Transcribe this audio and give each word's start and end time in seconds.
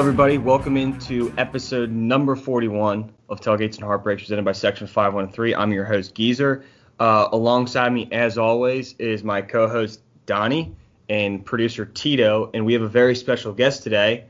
Hello, 0.00 0.08
everybody. 0.08 0.38
Welcome 0.38 0.78
into 0.78 1.30
episode 1.36 1.90
number 1.90 2.34
41 2.34 3.12
of 3.28 3.42
Tailgates 3.42 3.74
and 3.74 3.84
Heartbreaks, 3.84 4.22
presented 4.22 4.46
by 4.46 4.52
Section 4.52 4.86
513. 4.86 5.54
I'm 5.54 5.72
your 5.72 5.84
host, 5.84 6.14
Geezer. 6.14 6.64
Uh, 6.98 7.28
alongside 7.32 7.92
me, 7.92 8.08
as 8.10 8.38
always, 8.38 8.94
is 8.94 9.22
my 9.22 9.42
co-host 9.42 10.00
Donnie 10.24 10.74
and 11.10 11.44
producer 11.44 11.84
Tito, 11.84 12.50
and 12.54 12.64
we 12.64 12.72
have 12.72 12.80
a 12.80 12.88
very 12.88 13.14
special 13.14 13.52
guest 13.52 13.82
today. 13.82 14.24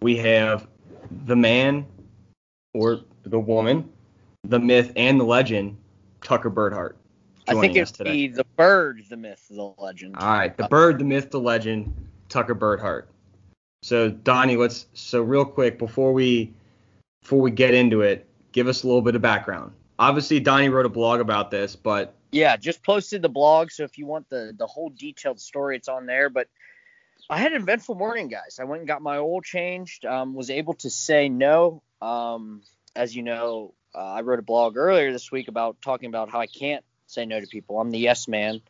We 0.00 0.16
have 0.18 0.68
the 1.24 1.34
man, 1.34 1.86
or 2.72 3.00
the 3.24 3.40
woman, 3.40 3.90
the 4.44 4.60
myth, 4.60 4.92
and 4.94 5.18
the 5.18 5.24
legend, 5.24 5.76
Tucker 6.22 6.52
Birdhart. 6.52 6.92
I 7.48 7.54
think 7.54 7.72
joining 7.72 7.82
us 7.82 7.88
it'd 7.88 7.96
today. 7.96 8.12
be 8.12 8.28
the 8.28 8.46
bird, 8.54 9.02
the 9.10 9.16
myth, 9.16 9.44
the 9.50 9.74
legend. 9.76 10.14
All 10.18 10.28
right, 10.28 10.56
the 10.56 10.68
bird, 10.68 11.00
the 11.00 11.04
myth, 11.04 11.32
the 11.32 11.40
legend, 11.40 11.92
Tucker 12.28 12.54
Birdhart. 12.54 13.06
So 13.86 14.10
Donnie, 14.10 14.56
let's 14.56 14.86
so 14.94 15.22
real 15.22 15.44
quick 15.44 15.78
before 15.78 16.12
we 16.12 16.52
before 17.22 17.40
we 17.40 17.52
get 17.52 17.72
into 17.72 18.00
it, 18.00 18.26
give 18.50 18.66
us 18.66 18.82
a 18.82 18.86
little 18.88 19.00
bit 19.00 19.14
of 19.14 19.22
background. 19.22 19.74
Obviously, 19.96 20.40
Donnie 20.40 20.70
wrote 20.70 20.86
a 20.86 20.88
blog 20.88 21.20
about 21.20 21.52
this, 21.52 21.76
but 21.76 22.16
Yeah, 22.32 22.56
just 22.56 22.82
posted 22.82 23.22
the 23.22 23.28
blog, 23.28 23.70
so 23.70 23.84
if 23.84 23.96
you 23.96 24.04
want 24.04 24.28
the 24.28 24.52
the 24.58 24.66
whole 24.66 24.90
detailed 24.90 25.38
story, 25.38 25.76
it's 25.76 25.86
on 25.86 26.06
there. 26.06 26.28
But 26.28 26.48
I 27.30 27.38
had 27.38 27.52
an 27.52 27.62
eventful 27.62 27.94
morning, 27.94 28.26
guys. 28.26 28.58
I 28.60 28.64
went 28.64 28.80
and 28.80 28.88
got 28.88 29.02
my 29.02 29.18
oil 29.18 29.40
changed. 29.40 30.04
Um, 30.04 30.34
was 30.34 30.50
able 30.50 30.74
to 30.74 30.90
say 30.90 31.28
no. 31.28 31.80
Um, 32.02 32.62
as 32.96 33.14
you 33.14 33.22
know, 33.22 33.72
uh, 33.94 33.98
I 33.98 34.22
wrote 34.22 34.40
a 34.40 34.42
blog 34.42 34.76
earlier 34.76 35.12
this 35.12 35.30
week 35.30 35.46
about 35.46 35.80
talking 35.80 36.08
about 36.08 36.28
how 36.28 36.40
I 36.40 36.48
can't 36.48 36.84
say 37.06 37.24
no 37.24 37.38
to 37.38 37.46
people. 37.46 37.80
I'm 37.80 37.92
the 37.92 38.00
yes 38.00 38.26
man. 38.26 38.62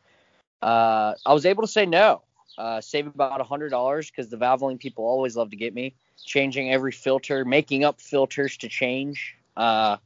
Uh, 0.61 1.15
I 1.25 1.33
was 1.33 1.47
able 1.47 1.63
to 1.63 1.67
say 1.67 1.87
no. 1.87 2.21
Uh, 2.57 2.81
save 2.81 3.07
about 3.07 3.39
a 3.39 3.43
hundred 3.43 3.69
dollars 3.69 4.09
because 4.09 4.29
the 4.29 4.37
Valvoline 4.37 4.79
people 4.79 5.05
always 5.05 5.35
love 5.35 5.49
to 5.51 5.55
get 5.55 5.73
me. 5.73 5.93
Changing 6.25 6.71
every 6.71 6.91
filter, 6.91 7.45
making 7.45 7.83
up 7.83 8.01
filters 8.01 8.57
to 8.57 8.67
change. 8.67 9.35
Uh, 9.55 9.97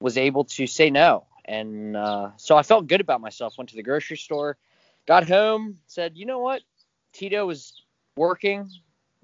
was 0.00 0.16
able 0.16 0.44
to 0.44 0.66
say 0.66 0.90
no, 0.90 1.26
and 1.44 1.96
uh, 1.96 2.30
so 2.36 2.56
I 2.56 2.62
felt 2.62 2.86
good 2.86 3.00
about 3.00 3.20
myself. 3.20 3.58
Went 3.58 3.68
to 3.70 3.76
the 3.76 3.82
grocery 3.82 4.16
store, 4.16 4.56
got 5.06 5.28
home, 5.28 5.76
said, 5.86 6.16
you 6.16 6.24
know 6.24 6.38
what, 6.38 6.62
Tito 7.12 7.46
was 7.46 7.82
working, 8.16 8.70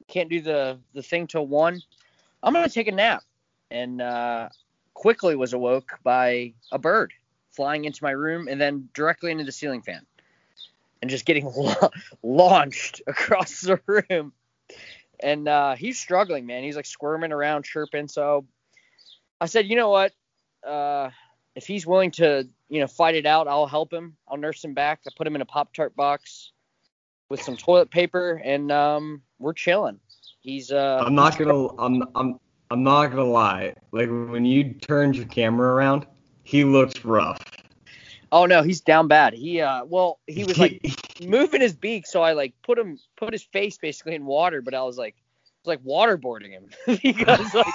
can't 0.08 0.28
do 0.28 0.40
the 0.40 0.78
the 0.94 1.02
thing 1.02 1.26
till 1.26 1.46
one. 1.46 1.80
I'm 2.42 2.52
gonna 2.52 2.68
take 2.68 2.88
a 2.88 2.92
nap, 2.92 3.22
and 3.70 4.02
uh, 4.02 4.48
quickly 4.94 5.36
was 5.36 5.52
awoke 5.52 5.98
by 6.02 6.52
a 6.72 6.78
bird 6.78 7.12
flying 7.50 7.86
into 7.86 8.04
my 8.04 8.10
room 8.10 8.48
and 8.48 8.60
then 8.60 8.88
directly 8.92 9.32
into 9.32 9.44
the 9.44 9.52
ceiling 9.52 9.80
fan, 9.80 10.04
and 11.02 11.10
just 11.10 11.24
getting 11.24 11.46
la- 11.56 11.88
launched 12.22 13.02
across 13.06 13.60
the 13.60 13.80
room. 13.86 14.32
And 15.20 15.48
uh, 15.48 15.76
he's 15.76 15.98
struggling, 15.98 16.46
man. 16.46 16.62
He's 16.62 16.76
like 16.76 16.86
squirming 16.86 17.32
around, 17.32 17.64
chirping. 17.64 18.08
So 18.08 18.46
I 19.40 19.46
said, 19.46 19.66
you 19.66 19.76
know 19.76 19.90
what? 19.90 20.12
Uh, 20.66 21.10
if 21.54 21.66
he's 21.66 21.86
willing 21.86 22.10
to, 22.12 22.46
you 22.68 22.80
know, 22.80 22.86
fight 22.86 23.14
it 23.14 23.24
out, 23.24 23.48
I'll 23.48 23.66
help 23.66 23.92
him. 23.92 24.16
I'll 24.28 24.36
nurse 24.36 24.62
him 24.62 24.74
back. 24.74 25.00
I 25.06 25.10
put 25.16 25.26
him 25.26 25.34
in 25.34 25.40
a 25.40 25.46
Pop 25.46 25.72
Tart 25.72 25.96
box 25.96 26.52
with 27.28 27.40
some 27.40 27.56
toilet 27.56 27.90
paper, 27.90 28.40
and 28.44 28.70
um, 28.70 29.22
we're 29.38 29.52
chilling. 29.52 29.98
He's 30.40 30.70
uh, 30.70 31.02
I'm 31.04 31.14
not 31.14 31.38
gonna 31.38 31.68
I'm 31.78 32.02
I'm 32.14 32.38
I'm 32.70 32.82
not 32.82 33.08
gonna 33.08 33.24
lie. 33.24 33.74
Like 33.92 34.08
when 34.08 34.44
you 34.44 34.74
turned 34.74 35.16
your 35.16 35.26
camera 35.26 35.74
around, 35.74 36.06
he 36.44 36.64
looks 36.64 37.04
rough. 37.04 37.38
Oh 38.32 38.46
no, 38.46 38.62
he's 38.62 38.80
down 38.80 39.08
bad. 39.08 39.34
He 39.34 39.60
uh, 39.60 39.84
well, 39.84 40.18
he 40.26 40.44
was 40.44 40.58
like 40.58 40.84
moving 41.24 41.60
his 41.60 41.74
beak, 41.74 42.06
so 42.06 42.22
I 42.22 42.32
like 42.32 42.54
put 42.62 42.78
him 42.78 42.98
put 43.16 43.32
his 43.32 43.42
face 43.42 43.78
basically 43.78 44.14
in 44.14 44.26
water, 44.26 44.62
but 44.62 44.74
I 44.74 44.82
was 44.82 44.98
like 44.98 45.14
I 45.16 45.68
was 45.68 45.78
like 45.78 45.84
waterboarding 45.84 46.50
him 46.50 46.68
because 47.02 47.54
like 47.54 47.66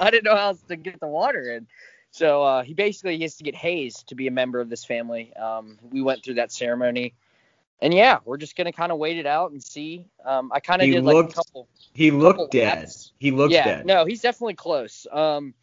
I 0.00 0.10
didn't 0.10 0.24
know 0.24 0.36
how 0.36 0.48
else 0.48 0.62
to 0.68 0.76
get 0.76 1.00
the 1.00 1.06
water 1.06 1.52
in. 1.52 1.66
So 2.10 2.42
uh, 2.42 2.62
he 2.62 2.74
basically 2.74 3.16
he 3.16 3.22
has 3.22 3.36
to 3.36 3.44
get 3.44 3.54
hazed 3.54 4.08
to 4.08 4.14
be 4.14 4.26
a 4.26 4.30
member 4.30 4.60
of 4.60 4.70
this 4.70 4.84
family. 4.84 5.34
Um, 5.34 5.78
we 5.82 6.00
went 6.00 6.24
through 6.24 6.34
that 6.34 6.50
ceremony, 6.50 7.14
and 7.80 7.92
yeah, 7.92 8.18
we're 8.24 8.38
just 8.38 8.56
gonna 8.56 8.72
kind 8.72 8.90
of 8.90 8.98
wait 8.98 9.18
it 9.18 9.26
out 9.26 9.50
and 9.52 9.62
see. 9.62 10.06
Um, 10.24 10.50
I 10.52 10.60
kind 10.60 10.80
of 10.82 10.86
did 10.86 11.04
like 11.04 11.14
looked 11.14 11.32
a 11.32 11.36
couple. 11.36 11.68
he 11.92 12.10
couple 12.10 12.22
looked 12.22 12.52
dead. 12.52 12.78
laps. 12.78 13.12
He 13.18 13.30
looks 13.30 13.52
yeah, 13.52 13.64
dead. 13.64 13.86
no, 13.86 14.06
he's 14.06 14.22
definitely 14.22 14.54
close. 14.54 15.06
Um, 15.12 15.54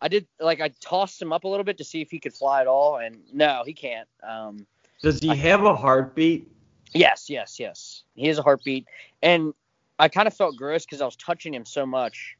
I 0.00 0.08
did 0.08 0.26
like 0.40 0.60
I 0.60 0.68
tossed 0.80 1.20
him 1.20 1.32
up 1.32 1.44
a 1.44 1.48
little 1.48 1.64
bit 1.64 1.78
to 1.78 1.84
see 1.84 2.00
if 2.00 2.10
he 2.10 2.18
could 2.20 2.34
fly 2.34 2.60
at 2.60 2.66
all, 2.66 2.96
and 2.98 3.18
no, 3.32 3.62
he 3.66 3.72
can't. 3.72 4.08
Um, 4.22 4.66
Does 5.02 5.18
he 5.20 5.30
I- 5.30 5.34
have 5.34 5.64
a 5.64 5.74
heartbeat? 5.74 6.50
Yes, 6.94 7.28
yes, 7.28 7.58
yes. 7.60 8.04
He 8.14 8.28
has 8.28 8.38
a 8.38 8.42
heartbeat, 8.42 8.86
and 9.22 9.52
I 9.98 10.08
kind 10.08 10.26
of 10.26 10.34
felt 10.34 10.56
gross 10.56 10.84
because 10.86 11.00
I 11.00 11.04
was 11.04 11.16
touching 11.16 11.52
him 11.52 11.64
so 11.66 11.84
much. 11.84 12.36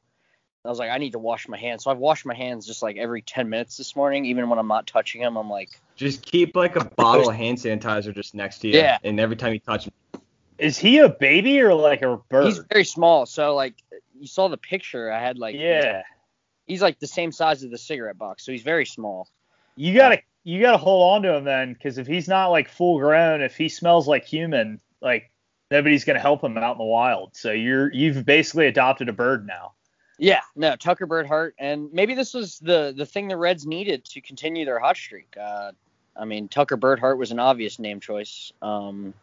I 0.65 0.69
was 0.69 0.79
like, 0.79 0.91
I 0.91 0.99
need 0.99 1.13
to 1.13 1.19
wash 1.19 1.49
my 1.49 1.57
hands. 1.59 1.85
So 1.85 1.91
I've 1.91 1.99
washed 1.99 2.27
my 2.27 2.35
hands 2.35 2.67
just 2.67 2.83
like 2.83 2.97
every 2.97 3.23
10 3.23 3.49
minutes 3.49 3.77
this 3.77 3.95
morning, 3.95 4.25
even 4.27 4.49
when 4.49 4.59
I'm 4.59 4.67
not 4.67 4.87
touching 4.87 5.21
him. 5.23 5.37
I'm 5.37 5.49
like, 5.49 5.71
Just 5.97 6.23
keep 6.23 6.57
like 6.57 6.77
a 6.77 6.85
bottle 6.85 7.29
of 7.31 7.37
hand 7.45 7.59
sanitizer 7.59 8.15
just 8.15 8.35
next 8.35 8.59
to 8.61 8.69
you. 8.69 8.75
Yeah. 8.75 8.99
And 9.05 9.19
every 9.21 9.37
time 9.37 9.53
you 9.53 9.61
touch 9.61 9.87
him, 9.87 9.93
Is 10.59 10.77
he 10.79 10.99
a 10.99 11.09
baby 11.09 11.61
or 11.61 11.75
like 11.75 12.03
a 12.03 12.17
bird? 12.29 12.47
he's 12.47 12.59
very 12.59 12.85
small. 12.85 13.25
So 13.27 13.55
like, 13.55 13.75
you 14.19 14.27
saw 14.27 14.49
the 14.49 14.57
picture. 14.57 15.11
I 15.13 15.21
had 15.21 15.39
like, 15.39 15.55
yeah. 15.57 16.03
He's 16.69 16.83
like 16.83 17.01
the 17.01 17.07
same 17.07 17.33
size 17.33 17.65
as 17.65 17.71
the 17.71 17.79
cigarette 17.79 18.19
box, 18.19 18.45
so 18.45 18.53
he's 18.53 18.63
very 18.63 18.87
small. 18.87 19.29
You 19.77 19.95
gotta 19.95 20.21
you 20.45 20.61
gotta 20.61 20.79
hold 20.79 21.15
on 21.15 21.23
to 21.23 21.35
him 21.37 21.45
then, 21.45 21.73
because 21.73 21.99
if 21.99 22.07
he's 22.07 22.29
not 22.29 22.49
like 22.49 22.69
full 22.69 22.99
grown, 22.99 23.41
if 23.43 23.57
he 23.57 23.69
smells 23.69 24.07
like 24.07 24.25
human, 24.25 24.81
like 25.01 25.31
nobody's 25.71 26.05
gonna 26.05 26.21
help 26.21 26.45
him 26.45 26.57
out 26.59 26.73
in 26.73 26.79
the 26.79 26.85
wild. 26.85 27.35
So 27.35 27.51
you're 27.53 27.93
you've 27.93 28.25
basically 28.25 28.67
adopted 28.67 29.09
a 29.09 29.13
bird 29.13 29.47
now. 29.47 29.73
Yeah, 30.21 30.41
no, 30.57 30.75
Tucker 30.75 31.07
Bird 31.07 31.27
Birdhart, 31.29 31.53
and 31.59 31.93
maybe 31.93 32.15
this 32.15 32.35
was 32.35 32.59
the 32.59 32.93
the 32.97 33.07
thing 33.07 33.29
the 33.29 33.37
Reds 33.37 33.67
needed 33.67 34.05
to 34.07 34.21
continue 34.21 34.65
their 34.65 34.81
hot 34.81 34.97
streak. 34.97 35.35
Uh, 35.41 35.71
I 36.17 36.25
mean, 36.25 36.49
Tucker 36.49 36.77
Bird 36.77 36.99
Birdhart 37.01 37.19
was 37.19 37.31
an 37.31 37.39
obvious 37.39 37.79
name 37.79 38.01
choice. 38.01 38.53
Um, 38.61 39.15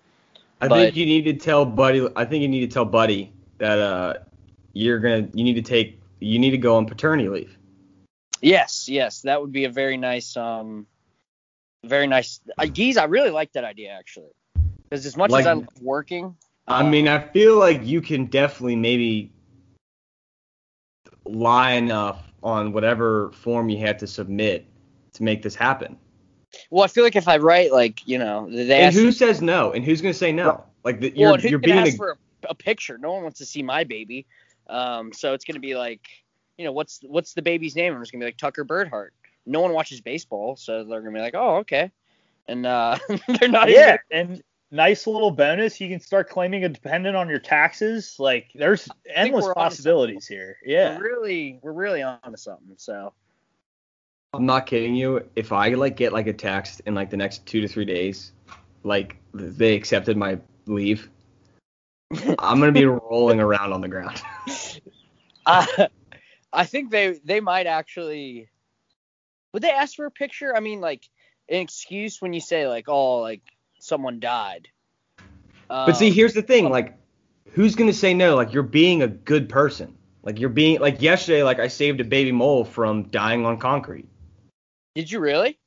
I 0.61 0.69
But- 0.69 0.75
think 0.77 0.95
you 0.95 1.05
need 1.05 1.23
to 1.25 1.33
tell 1.33 1.65
Buddy. 1.65 2.07
I 2.15 2.23
think 2.23 2.41
you 2.41 2.47
need 2.47 2.61
to 2.69 2.73
tell 2.73 2.85
Buddy 2.85 3.33
that 3.57 3.77
uh, 3.77 4.13
you're 4.71 4.99
gonna. 4.99 5.27
You 5.33 5.43
need 5.43 5.55
to 5.55 5.61
take. 5.61 5.99
You 6.19 6.39
need 6.39 6.51
to 6.51 6.57
go 6.57 6.75
on 6.77 6.85
paternity 6.85 7.29
leave. 7.29 7.57
Yes, 8.41 8.87
yes, 8.89 9.21
that 9.21 9.41
would 9.41 9.51
be 9.51 9.65
a 9.65 9.69
very 9.69 9.97
nice, 9.97 10.35
um, 10.37 10.87
very 11.83 12.07
nice. 12.07 12.41
Uh, 12.57 12.65
geez, 12.65 12.97
I 12.97 13.05
really 13.05 13.29
like 13.29 13.53
that 13.53 13.63
idea 13.63 13.91
actually, 13.91 14.31
because 14.83 15.05
as 15.05 15.17
much 15.17 15.33
as 15.33 15.47
I'm 15.47 15.67
working, 15.81 16.35
I 16.67 16.81
uh, 16.81 16.83
mean, 16.83 17.07
I 17.07 17.19
feel 17.19 17.57
like 17.57 17.85
you 17.85 18.01
can 18.01 18.25
definitely 18.25 18.75
maybe 18.75 19.31
lie 21.25 21.73
enough 21.73 22.31
on 22.43 22.71
whatever 22.71 23.31
form 23.31 23.69
you 23.69 23.79
have 23.79 23.97
to 23.97 24.07
submit 24.07 24.65
to 25.13 25.23
make 25.23 25.41
this 25.41 25.55
happen. 25.55 25.97
well, 26.69 26.83
I 26.83 26.87
feel 26.87 27.03
like 27.03 27.15
if 27.15 27.27
I 27.27 27.37
write 27.37 27.71
like, 27.71 28.07
you 28.07 28.17
know, 28.17 28.49
they 28.49 28.83
And 28.83 28.93
who 28.93 29.11
says 29.11 29.41
no? 29.41 29.71
And 29.71 29.83
who's 29.83 30.01
gonna 30.01 30.13
say 30.13 30.31
no? 30.31 30.65
Like 30.83 30.99
the, 30.99 31.13
you're 31.15 31.37
who's 31.37 31.51
you're 31.51 31.59
being 31.59 31.77
ask 31.77 31.93
a, 31.93 31.97
for 31.97 32.11
a, 32.11 32.17
a 32.51 32.55
picture? 32.55 32.97
No 32.97 33.13
one 33.13 33.23
wants 33.23 33.39
to 33.39 33.45
see 33.45 33.63
my 33.63 33.83
baby, 33.83 34.25
um, 34.67 35.13
so 35.13 35.33
it's 35.33 35.45
gonna 35.45 35.59
be 35.59 35.75
like, 35.75 36.01
you 36.57 36.65
know, 36.65 36.71
what's 36.71 36.99
what's 37.03 37.33
the 37.33 37.41
baby's 37.41 37.75
name? 37.75 37.93
I'm 37.93 38.01
just 38.01 38.11
gonna 38.11 38.23
be 38.23 38.27
like 38.27 38.37
Tucker 38.37 38.65
Birdhart. 38.65 39.09
No 39.45 39.61
one 39.61 39.73
watches 39.73 40.01
baseball, 40.01 40.55
so 40.55 40.83
they're 40.83 41.01
gonna 41.01 41.13
be 41.13 41.19
like, 41.19 41.35
oh, 41.35 41.57
okay, 41.57 41.91
and 42.47 42.65
uh, 42.65 42.97
they're 43.39 43.49
not 43.49 43.69
even 43.69 43.81
Yeah, 43.81 43.97
and 44.11 44.41
nice 44.71 45.07
little 45.07 45.31
bonus, 45.31 45.79
you 45.79 45.89
can 45.89 45.99
start 45.99 46.29
claiming 46.29 46.63
a 46.63 46.69
dependent 46.69 47.15
on 47.15 47.29
your 47.29 47.39
taxes. 47.39 48.15
Like 48.19 48.49
there's 48.53 48.87
endless 49.13 49.47
possibilities 49.53 50.27
here. 50.27 50.57
Yeah. 50.63 50.97
we're 50.97 51.03
really 51.03 51.59
we're 51.61 51.73
really 51.73 52.01
on 52.01 52.19
to 52.23 52.37
something. 52.37 52.75
So 52.77 53.13
I'm 54.33 54.45
not 54.45 54.65
kidding 54.65 54.95
you. 54.95 55.27
If 55.35 55.51
I 55.51 55.69
like 55.69 55.95
get 55.95 56.13
like 56.13 56.27
a 56.27 56.33
text 56.33 56.81
in 56.85 56.93
like 56.93 57.09
the 57.09 57.17
next 57.17 57.45
two 57.45 57.61
to 57.61 57.67
three 57.67 57.85
days, 57.85 58.33
like 58.83 59.17
they 59.33 59.75
accepted 59.75 60.17
my 60.17 60.39
leave, 60.65 61.09
I'm 62.39 62.59
gonna 62.59 62.71
be 62.71 62.85
rolling 62.85 63.39
around 63.39 63.73
on 63.73 63.81
the 63.81 63.87
ground. 63.87 64.21
I 65.45 65.87
I 66.53 66.65
think 66.65 66.91
they 66.91 67.19
they 67.23 67.39
might 67.39 67.67
actually 67.67 68.49
would 69.53 69.63
they 69.63 69.71
ask 69.71 69.95
for 69.95 70.05
a 70.05 70.11
picture? 70.11 70.55
I 70.55 70.59
mean 70.59 70.81
like 70.81 71.07
an 71.49 71.57
excuse 71.61 72.21
when 72.21 72.33
you 72.33 72.39
say 72.41 72.67
like 72.67 72.87
oh 72.87 73.17
like 73.19 73.41
someone 73.79 74.19
died. 74.19 74.67
But 75.67 75.93
see, 75.93 76.09
Um, 76.09 76.13
here's 76.13 76.33
the 76.33 76.43
thing, 76.43 76.69
like, 76.69 76.95
who's 77.53 77.75
gonna 77.75 77.91
say 77.93 78.13
no? 78.13 78.35
Like, 78.35 78.53
you're 78.53 78.61
being 78.63 79.01
a 79.01 79.07
good 79.07 79.49
person. 79.49 79.97
Like, 80.21 80.39
you're 80.39 80.49
being 80.49 80.79
like 80.79 81.01
yesterday, 81.01 81.41
like 81.43 81.59
I 81.59 81.67
saved 81.69 81.99
a 82.01 82.03
baby 82.03 82.31
mole 82.31 82.63
from 82.65 83.03
dying 83.09 83.45
on 83.47 83.57
concrete. 83.57 84.07
did 84.93 85.11
you 85.11 85.19
really? 85.19 85.57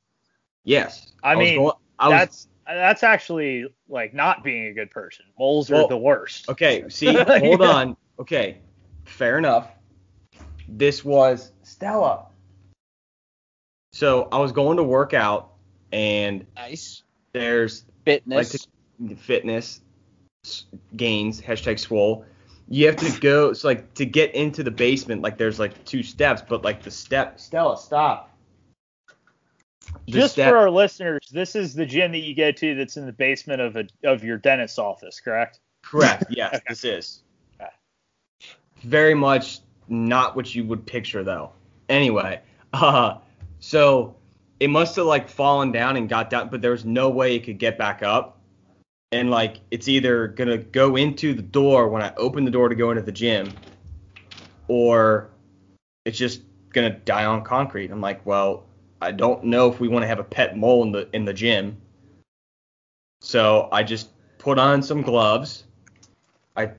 Yes. 0.63 1.11
I 1.21 1.35
was 1.35 1.45
mean, 1.47 1.57
going- 1.57 1.73
I 1.99 2.07
was, 2.09 2.17
That's 2.17 2.47
that's 2.65 3.03
actually 3.03 3.65
like 3.89 4.13
not 4.13 4.43
being 4.43 4.67
a 4.67 4.73
good 4.73 4.89
person. 4.91 5.25
Moles 5.37 5.69
are 5.69 5.75
Well, 5.75 5.87
the 5.87 5.97
worst. 5.97 6.49
okay. 6.49 6.85
See, 6.89 7.13
hold 7.13 7.61
Yeah. 7.61 7.67
on. 7.67 7.97
Okay, 8.19 8.59
fair 9.09 9.37
enough. 9.37 9.67
This 10.67 11.03
was 11.03 11.51
Stella. 11.63 12.25
So 13.93 14.27
I 14.31 14.37
was 14.39 14.51
going 14.51 14.77
to 14.77 14.83
work 14.83 15.13
out, 15.13 15.53
and 15.91 16.45
Nice. 16.55 17.03
there's 17.33 17.85
Fitness. 18.05 18.67
like 18.99 19.09
to, 19.09 19.15
fitness 19.15 19.81
gains 20.95 21.41
hashtag 21.41 21.79
swole 21.79 22.25
you 22.71 22.85
have 22.85 22.95
to 22.97 23.19
go. 23.19 23.49
It's 23.49 23.63
like 23.63 23.95
to 23.95 24.05
get 24.05 24.35
into 24.35 24.61
the 24.63 24.69
basement. 24.71 25.23
Like 25.23 25.37
there's 25.39 25.59
like 25.59 25.83
two 25.85 26.03
steps, 26.03 26.43
but 26.47 26.63
like 26.63 26.83
the 26.83 26.91
step. 26.91 27.39
Stella, 27.39 27.75
stop. 27.77 28.31
The 30.05 30.11
Just 30.11 30.33
step- 30.33 30.51
for 30.51 30.57
our 30.57 30.69
listeners, 30.69 31.27
this 31.31 31.55
is 31.55 31.73
the 31.73 31.87
gym 31.87 32.11
that 32.11 32.19
you 32.19 32.35
go 32.35 32.51
to 32.51 32.75
that's 32.75 32.95
in 32.95 33.07
the 33.07 33.11
basement 33.11 33.59
of 33.59 33.75
a 33.75 33.85
of 34.03 34.23
your 34.23 34.37
dentist's 34.37 34.77
office, 34.77 35.19
correct? 35.19 35.59
Correct. 35.83 36.25
Yes, 36.29 36.61
this 36.69 36.83
is. 36.85 37.23
Very 38.81 39.13
much 39.13 39.59
not 39.87 40.35
what 40.35 40.53
you 40.53 40.63
would 40.65 40.85
picture 40.85 41.23
though. 41.23 41.51
Anyway, 41.89 42.41
uh, 42.73 43.17
so 43.59 44.15
it 44.59 44.69
must 44.69 44.95
have 44.95 45.05
like 45.05 45.29
fallen 45.29 45.71
down 45.71 45.97
and 45.97 46.07
got 46.07 46.29
down, 46.29 46.49
but 46.49 46.61
there 46.61 46.71
was 46.71 46.85
no 46.85 47.09
way 47.09 47.35
it 47.35 47.43
could 47.43 47.57
get 47.57 47.77
back 47.77 48.03
up. 48.03 48.39
And 49.11 49.31
like 49.31 49.57
it's 49.71 49.87
either 49.87 50.27
gonna 50.27 50.57
go 50.57 50.95
into 50.95 51.33
the 51.33 51.41
door 51.41 51.89
when 51.89 52.01
I 52.01 52.13
open 52.15 52.45
the 52.45 52.51
door 52.51 52.69
to 52.69 52.75
go 52.75 52.91
into 52.91 53.01
the 53.01 53.11
gym, 53.11 53.51
or 54.67 55.29
it's 56.05 56.17
just 56.17 56.41
gonna 56.69 56.91
die 56.91 57.25
on 57.25 57.43
concrete. 57.43 57.89
I'm 57.91 58.01
like, 58.01 58.23
well, 58.25 58.65
I 59.01 59.11
don't 59.11 59.45
know 59.45 59.71
if 59.71 59.79
we 59.79 59.87
want 59.87 60.03
to 60.03 60.07
have 60.07 60.19
a 60.19 60.23
pet 60.23 60.57
mole 60.57 60.83
in 60.83 60.91
the 60.91 61.09
in 61.13 61.25
the 61.25 61.33
gym. 61.33 61.77
So 63.21 63.67
I 63.71 63.83
just 63.83 64.09
put 64.37 64.59
on 64.59 64.83
some 64.83 65.01
gloves. 65.01 65.63
I 66.55 66.71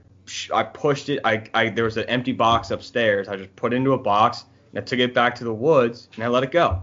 I 0.52 0.62
pushed 0.62 1.08
it. 1.08 1.20
I, 1.24 1.44
I 1.54 1.68
there 1.70 1.84
was 1.84 1.96
an 1.96 2.04
empty 2.04 2.32
box 2.32 2.70
upstairs. 2.70 3.28
I 3.28 3.36
just 3.36 3.54
put 3.56 3.72
it 3.72 3.76
into 3.76 3.92
a 3.92 3.98
box 3.98 4.44
and 4.70 4.80
I 4.80 4.82
took 4.84 4.98
it 4.98 5.14
back 5.14 5.36
to 5.36 5.44
the 5.44 5.54
woods 5.54 6.08
and 6.14 6.24
I 6.24 6.28
let 6.28 6.42
it 6.42 6.50
go. 6.50 6.82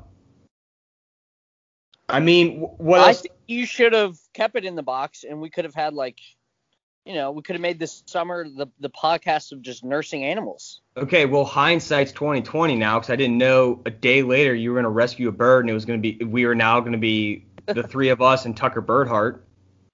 I 2.09 2.19
mean, 2.19 2.59
what 2.59 3.01
I 3.01 3.09
else? 3.09 3.21
think 3.21 3.33
you 3.47 3.65
should 3.65 3.93
have 3.93 4.17
kept 4.33 4.55
it 4.55 4.65
in 4.65 4.75
the 4.75 4.83
box, 4.83 5.23
and 5.23 5.41
we 5.41 5.49
could 5.49 5.65
have 5.65 5.75
had 5.75 5.93
like, 5.93 6.17
you 7.05 7.13
know, 7.13 7.31
we 7.31 7.41
could 7.41 7.55
have 7.55 7.61
made 7.61 7.79
this 7.79 8.03
summer 8.05 8.45
the 8.47 8.67
the 8.79 8.89
podcast 8.89 9.51
of 9.51 9.61
just 9.61 9.83
nursing 9.83 10.23
animals. 10.23 10.81
Okay, 10.95 11.25
well 11.25 11.45
hindsight's 11.45 12.11
2020 12.13 12.75
now 12.75 12.99
because 12.99 13.09
I 13.09 13.15
didn't 13.15 13.37
know 13.37 13.81
a 13.85 13.91
day 13.91 14.23
later 14.23 14.53
you 14.53 14.71
were 14.71 14.77
gonna 14.77 14.89
rescue 14.89 15.27
a 15.27 15.33
bird 15.33 15.61
and 15.65 15.69
it 15.69 15.73
was 15.73 15.85
gonna 15.85 15.99
be 15.99 16.17
we 16.23 16.45
were 16.45 16.55
now 16.55 16.79
gonna 16.79 16.97
be 16.97 17.45
the 17.65 17.83
three 17.87 18.09
of 18.09 18.21
us 18.21 18.45
and 18.45 18.55
Tucker 18.55 18.81
Birdhart. 18.81 19.41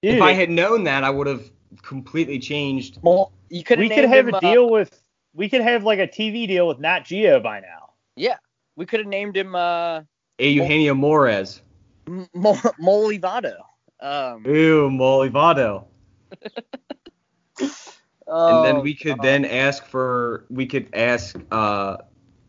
Dude, 0.02 0.14
if 0.14 0.22
I 0.22 0.32
had 0.32 0.50
known 0.50 0.84
that, 0.84 1.02
I 1.02 1.10
would 1.10 1.26
have 1.26 1.50
completely 1.82 2.38
changed. 2.38 2.98
Well, 3.02 3.32
you 3.54 3.62
could 3.62 3.78
we 3.78 3.88
could 3.88 4.04
have 4.04 4.26
him, 4.26 4.34
a 4.34 4.36
uh, 4.36 4.40
deal 4.40 4.68
with 4.68 5.00
we 5.32 5.48
could 5.48 5.60
have 5.60 5.84
like 5.84 6.00
a 6.00 6.08
TV 6.08 6.48
deal 6.48 6.66
with 6.66 6.80
Nat 6.80 7.00
Geo 7.00 7.38
by 7.38 7.60
now. 7.60 7.90
yeah, 8.16 8.36
we 8.74 8.84
could 8.84 9.00
have 9.00 9.08
named 9.08 9.36
him 9.36 9.54
uh, 9.54 10.02
A 10.40 10.48
Eugenio 10.48 10.94
Morez. 10.94 11.60
M- 12.08 12.28
Mo- 12.34 12.54
Molivado. 12.80 13.54
Um, 14.00 14.44
Ooh, 14.46 14.90
Molivado. 14.90 15.84
and 17.60 18.64
then 18.64 18.76
oh, 18.76 18.80
we 18.80 18.94
could 18.94 19.18
God. 19.18 19.22
then 19.22 19.44
ask 19.44 19.84
for 19.86 20.46
we 20.50 20.66
could 20.66 20.88
ask 20.92 21.36
uh 21.52 21.98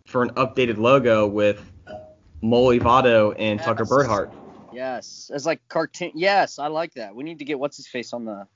for 0.07 0.23
an 0.23 0.31
updated 0.31 0.77
logo 0.77 1.27
with 1.27 1.71
Molivado 2.43 3.35
and 3.37 3.59
Tucker 3.61 3.83
Yes. 3.83 3.91
Birdhart. 3.91 4.33
Yes, 4.73 5.31
as 5.33 5.45
like 5.45 5.61
cartoon. 5.69 6.11
Yes, 6.15 6.57
I 6.57 6.67
like 6.67 6.95
that. 6.95 7.15
We 7.15 7.23
need 7.23 7.39
to 7.39 7.45
get 7.45 7.59
what's 7.59 7.77
his 7.77 7.87
face 7.87 8.11
on 8.11 8.25
the 8.25 8.47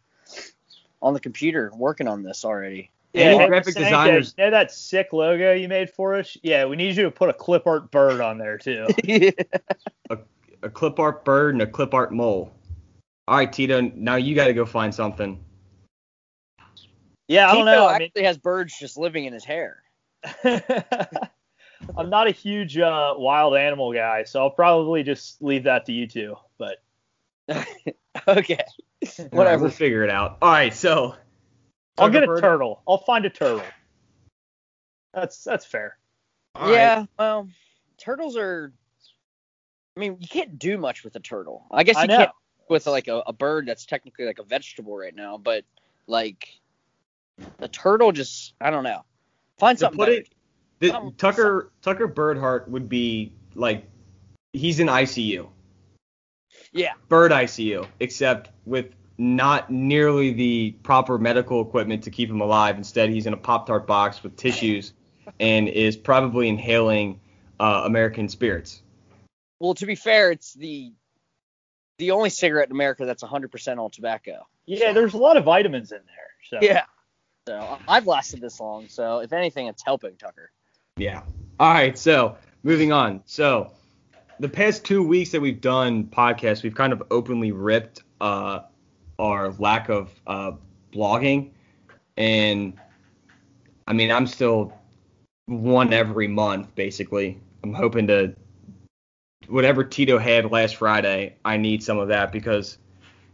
on 1.01 1.13
the 1.13 1.19
computer 1.19 1.71
working 1.75 2.07
on 2.07 2.23
this 2.23 2.43
already. 2.45 2.91
Any 3.13 3.37
hey, 3.37 3.47
graphic 3.47 3.73
Sanka, 3.73 3.89
designers- 3.89 4.35
You 4.37 4.45
know 4.45 4.51
that 4.51 4.71
sick 4.71 5.13
logo 5.13 5.53
you 5.53 5.67
made 5.67 5.89
for 5.89 6.15
us? 6.15 6.37
Yeah, 6.43 6.65
we 6.65 6.75
need 6.75 6.95
you 6.95 7.03
to 7.03 7.11
put 7.11 7.29
a 7.29 7.33
clip 7.33 7.65
art 7.65 7.89
bird 7.89 8.21
on 8.21 8.37
there 8.37 8.57
too. 8.57 8.87
A 10.61 10.69
clip 10.69 10.99
art 10.99 11.23
bird 11.23 11.55
and 11.55 11.61
a 11.61 11.67
clip 11.67 11.93
art 11.93 12.11
mole. 12.11 12.53
All 13.29 13.37
right, 13.37 13.51
Tito. 13.51 13.79
Now 13.79 14.15
you 14.15 14.35
got 14.35 14.47
to 14.47 14.53
go 14.53 14.65
find 14.65 14.93
something. 14.93 15.41
Yeah, 17.29 17.49
I 17.49 17.53
don't 17.53 17.65
Tito 17.65 17.77
know. 17.77 17.85
I 17.85 17.95
actually 17.95 18.23
has 18.23 18.37
birds 18.37 18.77
just 18.77 18.97
living 18.97 19.25
in 19.25 19.31
his 19.31 19.45
hair. 19.45 19.83
I'm 20.43 22.09
not 22.09 22.27
a 22.27 22.31
huge 22.31 22.77
uh, 22.77 23.13
wild 23.17 23.55
animal 23.55 23.93
guy, 23.93 24.23
so 24.23 24.41
I'll 24.41 24.49
probably 24.49 25.03
just 25.03 25.41
leave 25.41 25.63
that 25.63 25.85
to 25.85 25.93
you 25.93 26.07
two. 26.07 26.35
But 26.57 26.83
okay, 28.27 28.63
All 29.01 29.07
right, 29.23 29.33
whatever. 29.33 29.63
we'll 29.63 29.71
figure 29.71 30.03
it 30.03 30.09
out. 30.09 30.37
All 30.41 30.51
right, 30.51 30.73
so 30.73 31.15
I'll 31.97 32.09
get 32.09 32.23
a 32.23 32.27
Bird- 32.27 32.41
turtle. 32.41 32.81
I'll 32.87 32.97
find 32.97 33.25
a 33.25 33.29
turtle. 33.29 33.63
That's 35.13 35.43
that's 35.43 35.65
fair. 35.65 35.97
All 36.55 36.67
right. 36.67 36.73
yeah, 36.73 37.05
well, 37.17 37.47
turtles 37.97 38.37
are. 38.37 38.73
I 39.95 39.99
mean, 39.99 40.17
you 40.19 40.27
can't 40.27 40.57
do 40.59 40.77
much 40.77 41.03
with 41.03 41.15
a 41.15 41.19
turtle. 41.19 41.65
I 41.71 41.83
guess 41.83 41.97
you 42.01 42.07
know. 42.07 42.17
can't 42.17 42.31
with 42.69 42.87
like 42.87 43.07
a, 43.07 43.23
a 43.25 43.33
bird 43.33 43.65
that's 43.67 43.85
technically 43.85 44.25
like 44.25 44.39
a 44.39 44.43
vegetable 44.43 44.95
right 44.97 45.15
now, 45.15 45.37
but 45.37 45.65
like 46.07 46.47
the 47.57 47.67
turtle 47.67 48.11
just 48.11 48.53
I 48.61 48.69
don't 48.69 48.83
know. 48.83 49.03
Find 49.57 49.77
To 49.77 49.79
something 49.81 49.97
put 49.97 50.05
better. 50.07 50.21
it, 50.21 50.29
the, 50.79 51.13
Tucker 51.17 51.71
Tucker 51.81 52.07
Birdhart 52.07 52.67
would 52.69 52.87
be 52.87 53.33
like 53.55 53.85
he's 54.53 54.79
in 54.79 54.87
ICU. 54.87 55.49
Yeah. 56.71 56.93
Bird 57.07 57.31
ICU, 57.31 57.87
except 57.99 58.51
with 58.65 58.93
not 59.17 59.69
nearly 59.69 60.31
the 60.31 60.71
proper 60.83 61.17
medical 61.17 61.61
equipment 61.61 62.03
to 62.03 62.11
keep 62.11 62.29
him 62.29 62.41
alive. 62.41 62.77
Instead, 62.77 63.09
he's 63.09 63.25
in 63.25 63.33
a 63.33 63.37
Pop 63.37 63.67
Tart 63.67 63.85
box 63.85 64.23
with 64.23 64.37
tissues 64.37 64.93
and 65.39 65.67
is 65.67 65.97
probably 65.97 66.47
inhaling 66.47 67.19
uh, 67.59 67.83
American 67.85 68.29
spirits. 68.29 68.81
Well, 69.59 69.73
to 69.75 69.85
be 69.85 69.95
fair, 69.95 70.31
it's 70.31 70.53
the 70.53 70.93
the 71.97 72.11
only 72.11 72.29
cigarette 72.29 72.69
in 72.69 72.71
America 72.71 73.05
that's 73.05 73.21
100% 73.21 73.77
all 73.77 73.89
tobacco. 73.89 74.47
Yeah, 74.65 74.93
there's 74.93 75.13
a 75.13 75.17
lot 75.17 75.35
of 75.35 75.43
vitamins 75.43 75.91
in 75.91 75.97
there. 75.97 76.59
So 76.61 76.65
Yeah. 76.65 76.85
So 77.45 77.77
I've 77.87 78.07
lasted 78.07 78.39
this 78.39 78.59
long, 78.59 78.87
so 78.87 79.19
if 79.19 79.33
anything, 79.33 79.67
it's 79.67 79.83
helping 79.83 80.15
Tucker. 80.15 80.51
Yeah. 80.95 81.23
All 81.59 81.73
right. 81.73 81.97
So 81.97 82.37
moving 82.63 82.93
on. 82.93 83.21
So 83.25 83.73
the 84.39 84.49
past 84.49 84.85
two 84.85 85.03
weeks 85.03 85.31
that 85.31 85.41
we've 85.41 85.61
done 85.61 86.05
podcasts, 86.05 86.63
we've 86.63 86.75
kind 86.75 86.93
of 86.93 87.03
openly 87.11 87.51
ripped 87.51 88.03
uh, 88.21 88.61
our 89.17 89.51
lack 89.59 89.89
of 89.89 90.11
uh, 90.27 90.51
blogging, 90.93 91.51
and 92.17 92.73
I 93.87 93.93
mean, 93.93 94.11
I'm 94.11 94.27
still 94.27 94.73
one 95.47 95.93
every 95.93 96.27
month 96.27 96.73
basically. 96.75 97.39
I'm 97.63 97.73
hoping 97.73 98.07
to 98.07 98.35
whatever 99.47 99.83
Tito 99.83 100.17
had 100.17 100.51
last 100.51 100.75
Friday. 100.75 101.35
I 101.43 101.57
need 101.57 101.83
some 101.83 101.97
of 101.97 102.07
that 102.09 102.31
because 102.31 102.77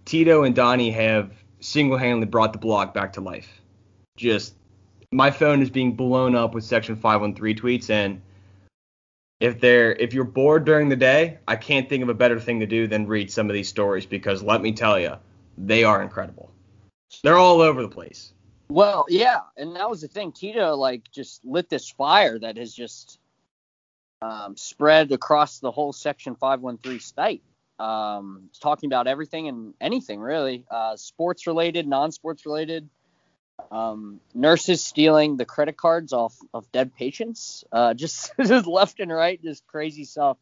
Tito 0.06 0.44
and 0.44 0.56
Donnie 0.56 0.92
have 0.92 1.32
single-handedly 1.60 2.28
brought 2.28 2.54
the 2.54 2.60
blog 2.60 2.94
back 2.94 3.14
to 3.14 3.22
life. 3.22 3.62
Just 4.18 4.56
my 5.12 5.30
phone 5.30 5.62
is 5.62 5.70
being 5.70 5.96
blown 5.96 6.36
up 6.36 6.56
with 6.56 6.64
section 6.64 6.96
513 6.96 7.58
tweets 7.58 7.90
and 7.90 8.22
if 9.40 9.60
they're 9.60 9.94
if 9.94 10.14
you're 10.14 10.24
bored 10.24 10.66
during 10.66 10.90
the 10.90 10.96
day 10.96 11.38
i 11.48 11.56
can't 11.56 11.90
think 11.90 12.02
of 12.02 12.10
a 12.10 12.14
better 12.14 12.40
thing 12.40 12.60
to 12.60 12.66
do 12.66 12.88
than 12.88 13.06
read 13.06 13.30
some 13.30 13.50
of 13.50 13.54
these 13.54 13.68
stories 13.68 14.06
because 14.06 14.42
let 14.42 14.62
me 14.62 14.72
tell 14.72 15.00
you 15.00 15.14
they 15.58 15.84
are 15.84 16.02
incredible 16.02 16.52
they're 17.24 17.38
all 17.38 17.62
over 17.62 17.82
the 17.82 17.88
place 17.88 18.34
Well, 18.70 19.06
yeah, 19.10 19.42
and 19.58 19.76
that 19.76 19.90
was 19.90 20.02
the 20.02 20.08
thing. 20.08 20.32
Tito 20.32 20.76
like 20.76 21.04
just 21.12 21.46
lit 21.46 21.70
this 21.70 21.90
fire 21.90 22.40
that 22.40 22.58
has 22.58 22.74
just 22.74 23.20
um, 24.22 24.58
spread 24.58 25.12
across 25.12 25.60
the 25.60 25.72
whole 25.72 25.94
Section 25.94 26.36
513 26.36 27.00
site. 27.00 27.44
Um, 27.78 28.50
talking 28.62 28.88
about 28.88 29.06
everything 29.06 29.50
and 29.50 29.74
anything 29.82 30.20
really, 30.20 30.66
uh, 30.72 30.96
sports 30.96 31.46
related, 31.46 31.88
non-sports 31.88 32.46
related. 32.46 32.90
Um, 33.72 34.20
nurses 34.34 34.84
stealing 34.84 35.38
the 35.38 35.46
credit 35.46 35.78
cards 35.78 36.14
off 36.14 36.36
of 36.54 36.72
dead 36.72 36.96
patients, 36.96 37.64
uh, 37.72 37.94
just 37.96 38.34
just 38.40 38.68
left 38.68 39.00
and 39.00 39.12
right, 39.12 39.42
just 39.42 39.66
crazy 39.68 40.04
stuff. 40.06 40.38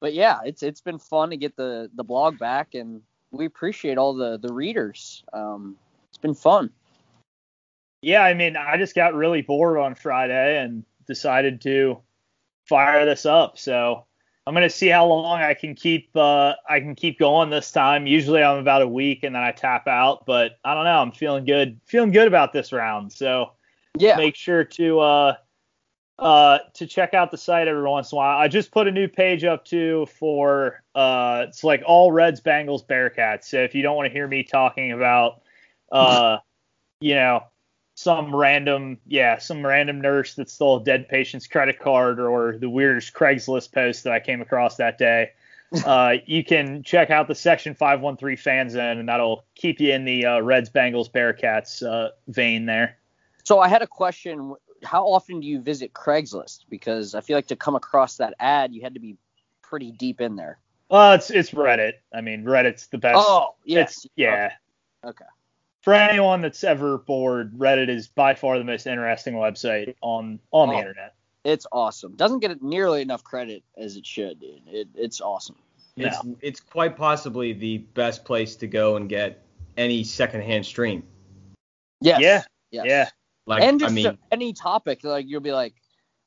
But 0.00 0.14
yeah, 0.14 0.40
it's 0.44 0.62
it's 0.62 0.80
been 0.80 0.98
fun 0.98 1.30
to 1.30 1.36
get 1.36 1.56
the 1.56 1.90
the 1.94 2.04
blog 2.04 2.38
back, 2.38 2.74
and 2.74 3.02
we 3.30 3.46
appreciate 3.46 3.98
all 3.98 4.14
the 4.14 4.38
the 4.38 4.52
readers. 4.52 5.24
Um, 5.32 5.76
it's 6.08 6.18
been 6.18 6.34
fun. 6.34 6.70
Yeah, 8.02 8.22
I 8.22 8.34
mean, 8.34 8.56
I 8.56 8.76
just 8.78 8.96
got 8.96 9.14
really 9.14 9.42
bored 9.42 9.78
on 9.78 9.94
Friday 9.94 10.58
and 10.58 10.84
decided 11.06 11.60
to 11.62 12.00
fire 12.68 13.04
this 13.04 13.26
up. 13.26 13.58
So 13.58 14.06
I'm 14.46 14.54
gonna 14.54 14.70
see 14.70 14.88
how 14.88 15.06
long 15.06 15.40
I 15.40 15.54
can 15.54 15.74
keep 15.74 16.14
uh, 16.16 16.54
I 16.68 16.80
can 16.80 16.94
keep 16.94 17.18
going 17.18 17.50
this 17.50 17.70
time. 17.70 18.06
Usually 18.06 18.42
I'm 18.42 18.58
about 18.58 18.82
a 18.82 18.88
week 18.88 19.22
and 19.22 19.34
then 19.34 19.42
I 19.42 19.52
tap 19.52 19.86
out, 19.86 20.26
but 20.26 20.58
I 20.64 20.74
don't 20.74 20.84
know. 20.84 20.98
I'm 20.98 21.12
feeling 21.12 21.44
good, 21.44 21.80
feeling 21.86 22.10
good 22.10 22.26
about 22.26 22.52
this 22.52 22.72
round. 22.72 23.12
So 23.12 23.52
Yeah. 23.98 24.16
make 24.16 24.34
sure 24.34 24.64
to 24.64 25.00
uh, 25.00 25.34
uh, 26.18 26.58
to 26.74 26.86
check 26.86 27.14
out 27.14 27.30
the 27.30 27.38
site 27.38 27.68
every 27.68 27.82
once 27.82 28.10
in 28.10 28.16
a 28.16 28.18
while. 28.18 28.38
I 28.38 28.48
just 28.48 28.72
put 28.72 28.88
a 28.88 28.92
new 28.92 29.06
page 29.06 29.44
up 29.44 29.64
too 29.64 30.06
for 30.06 30.82
uh, 30.94 31.46
it's 31.48 31.62
like 31.62 31.82
all 31.86 32.10
Reds, 32.10 32.40
Bengals, 32.40 32.84
Bearcats. 32.84 33.44
So 33.44 33.58
if 33.58 33.76
you 33.76 33.82
don't 33.82 33.96
want 33.96 34.08
to 34.08 34.12
hear 34.12 34.26
me 34.26 34.42
talking 34.42 34.90
about 34.90 35.42
uh, 35.92 36.38
you 37.00 37.14
know 37.14 37.44
some 38.02 38.34
random 38.34 38.98
yeah 39.06 39.38
some 39.38 39.64
random 39.64 40.00
nurse 40.00 40.34
that 40.34 40.50
stole 40.50 40.78
a 40.78 40.84
dead 40.84 41.08
patient's 41.08 41.46
credit 41.46 41.78
card 41.78 42.18
or 42.18 42.58
the 42.58 42.68
weirdest 42.68 43.14
craigslist 43.14 43.72
post 43.72 44.04
that 44.04 44.12
i 44.12 44.20
came 44.20 44.40
across 44.42 44.76
that 44.76 44.98
day 44.98 45.30
uh, 45.86 46.14
you 46.26 46.44
can 46.44 46.82
check 46.82 47.10
out 47.10 47.28
the 47.28 47.34
section 47.34 47.74
513 47.74 48.36
fan 48.36 48.68
zone 48.68 48.98
and 48.98 49.08
that'll 49.08 49.44
keep 49.54 49.80
you 49.80 49.92
in 49.92 50.04
the 50.04 50.26
uh, 50.26 50.40
reds 50.40 50.68
bengals 50.68 51.10
bearcats 51.10 51.82
uh, 51.82 52.10
vein 52.28 52.66
there 52.66 52.98
So 53.44 53.58
I 53.58 53.68
had 53.68 53.82
a 53.82 53.86
question. 53.86 54.54
How 54.84 55.04
often 55.06 55.40
do 55.40 55.46
you 55.46 55.60
visit 55.60 55.92
Craigslist? 55.92 56.64
Because 56.68 57.14
I 57.14 57.20
feel 57.20 57.36
like 57.36 57.46
to 57.48 57.56
come 57.56 57.74
across 57.74 58.16
that 58.18 58.34
ad, 58.38 58.72
you 58.74 58.82
had 58.82 58.94
to 58.94 59.00
be 59.00 59.16
pretty 59.62 59.92
deep 59.92 60.20
in 60.20 60.36
there. 60.36 60.58
Well, 60.88 61.14
it's 61.14 61.30
it's 61.30 61.50
Reddit. 61.50 61.94
I 62.12 62.20
mean, 62.20 62.44
Reddit's 62.44 62.88
the 62.88 62.98
best. 62.98 63.16
Oh, 63.18 63.54
yes. 63.64 64.04
It's, 64.04 64.06
yeah. 64.16 64.52
Okay. 65.04 65.24
For 65.82 65.92
anyone 65.92 66.40
that's 66.40 66.62
ever 66.62 66.98
bored, 66.98 67.58
Reddit 67.58 67.88
is 67.88 68.06
by 68.06 68.34
far 68.34 68.56
the 68.56 68.64
most 68.64 68.86
interesting 68.86 69.34
website 69.34 69.94
on 70.00 70.38
on 70.52 70.68
the 70.68 70.74
Oh. 70.74 70.78
internet. 70.78 71.14
It's 71.44 71.66
awesome. 71.72 72.14
Doesn't 72.14 72.38
get 72.38 72.62
nearly 72.62 73.02
enough 73.02 73.24
credit 73.24 73.64
as 73.76 73.96
it 73.96 74.06
should, 74.06 74.38
dude. 74.38 74.62
It, 74.68 74.88
it's 74.94 75.20
awesome. 75.20 75.56
It's 75.96 76.16
it's 76.40 76.60
quite 76.60 76.96
possibly 76.96 77.52
the 77.52 77.78
best 77.78 78.24
place 78.24 78.54
to 78.56 78.66
go 78.66 78.96
and 78.96 79.08
get 79.08 79.42
any 79.76 80.04
secondhand 80.04 80.64
stream. 80.64 81.02
Yes. 82.00 82.20
Yeah. 82.20 82.42
Yes. 82.70 82.84
Yeah. 82.86 83.08
Like 83.46 83.62
and 83.62 83.80
just 83.80 83.90
I 83.90 83.94
mean, 83.94 84.18
any 84.30 84.52
topic, 84.52 85.02
like 85.02 85.26
you'll 85.26 85.40
be 85.40 85.52
like, 85.52 85.74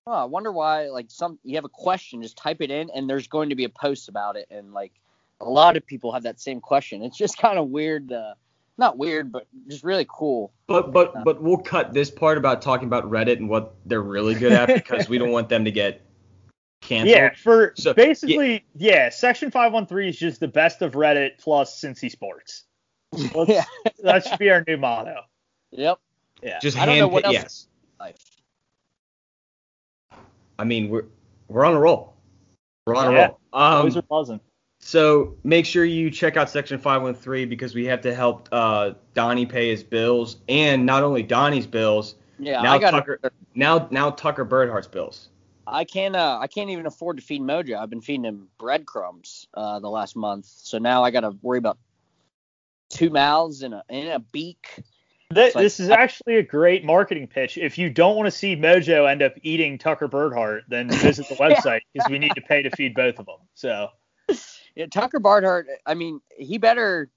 oh, 0.06 0.12
I 0.12 0.26
wonder 0.26 0.52
why. 0.52 0.90
Like 0.90 1.06
some, 1.10 1.40
you 1.44 1.56
have 1.56 1.66
a 1.66 1.70
question, 1.70 2.22
just 2.22 2.38
type 2.38 2.62
it 2.62 2.70
in, 2.70 2.90
and 2.94 3.10
there's 3.10 3.28
going 3.28 3.50
to 3.50 3.56
be 3.56 3.64
a 3.64 3.70
post 3.70 4.10
about 4.10 4.36
it, 4.36 4.48
and 4.52 4.74
like 4.74 4.92
a 5.40 5.50
lot 5.50 5.78
of 5.78 5.86
people 5.86 6.12
have 6.12 6.24
that 6.24 6.42
same 6.42 6.60
question. 6.60 7.02
It's 7.04 7.18
just 7.18 7.38
kind 7.40 7.58
of 7.58 7.70
weird. 7.70 8.12
Uh, 8.12 8.34
not 8.78 8.98
weird, 8.98 9.32
but 9.32 9.48
just 9.68 9.84
really 9.84 10.06
cool. 10.10 10.52
but 10.68 10.92
but 10.92 11.24
but 11.24 11.42
we'll 11.42 11.58
cut 11.58 11.94
this 11.94 12.12
part 12.12 12.38
about 12.38 12.62
talking 12.62 12.88
about 12.88 13.10
Reddit 13.10 13.38
and 13.38 13.50
what 13.50 13.76
they're 13.86 14.02
really 14.02 14.36
good 14.36 14.52
at 14.52 14.68
because 14.74 15.08
we 15.10 15.18
don't 15.18 15.32
want 15.32 15.50
them 15.50 15.66
to 15.66 15.72
get 15.72 16.02
canceled. 16.82 17.16
Yeah, 17.16 17.34
for 17.36 17.74
So, 17.78 17.94
basically, 17.94 18.66
yeah. 18.76 19.10
Section 19.10 19.50
513 19.52 20.10
is 20.10 20.18
just 20.18 20.40
the 20.40 20.48
best 20.48 20.82
of 20.82 20.94
Reddit 20.94 21.40
plus 21.40 21.80
Cincy 21.82 22.12
Sports. 22.12 22.66
Let's- 23.34 23.50
Yeah. 23.50 23.64
that 24.04 24.26
should 24.28 24.40
be 24.40 24.50
our 24.50 24.64
new 24.68 24.78
motto. 24.78 25.22
Yep. 25.72 26.00
Yeah. 26.44 26.60
Just 26.60 26.78
I 26.78 26.86
don't 26.86 26.96
know 26.98 27.02
hand 27.06 27.14
what 27.14 27.24
pick- 27.24 27.34
else- 27.36 27.44
yes. 27.44 27.68
Life. 28.00 28.18
I 30.60 30.64
mean 30.64 30.90
we're 30.90 31.06
we're 31.48 31.66
on 31.66 31.74
a 31.74 31.80
roll. 31.80 32.14
We're 32.86 32.96
on 32.96 33.08
a 33.08 33.16
roll. 33.18 33.40
Um, 33.54 33.62
Always 33.78 33.98
are 33.98 34.02
buzzing. 34.04 34.40
So 34.88 35.36
make 35.44 35.66
sure 35.66 35.84
you 35.84 36.12
check 36.12 36.38
out 36.38 36.48
Section 36.48 36.78
513 36.78 37.50
because 37.50 37.74
we 37.74 37.86
have 37.86 38.02
to 38.02 38.14
help 38.14 38.48
uh, 38.52 38.92
Donnie 39.16 39.48
pay 39.48 39.72
his 39.72 39.82
bills, 39.82 40.38
and 40.48 40.86
not 40.86 41.02
only 41.02 41.24
Donnie's 41.24 41.66
bills, 41.66 42.14
Yeah. 42.38 42.62
Now 42.62 42.74
I 42.74 42.78
got. 42.78 42.92
Tucker- 42.92 43.20
now 43.56 43.88
now 43.90 44.12
Tucker 44.12 44.46
Birdhart's 44.46 44.88
bills. 44.88 45.30
I 45.66 45.86
can't. 45.86 46.16
Uh, 46.16 46.38
I 46.40 46.46
can't 46.46 46.70
even 46.70 46.86
afford 46.86 47.18
to 47.18 47.24
feed 47.24 47.42
Mojo. 47.42 47.80
I've 47.80 47.90
been 47.90 48.00
feeding 48.02 48.26
him 48.26 48.48
breadcrumbs 48.60 49.48
uh, 49.56 49.80
the 49.80 49.90
last 49.90 50.16
month, 50.16 50.46
so 50.46 50.78
now 50.78 51.04
I 51.04 51.10
got 51.10 51.22
to 51.22 51.32
worry 51.42 51.58
about 51.58 51.80
two 52.92 53.10
mouths 53.10 53.64
and 53.64 53.74
a 53.74 53.84
and 53.90 54.10
a 54.10 54.20
beak. 54.20 54.68
Th- 55.34 55.48
It's 55.48 55.56
like- 55.56 55.64
this 55.64 55.80
is 55.80 55.90
actually 55.90 56.36
a 56.36 56.44
great 56.44 56.86
marketing 56.86 57.26
pitch. 57.26 57.58
If 57.58 57.80
you 57.80 57.90
don't 57.90 58.16
want 58.16 58.28
to 58.28 58.32
see 58.32 58.56
Mojo 58.56 59.10
end 59.10 59.24
up 59.24 59.34
eating 59.42 59.80
Tucker 59.80 60.08
Birdhart, 60.08 60.62
then 60.68 60.92
visit 60.92 61.28
the 61.28 61.36
website 61.44 61.80
because 61.92 62.08
we 62.08 62.20
need 62.20 62.36
to 62.36 62.42
pay 62.42 62.62
to 62.62 62.70
feed 62.70 62.94
both 62.94 63.18
of 63.18 63.26
them. 63.26 63.40
So 63.56 63.88
Yeah, 64.76 64.88
Tucker 64.88 65.20
Barnhart. 65.20 65.68
I 65.86 65.94
mean, 65.94 66.22
he 66.38 66.58
better. 66.58 67.10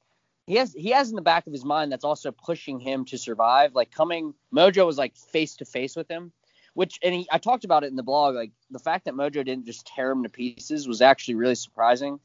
He 0.46 0.54
has 0.56 0.72
he 0.72 0.90
has 0.90 1.10
in 1.10 1.16
the 1.16 1.22
back 1.22 1.46
of 1.46 1.52
his 1.52 1.64
mind 1.64 1.92
that's 1.92 2.04
also 2.04 2.30
pushing 2.32 2.80
him 2.80 3.04
to 3.06 3.18
survive. 3.18 3.74
Like 3.74 3.90
coming, 3.90 4.32
Mojo 4.54 4.86
was 4.86 4.96
like 4.96 5.16
face 5.16 5.56
to 5.56 5.64
face 5.64 5.94
with 5.94 6.08
him, 6.08 6.32
which 6.74 6.98
and 7.02 7.14
he 7.14 7.28
I 7.30 7.38
talked 7.38 7.64
about 7.64 7.84
it 7.84 7.88
in 7.88 7.96
the 7.96 8.02
blog. 8.02 8.34
Like 8.34 8.52
the 8.70 8.78
fact 8.78 9.04
that 9.04 9.14
Mojo 9.14 9.44
didn't 9.44 9.66
just 9.66 9.86
tear 9.86 10.10
him 10.10 10.22
to 10.22 10.28
pieces 10.28 10.88
was 10.88 11.02
actually 11.02 11.34
really 11.34 11.56
surprising. 11.56 12.20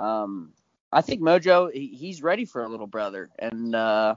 Um, 0.00 0.52
I 0.92 1.02
think 1.02 1.20
Mojo 1.20 1.70
he, 1.72 1.88
he's 1.88 2.22
ready 2.22 2.44
for 2.44 2.62
a 2.62 2.68
little 2.68 2.86
brother, 2.86 3.28
and 3.38 3.74
uh, 3.74 4.14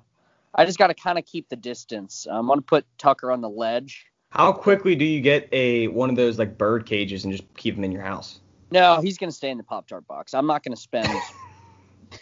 I 0.53 0.65
just 0.65 0.77
got 0.77 0.87
to 0.87 0.93
kind 0.93 1.17
of 1.17 1.25
keep 1.25 1.49
the 1.49 1.57
distance. 1.57 2.27
I'm 2.29 2.47
gonna 2.47 2.61
put 2.61 2.85
Tucker 2.97 3.31
on 3.31 3.41
the 3.41 3.49
ledge. 3.49 4.05
How 4.29 4.53
quickly 4.53 4.95
do 4.95 5.03
you 5.03 5.19
get 5.19 5.49
a 5.51 5.87
one 5.87 6.09
of 6.09 6.15
those 6.15 6.37
like 6.37 6.57
bird 6.57 6.85
cages 6.85 7.25
and 7.25 7.33
just 7.33 7.43
keep 7.55 7.75
them 7.75 7.83
in 7.83 7.91
your 7.91 8.03
house? 8.03 8.39
No, 8.71 9.01
he's 9.01 9.17
gonna 9.17 9.31
stay 9.31 9.49
in 9.49 9.57
the 9.57 9.63
Pop 9.63 9.87
Tart 9.87 10.05
box. 10.07 10.33
I'm 10.33 10.47
not 10.47 10.63
gonna 10.63 10.75
spend. 10.75 11.09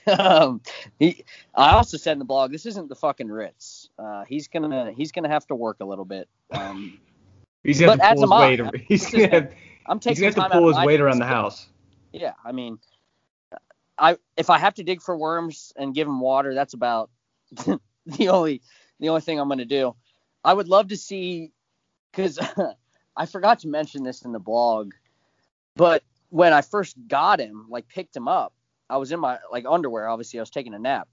um, 0.20 0.62
he, 1.00 1.24
I 1.54 1.72
also 1.72 1.98
said 1.98 2.14
in 2.14 2.20
the 2.20 2.26
blog, 2.26 2.52
this 2.52 2.66
isn't 2.66 2.90
the 2.90 2.96
fucking 2.96 3.28
Ritz. 3.28 3.90
Uh, 4.00 4.24
he's 4.28 4.48
gonna 4.48 4.92
he's 4.96 5.12
gonna 5.12 5.30
have 5.30 5.46
to 5.48 5.56
work 5.56 5.78
a 5.82 5.86
little 5.86 6.06
bit. 6.06 6.28
Um, 6.52 7.00
He's 7.64 7.82
gonna 7.82 8.02
have 8.02 8.16
to 8.16 8.28
pull 8.28 8.50
his 8.50 8.60
weight. 8.60 8.60
ar- 8.62 8.72
He's 8.88 9.12
gonna 9.12 9.28
have, 9.28 9.54
I'm 9.86 9.98
he's 9.98 10.04
taking 10.18 10.22
gonna 10.32 10.42
have 10.42 10.52
to 10.52 10.58
pull 10.58 10.68
his 10.70 10.86
weight 10.86 11.02
around 11.02 11.20
the 11.20 11.26
house. 11.26 11.68
Yeah, 12.14 12.32
I 12.46 12.54
mean, 12.54 12.80
I 13.98 14.18
if 14.38 14.50
I 14.50 14.58
have 14.58 14.76
to 14.76 14.84
dig 14.84 15.02
for 15.02 15.18
worms 15.18 15.74
and 15.76 15.94
give 15.94 16.08
him 16.08 16.22
water, 16.22 16.54
that's 16.54 16.74
about 16.74 17.10
the 18.06 18.30
only 18.30 18.62
the 19.02 19.10
only 19.10 19.20
thing 19.22 19.38
I'm 19.38 19.50
gonna 19.50 19.66
do. 19.66 19.96
I 20.46 20.54
would 20.54 20.70
love 20.70 20.90
to 20.90 20.98
see 20.98 21.52
because 22.12 22.40
I 23.18 23.26
forgot 23.26 23.60
to 23.60 23.68
mention 23.68 24.04
this 24.04 24.22
in 24.24 24.32
the 24.32 24.40
blog, 24.40 24.94
but 25.76 26.04
when 26.30 26.54
I 26.54 26.62
first 26.62 26.96
got 27.08 27.40
him, 27.40 27.68
like 27.70 27.88
picked 27.88 28.16
him 28.16 28.28
up, 28.28 28.54
I 28.90 28.98
was 28.98 29.12
in 29.12 29.20
my 29.20 29.40
like 29.52 29.66
underwear. 29.68 30.08
Obviously, 30.08 30.40
I 30.40 30.42
was 30.42 30.50
taking 30.50 30.74
a 30.74 30.80
nap, 30.80 31.08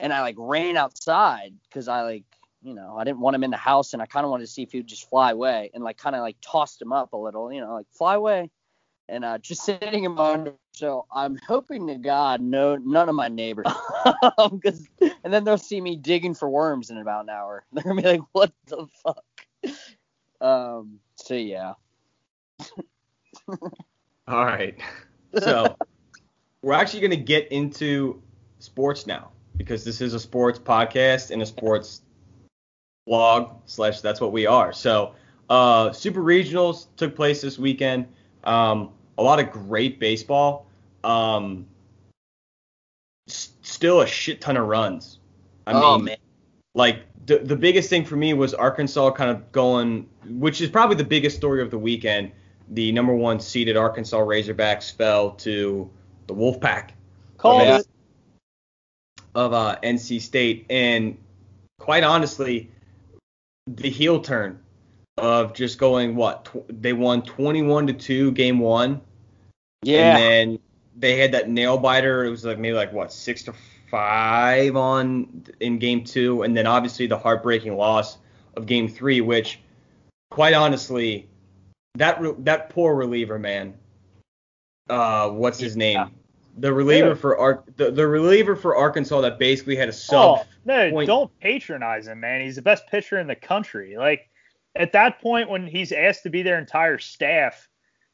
and 0.00 0.12
I 0.12 0.20
like 0.22 0.36
ran 0.38 0.76
outside 0.76 1.54
because 1.68 1.88
I 1.88 2.02
like 2.02 2.24
you 2.62 2.74
know 2.74 2.96
I 2.98 3.04
didn't 3.04 3.20
want 3.20 3.36
him 3.36 3.44
in 3.44 3.50
the 3.50 3.56
house, 3.56 3.92
and 3.92 4.02
I 4.02 4.06
kind 4.06 4.24
of 4.24 4.30
wanted 4.30 4.46
to 4.46 4.52
see 4.52 4.62
if 4.62 4.72
he 4.72 4.78
would 4.78 4.86
just 4.86 5.08
fly 5.08 5.30
away, 5.32 5.70
and 5.74 5.84
like 5.84 5.98
kind 5.98 6.16
of 6.16 6.22
like 6.22 6.36
tossed 6.40 6.80
him 6.82 6.92
up 6.92 7.12
a 7.12 7.16
little, 7.16 7.52
you 7.52 7.60
know, 7.60 7.74
like 7.74 7.86
fly 7.92 8.14
away 8.14 8.50
and 9.08 9.24
uh, 9.24 9.38
just 9.38 9.64
sitting 9.64 10.04
in 10.04 10.12
my 10.12 10.32
under. 10.32 10.54
So 10.72 11.06
I'm 11.12 11.36
hoping 11.46 11.86
to 11.88 11.96
God 11.96 12.40
no 12.40 12.76
none 12.76 13.08
of 13.08 13.14
my 13.14 13.28
neighbors, 13.28 13.66
'Cause- 14.38 14.88
and 15.24 15.32
then 15.32 15.44
they'll 15.44 15.58
see 15.58 15.80
me 15.80 15.96
digging 15.96 16.34
for 16.34 16.48
worms 16.50 16.90
in 16.90 16.98
about 16.98 17.24
an 17.24 17.30
hour. 17.30 17.64
They're 17.72 17.84
gonna 17.84 18.02
be 18.02 18.08
like, 18.08 18.22
"What 18.32 18.52
the 18.66 18.86
fuck?" 19.04 19.24
Um. 20.40 21.00
So 21.16 21.34
yeah. 21.34 21.74
All 24.28 24.44
right. 24.44 24.78
So 25.42 25.76
we're 26.62 26.74
actually 26.74 27.00
gonna 27.00 27.16
get 27.16 27.50
into 27.50 28.22
sports 28.60 29.04
now 29.04 29.32
because 29.56 29.84
this 29.84 30.00
is 30.00 30.14
a 30.14 30.20
sports 30.20 30.60
podcast 30.60 31.32
and 31.32 31.42
a 31.42 31.46
sports 31.46 32.02
blog 33.04 33.50
slash 33.66 34.00
that's 34.00 34.20
what 34.20 34.30
we 34.30 34.46
are. 34.46 34.72
So 34.72 35.16
uh, 35.50 35.90
super 35.90 36.22
regionals 36.22 36.86
took 36.96 37.16
place 37.16 37.40
this 37.40 37.58
weekend. 37.58 38.06
Um, 38.44 38.90
a 39.18 39.24
lot 39.24 39.40
of 39.40 39.50
great 39.50 39.98
baseball. 39.98 40.66
Um, 41.02 41.66
s- 43.28 43.54
still 43.62 44.02
a 44.02 44.06
shit 44.06 44.40
ton 44.40 44.56
of 44.56 44.68
runs. 44.68 45.18
I 45.66 45.72
oh 45.72 45.96
mean, 45.96 46.04
man. 46.04 46.16
like 46.74 47.00
the 47.26 47.38
the 47.38 47.56
biggest 47.56 47.90
thing 47.90 48.04
for 48.04 48.14
me 48.14 48.34
was 48.34 48.54
Arkansas 48.54 49.10
kind 49.12 49.30
of 49.30 49.50
going, 49.50 50.08
which 50.28 50.60
is 50.60 50.70
probably 50.70 50.94
the 50.94 51.02
biggest 51.02 51.36
story 51.36 51.60
of 51.60 51.70
the 51.72 51.78
weekend. 51.78 52.30
The 52.68 52.92
number 52.92 53.14
one 53.14 53.40
seeded 53.40 53.76
Arkansas 53.76 54.18
Razorbacks 54.18 54.94
fell 54.94 55.32
to 55.32 55.90
the 56.26 56.34
Wolfpack 56.34 56.90
it. 57.44 57.86
of 59.34 59.52
uh, 59.52 59.76
NC 59.82 60.20
State, 60.20 60.66
and 60.70 61.18
quite 61.78 62.04
honestly, 62.04 62.70
the 63.66 63.90
heel 63.90 64.20
turn 64.20 64.60
of 65.18 65.54
just 65.54 65.78
going 65.78 66.16
what 66.16 66.46
tw- 66.46 66.64
they 66.68 66.92
won 66.92 67.22
21 67.22 67.86
to 67.88 67.92
two 67.92 68.32
game 68.32 68.58
one, 68.58 69.00
Yeah. 69.82 70.16
and 70.16 70.22
then 70.22 70.58
they 70.96 71.18
had 71.18 71.32
that 71.32 71.48
nail 71.48 71.78
biter. 71.78 72.24
It 72.24 72.30
was 72.30 72.44
like 72.44 72.58
maybe 72.58 72.74
like 72.74 72.92
what 72.92 73.12
six 73.12 73.42
to 73.44 73.54
five 73.90 74.74
on 74.76 75.44
in 75.60 75.78
game 75.78 76.04
two, 76.04 76.42
and 76.42 76.56
then 76.56 76.66
obviously 76.66 77.06
the 77.06 77.18
heartbreaking 77.18 77.76
loss 77.76 78.18
of 78.56 78.66
game 78.66 78.88
three, 78.88 79.20
which 79.20 79.60
quite 80.30 80.54
honestly, 80.54 81.28
that 81.96 82.20
re- 82.20 82.34
that 82.38 82.70
poor 82.70 82.94
reliever 82.94 83.38
man, 83.38 83.74
uh, 84.88 85.28
what's 85.30 85.58
his 85.58 85.76
name? 85.76 85.96
Yeah. 85.96 86.08
The 86.58 86.72
reliever 86.72 87.08
Yeah. 87.08 87.14
for 87.14 87.38
Ar- 87.38 87.64
the, 87.76 87.90
the 87.90 88.06
reliever 88.06 88.54
for 88.56 88.76
Arkansas 88.76 89.20
that 89.22 89.38
basically 89.38 89.76
had 89.76 89.88
a 89.88 89.92
sub. 89.92 90.38
Oh, 90.40 90.44
no, 90.64 90.90
point- 90.90 91.06
don't 91.06 91.40
patronize 91.40 92.06
him, 92.06 92.20
man. 92.20 92.40
He's 92.40 92.56
the 92.56 92.62
best 92.62 92.86
pitcher 92.88 93.18
in 93.18 93.26
the 93.26 93.34
country. 93.34 93.96
Like 93.96 94.28
at 94.76 94.92
that 94.92 95.20
point 95.20 95.48
when 95.50 95.66
he's 95.66 95.92
asked 95.92 96.22
to 96.24 96.30
be 96.30 96.42
their 96.42 96.58
entire 96.58 96.98
staff, 96.98 97.68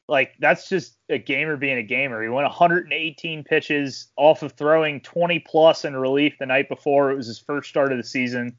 like 0.09 0.33
that's 0.41 0.69
just 0.69 0.97
a 1.09 1.19
gamer 1.19 1.57
being 1.57 1.79
a 1.79 1.83
gamer. 1.83 2.23
He 2.23 2.29
went 2.29 2.45
118 2.47 3.45
pitches 3.45 4.09
off 4.17 4.43
of 4.43 4.53
throwing 4.53 5.01
20 5.01 5.39
plus 5.41 5.85
in 5.85 5.95
relief 5.97 6.35
the 6.39 6.47
night 6.47 6.69
before. 6.69 7.11
It 7.11 7.17
was 7.17 7.27
his 7.27 7.39
first 7.39 7.69
start 7.69 7.93
of 7.93 7.99
the 7.99 8.05
season. 8.05 8.57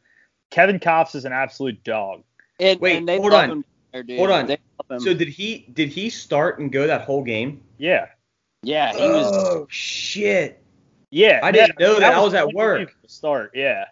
Kevin 0.51 0.79
Kopps 0.79 1.15
is 1.15 1.25
an 1.25 1.33
absolute 1.33 1.83
dog. 1.83 2.23
And, 2.59 2.79
Wait, 2.79 2.97
and 2.97 3.07
they 3.07 3.17
hold 3.17 3.31
love 3.31 3.43
on. 3.43 3.49
him 3.51 3.57
there, 3.61 3.67
dude. 3.93 4.17
Hold 4.17 4.31
on. 4.31 4.47
They 4.47 4.57
love 4.79 4.97
him. 4.97 4.99
So 4.99 5.13
did 5.13 5.27
he 5.27 5.67
did 5.73 5.89
he 5.89 6.09
start 6.09 6.59
and 6.59 6.71
go 6.71 6.87
that 6.87 7.01
whole 7.01 7.23
game? 7.23 7.61
Yeah. 7.77 8.07
yeah, 8.63 8.93
he 8.93 9.07
was. 9.07 9.31
Oh 9.31 9.67
shit! 9.69 10.63
Yeah. 11.09 11.39
I 11.43 11.51
didn't 11.51 11.79
know 11.79 11.99
that. 11.99 12.13
I 12.13 12.21
was 12.21 12.33
at 12.33 12.53
work. 12.53 12.95
Start. 13.07 13.51
Yeah. 13.53 13.85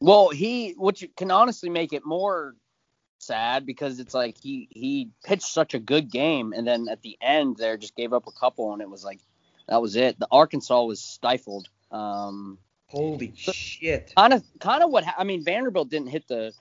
Well, 0.00 0.30
he, 0.30 0.70
which 0.78 1.06
can 1.16 1.30
honestly 1.30 1.68
make 1.68 1.92
it 1.92 2.06
more 2.06 2.54
sad 3.18 3.66
because 3.66 4.00
it's 4.00 4.14
like 4.14 4.36
he 4.38 4.68
he 4.70 5.10
pitched 5.24 5.42
such 5.42 5.74
a 5.74 5.78
good 5.78 6.10
game, 6.10 6.52
and 6.54 6.66
then 6.66 6.88
at 6.88 7.02
the 7.02 7.18
end 7.20 7.56
there 7.56 7.76
just 7.76 7.96
gave 7.96 8.12
up 8.12 8.26
a 8.26 8.32
couple, 8.32 8.72
and 8.72 8.80
it 8.80 8.88
was 8.88 9.04
like 9.04 9.20
that 9.68 9.80
was 9.80 9.96
it. 9.96 10.18
The 10.18 10.28
Arkansas 10.30 10.82
was 10.82 11.00
stifled. 11.00 11.68
Um, 11.90 12.58
Holy 12.86 13.32
shit! 13.36 14.12
kind 14.16 14.32
of 14.32 14.42
kind 14.58 14.82
of 14.82 14.90
what 14.90 15.04
I 15.16 15.24
mean 15.24 15.44
Vanderbilt 15.44 15.90
didn't 15.90 16.08
hit 16.08 16.26
the 16.28 16.52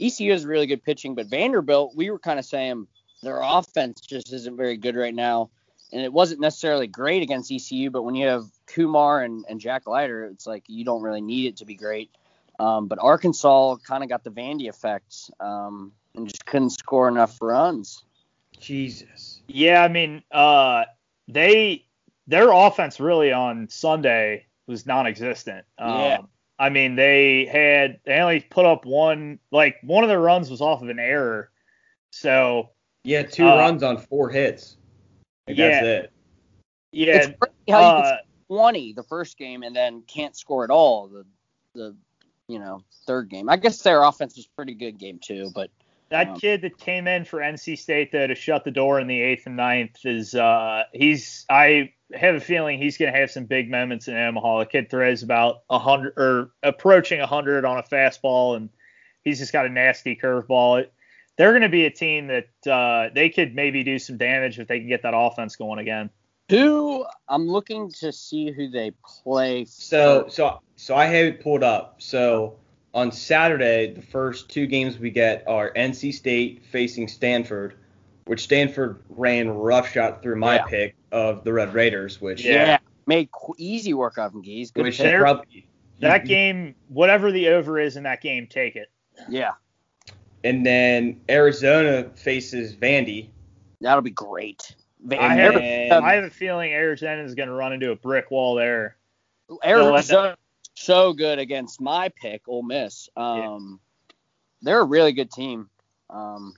ECU 0.00 0.32
has 0.32 0.44
really 0.44 0.66
good 0.66 0.82
pitching, 0.82 1.14
but 1.14 1.26
Vanderbilt, 1.26 1.94
we 1.94 2.10
were 2.10 2.18
kind 2.18 2.38
of 2.38 2.44
saying 2.44 2.86
their 3.22 3.40
offense 3.42 4.00
just 4.00 4.32
isn't 4.32 4.56
very 4.56 4.76
good 4.76 4.96
right 4.96 5.14
now. 5.14 5.50
And 5.92 6.02
it 6.02 6.12
wasn't 6.12 6.40
necessarily 6.40 6.86
great 6.86 7.22
against 7.22 7.52
ECU, 7.52 7.90
but 7.90 8.02
when 8.02 8.14
you 8.14 8.26
have 8.26 8.44
Kumar 8.66 9.22
and, 9.22 9.44
and 9.48 9.60
Jack 9.60 9.86
Leiter, 9.86 10.24
it's 10.24 10.46
like 10.46 10.64
you 10.66 10.84
don't 10.84 11.02
really 11.02 11.20
need 11.20 11.46
it 11.46 11.56
to 11.58 11.64
be 11.64 11.74
great. 11.74 12.10
Um, 12.58 12.88
but 12.88 12.98
Arkansas 13.00 13.76
kind 13.86 14.02
of 14.02 14.08
got 14.08 14.24
the 14.24 14.30
Vandy 14.30 14.68
effect 14.68 15.30
um, 15.40 15.92
and 16.14 16.26
just 16.28 16.46
couldn't 16.46 16.70
score 16.70 17.08
enough 17.08 17.38
runs. 17.40 18.04
Jesus. 18.58 19.42
Yeah, 19.46 19.82
I 19.82 19.88
mean, 19.88 20.22
uh, 20.30 20.84
they 21.28 21.84
their 22.26 22.50
offense 22.52 23.00
really 23.00 23.32
on 23.32 23.68
Sunday 23.68 24.46
was 24.66 24.86
non-existent. 24.86 25.64
Um, 25.78 26.00
Yeah. 26.00 26.18
I 26.58 26.70
mean, 26.70 26.96
they 26.96 27.46
had 27.46 28.00
they 28.04 28.20
only 28.20 28.40
put 28.40 28.64
up 28.64 28.84
one 28.84 29.38
like 29.50 29.76
one 29.82 30.04
of 30.04 30.08
their 30.08 30.20
runs 30.20 30.50
was 30.50 30.60
off 30.60 30.82
of 30.82 30.88
an 30.88 30.98
error. 30.98 31.50
So 32.10 32.70
Yeah, 33.02 33.22
two 33.22 33.46
Uh, 33.46 33.56
runs 33.56 33.82
on 33.82 33.98
four 33.98 34.30
hits. 34.30 34.76
Like, 35.46 35.56
yeah. 35.56 35.68
That's 35.70 35.86
it. 35.86 36.12
yeah, 36.92 37.16
It's 37.16 37.26
crazy 37.26 37.70
how 37.70 37.80
you 37.80 37.86
uh, 37.86 38.16
can 38.16 38.18
20 38.48 38.92
the 38.92 39.02
first 39.02 39.36
game 39.36 39.62
and 39.62 39.74
then 39.74 40.02
can't 40.02 40.36
score 40.36 40.64
at 40.64 40.70
all 40.70 41.08
the 41.08 41.26
the 41.74 41.96
you 42.48 42.58
know 42.58 42.82
third 43.06 43.28
game. 43.28 43.48
I 43.48 43.56
guess 43.56 43.82
their 43.82 44.02
offense 44.02 44.36
was 44.36 44.46
pretty 44.46 44.74
good 44.74 44.98
game 44.98 45.18
two, 45.22 45.50
but 45.54 45.70
That 46.14 46.28
Um, 46.28 46.36
kid 46.38 46.62
that 46.62 46.78
came 46.78 47.08
in 47.08 47.24
for 47.24 47.40
NC 47.40 47.76
State 47.76 48.12
though 48.12 48.28
to 48.28 48.36
shut 48.36 48.62
the 48.62 48.70
door 48.70 49.00
in 49.00 49.08
the 49.08 49.20
eighth 49.20 49.46
and 49.46 49.56
ninth 49.56 49.96
is 50.04 50.32
uh 50.36 50.84
he's 50.92 51.44
I 51.50 51.90
have 52.14 52.36
a 52.36 52.40
feeling 52.40 52.78
he's 52.78 52.96
gonna 52.96 53.10
have 53.10 53.32
some 53.32 53.46
big 53.46 53.68
moments 53.68 54.06
in 54.06 54.16
Omaha. 54.16 54.60
The 54.60 54.66
kid 54.66 54.90
throws 54.90 55.24
about 55.24 55.62
a 55.70 55.78
hundred 55.80 56.12
or 56.16 56.52
approaching 56.62 57.20
a 57.20 57.26
hundred 57.26 57.64
on 57.64 57.78
a 57.78 57.82
fastball 57.82 58.54
and 58.56 58.68
he's 59.24 59.40
just 59.40 59.52
got 59.52 59.66
a 59.66 59.68
nasty 59.68 60.14
curveball. 60.14 60.86
They're 61.36 61.52
gonna 61.52 61.68
be 61.68 61.84
a 61.84 61.90
team 61.90 62.28
that 62.28 62.70
uh 62.72 63.10
they 63.12 63.28
could 63.28 63.56
maybe 63.56 63.82
do 63.82 63.98
some 63.98 64.16
damage 64.16 64.60
if 64.60 64.68
they 64.68 64.78
can 64.78 64.88
get 64.88 65.02
that 65.02 65.14
offense 65.16 65.56
going 65.56 65.80
again. 65.80 66.10
who 66.48 67.04
I'm 67.28 67.48
looking 67.48 67.90
to 68.00 68.12
see 68.12 68.52
who 68.52 68.68
they 68.70 68.92
play. 69.04 69.64
So 69.64 70.24
for- 70.26 70.30
so 70.30 70.60
so 70.76 70.94
I 70.94 71.06
have 71.06 71.26
it 71.26 71.40
pulled 71.42 71.64
up. 71.64 71.96
So 72.00 72.56
on 72.94 73.10
Saturday, 73.12 73.92
the 73.92 74.00
first 74.02 74.48
two 74.48 74.66
games 74.66 74.98
we 74.98 75.10
get 75.10 75.42
are 75.46 75.72
NC 75.74 76.14
State 76.14 76.62
facing 76.70 77.08
Stanford, 77.08 77.74
which 78.26 78.44
Stanford 78.44 79.02
ran 79.10 79.48
roughshod 79.50 80.22
through 80.22 80.36
my 80.36 80.56
Yeah. 80.56 80.64
pick 80.66 80.94
of 81.12 81.44
the 81.44 81.52
Red 81.52 81.74
Raiders, 81.74 82.20
which 82.20 82.44
Yeah. 82.44 82.52
yeah, 82.66 82.78
made 83.06 83.30
qu- 83.32 83.54
easy 83.58 83.92
work 83.94 84.16
of 84.16 84.32
them, 84.32 84.42
Geese. 84.42 84.70
Good 84.70 84.84
which 84.84 84.98
pick. 84.98 85.12
is 85.12 85.20
probably 85.20 85.66
That 86.00 86.24
game, 86.26 86.74
whatever 86.88 87.32
the 87.32 87.48
over 87.48 87.78
is 87.78 87.96
in 87.96 88.02
that 88.04 88.20
game, 88.20 88.46
take 88.46 88.76
it. 88.76 88.90
Yeah, 89.28 89.52
And 90.42 90.64
then 90.66 91.20
Arizona 91.30 92.10
faces 92.14 92.74
Vandy. 92.74 93.28
that'll 93.80 94.02
be 94.02 94.10
great. 94.10 94.74
Van- 95.00 95.18
I 95.18 95.34
have, 95.34 96.02
I 96.04 96.14
have 96.14 96.24
a 96.24 96.30
feeling 96.30 96.72
Arizona 96.72 97.22
is 97.22 97.34
going 97.34 97.48
to 97.48 97.54
run 97.54 97.72
into 97.72 97.90
a 97.90 97.96
brick 97.96 98.30
wall 98.30 98.54
there. 98.54 98.96
Arizona 99.64 100.36
so 100.74 101.12
good 101.12 101.38
against 101.38 101.80
my 101.80 102.10
pick, 102.20 102.42
Ole 102.48 102.62
Miss. 102.62 103.08
Um, 103.16 103.80
they're 104.62 104.80
a 104.80 104.84
really 104.84 105.12
good 105.12 105.30
team. 105.30 105.68
Um, 106.10 106.54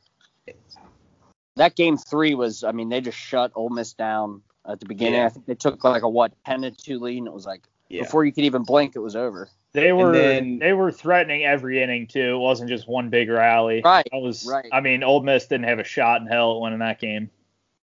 that 1.56 1.76
game 1.76 1.96
three 1.96 2.34
was, 2.34 2.64
I 2.64 2.72
mean, 2.72 2.88
they 2.88 3.00
just 3.00 3.18
shut 3.18 3.52
Ole 3.54 3.70
Miss 3.70 3.92
down 3.94 4.42
at 4.68 4.80
the 4.80 4.86
beginning. 4.86 5.14
Yeah. 5.20 5.26
I 5.26 5.28
think 5.30 5.46
they 5.46 5.54
took 5.54 5.82
like 5.84 6.02
a 6.02 6.08
what 6.08 6.32
ten 6.44 6.62
to 6.62 6.70
two 6.70 6.98
lead, 6.98 7.18
and 7.18 7.26
it 7.26 7.32
was 7.32 7.46
like 7.46 7.62
Yeah. 7.88 8.02
before 8.02 8.24
you 8.24 8.32
could 8.32 8.44
even 8.44 8.62
blink, 8.62 8.96
it 8.96 9.00
was 9.00 9.16
over. 9.16 9.48
They 9.72 9.92
were 9.92 10.12
then- 10.12 10.58
they 10.58 10.72
were 10.72 10.90
threatening 10.90 11.44
every 11.44 11.82
inning 11.82 12.06
too. 12.06 12.34
It 12.34 12.38
wasn't 12.38 12.70
just 12.70 12.88
one 12.88 13.10
big 13.10 13.28
rally. 13.28 13.82
Right, 13.84 14.06
That 14.10 14.18
was 14.18 14.46
right. 14.46 14.66
I 14.72 14.80
mean, 14.80 15.02
Ole 15.02 15.22
Miss 15.22 15.46
didn't 15.46 15.66
have 15.66 15.78
a 15.78 15.84
shot 15.84 16.20
in 16.20 16.26
hell 16.26 16.56
at 16.56 16.60
winning 16.62 16.78
that 16.80 16.98
game. 16.98 17.30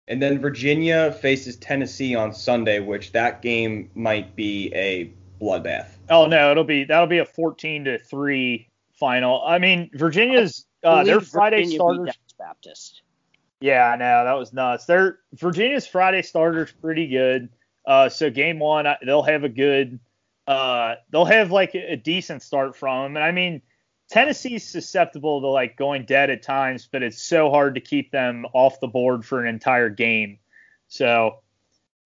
And 0.06 0.20
then 0.20 0.38
Virginia 0.38 1.12
faces 1.12 1.56
Tennessee 1.56 2.14
on 2.14 2.32
Sunday, 2.34 2.78
which 2.80 3.12
that 3.12 3.40
game 3.40 3.90
might 3.94 4.36
be 4.36 4.70
a 4.74 5.10
bloodbath. 5.40 5.93
Oh 6.10 6.26
no, 6.26 6.50
it'll 6.50 6.64
be 6.64 6.84
that'll 6.84 7.06
be 7.06 7.18
a 7.18 7.24
14 7.24 7.84
to 7.84 7.98
three 7.98 8.68
final. 8.92 9.42
I 9.44 9.58
mean, 9.58 9.90
Virginia's 9.94 10.66
uh, 10.82 11.04
their 11.04 11.16
Believe 11.16 11.28
Friday 11.28 11.56
Virginia 11.58 11.76
starters. 11.76 11.98
Dallas 12.06 12.16
Baptist. 12.38 13.02
Yeah, 13.60 13.90
I 13.90 13.96
know 13.96 14.24
that 14.24 14.34
was 14.34 14.52
nuts. 14.52 14.84
Their 14.84 15.20
Virginia's 15.34 15.86
Friday 15.86 16.22
starters 16.22 16.72
pretty 16.82 17.08
good. 17.08 17.48
Uh, 17.86 18.08
so 18.08 18.30
game 18.30 18.58
one, 18.58 18.86
I- 18.86 18.98
they'll 19.04 19.22
have 19.22 19.44
a 19.44 19.48
good, 19.48 19.98
uh, 20.46 20.96
they'll 21.10 21.24
have 21.24 21.50
like 21.50 21.74
a, 21.74 21.92
a 21.92 21.96
decent 21.96 22.42
start 22.42 22.76
from 22.76 23.04
them. 23.04 23.16
And 23.16 23.24
I 23.24 23.30
mean, 23.30 23.62
Tennessee's 24.10 24.66
susceptible 24.68 25.40
to 25.40 25.46
like 25.46 25.76
going 25.76 26.04
dead 26.04 26.28
at 26.30 26.42
times, 26.42 26.88
but 26.90 27.02
it's 27.02 27.22
so 27.22 27.50
hard 27.50 27.74
to 27.76 27.80
keep 27.80 28.10
them 28.10 28.44
off 28.52 28.80
the 28.80 28.88
board 28.88 29.24
for 29.24 29.40
an 29.40 29.46
entire 29.48 29.88
game. 29.88 30.38
So 30.88 31.38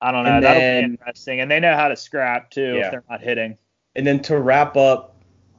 I 0.01 0.13
don't 0.13 0.25
know. 0.25 0.31
And 0.31 0.45
That'll 0.45 0.61
then- 0.61 0.85
be 0.85 0.91
interesting. 0.93 1.41
And 1.41 1.51
they 1.51 1.59
know 1.59 1.75
how 1.75 1.89
to 1.89 1.97
scrap 1.97 2.51
too 2.51 2.77
Yeah. 2.77 2.85
if 2.87 2.91
they're 2.93 3.05
not 3.11 3.21
hitting. 3.21 3.59
And 3.99 4.07
then 4.07 4.21
to 4.23 4.39
wrap 4.39 4.77
up 4.77 5.17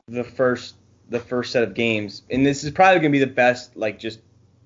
the 0.08 0.23
first 0.23 0.75
the 1.10 1.19
first 1.19 1.52
set 1.52 1.62
of 1.63 1.73
games, 1.73 2.21
and 2.32 2.45
this 2.45 2.63
is 2.63 2.71
probably 2.71 2.99
gonna 2.99 3.10
be 3.10 3.19
the 3.19 3.28
best 3.28 3.75
like 3.75 3.99
just 3.99 4.21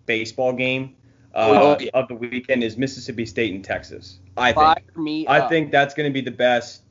baseball 0.05 0.53
game 0.53 0.95
uh, 1.33 1.49
Oh, 1.51 1.77
yeah. 1.79 1.89
of 1.95 2.07
the 2.07 2.15
weekend 2.15 2.63
is 2.63 2.77
Mississippi 2.77 3.25
State 3.25 3.53
and 3.53 3.63
Texas. 3.63 4.19
I 4.37 4.53
think. 4.53 5.29
I 5.29 5.47
think 5.49 5.71
that's 5.71 5.93
gonna 5.95 6.11
be 6.11 6.21
the 6.21 6.31
best. 6.31 6.83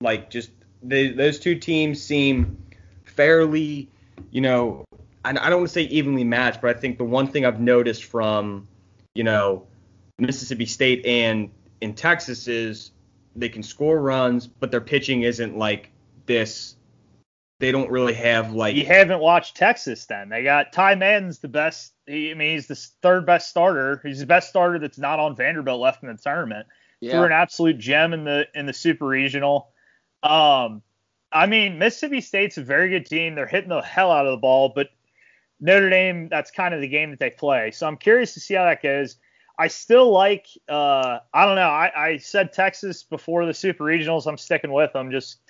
Like 0.00 0.30
just 0.30 0.50
they, 0.82 1.08
those 1.08 1.40
two 1.40 1.56
teams 1.56 2.00
seem 2.00 2.56
fairly, 3.04 3.90
you 4.30 4.40
know, 4.40 4.84
I, 5.24 5.30
I 5.30 5.32
don't 5.32 5.58
want 5.58 5.68
to 5.68 5.72
say 5.72 5.82
evenly 5.82 6.24
matched, 6.24 6.62
but 6.62 6.74
I 6.74 6.78
think 6.78 6.96
the 6.96 7.04
one 7.04 7.26
thing 7.26 7.44
I've 7.44 7.60
noticed 7.60 8.04
from, 8.04 8.68
you 9.14 9.24
know, 9.24 9.66
Mississippi 10.18 10.66
State 10.66 11.04
and 11.04 11.50
in 11.80 11.94
Texas 11.94 12.46
is 12.48 12.92
they 13.36 13.48
can 13.48 13.62
score 13.62 14.00
runs, 14.00 14.46
but 14.46 14.70
their 14.70 14.80
pitching 14.80 15.22
isn't 15.22 15.56
like 15.58 15.89
this. 16.30 16.76
They 17.58 17.72
don't 17.72 17.90
really 17.90 18.14
have 18.14 18.54
like 18.54 18.74
You 18.74 18.86
haven't 18.86 19.20
watched 19.20 19.56
Texas 19.56 20.06
then. 20.06 20.30
They 20.30 20.42
got 20.42 20.72
Ty 20.72 20.94
Madden's 20.94 21.40
the 21.40 21.48
best. 21.48 21.92
He, 22.06 22.30
I 22.30 22.34
mean, 22.34 22.54
he's 22.54 22.66
the 22.66 22.76
third 23.02 23.26
best 23.26 23.50
starter. 23.50 24.00
He's 24.02 24.20
the 24.20 24.26
best 24.26 24.48
starter 24.48 24.78
that's 24.78 24.96
not 24.96 25.18
on 25.18 25.36
Vanderbilt 25.36 25.78
left 25.78 26.02
in 26.02 26.08
the 26.08 26.16
tournament. 26.16 26.66
Yeah. 27.00 27.12
Threw 27.12 27.24
an 27.24 27.32
absolute 27.32 27.78
gem 27.78 28.14
in 28.14 28.24
the 28.24 28.46
in 28.54 28.64
the 28.64 28.72
super 28.72 29.06
regional. 29.06 29.72
Um, 30.22 30.82
I 31.32 31.46
mean, 31.46 31.78
Mississippi 31.78 32.20
State's 32.20 32.56
a 32.56 32.62
very 32.62 32.88
good 32.88 33.06
team. 33.06 33.34
They're 33.34 33.46
hitting 33.46 33.68
the 33.68 33.82
hell 33.82 34.10
out 34.10 34.26
of 34.26 34.32
the 34.32 34.40
ball, 34.40 34.72
but 34.74 34.88
Notre 35.60 35.90
Dame, 35.90 36.28
that's 36.28 36.50
kind 36.50 36.74
of 36.74 36.80
the 36.80 36.88
game 36.88 37.10
that 37.10 37.18
they 37.18 37.30
play. 37.30 37.70
So 37.72 37.86
I'm 37.86 37.96
curious 37.96 38.34
to 38.34 38.40
see 38.40 38.54
how 38.54 38.64
that 38.64 38.82
goes. 38.82 39.16
I 39.58 39.68
still 39.68 40.10
like, 40.10 40.46
uh, 40.68 41.18
I 41.34 41.44
don't 41.44 41.56
know. 41.56 41.68
I, 41.68 41.92
I 41.94 42.16
said 42.16 42.54
Texas 42.54 43.02
before 43.02 43.44
the 43.44 43.52
super 43.52 43.84
regionals. 43.84 44.26
I'm 44.26 44.38
sticking 44.38 44.72
with 44.72 44.94
them 44.94 45.10
just 45.10 45.40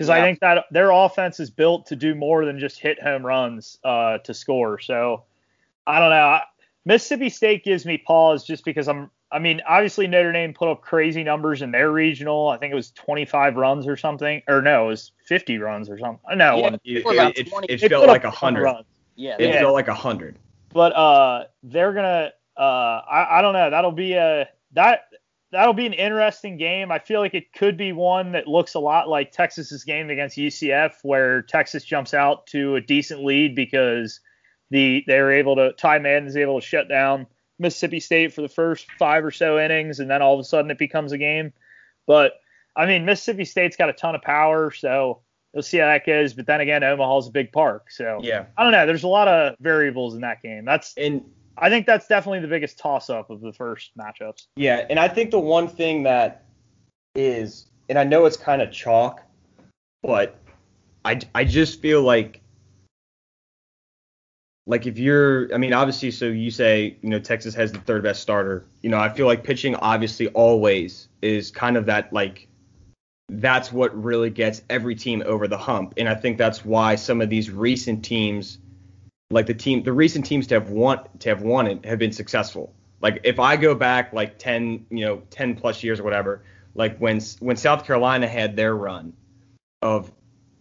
because 0.00 0.08
I 0.08 0.22
think 0.22 0.40
that 0.40 0.64
their 0.70 0.92
offense 0.92 1.40
is 1.40 1.50
built 1.50 1.84
to 1.88 1.94
do 1.96 2.14
more 2.14 2.46
than 2.46 2.58
just 2.58 2.78
hit 2.80 3.02
home 3.02 3.24
runs 3.24 3.76
uh, 3.84 4.16
to 4.24 4.32
score. 4.32 4.78
So 4.78 5.24
I 5.86 5.98
don't 5.98 6.08
know. 6.08 6.16
I, 6.24 6.42
Mississippi 6.86 7.28
State 7.28 7.64
gives 7.64 7.84
me 7.84 7.98
pause 7.98 8.42
just 8.46 8.64
because 8.64 8.88
I'm. 8.88 9.10
I 9.30 9.38
mean, 9.38 9.60
obviously 9.68 10.06
Notre 10.06 10.32
Dame 10.32 10.54
put 10.54 10.70
up 10.70 10.80
crazy 10.80 11.22
numbers 11.22 11.60
in 11.60 11.70
their 11.70 11.92
regional. 11.92 12.48
I 12.48 12.56
think 12.56 12.72
it 12.72 12.74
was 12.74 12.92
25 12.92 13.56
runs 13.56 13.86
or 13.86 13.96
something, 13.98 14.40
or 14.48 14.62
no, 14.62 14.86
it 14.86 14.88
was 14.88 15.12
50 15.26 15.58
runs 15.58 15.90
or 15.90 15.98
something. 15.98 16.38
No, 16.38 16.56
Yeah. 16.56 16.68
it, 16.68 16.80
it, 16.84 17.06
Or 17.06 17.12
it, 17.14 17.82
it 17.82 17.88
felt 17.90 18.08
like 18.08 18.24
a 18.24 18.30
hundred. 18.30 18.74
Yeah, 19.16 19.36
It 19.38 19.50
Yeah. 19.50 19.60
felt 19.60 19.74
like 19.74 19.88
a 19.88 19.94
hundred. 19.94 20.38
But 20.72 20.96
uh, 20.96 21.44
they're 21.62 21.92
gonna. 21.92 22.32
Uh, 22.56 23.02
I, 23.06 23.38
I 23.38 23.42
don't 23.42 23.52
know. 23.52 23.68
That'll 23.68 23.92
be 23.92 24.14
a 24.14 24.48
that 24.72 25.02
that'll 25.52 25.74
be 25.74 25.86
an 25.86 25.92
interesting 25.92 26.56
game. 26.56 26.92
I 26.92 26.98
feel 26.98 27.20
like 27.20 27.34
it 27.34 27.52
could 27.52 27.76
be 27.76 27.92
one 27.92 28.32
that 28.32 28.46
looks 28.46 28.74
a 28.74 28.80
lot 28.80 29.08
like 29.08 29.32
Texas's 29.32 29.84
game 29.84 30.10
against 30.10 30.36
UCF, 30.36 30.94
where 31.02 31.42
Texas 31.42 31.84
jumps 31.84 32.14
out 32.14 32.46
to 32.48 32.76
a 32.76 32.80
decent 32.80 33.24
lead 33.24 33.54
because 33.54 34.20
the 34.70 35.04
they 35.06 35.20
were 35.20 35.32
able 35.32 35.56
to 35.56 35.72
Ty 35.72 35.98
Madden 35.98 36.28
is 36.28 36.36
able 36.36 36.60
to 36.60 36.66
shut 36.66 36.88
down 36.88 37.26
Mississippi 37.58 38.00
State 38.00 38.32
for 38.32 38.42
the 38.42 38.48
first 38.48 38.86
five 38.98 39.24
or 39.24 39.30
so 39.30 39.58
innings, 39.58 40.00
and 40.00 40.10
then 40.10 40.22
all 40.22 40.34
of 40.34 40.40
a 40.40 40.44
sudden 40.44 40.70
it 40.70 40.78
becomes 40.78 41.12
a 41.12 41.18
game. 41.18 41.52
But 42.06 42.34
I 42.76 42.86
mean, 42.86 43.04
Mississippi 43.04 43.44
State's 43.44 43.76
got 43.76 43.90
a 43.90 43.92
ton 43.92 44.14
of 44.14 44.22
power, 44.22 44.70
so 44.70 45.20
we'll 45.52 45.62
see 45.62 45.78
how 45.78 45.86
that 45.86 46.06
goes. 46.06 46.32
But 46.32 46.46
then 46.46 46.60
again, 46.60 46.84
Omaha's 46.84 47.28
a 47.28 47.32
big 47.32 47.52
park, 47.52 47.90
so 47.90 48.20
Yeah. 48.22 48.46
I 48.56 48.62
don't 48.62 48.72
know. 48.72 48.86
There's 48.86 49.02
a 49.02 49.08
lot 49.08 49.28
of 49.28 49.56
variables 49.60 50.14
in 50.14 50.20
that 50.20 50.42
game. 50.42 50.64
That's 50.64 50.94
And 50.96 51.24
I 51.60 51.68
think 51.68 51.86
that's 51.86 52.06
definitely 52.06 52.40
the 52.40 52.48
biggest 52.48 52.78
toss 52.78 53.10
up 53.10 53.30
of 53.30 53.40
the 53.40 53.52
first 53.52 53.90
matchups. 53.98 54.46
Yeah, 54.56 54.86
and 54.88 54.98
I 54.98 55.08
think 55.08 55.30
the 55.30 55.38
one 55.38 55.68
thing 55.68 56.02
that 56.04 56.44
is, 57.14 57.66
and 57.88 57.98
I 57.98 58.04
know 58.04 58.24
it's 58.24 58.36
kind 58.36 58.62
of 58.62 58.72
chalk, 58.72 59.22
but 60.02 60.36
I, 61.04 61.20
I 61.34 61.44
just 61.44 61.82
feel 61.82 62.02
like, 62.02 62.40
like 64.66 64.86
if 64.86 64.98
you're, 64.98 65.52
I 65.54 65.58
mean, 65.58 65.72
obviously, 65.72 66.10
so 66.10 66.26
you 66.26 66.50
say, 66.50 66.96
you 67.02 67.10
know, 67.10 67.18
Texas 67.18 67.54
has 67.54 67.72
the 67.72 67.80
third 67.80 68.02
best 68.02 68.22
starter. 68.22 68.64
You 68.82 68.90
know, 68.90 68.98
I 68.98 69.08
feel 69.08 69.26
like 69.26 69.44
pitching 69.44 69.74
obviously 69.76 70.28
always 70.28 71.08
is 71.20 71.50
kind 71.50 71.76
of 71.76 71.86
that 71.86 72.12
like, 72.12 72.46
that's 73.28 73.72
what 73.72 73.96
really 74.02 74.30
gets 74.30 74.62
every 74.70 74.94
team 74.94 75.22
over 75.24 75.46
the 75.46 75.58
hump, 75.58 75.94
and 75.96 76.08
I 76.08 76.14
think 76.14 76.36
that's 76.36 76.64
why 76.64 76.96
some 76.96 77.20
of 77.20 77.30
these 77.30 77.50
recent 77.50 78.04
teams 78.04 78.58
like 79.30 79.46
the 79.46 79.54
team, 79.54 79.82
the 79.82 79.92
recent 79.92 80.26
teams 80.26 80.46
to 80.48 80.54
have 80.54 80.70
won 80.70 81.00
to 81.20 81.28
have 81.28 81.42
won 81.42 81.66
it 81.66 81.84
have 81.84 81.98
been 81.98 82.12
successful. 82.12 82.74
Like 83.00 83.20
if 83.24 83.38
I 83.38 83.56
go 83.56 83.74
back 83.74 84.12
like 84.12 84.38
10, 84.38 84.86
you 84.90 85.06
know, 85.06 85.22
10 85.30 85.56
plus 85.56 85.82
years 85.82 86.00
or 86.00 86.02
whatever, 86.02 86.42
like 86.74 86.98
when 86.98 87.20
when 87.38 87.56
South 87.56 87.84
Carolina 87.84 88.26
had 88.28 88.56
their 88.56 88.76
run 88.76 89.12
of 89.82 90.12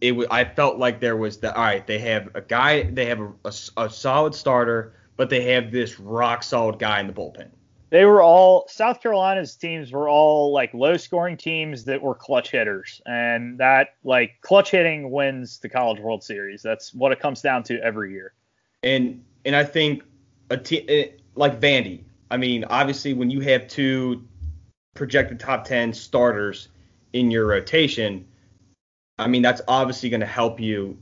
it 0.01 0.15
I 0.31 0.45
felt 0.45 0.77
like 0.77 0.99
there 1.01 1.17
was 1.17 1.37
the 1.37 1.53
all 1.53 1.63
right, 1.63 1.85
they 1.85 1.99
have 1.99 2.29
a 2.35 2.41
guy, 2.41 2.83
they 2.83 3.05
have 3.07 3.19
a, 3.19 3.33
a, 3.45 3.51
a 3.77 3.89
solid 3.89 4.33
starter, 4.33 4.93
but 5.17 5.29
they 5.29 5.51
have 5.53 5.71
this 5.71 5.99
rock 5.99 6.43
solid 6.43 6.79
guy 6.79 6.99
in 6.99 7.07
the 7.07 7.13
bullpen. 7.13 7.49
They 7.89 8.05
were 8.05 8.21
all 8.21 8.67
South 8.69 9.01
Carolina's 9.01 9.55
teams 9.55 9.91
were 9.91 10.07
all 10.07 10.53
like 10.53 10.73
low 10.75 10.95
scoring 10.95 11.37
teams 11.37 11.85
that 11.85 12.01
were 12.01 12.13
clutch 12.13 12.51
hitters, 12.51 13.01
and 13.07 13.57
that 13.57 13.95
like 14.03 14.37
clutch 14.41 14.69
hitting 14.69 15.09
wins 15.09 15.57
the 15.57 15.69
College 15.69 15.99
World 15.99 16.23
Series. 16.23 16.61
That's 16.61 16.93
what 16.93 17.11
it 17.11 17.19
comes 17.19 17.41
down 17.41 17.63
to 17.63 17.81
every 17.81 18.13
year. 18.13 18.33
And 18.83 19.23
and 19.45 19.55
I 19.55 19.63
think 19.63 20.03
a 20.49 20.57
team 20.57 20.85
eh, 20.87 21.07
like 21.35 21.59
Vandy. 21.59 22.03
I 22.31 22.37
mean, 22.37 22.63
obviously 22.65 23.13
when 23.13 23.29
you 23.29 23.39
have 23.41 23.67
two 23.67 24.27
projected 24.93 25.39
top 25.39 25.65
10 25.65 25.93
starters 25.93 26.69
in 27.13 27.31
your 27.31 27.47
rotation, 27.47 28.27
I 29.17 29.27
mean, 29.27 29.41
that's 29.41 29.61
obviously 29.67 30.09
going 30.09 30.19
to 30.19 30.27
help 30.27 30.59
you 30.59 30.97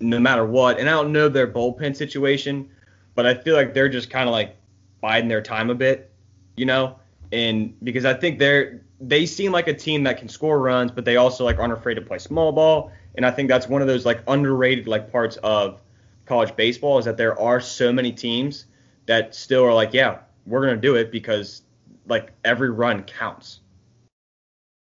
no 0.00 0.18
matter 0.18 0.44
what. 0.44 0.78
And 0.78 0.88
I 0.88 0.92
don't 0.92 1.12
know 1.12 1.28
their 1.28 1.46
bullpen 1.46 1.96
situation, 1.96 2.68
but 3.14 3.26
I 3.26 3.34
feel 3.34 3.56
like 3.56 3.74
they're 3.74 3.88
just 3.88 4.10
kind 4.10 4.28
of 4.28 4.32
like 4.32 4.56
biding 5.00 5.28
their 5.28 5.42
time 5.42 5.70
a 5.70 5.74
bit, 5.74 6.10
you 6.56 6.66
know? 6.66 6.98
And 7.32 7.74
because 7.82 8.04
I 8.04 8.14
think 8.14 8.38
they're 8.38 8.82
they 9.00 9.26
seem 9.26 9.52
like 9.52 9.68
a 9.68 9.74
team 9.74 10.02
that 10.04 10.18
can 10.18 10.28
score 10.28 10.58
runs, 10.58 10.90
but 10.90 11.04
they 11.04 11.16
also 11.16 11.44
like 11.44 11.58
aren't 11.58 11.72
afraid 11.72 11.94
to 11.94 12.00
play 12.00 12.18
small 12.18 12.52
ball. 12.52 12.90
And 13.14 13.24
I 13.24 13.30
think 13.30 13.48
that's 13.48 13.68
one 13.68 13.80
of 13.80 13.88
those 13.88 14.04
like 14.04 14.22
underrated 14.26 14.86
like 14.86 15.12
parts 15.12 15.36
of 15.38 15.80
college 16.28 16.54
baseball 16.54 16.98
is 16.98 17.04
that 17.06 17.16
there 17.16 17.38
are 17.38 17.60
so 17.60 17.92
many 17.92 18.12
teams 18.12 18.66
that 19.06 19.34
still 19.34 19.64
are 19.64 19.74
like, 19.74 19.92
yeah, 19.92 20.18
we're 20.46 20.60
gonna 20.60 20.76
do 20.76 20.94
it 20.94 21.10
because 21.10 21.62
like 22.06 22.32
every 22.44 22.70
run 22.70 23.02
counts. 23.04 23.60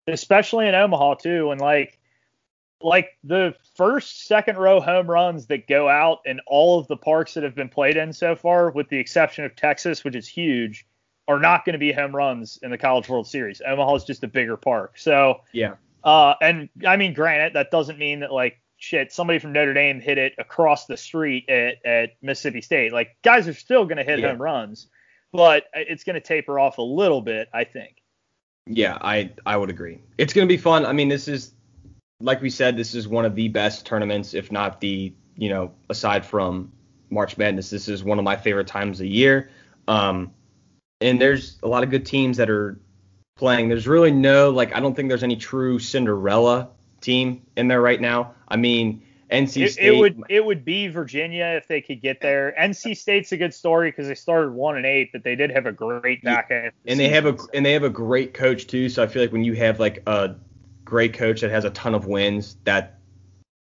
Especially 0.07 0.69
in 0.69 0.75
Omaha 0.75 1.15
too, 1.15 1.51
and 1.51 1.61
like 1.61 1.99
like 2.81 3.17
the 3.25 3.55
first 3.77 4.27
second 4.27 4.59
row 4.59 4.81
home 4.81 5.11
runs 5.11 5.47
that 5.47 5.67
go 5.67 5.89
out 5.89 6.21
in 6.27 6.41
all 6.47 6.79
of 6.79 6.87
the 6.87 6.97
parks 6.97 7.35
that 7.35 7.43
have 7.43 7.55
been 7.55 7.69
played 7.69 7.97
in 7.97 8.13
so 8.13 8.37
far, 8.37 8.71
with 8.71 8.89
the 8.89 8.99
exception 8.99 9.45
of 9.45 9.57
Texas, 9.57 10.05
which 10.05 10.15
is 10.15 10.29
huge, 10.29 10.87
are 11.27 11.41
not 11.41 11.65
going 11.65 11.73
to 11.73 11.79
be 11.79 11.93
home 11.93 12.15
runs 12.15 12.59
in 12.63 12.71
the 12.71 12.79
College 12.79 13.09
World 13.09 13.27
Series. 13.27 13.63
Omaha 13.67 13.95
is 13.95 14.05
just 14.05 14.23
a 14.23 14.29
bigger 14.29 14.57
park. 14.57 14.99
So 14.99 15.41
yeah. 15.53 15.75
Uh, 16.03 16.35
and 16.43 16.69
I 16.87 16.99
mean, 16.99 17.15
granted, 17.15 17.55
that 17.55 17.71
doesn't 17.71 17.99
mean 17.99 18.21
that 18.21 18.31
like 18.31 18.61
shit, 18.85 19.13
somebody 19.13 19.39
from 19.39 19.53
Notre 19.53 19.75
Dame 19.75 20.01
hit 20.01 20.19
it 20.19 20.35
across 20.39 20.87
the 20.87 20.97
street 20.97 21.49
at, 21.49 21.85
at 21.85 22.11
Mississippi 22.23 22.61
State. 22.61 22.93
Like 22.93 23.17
guys 23.23 23.49
are 23.49 23.55
still 23.55 23.85
going 23.85 23.97
to 23.97 24.05
hit 24.05 24.21
yeah. 24.21 24.29
home 24.29 24.41
runs, 24.41 24.89
but 25.33 25.65
it's 25.73 26.05
going 26.05 26.15
to 26.15 26.21
taper 26.21 26.59
off 26.59 26.79
a 26.79 26.83
little 26.83 27.23
bit, 27.23 27.49
I 27.53 27.65
think. 27.65 27.97
Yeah, 28.67 28.97
I 29.01 29.31
I 29.45 29.57
would 29.57 29.71
agree. 29.71 30.01
It's 30.17 30.33
going 30.33 30.47
to 30.47 30.53
be 30.53 30.59
fun. 30.59 30.87
I 30.87 30.93
mean, 30.93 31.09
this 31.09 31.29
is 31.29 31.53
like 32.21 32.41
we 32.41 32.51
said, 32.51 32.77
this 32.77 32.95
is 32.95 33.09
one 33.09 33.25
of 33.25 33.35
the 33.35 33.49
best 33.49 33.85
tournaments, 33.85 34.35
if 34.35 34.53
not 34.53 34.81
the, 34.81 35.13
you 35.37 35.49
know, 35.49 35.73
aside 35.91 36.25
from 36.25 36.73
March 37.11 37.37
Madness, 37.37 37.71
this 37.71 37.89
is 37.89 38.05
one 38.05 38.19
of 38.19 38.25
my 38.25 38.37
favorite 38.37 38.67
times 38.67 39.01
of 39.01 39.07
year. 39.07 39.51
Um, 39.89 40.33
and 41.01 41.21
there's 41.21 41.59
a 41.63 41.69
lot 41.69 41.83
of 41.83 41.91
good 41.91 42.07
teams 42.07 42.37
that 42.39 42.49
are 42.49 42.79
playing. 43.37 43.69
There's 43.69 43.87
really 43.87 44.11
no 44.11 44.51
like 44.51 44.75
I 44.75 44.81
don't 44.81 44.95
think 44.95 45.09
there's 45.09 45.23
any 45.23 45.37
true 45.37 45.79
Cinderella 45.79 46.71
team 47.05 47.43
in 47.57 47.69
there 47.69 47.81
right 47.81 48.01
now. 48.01 48.35
I 48.49 48.57
mean, 48.57 49.03
NC 49.31 49.71
State. 49.71 49.85
It, 49.85 49.95
it, 49.95 49.99
would 49.99 50.23
it 50.29 50.45
would 50.45 50.65
be 50.65 50.89
Virginia 50.89 51.47
if 51.57 51.67
they 51.69 51.81
could 51.81 52.01
get 52.01 52.21
there. 52.21 52.55
NC 52.59 52.97
State's 52.97 53.33
a 53.33 53.37
good 53.37 53.55
story 53.55 53.91
because 53.91 54.07
they 54.07 54.15
started 54.15 54.53
one 54.53 54.77
and 54.77 54.87
eight, 54.87 55.11
but 55.13 55.25
they 55.25 55.37
did 55.37 55.51
have 55.51 55.67
a 55.67 55.73
great 55.73 56.23
back 56.23 56.51
end. 56.51 56.73
And 56.87 56.99
they 56.99 57.09
have 57.09 57.27
a 57.27 57.37
and 57.53 57.65
they 57.65 57.73
have 57.73 57.83
a 57.83 57.91
great 57.91 58.35
coach 58.35 58.67
too. 58.67 58.89
So 58.89 59.03
I 59.03 59.07
feel 59.07 59.23
like 59.23 59.33
when 59.33 59.45
you 59.45 59.55
have 59.55 59.81
like 59.81 60.03
a 60.07 60.37
great 60.85 61.15
coach 61.15 61.41
that 61.41 61.51
has 61.51 61.65
a 61.65 61.71
ton 61.71 61.95
of 61.95 62.07
wins 62.07 62.57
that 62.65 62.99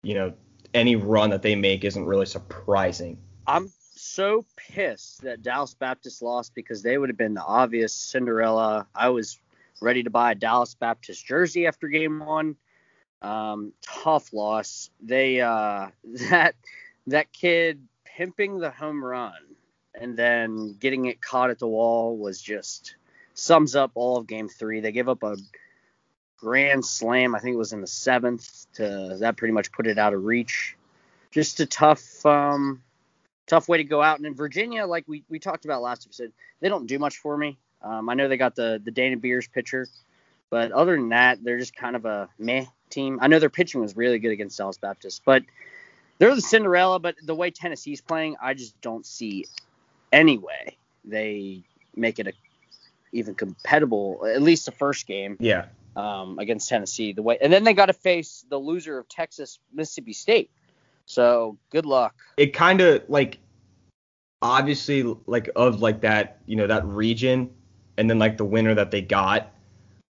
you 0.04 0.14
know 0.14 0.34
any 0.74 0.96
run 0.96 1.30
that 1.30 1.42
they 1.42 1.56
make 1.56 1.84
isn't 1.84 2.06
really 2.06 2.26
surprising. 2.26 3.18
I'm 3.48 3.72
so 3.96 4.46
pissed 4.58 5.22
that 5.22 5.42
Dallas 5.42 5.74
Baptist 5.74 6.22
lost 6.22 6.54
because 6.54 6.84
they 6.84 6.98
would 6.98 7.10
have 7.10 7.18
been 7.18 7.34
the 7.34 7.44
obvious 7.44 7.94
Cinderella. 7.94 8.88
I 8.94 9.10
was 9.10 9.40
ready 9.82 10.04
to 10.04 10.10
buy 10.10 10.32
a 10.32 10.36
Dallas 10.36 10.76
Baptist 10.76 11.26
jersey 11.26 11.66
after 11.66 11.88
game 11.88 12.20
one. 12.20 12.56
Um, 13.22 13.74
tough 13.82 14.34
loss. 14.34 14.90
They 15.02 15.42
uh, 15.42 15.88
that 16.30 16.56
that 17.08 17.32
kid 17.34 17.88
pimping 18.06 18.60
the 18.60 18.72
home 18.72 19.04
run 19.04 19.34
and 20.00 20.18
then 20.18 20.76
getting 20.80 21.06
it 21.06 21.22
caught 21.22 21.50
at 21.50 21.60
the 21.60 21.68
wall 21.68 22.18
was 22.18 22.42
just 22.42 22.96
sums 23.34 23.76
up 23.76 23.92
all 23.96 24.18
of 24.18 24.28
game 24.28 24.50
three. 24.50 24.80
They 24.80 24.92
gave 24.92 25.10
up 25.10 25.24
a 25.24 25.38
grand 26.38 26.86
slam. 26.86 27.36
I 27.36 27.40
think 27.40 27.54
it 27.54 27.58
was 27.58 27.74
in 27.74 27.82
the 27.82 27.88
seventh. 27.88 28.68
To 28.76 29.18
that 29.20 29.38
pretty 29.38 29.54
much 29.54 29.72
put 29.72 29.88
it 29.88 29.98
out 29.98 30.14
of 30.14 30.24
reach. 30.24 30.76
Just 31.32 31.60
a 31.60 31.66
tough, 31.66 32.26
um, 32.26 32.82
tough 33.48 33.68
way 33.68 33.78
to 33.78 33.84
go 33.84 34.02
out. 34.02 34.18
And 34.18 34.26
in 34.26 34.34
Virginia, 34.34 34.86
like 34.86 35.06
we, 35.08 35.24
we 35.30 35.40
talked 35.40 35.66
about 35.66 35.82
last 35.82 36.06
episode, 36.06 36.32
they 36.62 36.70
don't 36.70 36.88
do 36.88 37.00
much 37.00 37.18
for 37.18 37.38
me. 37.38 37.58
Um, 37.82 38.10
I 38.10 38.14
know 38.16 38.28
they 38.28 38.38
got 38.38 38.56
the 38.56 38.82
the 38.84 38.92
Dana 38.92 39.18
Beers 39.18 39.48
pitcher, 39.48 39.88
but 40.50 40.72
other 40.72 40.96
than 40.96 41.10
that, 41.10 41.44
they're 41.44 41.60
just 41.60 41.76
kind 41.76 41.96
of 41.96 42.06
a 42.06 42.30
meh 42.38 42.66
team. 42.90 43.20
I 43.22 43.28
know 43.28 43.40
their 43.40 43.50
pitching 43.50 43.82
was 43.82 43.96
really 43.96 44.20
good 44.20 44.32
against 44.32 44.58
Dallas 44.58 44.78
Baptist, 44.78 45.24
but 45.26 45.44
they're 46.18 46.36
the 46.36 46.42
Cinderella. 46.42 47.00
But 47.00 47.16
the 47.24 47.36
way 47.36 47.52
Tennessee's 47.52 48.02
playing, 48.02 48.36
I 48.42 48.54
just 48.54 48.80
don't 48.82 49.06
see 49.06 49.46
any 50.12 50.38
way 50.38 50.78
they 51.04 51.64
make 51.96 52.20
it 52.20 52.28
a 52.28 52.34
even 53.12 53.36
compatible. 53.36 54.26
At 54.26 54.42
least 54.42 54.66
the 54.66 54.72
first 54.72 55.08
game. 55.08 55.38
Yeah 55.40 55.66
um, 55.98 56.38
against 56.38 56.70
Tennessee. 56.70 57.12
The 57.12 57.24
way, 57.24 57.38
and 57.42 57.52
then 57.52 57.64
they 57.64 57.74
got 57.74 57.88
to 57.88 57.94
face 57.94 58.46
the 58.50 58.58
loser 58.58 58.98
of 58.98 59.10
Texas 59.10 59.60
Mississippi 59.74 60.14
State. 60.14 60.52
So 61.06 61.58
good 61.72 61.86
luck. 61.86 62.16
It 62.38 62.54
kind 62.54 62.80
of 62.80 63.04
like 63.10 63.40
obviously 64.42 65.04
like 65.26 65.50
of 65.56 65.82
like 65.82 66.02
that 66.02 66.40
you 66.46 66.56
know 66.56 66.68
that 66.68 66.86
region, 66.86 67.50
and 67.98 68.10
then 68.10 68.20
like 68.20 68.38
the 68.38 68.46
winner 68.46 68.76
that 68.76 68.92
they 68.92 69.02
got, 69.02 69.52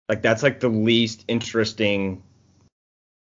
like 0.09 0.23
that's 0.23 0.43
like 0.43 0.61
the 0.61 0.69
least 0.69 1.25
interesting. 1.29 2.23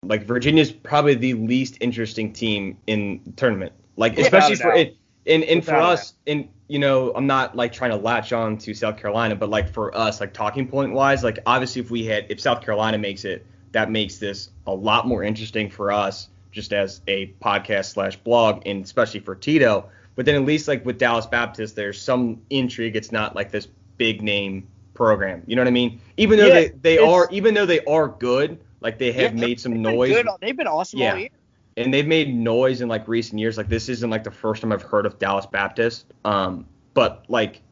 Like 0.04 0.24
Virginia's 0.24 0.72
probably 0.72 1.14
the 1.14 1.34
least 1.34 1.78
interesting 1.80 2.32
team 2.32 2.78
in 2.86 3.20
the 3.24 3.32
tournament. 3.32 3.72
Like 3.96 4.18
especially 4.18 4.56
for 4.56 4.72
it, 4.72 4.96
and 5.26 5.44
and 5.44 5.64
for 5.64 5.76
us, 5.76 6.14
and 6.26 6.48
you 6.68 6.78
know, 6.78 7.12
I'm 7.14 7.26
not 7.26 7.54
like 7.54 7.72
trying 7.72 7.90
to 7.90 7.96
latch 7.96 8.32
on 8.32 8.56
to 8.58 8.74
South 8.74 8.96
Carolina, 8.96 9.36
but 9.36 9.50
like 9.50 9.68
for 9.68 9.94
us, 9.96 10.20
like 10.20 10.32
talking 10.32 10.66
point 10.66 10.92
wise, 10.92 11.22
like 11.22 11.38
obviously 11.46 11.82
if 11.82 11.90
we 11.90 12.04
had 12.06 12.26
if 12.30 12.40
South 12.40 12.62
Carolina 12.62 12.98
makes 12.98 13.24
it, 13.24 13.46
that 13.72 13.90
makes 13.90 14.18
this 14.18 14.50
a 14.66 14.74
lot 14.74 15.06
more 15.06 15.22
interesting 15.22 15.68
for 15.68 15.92
us 15.92 16.28
just 16.50 16.72
as 16.72 17.00
a 17.08 17.28
podcast 17.42 17.92
slash 17.92 18.16
blog, 18.16 18.62
and 18.66 18.84
especially 18.84 19.20
for 19.20 19.34
Tito. 19.34 19.88
But 20.14 20.26
then 20.26 20.34
at 20.34 20.44
least 20.44 20.68
like 20.68 20.84
with 20.84 20.98
Dallas 20.98 21.26
Baptist, 21.26 21.76
there's 21.76 22.00
some 22.00 22.40
intrigue. 22.50 22.96
It's 22.96 23.12
not 23.12 23.36
like 23.36 23.50
this 23.50 23.68
big 23.98 24.22
name 24.22 24.66
program. 24.94 25.42
You 25.46 25.56
know 25.56 25.62
what 25.62 25.68
I 25.68 25.72
mean? 25.72 26.00
Even 26.16 26.38
though 26.38 26.46
yeah, 26.46 26.54
they, 26.54 26.68
they 26.68 26.98
are 26.98 27.28
even 27.30 27.54
though 27.54 27.66
they 27.66 27.80
are 27.84 28.08
good, 28.08 28.60
like 28.80 28.98
they 28.98 29.12
have 29.12 29.34
yeah, 29.34 29.40
made 29.40 29.60
some 29.60 29.80
noise. 29.80 30.12
Good. 30.12 30.28
They've 30.40 30.56
been 30.56 30.66
awesome 30.66 31.00
yeah. 31.00 31.12
all 31.12 31.18
year 31.18 31.28
and 31.76 31.92
they've 31.92 32.06
made 32.06 32.34
noise 32.34 32.80
in 32.80 32.88
like 32.88 33.08
recent 33.08 33.38
years. 33.40 33.56
Like 33.56 33.68
this 33.68 33.88
isn't 33.88 34.10
like 34.10 34.24
the 34.24 34.30
first 34.30 34.62
time 34.62 34.72
I've 34.72 34.82
heard 34.82 35.06
of 35.06 35.18
Dallas 35.18 35.46
Baptist. 35.46 36.06
Um, 36.24 36.66
but 36.94 37.24
like 37.28 37.62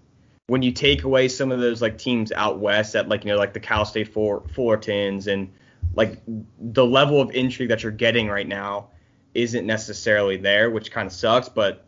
when 0.46 0.62
you 0.62 0.72
take 0.72 1.04
away 1.04 1.28
some 1.28 1.52
of 1.52 1.61
those 1.61 1.83
like 1.83 1.98
teams 1.98 2.33
out 2.33 2.59
west 2.59 2.94
at 2.96 3.09
like 3.09 3.24
you 3.24 3.33
know 3.33 3.38
like 3.38 3.52
the 3.52 3.61
Cal 3.61 3.85
State 3.85 4.12
for 4.12 4.40
Fullertons 4.42 5.26
and 5.26 5.52
like 5.94 6.20
the 6.26 6.85
level 6.85 7.20
of 7.20 7.30
intrigue 7.33 7.68
that 7.68 7.83
you're 7.83 7.92
getting 7.92 8.28
right 8.28 8.48
now 8.48 8.88
isn't 9.35 9.66
necessarily 9.66 10.37
there, 10.37 10.70
which 10.70 10.90
kind 10.90 11.06
of 11.06 11.12
sucks. 11.12 11.48
But 11.48 11.87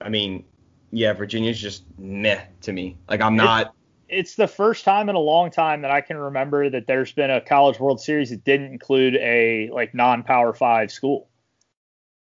I 0.00 0.08
mean, 0.08 0.44
yeah, 0.90 1.12
Virginia's 1.12 1.60
just 1.60 1.84
meh 1.98 2.42
to 2.62 2.72
me. 2.72 2.96
Like 3.08 3.20
I'm 3.20 3.36
not. 3.36 3.74
It's 4.08 4.36
the 4.36 4.46
first 4.46 4.84
time 4.84 5.08
in 5.08 5.16
a 5.16 5.20
long 5.20 5.50
time 5.50 5.82
that 5.82 5.90
I 5.90 6.00
can 6.00 6.16
remember 6.16 6.70
that 6.70 6.86
there's 6.86 7.12
been 7.12 7.30
a 7.30 7.40
College 7.40 7.80
World 7.80 8.00
Series 8.00 8.30
that 8.30 8.44
didn't 8.44 8.72
include 8.72 9.16
a 9.16 9.70
like 9.72 9.94
non-Power 9.94 10.54
Five 10.54 10.90
school. 10.92 11.28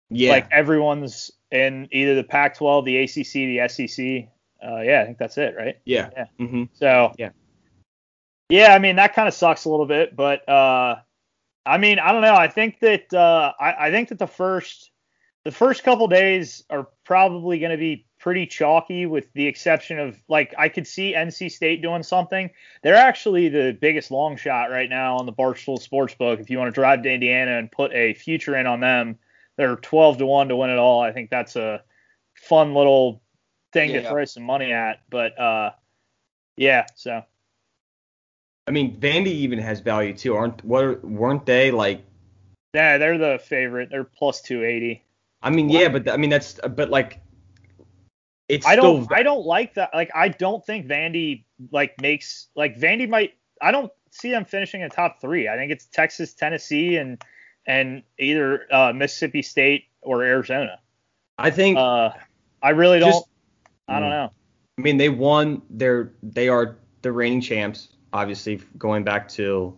Yeah. 0.09 0.31
Like 0.31 0.49
everyone's 0.51 1.31
in 1.51 1.87
either 1.91 2.15
the 2.15 2.23
Pac-12, 2.23 2.85
the 2.85 2.97
ACC, 2.97 3.33
the 3.33 3.67
SEC. 3.67 4.29
Uh, 4.61 4.81
yeah, 4.81 5.01
I 5.01 5.05
think 5.05 5.17
that's 5.17 5.37
it, 5.37 5.55
right? 5.57 5.77
Yeah. 5.85 6.09
Yeah. 6.15 6.25
Mm-hmm. 6.39 6.63
So. 6.73 7.13
Yeah. 7.17 7.29
Yeah, 8.49 8.73
I 8.73 8.79
mean 8.79 8.95
that 8.95 9.13
kind 9.13 9.27
of 9.27 9.33
sucks 9.33 9.65
a 9.65 9.69
little 9.69 9.85
bit, 9.85 10.15
but 10.15 10.47
uh, 10.49 10.95
I 11.65 11.77
mean 11.77 11.99
I 11.99 12.11
don't 12.11 12.23
know. 12.23 12.35
I 12.35 12.47
think 12.47 12.79
that 12.79 13.13
uh, 13.13 13.53
I, 13.59 13.87
I 13.87 13.91
think 13.91 14.09
that 14.09 14.17
the 14.17 14.27
first 14.27 14.89
the 15.45 15.51
first 15.51 15.83
couple 15.83 16.07
days 16.07 16.63
are 16.69 16.87
probably 17.05 17.59
going 17.59 17.71
to 17.71 17.77
be 17.77 18.07
pretty 18.19 18.45
chalky, 18.45 19.05
with 19.05 19.32
the 19.34 19.47
exception 19.47 19.97
of 19.99 20.17
like 20.27 20.53
I 20.58 20.69
could 20.69 20.86
see 20.86 21.13
NC 21.13 21.51
State 21.51 21.82
doing 21.82 22.03
something. 22.03 22.49
They're 22.84 22.95
actually 22.95 23.49
the 23.49 23.77
biggest 23.79 24.12
long 24.12 24.36
shot 24.38 24.69
right 24.69 24.89
now 24.89 25.17
on 25.17 25.25
the 25.25 25.34
Barstool 25.34 25.79
Sportsbook. 25.79 26.39
If 26.39 26.49
you 26.49 26.58
want 26.58 26.73
to 26.73 26.79
drive 26.79 27.03
to 27.03 27.12
Indiana 27.12 27.58
and 27.58 27.71
put 27.71 27.93
a 27.93 28.13
future 28.13 28.55
in 28.55 28.67
on 28.67 28.79
them, 28.82 29.17
they're 29.58 29.77
12 29.77 30.19
to 30.19 30.25
one 30.25 30.49
to 30.49 30.55
win 30.55 30.69
it 30.69 30.77
all. 30.77 31.01
I 31.01 31.12
think 31.12 31.29
that's 31.29 31.55
a 31.55 31.82
fun 32.36 32.73
little 32.73 33.21
thing 33.73 33.91
Yeah. 33.91 34.01
to 34.01 34.10
throw 34.10 34.25
some 34.25 34.43
money 34.43 34.71
at. 34.73 35.01
But 35.10 35.39
uh, 35.39 35.71
yeah, 36.58 36.86
so 36.95 37.23
I 38.67 38.71
mean, 38.71 38.99
Vandy 38.99 39.27
even 39.27 39.60
has 39.60 39.79
value 39.79 40.13
too, 40.13 40.36
aren't? 40.36 40.63
What 40.63 41.03
weren't 41.03 41.45
they 41.45 41.71
like? 41.71 42.03
yeah, 42.75 42.99
they're 42.99 43.17
the 43.17 43.39
favorite. 43.43 43.89
They're 43.89 44.03
plus 44.03 44.41
280. 44.41 45.03
I 45.41 45.49
mean, 45.49 45.69
yeah, 45.69 45.88
but 45.89 46.08
I 46.10 46.17
mean 46.17 46.29
that's 46.29 46.60
but 46.75 46.89
like 46.89 47.19
it's 48.49 48.65
I 48.65 48.75
don't 48.75 49.05
still 49.05 49.17
I 49.17 49.23
don't 49.23 49.45
like 49.45 49.75
that. 49.75 49.91
Like 49.93 50.12
I 50.13 50.27
don't 50.29 50.65
think 50.65 50.88
Vandy 50.88 51.43
like 51.71 51.99
makes 52.01 52.47
like 52.55 52.77
Vandy 52.77 53.07
might 53.07 53.33
I 53.62 53.71
don't 53.71 53.91
see 54.12 54.31
them 54.31 54.43
finishing 54.45 54.81
in 54.81 54.89
top 54.89 55.21
three. 55.21 55.47
I 55.47 55.55
think 55.55 55.71
it's 55.71 55.85
Texas, 55.85 56.33
Tennessee, 56.33 56.97
and 56.97 57.23
and 57.65 58.03
either 58.17 58.65
uh, 58.73 58.91
Mississippi 58.93 59.43
State 59.43 59.85
or 60.01 60.23
Arizona. 60.23 60.79
I 61.38 61.51
think 61.51 61.77
Uh, 61.77 62.12
I 62.62 62.69
really 62.71 62.99
don't. 62.99 63.12
Just- 63.12 63.25
I 63.88 63.99
don't 63.99 64.09
Mm. 64.09 64.12
know. 64.12 64.31
I 64.77 64.81
mean 64.81 64.97
they 64.97 65.09
won 65.09 65.62
their 65.69 66.13
they 66.23 66.47
are 66.47 66.77
the 67.01 67.12
reigning 67.12 67.41
champs, 67.41 67.89
obviously 68.13 68.62
going 68.77 69.03
back 69.03 69.27
to 69.29 69.75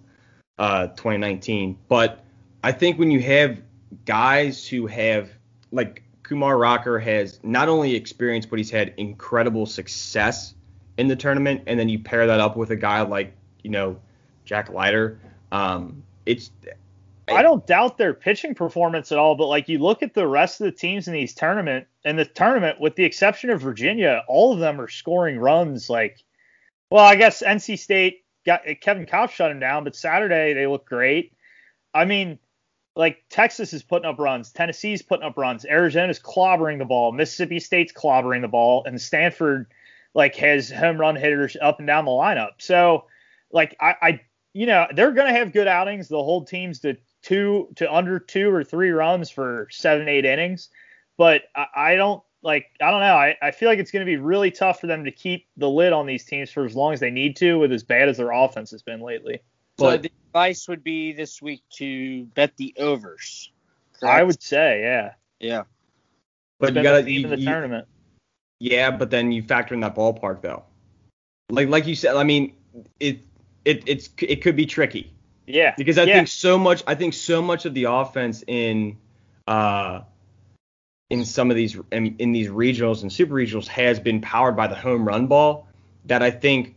uh 0.59 0.87
2019. 0.87 1.77
But 1.87 2.23
I 2.63 2.71
think 2.71 2.99
when 2.99 3.09
you 3.11 3.19
have 3.21 3.61
guys 4.05 4.67
who 4.67 4.87
have 4.87 5.29
like 5.71 6.03
Kumar 6.31 6.57
Rocker 6.57 6.97
has 6.97 7.41
not 7.43 7.67
only 7.67 7.93
experience 7.93 8.45
but 8.45 8.57
he's 8.57 8.71
had 8.71 8.93
incredible 8.95 9.65
success 9.65 10.55
in 10.97 11.09
the 11.09 11.15
tournament, 11.17 11.63
and 11.67 11.77
then 11.77 11.89
you 11.89 11.99
pair 11.99 12.25
that 12.25 12.39
up 12.39 12.55
with 12.55 12.71
a 12.71 12.75
guy 12.77 13.01
like 13.01 13.33
you 13.63 13.69
know 13.69 13.99
Jack 14.45 14.69
Leiter, 14.69 15.19
um, 15.51 16.01
it's 16.25 16.51
I 17.27 17.41
don't 17.41 17.67
doubt 17.67 17.97
their 17.97 18.13
pitching 18.13 18.55
performance 18.55 19.11
at 19.11 19.17
all, 19.17 19.35
but 19.35 19.47
like 19.47 19.67
you 19.67 19.79
look 19.79 20.03
at 20.03 20.13
the 20.13 20.25
rest 20.25 20.61
of 20.61 20.65
the 20.67 20.71
teams 20.71 21.09
in 21.09 21.13
these 21.13 21.33
tournament 21.33 21.85
in 22.05 22.15
the 22.15 22.23
tournament, 22.23 22.79
with 22.79 22.95
the 22.95 23.03
exception 23.03 23.49
of 23.49 23.59
Virginia, 23.59 24.23
all 24.29 24.53
of 24.53 24.59
them 24.59 24.79
are 24.79 24.87
scoring 24.87 25.37
runs. 25.37 25.89
Like, 25.89 26.23
well, 26.89 27.03
I 27.03 27.17
guess 27.17 27.43
NC 27.43 27.77
State 27.77 28.23
got 28.45 28.61
Kevin 28.79 29.05
Kopp 29.05 29.31
shut 29.31 29.51
him 29.51 29.59
down, 29.59 29.83
but 29.83 29.97
Saturday 29.97 30.53
they 30.53 30.65
look 30.65 30.85
great. 30.85 31.33
I 31.93 32.05
mean, 32.05 32.39
like 32.95 33.23
Texas 33.29 33.73
is 33.73 33.83
putting 33.83 34.09
up 34.09 34.19
runs, 34.19 34.51
Tennessee's 34.51 35.01
putting 35.01 35.25
up 35.25 35.37
runs, 35.37 35.65
Arizona's 35.65 36.19
clobbering 36.19 36.77
the 36.77 36.85
ball, 36.85 37.11
Mississippi 37.11 37.59
State's 37.59 37.93
clobbering 37.93 38.41
the 38.41 38.47
ball, 38.47 38.83
and 38.85 39.01
Stanford 39.01 39.67
like 40.13 40.35
has 40.35 40.69
home 40.69 40.99
run 40.99 41.15
hitters 41.15 41.55
up 41.61 41.79
and 41.79 41.87
down 41.87 42.05
the 42.05 42.11
lineup. 42.11 42.51
So, 42.59 43.05
like 43.51 43.75
I, 43.79 43.95
I 44.01 44.21
you 44.53 44.65
know, 44.65 44.87
they're 44.93 45.13
to 45.31 45.39
have 45.39 45.53
good 45.53 45.67
outings. 45.67 46.09
They'll 46.09 46.23
hold 46.23 46.47
teams 46.47 46.79
to 46.79 46.97
two 47.21 47.69
to 47.75 47.93
under 47.93 48.19
two 48.19 48.49
or 48.53 48.63
three 48.63 48.91
runs 48.91 49.29
for 49.29 49.67
seven, 49.71 50.09
eight 50.09 50.25
innings. 50.25 50.69
But 51.17 51.43
I, 51.55 51.65
I 51.75 51.95
don't 51.95 52.21
like, 52.41 52.65
I 52.81 52.91
don't 52.91 53.01
know. 53.01 53.15
I, 53.15 53.37
I 53.41 53.51
feel 53.51 53.69
like 53.69 53.79
it's 53.79 53.91
to 54.05 54.11
be 54.11 54.17
really 54.17 54.51
tough 54.51 54.81
for 54.81 54.87
them 54.87 55.05
to 55.05 55.11
keep 55.11 55.47
the 55.57 55.69
lid 55.69 55.93
on 55.93 56.07
these 56.07 56.25
teams 56.25 56.49
for 56.49 56.65
as 56.65 56.75
long 56.75 56.93
as 56.93 56.99
they 56.99 57.11
need 57.11 57.35
to, 57.37 57.59
with 57.59 57.71
as 57.71 57.83
bad 57.83 58.09
as 58.09 58.17
their 58.17 58.31
offense 58.31 58.71
has 58.71 58.81
been 58.81 59.01
lately. 59.01 59.41
So 59.81 59.97
the 59.97 60.11
advice 60.29 60.67
would 60.67 60.83
be 60.83 61.13
this 61.13 61.41
week 61.41 61.61
to 61.77 62.25
bet 62.35 62.55
the 62.57 62.73
overs. 62.77 63.51
I 64.03 64.23
would 64.23 64.41
say, 64.41 64.81
yeah. 64.81 65.13
Yeah. 65.39 65.63
but 66.59 66.69
It's 66.69 66.77
you 66.77 66.83
gotta 66.83 66.97
the 67.03 67.03
theme 67.05 67.19
you- 67.21 67.25
of 67.25 67.31
the 67.31 67.39
you- 67.39 67.45
tournament. 67.45 67.87
Yeah, 68.59 68.91
but 68.91 69.09
then 69.09 69.31
you 69.31 69.41
factor 69.41 69.73
in 69.73 69.79
that 69.81 69.95
ballpark 69.95 70.41
though. 70.41 70.63
Like 71.49 71.67
like 71.69 71.87
you 71.87 71.95
said, 71.95 72.15
I 72.15 72.23
mean, 72.23 72.53
it 72.99 73.19
it 73.65 73.83
it's 73.87 74.09
it 74.19 74.41
could 74.43 74.55
be 74.55 74.65
tricky 74.67 75.11
Yeah. 75.47 75.73
because 75.77 75.97
I 75.97 76.03
yeah. 76.03 76.15
think 76.15 76.27
so 76.27 76.57
much 76.59 76.83
I 76.87 76.95
think 76.95 77.13
so 77.15 77.41
much 77.41 77.65
of 77.65 77.73
the 77.73 77.85
offense 77.85 78.43
in 78.47 78.97
uh 79.47 80.01
in 81.09 81.25
some 81.25 81.49
of 81.49 81.57
these 81.57 81.77
in, 81.91 82.15
in 82.19 82.31
these 82.31 82.47
regionals 82.49 83.01
and 83.01 83.11
super 83.11 83.33
regionals 83.33 83.67
has 83.67 83.99
been 83.99 84.21
powered 84.21 84.55
by 84.55 84.67
the 84.67 84.75
home 84.75 85.05
run 85.07 85.27
ball 85.27 85.67
that 86.05 86.21
I 86.23 86.29
think 86.31 86.67
th- 86.67 86.75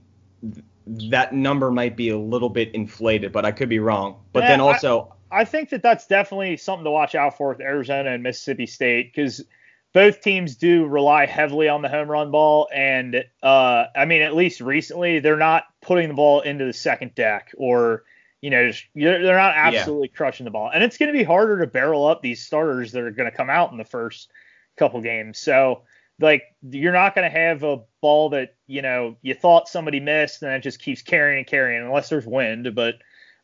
that 0.87 1.33
number 1.33 1.71
might 1.71 1.97
be 1.97 2.11
a 2.11 2.19
little 2.19 2.51
bit 2.51 2.75
inflated, 2.75 3.33
but 3.33 3.45
I 3.45 3.53
could 3.53 3.69
be 3.69 3.79
wrong. 3.79 4.17
But 4.33 4.41
Yeah, 4.41 4.49
then 4.51 4.61
also 4.61 5.15
I 5.31 5.45
think 5.45 5.71
that 5.71 5.83
that's 5.83 6.07
definitely 6.07 6.57
something 6.57 6.85
to 6.85 6.91
watch 6.91 7.15
out 7.15 7.37
for 7.37 7.49
with 7.49 7.61
Arizona 7.61 8.13
and 8.13 8.23
Mississippi 8.23 8.67
State 8.67 9.13
because 9.13 9.45
both 9.93 10.21
teams 10.21 10.57
do 10.57 10.87
rely 10.87 11.27
heavily 11.27 11.69
on 11.69 11.83
the 11.83 11.89
home 11.89 12.11
run 12.11 12.31
ball, 12.31 12.69
and 12.73 13.25
uh, 13.43 13.85
I 13.97 14.05
mean, 14.05 14.23
at 14.23 14.35
least 14.35 14.61
recently, 14.61 15.21
they're 15.21 15.37
not 15.37 15.65
putting 15.81 16.09
the 16.09 16.15
ball 16.15 16.41
into 16.41 16.65
the 16.65 16.73
second 16.73 17.15
deck 17.15 17.53
or 17.57 18.05
you 18.41 18.51
know, 18.51 18.71
just, 18.71 18.85
they're 18.95 19.23
they're 19.23 19.39
not 19.39 19.55
absolutely 19.57 20.09
crushing 20.09 20.45
the 20.45 20.51
ball, 20.51 20.71
and 20.73 20.85
it's 20.85 20.99
going 20.99 21.11
to 21.11 21.19
be 21.19 21.25
harder 21.25 21.61
to 21.61 21.67
barrel 21.67 22.07
up 22.07 22.21
these 22.21 22.45
starters 22.45 22.93
that 22.93 23.03
are 23.03 23.11
going 23.11 23.31
to 23.31 23.35
come 23.35 23.49
out 23.49 23.73
in 23.73 23.79
the 23.79 23.85
first 23.85 24.31
couple 24.77 25.01
games. 25.01 25.39
So 25.39 25.83
like 26.21 26.43
you're 26.63 26.93
not 26.93 27.15
going 27.15 27.31
to 27.31 27.39
have 27.39 27.63
a 27.63 27.81
ball 28.01 28.31
that 28.31 28.55
you 28.67 28.83
know 28.83 29.17
you 29.23 29.35
thought 29.35 29.69
somebody 29.69 30.01
missed 30.01 30.43
and 30.43 30.53
it 30.53 30.63
just 30.63 30.81
keeps 30.81 31.03
carrying 31.03 31.39
and 31.39 31.47
carrying 31.47 31.83
unless 31.85 32.09
there's 32.09 32.27
wind, 32.27 32.75
but 32.75 32.97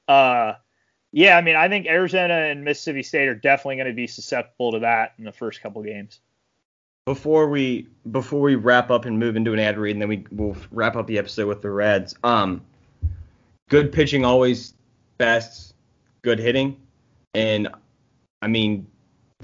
uh 0.09 0.54
yeah, 1.12 1.37
I 1.37 1.40
mean, 1.40 1.56
I 1.56 1.68
think 1.68 1.87
Arizona 1.87 2.35
and 2.35 2.64
Mississippi 2.64 3.02
State 3.02 3.26
are 3.26 3.35
definitely 3.35 3.76
going 3.76 3.88
to 3.88 3.92
be 3.94 4.06
susceptible 4.06 4.72
to 4.72 4.78
that 4.80 5.14
in 5.18 5.24
the 5.24 5.33
first 5.33 5.61
couple 5.61 5.83
games. 5.83 6.20
before 7.06 7.48
we 7.48 7.88
before 8.12 8.40
we 8.40 8.54
wrap 8.54 8.90
up 8.90 9.04
and 9.04 9.18
move 9.18 9.35
into 9.37 9.52
an 9.52 9.59
ad 9.59 9.78
read, 9.78 9.92
and 9.96 10.02
then 10.02 10.09
we 10.09 10.24
will 10.30 10.56
wrap 10.70 10.96
up 10.96 11.06
the 11.09 11.18
episode 11.18 11.48
with 11.48 11.62
the 11.62 11.70
Reds. 11.70 12.14
Um, 12.22 12.62
good 13.68 13.90
pitching 13.92 14.24
always 14.24 14.74
best, 15.18 15.74
good 16.22 16.38
hitting, 16.38 16.76
and 17.35 17.68
I 18.42 18.46
mean 18.46 18.87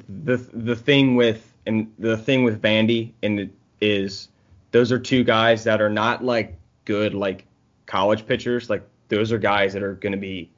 the 0.09 0.37
the 0.37 0.77
thing 0.77 1.17
with 1.17 1.53
and 1.67 1.93
the 1.99 2.17
thing 2.17 2.45
with 2.45 2.61
Vandy 2.63 3.13
and 3.23 3.41
it 3.41 3.51
is 3.81 4.29
those 4.73 4.93
are 4.93 4.99
two 4.99 5.25
guys 5.25 5.65
that 5.65 5.81
are 5.81 5.91
not 5.91 6.25
like 6.25 6.57
good 6.85 7.15
like 7.15 7.45
college 7.87 8.27
pitchers. 8.27 8.69
Like 8.71 8.87
those 9.09 9.33
are 9.33 9.39
guys 9.39 9.73
that 9.73 9.83
are 9.83 9.95
going 9.95 10.13
to 10.13 10.19
be 10.19 10.51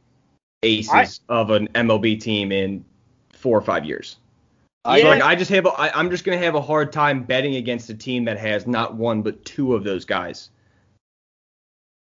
aces 0.62 1.20
of 1.28 1.50
an 1.50 1.68
MLB 1.68 2.20
team 2.20 2.50
in 2.52 2.84
four 3.32 3.56
or 3.56 3.62
five 3.62 3.84
years. 3.84 4.16
I- 4.84 5.00
So, 5.02 5.08
like 5.08 5.22
I 5.22 5.34
just 5.34 5.50
have 5.50 5.66
a, 5.66 5.70
I, 5.70 5.98
I'm 5.98 6.10
just 6.10 6.24
gonna 6.24 6.38
have 6.38 6.54
a 6.54 6.60
hard 6.60 6.92
time 6.92 7.22
betting 7.22 7.56
against 7.56 7.90
a 7.90 7.94
team 7.94 8.24
that 8.24 8.38
has 8.38 8.66
not 8.66 8.94
one 8.94 9.22
but 9.22 9.44
two 9.44 9.74
of 9.74 9.84
those 9.84 10.04
guys. 10.04 10.50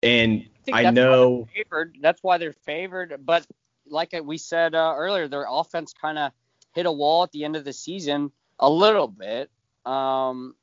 And 0.03 0.47
I 0.73 0.85
why 0.85 0.91
know 0.91 1.49
favored. 1.55 1.97
That's 2.01 2.23
why 2.23 2.39
they're 2.39 2.53
favored. 2.53 3.21
But 3.25 3.47
like 3.87 4.15
we 4.23 4.39
said 4.39 4.75
uh, 4.75 4.95
earlier, 4.97 5.29
their 5.29 5.47
offense 5.49 5.93
kind 5.93 6.19
of 6.19 6.33
hit 6.75 6.87
a 6.87 6.93
wall 6.93 7.25
at 7.25 7.33
the 7.33 7.45
end 7.45 7.57
of 7.57 7.65
the 7.65 7.73
season 7.73 8.31
a 8.59 8.71
little 8.71 9.09
bit. 9.09 9.51
Um, 9.85 10.55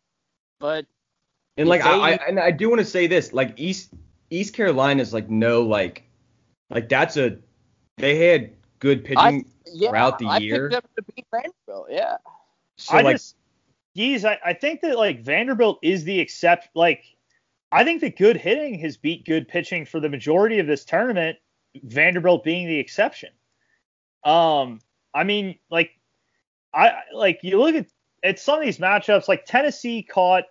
but 0.59 0.85
and 1.57 1.69
like 1.69 1.81
If 1.81 1.87
I, 1.87 2.11
I 2.11 2.19
and 2.27 2.39
I 2.39 2.51
do 2.51 2.69
want 2.69 2.79
to 2.79 2.85
say 2.85 3.07
this, 3.07 3.33
like 3.33 3.53
East 3.57 3.93
East 4.29 4.53
Carolina 4.53 5.01
is 5.01 5.13
like 5.13 5.29
no 5.29 5.63
like 5.63 6.03
like 6.69 6.89
that's 6.89 7.17
a 7.17 7.37
they 7.97 8.17
had 8.31 8.51
good 8.79 9.05
pitching 9.05 9.45
yeah, 9.73 9.89
throughout 9.89 10.19
the 10.19 10.27
I 10.27 10.37
year. 10.37 10.69
picked 10.69 10.83
them 10.83 10.91
to 11.05 11.13
beat 11.13 11.25
Vanderbilt. 11.31 11.87
Yeah. 11.89 12.17
So 12.77 12.97
I 12.97 13.01
like 13.01 13.15
just, 13.15 13.35
geez, 13.95 14.25
I, 14.25 14.37
I 14.43 14.53
think 14.53 14.81
that 14.81 14.97
like 14.97 15.21
Vanderbilt 15.21 15.79
is 15.81 16.03
the 16.03 16.19
except. 16.19 16.69
Like, 16.75 17.03
I 17.71 17.83
think 17.83 18.01
that 18.01 18.17
good 18.17 18.37
hitting 18.37 18.79
has 18.79 18.97
beat 18.97 19.25
good 19.25 19.47
pitching 19.47 19.85
for 19.85 19.99
the 19.99 20.09
majority 20.09 20.59
of 20.59 20.67
this 20.67 20.85
tournament. 20.85 21.37
Vanderbilt 21.83 22.43
being 22.43 22.67
the 22.67 22.79
exception. 22.79 23.29
Um, 24.23 24.79
I 25.13 25.23
mean, 25.23 25.59
like, 25.69 25.91
I 26.75 26.93
like 27.13 27.39
you 27.41 27.59
look 27.59 27.75
at 27.75 27.87
at 28.23 28.39
some 28.39 28.59
of 28.59 28.65
these 28.65 28.79
matchups. 28.79 29.27
Like 29.27 29.45
Tennessee 29.45 30.03
caught 30.03 30.43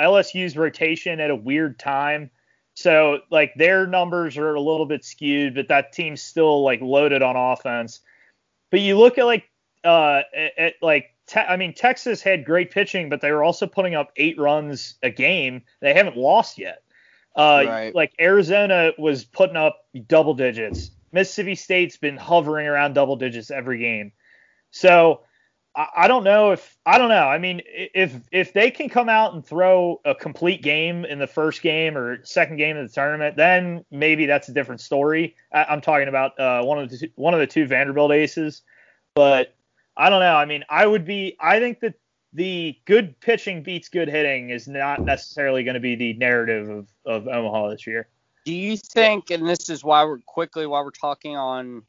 LSU's 0.00 0.56
rotation 0.56 1.20
at 1.20 1.30
a 1.30 1.36
weird 1.36 1.78
time. 1.78 2.30
So 2.74 3.20
like 3.30 3.54
their 3.56 3.86
numbers 3.86 4.36
are 4.36 4.54
a 4.54 4.60
little 4.60 4.86
bit 4.86 5.04
skewed, 5.04 5.54
but 5.54 5.68
that 5.68 5.92
team's 5.92 6.22
still 6.22 6.62
like 6.62 6.80
loaded 6.80 7.22
on 7.22 7.36
offense. 7.36 8.00
But 8.70 8.80
you 8.80 8.98
look 8.98 9.18
at 9.18 9.24
like 9.24 9.48
uh 9.84 10.22
at, 10.34 10.58
at, 10.58 10.74
like 10.82 11.14
te- 11.26 11.40
I 11.40 11.56
mean 11.56 11.74
Texas 11.74 12.22
had 12.22 12.44
great 12.44 12.70
pitching, 12.70 13.08
but 13.08 13.20
they 13.20 13.30
were 13.30 13.44
also 13.44 13.66
putting 13.66 13.94
up 13.94 14.12
eight 14.16 14.38
runs 14.38 14.94
a 15.02 15.10
game. 15.10 15.62
They 15.80 15.94
haven't 15.94 16.16
lost 16.16 16.58
yet. 16.58 16.82
Uh, 17.36 17.64
Right. 17.66 17.94
Like 17.94 18.12
Arizona 18.20 18.92
was 18.98 19.24
putting 19.24 19.56
up 19.56 19.86
double 20.08 20.34
digits. 20.34 20.90
Mississippi 21.12 21.54
State's 21.54 21.96
been 21.96 22.16
hovering 22.16 22.66
around 22.66 22.94
double 22.94 23.16
digits 23.16 23.50
every 23.50 23.78
game. 23.78 24.12
So 24.70 25.22
I, 25.74 25.86
I 25.96 26.08
don't 26.08 26.24
know 26.24 26.52
if 26.52 26.76
I 26.86 26.98
don't 26.98 27.08
know. 27.08 27.26
I 27.26 27.38
mean, 27.38 27.62
if 27.66 28.14
if 28.32 28.52
they 28.52 28.70
can 28.70 28.88
come 28.88 29.08
out 29.08 29.34
and 29.34 29.44
throw 29.44 30.00
a 30.04 30.14
complete 30.14 30.62
game 30.62 31.04
in 31.04 31.18
the 31.18 31.26
first 31.26 31.62
game 31.62 31.96
or 31.96 32.24
second 32.24 32.56
game 32.56 32.76
of 32.76 32.88
the 32.88 32.92
tournament, 32.92 33.36
then 33.36 33.84
maybe 33.90 34.26
that's 34.26 34.48
a 34.48 34.52
different 34.52 34.80
story. 34.80 35.36
I, 35.52 35.64
I'm 35.64 35.80
talking 35.80 36.08
about 36.08 36.38
uh, 36.38 36.62
one 36.62 36.78
of 36.78 36.90
the 36.90 36.98
two, 36.98 37.08
one 37.14 37.34
of 37.34 37.40
the 37.40 37.46
two 37.46 37.66
Vanderbilt 37.66 38.12
aces, 38.12 38.62
but 39.14 39.54
I 39.96 40.10
don't 40.10 40.20
know. 40.20 40.36
I 40.36 40.44
mean, 40.44 40.64
I 40.68 40.86
would 40.86 41.04
be. 41.04 41.36
I 41.40 41.58
think 41.58 41.80
that 41.80 41.94
the 42.32 42.78
good 42.84 43.18
pitching 43.20 43.62
beats 43.62 43.88
good 43.88 44.08
hitting 44.08 44.50
is 44.50 44.68
not 44.68 45.00
necessarily 45.02 45.64
going 45.64 45.74
to 45.74 45.80
be 45.80 45.94
the 45.94 46.14
narrative 46.14 46.68
of 46.68 46.88
of 47.04 47.28
Omaha 47.28 47.70
this 47.70 47.86
year. 47.86 48.08
Do 48.44 48.54
you 48.54 48.76
think, 48.78 49.30
and 49.30 49.46
this 49.46 49.68
is 49.68 49.84
why 49.84 50.04
we're 50.04 50.20
quickly 50.20 50.66
while 50.66 50.84
we're 50.84 50.90
talking 50.90 51.36
on 51.36 51.82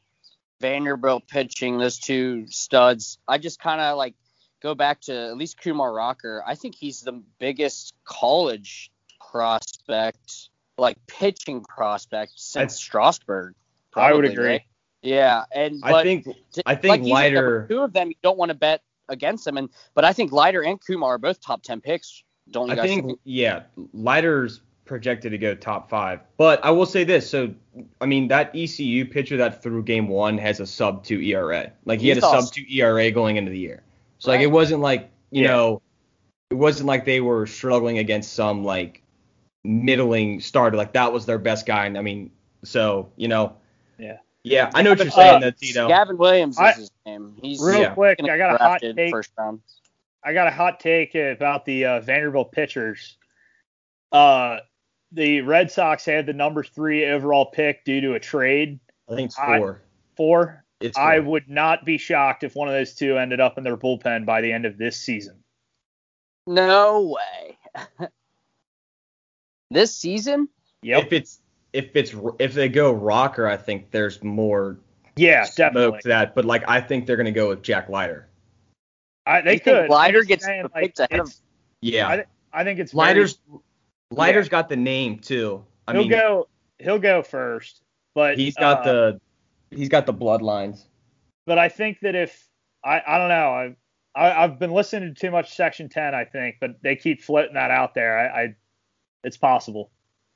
Vanderbilt 0.60 1.26
pitching, 1.28 1.78
those 1.78 1.98
two 1.98 2.46
studs. 2.48 3.18
I 3.26 3.38
just 3.38 3.58
kind 3.60 3.80
of 3.80 3.96
like 3.96 4.14
go 4.62 4.74
back 4.74 5.00
to 5.02 5.12
at 5.28 5.36
least 5.36 5.60
Kumar 5.60 5.92
Rocker. 5.92 6.42
I 6.46 6.54
think 6.54 6.74
he's 6.74 7.00
the 7.00 7.22
biggest 7.38 7.94
college 8.04 8.90
prospect, 9.30 10.50
like 10.76 10.98
pitching 11.06 11.62
prospect 11.64 12.32
since 12.36 12.76
Strasburg. 12.76 13.54
I 13.94 14.12
would 14.12 14.24
agree. 14.24 14.46
right? 14.46 14.62
Yeah, 15.02 15.44
and 15.54 15.80
I 15.82 16.02
think 16.02 16.26
to- 16.52 16.62
I 16.66 16.74
think 16.74 16.90
like 16.90 17.02
said, 17.02 17.10
Leiter- 17.10 17.66
two 17.68 17.80
of 17.80 17.92
them 17.92 18.08
you 18.08 18.16
don't 18.22 18.36
want 18.36 18.50
to 18.50 18.54
bet 18.54 18.82
against 19.08 19.44
them, 19.46 19.56
and 19.56 19.70
but 19.94 20.04
I 20.04 20.12
think 20.12 20.30
Leiter 20.30 20.62
and 20.62 20.78
Kumar 20.80 21.14
are 21.14 21.18
both 21.18 21.40
top 21.40 21.62
ten 21.62 21.80
picks. 21.80 22.22
Don't 22.50 22.66
you 22.66 22.72
I 22.74 22.76
guys 22.76 22.84
think 22.84 23.18
yeah, 23.24 23.62
Leiter's 23.94 24.60
projected 24.90 25.30
to 25.30 25.38
go 25.38 25.54
top 25.54 25.88
five. 25.88 26.18
But 26.36 26.64
I 26.64 26.72
will 26.72 26.84
say 26.84 27.04
this, 27.04 27.30
so 27.30 27.54
I 28.00 28.06
mean 28.06 28.26
that 28.28 28.50
ECU 28.56 29.06
pitcher 29.06 29.36
that 29.36 29.62
threw 29.62 29.84
game 29.84 30.08
one 30.08 30.36
has 30.38 30.58
a 30.58 30.66
sub 30.66 31.04
two 31.04 31.20
ERA. 31.20 31.70
Like 31.84 32.00
he 32.00 32.08
had 32.08 32.18
a 32.18 32.22
awesome. 32.26 32.46
sub 32.46 32.52
two 32.52 32.64
ERA 32.68 33.12
going 33.12 33.36
into 33.36 33.52
the 33.52 33.58
year. 33.58 33.84
So 34.18 34.32
like 34.32 34.40
it 34.40 34.48
wasn't 34.48 34.80
like 34.82 35.08
you 35.30 35.44
Yeah. 35.44 35.50
know, 35.52 35.82
it 36.50 36.56
wasn't 36.56 36.88
like 36.88 37.04
they 37.04 37.20
were 37.20 37.46
struggling 37.46 37.98
against 37.98 38.32
some 38.32 38.64
like 38.64 39.00
middling 39.62 40.40
starter. 40.40 40.76
Like 40.76 40.92
that 40.94 41.12
was 41.12 41.24
their 41.24 41.38
best 41.38 41.66
guy. 41.66 41.86
And 41.86 41.96
I 41.96 42.02
mean, 42.02 42.32
so 42.64 43.10
you 43.16 43.28
know. 43.28 43.54
Yeah. 43.96 44.16
Yeah, 44.42 44.70
I 44.74 44.82
know 44.82 44.90
what 44.90 44.98
you're 44.98 45.08
Uh, 45.08 45.10
saying, 45.10 45.40
though, 45.42 45.50
Tito. 45.52 45.86
Gavin 45.86 46.16
Williams 46.16 46.56
is 46.56 46.60
I- 46.60 46.72
his 46.72 46.90
name. 47.06 47.36
He's 47.42 47.62
Real 47.62 47.80
Yeah. 47.80 47.94
quick, 47.94 48.18
I 48.24 48.36
got 48.38 48.54
a 48.54 48.58
hot 48.58 48.80
take. 48.80 49.10
first 49.12 49.30
round. 49.38 49.60
I 50.24 50.32
got 50.32 50.48
a 50.48 50.50
hot 50.50 50.80
take 50.80 51.14
about 51.14 51.64
the 51.66 51.84
uh, 51.84 52.00
Vanderbilt 52.00 52.50
pitchers. 52.50 53.18
Uh, 54.10 54.60
the 55.12 55.40
Red 55.42 55.70
Sox 55.70 56.04
had 56.04 56.26
the 56.26 56.32
number 56.32 56.62
three 56.62 57.06
overall 57.06 57.46
pick 57.46 57.84
due 57.84 58.00
to 58.00 58.14
a 58.14 58.20
trade. 58.20 58.78
I 59.10 59.14
think 59.16 59.26
it's 59.30 59.38
I- 59.38 59.58
four. 59.58 59.82
Four. 60.16 60.64
It's 60.80 60.96
I 60.96 61.18
would 61.18 61.48
not 61.50 61.84
be 61.84 61.98
shocked 61.98 62.42
if 62.42 62.54
one 62.54 62.66
of 62.68 62.72
those 62.72 62.94
two 62.94 63.18
ended 63.18 63.38
up 63.38 63.58
in 63.58 63.64
their 63.64 63.76
bullpen 63.76 64.24
by 64.24 64.40
the 64.40 64.50
end 64.50 64.64
of 64.64 64.78
this 64.78 64.96
season. 64.98 65.42
No 66.46 67.14
way. 67.18 67.58
this 69.70 69.94
season? 69.94 70.48
Yep. 70.82 71.04
If 71.06 71.12
it's 71.12 71.40
if 71.72 71.94
it's 71.94 72.14
if 72.38 72.54
they 72.54 72.68
go 72.70 72.92
rocker, 72.92 73.46
I 73.46 73.56
think 73.58 73.90
there's 73.90 74.22
more 74.24 74.78
yeah, 75.16 75.44
smoke 75.44 75.56
definitely. 75.56 76.00
to 76.02 76.08
that. 76.08 76.34
But 76.34 76.46
like 76.46 76.64
I 76.68 76.80
think 76.80 77.06
they're 77.06 77.16
gonna 77.18 77.30
go 77.30 77.48
with 77.50 77.62
Jack 77.62 77.88
Leiter. 77.90 78.28
I, 79.26 79.42
they 79.42 79.52
You 79.54 79.58
think 79.58 79.76
could. 79.76 79.90
Leiter 79.90 80.24
gets 80.24 80.44
saying, 80.46 80.62
the 80.62 80.70
like, 80.74 80.82
picks 80.96 81.00
ahead 81.00 81.20
of- 81.20 81.34
Yeah, 81.82 82.08
I, 82.08 82.16
thi- 82.16 82.28
I 82.54 82.64
think 82.64 82.80
it's 82.80 82.92
very- 82.92 83.28
Leiter's 84.10 84.18
Leiter's 84.18 84.48
got 84.48 84.68
the 84.68 84.76
name 84.76 85.18
too. 85.18 85.64
I 85.86 85.92
he'll 85.92 86.02
mean, 86.02 86.10
go. 86.10 86.48
He'll 86.78 86.98
go 86.98 87.22
first, 87.22 87.82
but 88.14 88.38
he's 88.38 88.56
got 88.56 88.86
uh, 88.86 88.92
the 88.92 89.20
he's 89.76 89.88
got 89.88 90.06
the 90.06 90.14
bloodlines. 90.14 90.84
but 91.46 91.58
I 91.58 91.68
think 91.68 92.00
that 92.00 92.14
if 92.14 92.48
I 92.84 93.00
I 93.06 93.18
don't 93.18 93.28
know 93.28 93.50
I've 93.52 93.76
I, 94.14 94.44
I've 94.44 94.58
been 94.58 94.72
listening 94.72 95.14
to 95.14 95.20
too 95.20 95.30
much 95.30 95.54
Section 95.54 95.88
10 95.88 96.14
I 96.14 96.24
think, 96.24 96.56
but 96.60 96.82
they 96.82 96.96
keep 96.96 97.22
floating 97.22 97.54
that 97.54 97.70
out 97.70 97.94
there. 97.94 98.18
I, 98.18 98.42
I 98.42 98.54
it's 99.22 99.36
possible, 99.36 99.90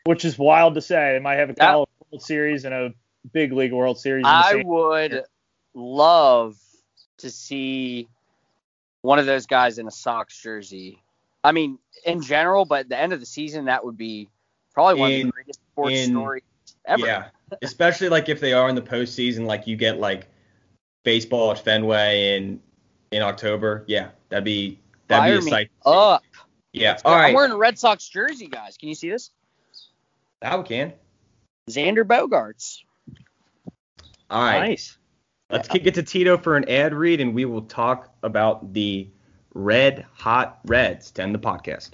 which 0.04 0.24
is 0.24 0.38
wild 0.38 0.74
to 0.74 0.80
say. 0.80 1.14
They 1.14 1.20
might 1.20 1.36
have 1.36 1.50
a 1.50 1.54
That- 1.54 1.72
college 1.72 1.88
World 2.10 2.22
Series 2.22 2.64
and 2.64 2.74
a 2.74 2.90
big 3.32 3.52
league 3.52 3.72
World 3.72 3.98
Series. 3.98 4.24
I 4.26 4.52
same- 4.52 4.66
would 4.68 5.24
love 5.74 6.56
to 7.18 7.30
see 7.30 8.08
one 9.02 9.18
of 9.18 9.26
those 9.26 9.46
guys 9.46 9.78
in 9.78 9.88
a 9.88 9.90
Sox 9.90 10.40
jersey. 10.40 11.02
I 11.44 11.52
mean, 11.52 11.78
in 12.04 12.22
general, 12.22 12.64
but 12.64 12.80
at 12.80 12.88
the 12.88 12.98
end 12.98 13.12
of 13.12 13.20
the 13.20 13.26
season, 13.26 13.66
that 13.66 13.84
would 13.84 13.96
be 13.96 14.28
probably 14.72 14.98
one 15.00 15.12
of 15.12 15.16
the 15.26 15.30
greatest 15.30 15.60
sports 15.72 15.94
in- 15.94 16.10
stories 16.10 16.42
ever. 16.86 17.06
Yeah, 17.06 17.28
especially 17.62 18.08
like 18.08 18.28
if 18.28 18.40
they 18.40 18.52
are 18.54 18.68
in 18.68 18.74
the 18.74 18.82
postseason, 18.82 19.44
like 19.46 19.66
you 19.66 19.76
get 19.76 20.00
like 20.00 20.26
baseball 21.04 21.52
at 21.52 21.58
Fenway 21.58 22.36
in 22.36 22.60
in 23.12 23.22
October. 23.22 23.84
Yeah, 23.86 24.08
that'd 24.30 24.44
be 24.44 24.80
that'd 25.08 25.22
Fire 25.22 25.32
be 25.34 25.38
a 25.38 25.44
me 25.44 25.50
sight. 25.50 25.66
to 25.84 25.90
see. 25.90 25.94
up. 25.94 26.22
yeah, 26.72 26.90
Let's 26.90 27.02
go. 27.02 27.10
all 27.10 27.14
I'm 27.16 27.34
wearing 27.34 27.52
a 27.52 27.56
Red 27.56 27.78
Sox 27.78 28.08
jersey, 28.08 28.46
guys. 28.48 28.76
Can 28.78 28.88
you 28.88 28.94
see 28.94 29.10
this? 29.10 29.30
Now 30.42 30.58
we 30.58 30.64
can. 30.64 30.92
Xander 31.70 32.04
Bogaerts. 32.04 32.80
All 34.30 34.42
right. 34.42 34.68
nice. 34.70 34.98
Let's 35.50 35.68
kick 35.68 35.86
it 35.86 35.94
to 35.94 36.02
Tito 36.02 36.36
for 36.36 36.56
an 36.56 36.68
ad 36.68 36.94
read, 36.94 37.20
and 37.20 37.34
we 37.34 37.44
will 37.44 37.62
talk 37.62 38.12
about 38.22 38.72
the 38.72 39.08
Red 39.54 40.04
Hot 40.14 40.60
Reds 40.66 41.10
to 41.12 41.22
end 41.22 41.34
the 41.34 41.38
podcast. 41.38 41.90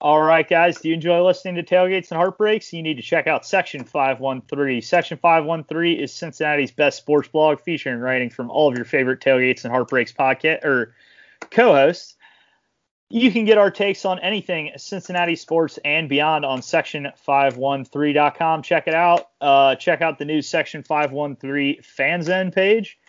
All 0.00 0.22
right, 0.22 0.48
guys. 0.48 0.80
Do 0.80 0.88
you 0.88 0.94
enjoy 0.94 1.24
listening 1.24 1.56
to 1.56 1.64
Tailgates 1.64 2.12
and 2.12 2.18
Heartbreaks? 2.18 2.72
You 2.72 2.84
need 2.84 2.98
to 2.98 3.02
check 3.02 3.26
out 3.26 3.44
Section 3.44 3.82
513. 3.82 4.80
Section 4.80 5.18
513 5.18 5.98
is 5.98 6.12
Cincinnati's 6.12 6.70
best 6.70 6.98
sports 6.98 7.26
blog 7.26 7.60
featuring 7.60 7.98
writing 7.98 8.30
from 8.30 8.48
all 8.48 8.68
of 8.68 8.76
your 8.76 8.84
favorite 8.84 9.20
Tailgates 9.20 9.64
and 9.64 9.72
Heartbreaks 9.72 10.12
podcast 10.12 10.64
or 10.64 10.94
co-hosts. 11.50 12.14
You 13.10 13.32
can 13.32 13.44
get 13.44 13.58
our 13.58 13.72
takes 13.72 14.04
on 14.04 14.20
anything 14.20 14.70
Cincinnati 14.76 15.34
sports 15.34 15.80
and 15.84 16.08
beyond 16.08 16.44
on 16.44 16.60
section513.com. 16.60 18.62
Check 18.62 18.86
it 18.86 18.94
out. 18.94 19.30
Uh, 19.40 19.74
check 19.74 20.00
out 20.00 20.18
the 20.18 20.26
new 20.26 20.42
Section 20.42 20.84
513 20.84 21.82
FanZen 21.82 22.54
page. 22.54 23.00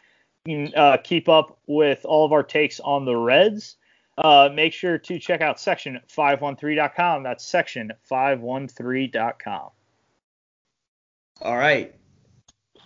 Uh, 0.47 0.97
keep 1.03 1.29
up 1.29 1.59
with 1.67 2.05
all 2.05 2.25
of 2.25 2.31
our 2.31 2.43
takes 2.43 2.79
on 2.79 3.05
the 3.05 3.15
Reds 3.15 3.77
uh, 4.19 4.49
make 4.53 4.73
sure 4.73 4.97
to 4.97 5.17
check 5.17 5.39
out 5.41 5.55
section513.com. 5.57 7.23
That's 7.23 7.49
section513.com. 7.49 9.69
All 11.41 11.57
right. 11.57 11.95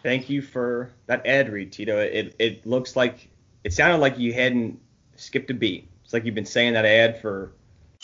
Thank 0.03 0.29
you 0.29 0.43
for 0.43 0.91
that 1.07 1.25
ad 1.25 1.51
read, 1.51 1.71
Tito. 1.71 1.97
It 1.97 2.35
it 2.37 2.67
looks 2.67 2.95
like 2.95 3.31
it 3.63 3.73
sounded 3.73 3.97
like 3.97 4.19
you 4.19 4.31
hadn't 4.33 4.79
skipped 5.15 5.49
a 5.49 5.55
beat. 5.55 5.89
It's 6.03 6.13
like 6.13 6.23
you've 6.25 6.35
been 6.35 6.45
saying 6.45 6.73
that 6.73 6.85
ad 6.85 7.19
for 7.19 7.53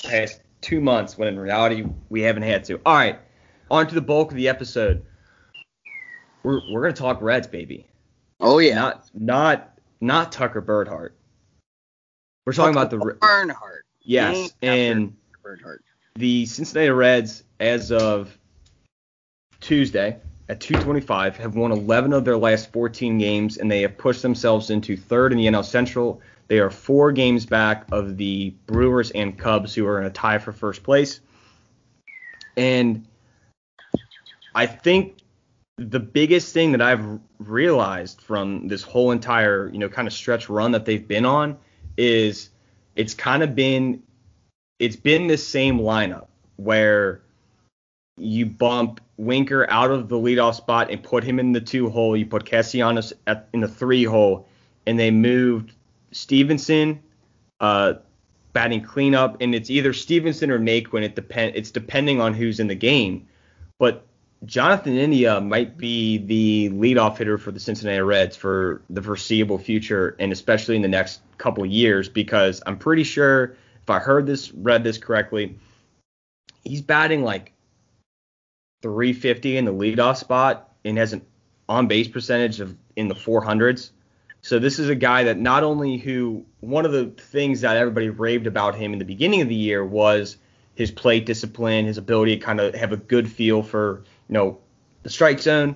past 0.02 0.42
two 0.62 0.82
months, 0.82 1.16
when 1.18 1.28
in 1.28 1.38
reality 1.38 1.86
we 2.08 2.22
haven't 2.22 2.44
had 2.44 2.64
to. 2.64 2.80
All 2.86 2.96
right, 2.96 3.20
on 3.70 3.86
to 3.88 3.94
the 3.94 4.02
bulk 4.02 4.32
of 4.32 4.38
the 4.38 4.48
episode. 4.48 5.06
We're 6.42 6.62
we're 6.72 6.84
gonna 6.84 6.94
talk 6.94 7.22
Reds, 7.22 7.48
baby. 7.48 7.86
Oh 8.39 8.60
yeah. 8.60 8.75
Not 8.75 9.10
not 9.13 9.80
not 10.02 10.32
Tucker 10.32 10.62
Barnhart. 10.62 11.15
We're 12.45 12.54
talking 12.54 12.75
about 12.75 12.89
the 12.89 12.97
Bernhardt. 12.97 13.86
yes, 14.02 14.54
and 14.62 15.15
Bernhardt. 15.43 15.84
the 16.15 16.45
Cincinnati 16.47 16.89
Reds, 16.89 17.43
as 17.60 17.91
of 17.91 18.36
Tuesday 19.60 20.17
at 20.47 20.60
225, 20.60 21.38
have 21.38 21.56
won 21.56 21.71
11 21.71 22.13
of 22.13 22.25
their 22.25 22.38
last 22.38 22.71
14 22.71 23.19
games, 23.19 23.58
and 23.58 23.69
they 23.69 23.82
have 23.82 23.97
pushed 23.97 24.23
themselves 24.23 24.71
into 24.71 24.97
third 24.97 25.32
in 25.32 25.38
the 25.38 25.45
NL 25.45 25.63
Central. 25.63 26.21
They 26.47 26.58
are 26.58 26.71
four 26.71 27.12
games 27.12 27.45
back 27.45 27.86
of 27.91 28.17
the 28.17 28.56
Brewers 28.65 29.12
and 29.12 29.38
Cubs, 29.38 29.75
who 29.75 29.86
are 29.86 29.99
in 29.99 30.08
a 30.08 30.10
tie 30.10 30.39
for 30.39 30.52
first 30.52 30.82
place. 30.82 31.19
And 32.58 33.06
I 34.56 34.65
think 34.65 35.17
the 35.80 36.00
biggest 36.00 36.54
thing 36.54 36.74
that 36.74 36.82
I've 36.82 37.20
realized 37.39 38.22
from 38.22 38.68
this 38.68 38.84
whole 38.84 39.12
entire, 39.12 39.70
you 39.70 39.80
know, 39.80 39.88
kind 39.88 40.08
of 40.08 40.13
stretch 40.13 40.50
run 40.50 40.74
that 40.74 40.86
they've 40.86 41.08
been 41.08 41.26
on 41.26 41.58
is 41.98 42.50
it's 42.96 43.13
kind 43.13 43.44
of 43.44 43.56
been 43.56 44.04
it's 44.78 44.98
been 44.98 45.28
this 45.28 45.46
same 45.46 45.80
lineup 45.80 46.28
where 46.58 47.22
you 48.18 48.46
bump 48.46 49.00
Winker 49.18 49.70
out 49.70 49.92
of 49.92 50.10
the 50.10 50.18
leadoff 50.18 50.56
spot 50.56 50.92
and 50.92 51.02
put 51.02 51.24
him 51.24 51.39
in 51.39 51.54
the 51.54 51.62
two 51.62 51.89
hole. 51.89 52.15
You 52.15 52.26
put 52.26 52.46
Castellanos 52.46 53.13
at, 53.28 53.48
in 53.54 53.62
the 53.62 53.67
three 53.67 54.04
hole, 54.04 54.48
and 54.86 55.00
they 55.00 55.12
moved 55.12 55.73
Stephenson 56.12 57.02
uh, 57.62 57.94
batting 58.52 58.82
cleanup, 58.82 59.38
and 59.42 59.56
it's 59.56 59.69
either 59.69 59.94
Stephenson 59.94 60.52
or 60.52 60.60
Naquin. 60.60 61.04
It 61.04 61.15
depend. 61.15 61.56
It's 61.56 61.71
depending 61.71 62.19
on 62.19 62.34
who's 62.34 62.60
in 62.60 62.67
the 62.67 62.75
game, 62.75 63.27
but 63.77 64.06
Jonathan 64.46 64.98
India 64.98 65.42
might 65.42 65.77
be 65.77 66.17
the 66.17 66.69
leadoff 66.69 67.17
hitter 67.17 67.37
for 67.37 67.52
the 67.52 67.60
Cincinnati 67.60 68.00
Reds 68.00 68.37
for 68.37 68.81
the 68.90 69.02
foreseeable 69.02 69.58
future, 69.58 70.15
and 70.17 70.31
especially 70.31 70.75
in 70.77 70.81
the 70.81 70.87
next 70.87 71.21
couple 71.37 71.65
years, 71.65 72.08
because 72.08 72.62
I'm 72.65 72.77
pretty 72.77 73.04
sure 73.04 73.58
if 73.81 73.90
I 73.90 74.00
heard 74.00 74.25
this, 74.25 74.52
read 74.54 74.83
this 74.83 74.98
correctly, 74.98 75.58
he's 76.63 76.81
batting 76.81 77.23
like 77.23 77.52
350 78.81 79.58
in 79.58 79.65
the 79.65 79.73
leadoff 79.73 80.17
spot 80.17 80.73
and 80.85 80.98
has 80.98 81.12
an 81.13 81.25
on 81.67 81.87
base 81.87 82.08
percentage 82.08 82.62
of 82.62 82.75
in 82.96 83.10
the 83.10 83.15
400s. 83.15 83.92
So 84.42 84.58
this 84.58 84.79
is 84.79 84.87
a 84.87 84.96
guy 84.96 85.25
that 85.25 85.37
not 85.37 85.63
only 85.63 85.98
who 85.98 86.46
one 86.62 86.85
of 86.85 86.94
the 86.94 87.08
things 87.08 87.62
that 87.62 87.75
everybody 87.75 88.10
raved 88.10 88.48
about 88.48 88.75
him 88.75 88.94
in 88.94 89.00
the 89.00 89.06
beginning 89.06 89.42
of 89.42 89.50
the 89.50 89.56
year 89.56 89.85
was 89.85 90.37
his 90.75 90.92
plate 90.92 91.25
discipline, 91.25 91.85
his 91.85 91.98
ability 91.98 92.37
to 92.37 92.46
kind 92.46 92.62
of 92.62 92.73
have 92.73 92.94
a 92.94 92.98
good 92.98 93.29
feel 93.29 93.62
for 93.62 94.04
you 94.30 94.34
know 94.34 94.60
the 95.04 95.10
strike 95.10 95.40
zone. 95.40 95.75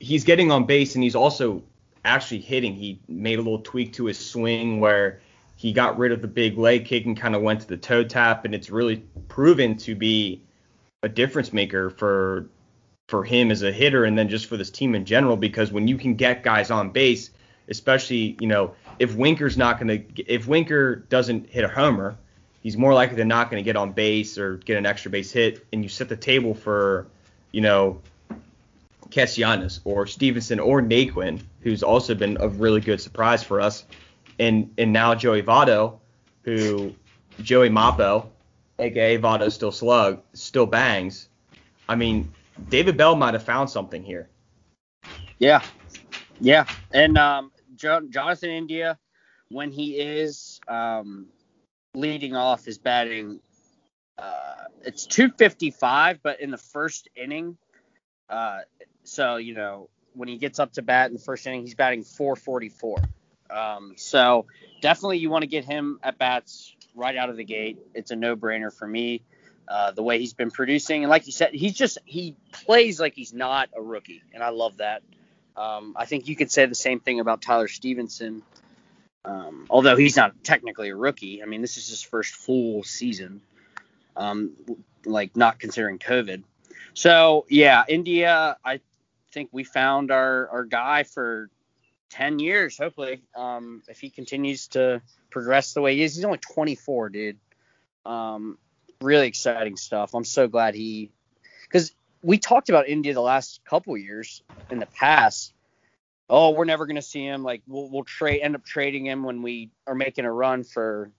He's 0.00 0.24
getting 0.24 0.50
on 0.50 0.66
base 0.66 0.94
and 0.96 1.04
he's 1.04 1.14
also 1.14 1.62
actually 2.04 2.40
hitting. 2.40 2.74
He 2.74 3.00
made 3.08 3.38
a 3.38 3.42
little 3.42 3.60
tweak 3.60 3.94
to 3.94 4.06
his 4.06 4.18
swing 4.18 4.80
where 4.80 5.20
he 5.56 5.72
got 5.72 5.96
rid 5.98 6.12
of 6.12 6.20
the 6.20 6.28
big 6.28 6.58
leg 6.58 6.84
kick 6.84 7.06
and 7.06 7.16
kind 7.16 7.34
of 7.34 7.42
went 7.42 7.60
to 7.60 7.68
the 7.68 7.76
toe 7.76 8.04
tap, 8.04 8.44
and 8.44 8.54
it's 8.54 8.70
really 8.70 8.96
proven 9.28 9.76
to 9.78 9.94
be 9.94 10.42
a 11.02 11.08
difference 11.08 11.52
maker 11.52 11.90
for 11.90 12.46
for 13.08 13.22
him 13.22 13.50
as 13.50 13.62
a 13.62 13.70
hitter 13.70 14.04
and 14.04 14.16
then 14.16 14.28
just 14.28 14.46
for 14.46 14.56
this 14.56 14.70
team 14.70 14.94
in 14.94 15.04
general 15.04 15.36
because 15.36 15.70
when 15.70 15.86
you 15.86 15.98
can 15.98 16.14
get 16.14 16.42
guys 16.42 16.70
on 16.70 16.90
base, 16.90 17.30
especially 17.68 18.36
you 18.40 18.48
know 18.48 18.74
if 18.98 19.14
Winker's 19.14 19.56
not 19.56 19.78
going 19.78 19.88
to 19.88 20.22
if 20.32 20.46
Winker 20.46 20.96
doesn't 20.96 21.48
hit 21.48 21.64
a 21.64 21.68
homer, 21.68 22.16
he's 22.60 22.76
more 22.76 22.92
likely 22.92 23.16
than 23.16 23.28
not 23.28 23.50
going 23.50 23.62
to 23.62 23.64
get 23.64 23.76
on 23.76 23.92
base 23.92 24.38
or 24.38 24.56
get 24.56 24.76
an 24.76 24.86
extra 24.86 25.10
base 25.10 25.30
hit, 25.30 25.64
and 25.72 25.82
you 25.82 25.88
set 25.88 26.08
the 26.08 26.16
table 26.16 26.54
for 26.54 27.06
you 27.54 27.60
know 27.60 28.00
Castellanos 29.10 29.80
or 29.84 30.08
Stephenson 30.08 30.58
or 30.58 30.82
Naquin, 30.82 31.40
who's 31.60 31.84
also 31.84 32.14
been 32.16 32.36
a 32.40 32.48
really 32.48 32.80
good 32.80 33.00
surprise 33.00 33.44
for 33.44 33.60
us, 33.60 33.84
and 34.40 34.74
and 34.76 34.92
now 34.92 35.14
Joey 35.14 35.42
Votto, 35.42 35.98
who 36.42 36.92
Joey 37.40 37.70
Mappo, 37.70 38.26
aka 38.80 39.18
Votto 39.18 39.52
still 39.52 39.70
slug, 39.70 40.20
still 40.32 40.66
bangs. 40.66 41.28
I 41.88 41.94
mean, 41.94 42.32
David 42.70 42.96
Bell 42.96 43.14
might 43.14 43.34
have 43.34 43.44
found 43.44 43.70
something 43.70 44.02
here. 44.02 44.28
Yeah, 45.38 45.62
yeah, 46.40 46.66
and 46.92 47.16
um, 47.16 47.52
Jonathan 47.76 48.50
India, 48.50 48.98
when 49.48 49.70
he 49.70 50.00
is 50.00 50.60
um, 50.66 51.26
leading 51.94 52.34
off, 52.34 52.64
his 52.64 52.78
batting. 52.78 53.38
Uh, 54.18 54.54
it's 54.84 55.06
255, 55.06 56.20
but 56.22 56.40
in 56.40 56.50
the 56.50 56.58
first 56.58 57.08
inning, 57.16 57.56
uh, 58.28 58.60
so 59.02 59.36
you 59.36 59.54
know 59.54 59.88
when 60.14 60.28
he 60.28 60.36
gets 60.36 60.58
up 60.58 60.72
to 60.74 60.82
bat 60.82 61.08
in 61.08 61.14
the 61.16 61.22
first 61.22 61.46
inning, 61.46 61.62
he's 61.62 61.74
batting 61.74 62.04
444. 62.04 62.98
Um, 63.50 63.94
so 63.96 64.46
definitely 64.80 65.18
you 65.18 65.30
want 65.30 65.42
to 65.42 65.48
get 65.48 65.64
him 65.64 65.98
at 66.02 66.18
bats 66.18 66.74
right 66.94 67.16
out 67.16 67.30
of 67.30 67.36
the 67.36 67.44
gate. 67.44 67.78
It's 67.94 68.10
a 68.12 68.16
no-brainer 68.16 68.72
for 68.72 68.86
me. 68.86 69.22
Uh, 69.66 69.90
the 69.92 70.02
way 70.02 70.18
he's 70.18 70.34
been 70.34 70.50
producing, 70.50 71.04
and 71.04 71.10
like 71.10 71.26
you 71.26 71.32
said, 71.32 71.54
he's 71.54 71.72
just 71.72 71.98
he 72.04 72.36
plays 72.52 73.00
like 73.00 73.14
he's 73.14 73.32
not 73.32 73.70
a 73.74 73.80
rookie, 73.80 74.22
and 74.34 74.42
I 74.42 74.50
love 74.50 74.76
that. 74.76 75.02
Um, 75.56 75.94
I 75.96 76.04
think 76.04 76.28
you 76.28 76.36
could 76.36 76.50
say 76.52 76.66
the 76.66 76.74
same 76.74 77.00
thing 77.00 77.18
about 77.18 77.40
Tyler 77.40 77.68
Stephenson. 77.68 78.42
um, 79.24 79.66
although 79.70 79.96
he's 79.96 80.16
not 80.16 80.44
technically 80.44 80.90
a 80.90 80.96
rookie. 80.96 81.42
I 81.42 81.46
mean, 81.46 81.62
this 81.62 81.76
is 81.78 81.88
his 81.88 82.02
first 82.02 82.34
full 82.34 82.82
season, 82.82 83.40
um, 84.16 84.52
like 85.04 85.36
not 85.36 85.58
considering 85.58 85.98
COVID. 85.98 86.42
So 86.94 87.46
yeah, 87.48 87.84
India, 87.88 88.56
I 88.64 88.80
think 89.32 89.50
we 89.52 89.64
found 89.64 90.10
our 90.10 90.48
our 90.48 90.64
guy 90.64 91.02
for 91.02 91.50
10 92.14 92.38
years, 92.38 92.78
hopefully, 92.78 93.22
um, 93.34 93.82
if 93.88 94.00
he 94.00 94.08
continues 94.08 94.68
to 94.68 95.02
progress 95.30 95.74
the 95.74 95.80
way 95.80 95.96
he 95.96 96.02
is. 96.04 96.14
He's 96.14 96.24
only 96.24 96.38
24, 96.38 97.08
dude. 97.08 97.38
Um, 98.06 98.56
really 99.00 99.26
exciting 99.26 99.76
stuff. 99.76 100.14
I'm 100.14 100.24
so 100.24 100.46
glad 100.46 100.76
he, 100.76 101.10
because 101.62 101.92
we 102.22 102.38
talked 102.38 102.68
about 102.68 102.88
India 102.88 103.14
the 103.14 103.20
last 103.20 103.60
couple 103.64 103.96
years 103.96 104.44
in 104.70 104.78
the 104.78 104.86
past. 104.86 105.52
Oh, 106.30 106.50
we're 106.50 106.64
never 106.64 106.86
gonna 106.86 107.02
see 107.02 107.24
him. 107.24 107.42
Like 107.42 107.62
we'll 107.66 107.90
we'll 107.90 108.04
trade 108.04 108.40
end 108.40 108.54
up 108.54 108.64
trading 108.64 109.06
him 109.06 109.24
when 109.24 109.42
we 109.42 109.70
are 109.86 109.94
making 109.94 110.24
a 110.24 110.32
run 110.32 110.62
for, 110.62 111.10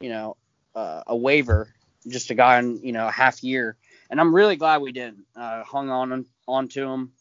you 0.00 0.08
know, 0.08 0.36
uh, 0.74 1.02
a 1.08 1.16
waiver, 1.16 1.74
just 2.08 2.30
a 2.30 2.34
guy 2.34 2.58
on 2.58 2.82
you 2.82 2.92
know 2.92 3.06
a 3.06 3.12
half 3.12 3.42
year. 3.42 3.76
And 4.08 4.20
I'm 4.20 4.34
really 4.34 4.56
glad 4.56 4.82
we 4.82 4.92
didn't. 4.92 5.24
Uh, 5.34 5.64
hung 5.64 5.90
on 5.90 6.26
on 6.46 6.68
to 6.68 6.82
him. 6.82 7.12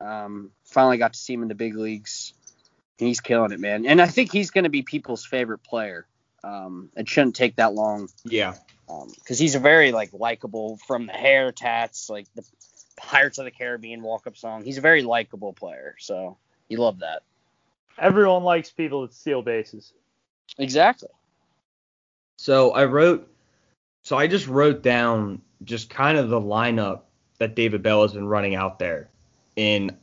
Um, 0.00 0.50
finally 0.64 0.98
got 0.98 1.14
to 1.14 1.18
see 1.18 1.34
him 1.34 1.42
in 1.42 1.48
the 1.48 1.54
big 1.54 1.76
leagues. 1.76 2.34
He's 2.98 3.20
killing 3.20 3.52
it, 3.52 3.60
man. 3.60 3.86
And 3.86 4.00
I 4.00 4.06
think 4.06 4.32
he's 4.32 4.50
going 4.50 4.64
to 4.64 4.70
be 4.70 4.82
people's 4.82 5.24
favorite 5.24 5.62
player. 5.62 6.06
Um, 6.42 6.90
it 6.96 7.08
shouldn't 7.08 7.36
take 7.36 7.56
that 7.56 7.74
long. 7.74 8.08
Yeah. 8.24 8.54
Because 8.86 9.40
um, 9.40 9.44
he's 9.44 9.54
a 9.54 9.60
very 9.60 9.92
like 9.92 10.12
likable 10.12 10.78
from 10.86 11.06
the 11.06 11.12
hair 11.12 11.52
tats, 11.52 12.08
like 12.08 12.26
the 12.34 12.44
Pirates 12.96 13.38
of 13.38 13.44
the 13.44 13.50
Caribbean 13.50 14.02
walk 14.02 14.26
up 14.26 14.36
song. 14.36 14.64
He's 14.64 14.78
a 14.78 14.80
very 14.80 15.02
likable 15.02 15.52
player, 15.52 15.96
so 15.98 16.38
you 16.68 16.78
love 16.78 17.00
that. 17.00 17.22
Everyone 17.98 18.42
likes 18.42 18.70
people 18.70 19.02
that 19.02 19.14
steal 19.14 19.42
bases. 19.42 19.92
Exactly. 20.58 21.08
So 22.36 22.72
I 22.72 22.84
wrote, 22.84 23.28
so 24.06 24.16
I 24.16 24.28
just 24.28 24.46
wrote 24.46 24.84
down 24.84 25.42
just 25.64 25.90
kind 25.90 26.16
of 26.16 26.28
the 26.28 26.40
lineup 26.40 27.00
that 27.38 27.56
David 27.56 27.82
Bell 27.82 28.02
has 28.02 28.12
been 28.12 28.28
running 28.28 28.54
out 28.54 28.78
there, 28.78 29.10
and 29.56 29.96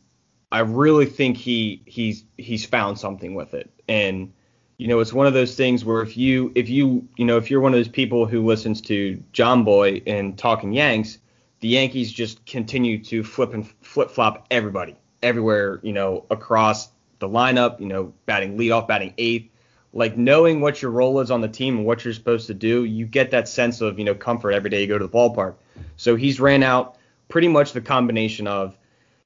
I 0.52 0.60
really 0.60 1.06
think 1.06 1.38
he 1.38 1.82
he's 1.86 2.26
he's 2.38 2.66
found 2.66 3.00
something 3.00 3.34
with 3.34 3.54
it, 3.54 3.72
and 3.88 4.34
you 4.78 4.90
know 4.90 5.00
it's 5.00 5.14
one 5.14 5.26
of 5.26 5.34
those 5.34 5.56
things 5.56 5.86
where 5.86 6.02
if 6.02 6.18
you 6.18 6.52
if 6.54 6.68
you 6.68 7.08
you 7.16 7.24
know 7.24 7.38
if 7.38 7.50
you're 7.50 7.62
one 7.62 7.74
of 7.74 7.80
those 7.80 7.88
people 7.88 8.26
who 8.26 8.46
listens 8.46 8.82
to 8.82 9.24
Jomboy 9.32 10.04
and 10.06 10.38
Talking 10.38 10.74
Yanks, 10.74 11.20
the 11.62 11.70
Yankees 11.70 12.12
just 12.12 12.46
continue 12.46 13.02
to 13.06 13.24
flip 13.24 13.54
and 13.54 13.66
flip 13.80 14.12
flop 14.12 14.48
everybody 14.52 14.98
everywhere, 15.22 15.80
you 15.82 15.94
know, 15.94 16.26
across 16.30 16.90
the 17.20 17.30
lineup, 17.30 17.80
you 17.80 17.88
know, 17.88 18.14
batting 18.26 18.58
leadoff, 18.58 18.86
batting 18.86 19.14
eighth. 19.18 19.50
Like 19.94 20.18
knowing 20.18 20.60
what 20.60 20.82
your 20.82 20.92
role 20.92 21.20
is 21.20 21.30
on 21.30 21.42
the 21.42 21.48
team 21.48 21.78
and 21.78 21.86
what 21.86 22.04
you're 22.04 22.14
supposed 22.14 22.48
to 22.48 22.54
do, 22.54 22.84
you 22.84 23.06
get 23.06 23.32
that 23.32 23.48
sense 23.48 23.80
of, 23.80 24.00
you 24.00 24.06
know, 24.06 24.16
comfort 24.16 24.52
every 24.52 24.70
day 24.70 24.82
you 24.82 24.88
go 24.88 24.98
to 24.98 25.06
the 25.06 25.14
ballpark. 25.14 25.56
So 25.98 26.16
he's 26.16 26.40
ran 26.40 26.64
out 26.64 26.98
pretty 27.30 27.48
much 27.48 27.74
the 27.74 27.82
combination 27.82 28.48
of 28.48 28.78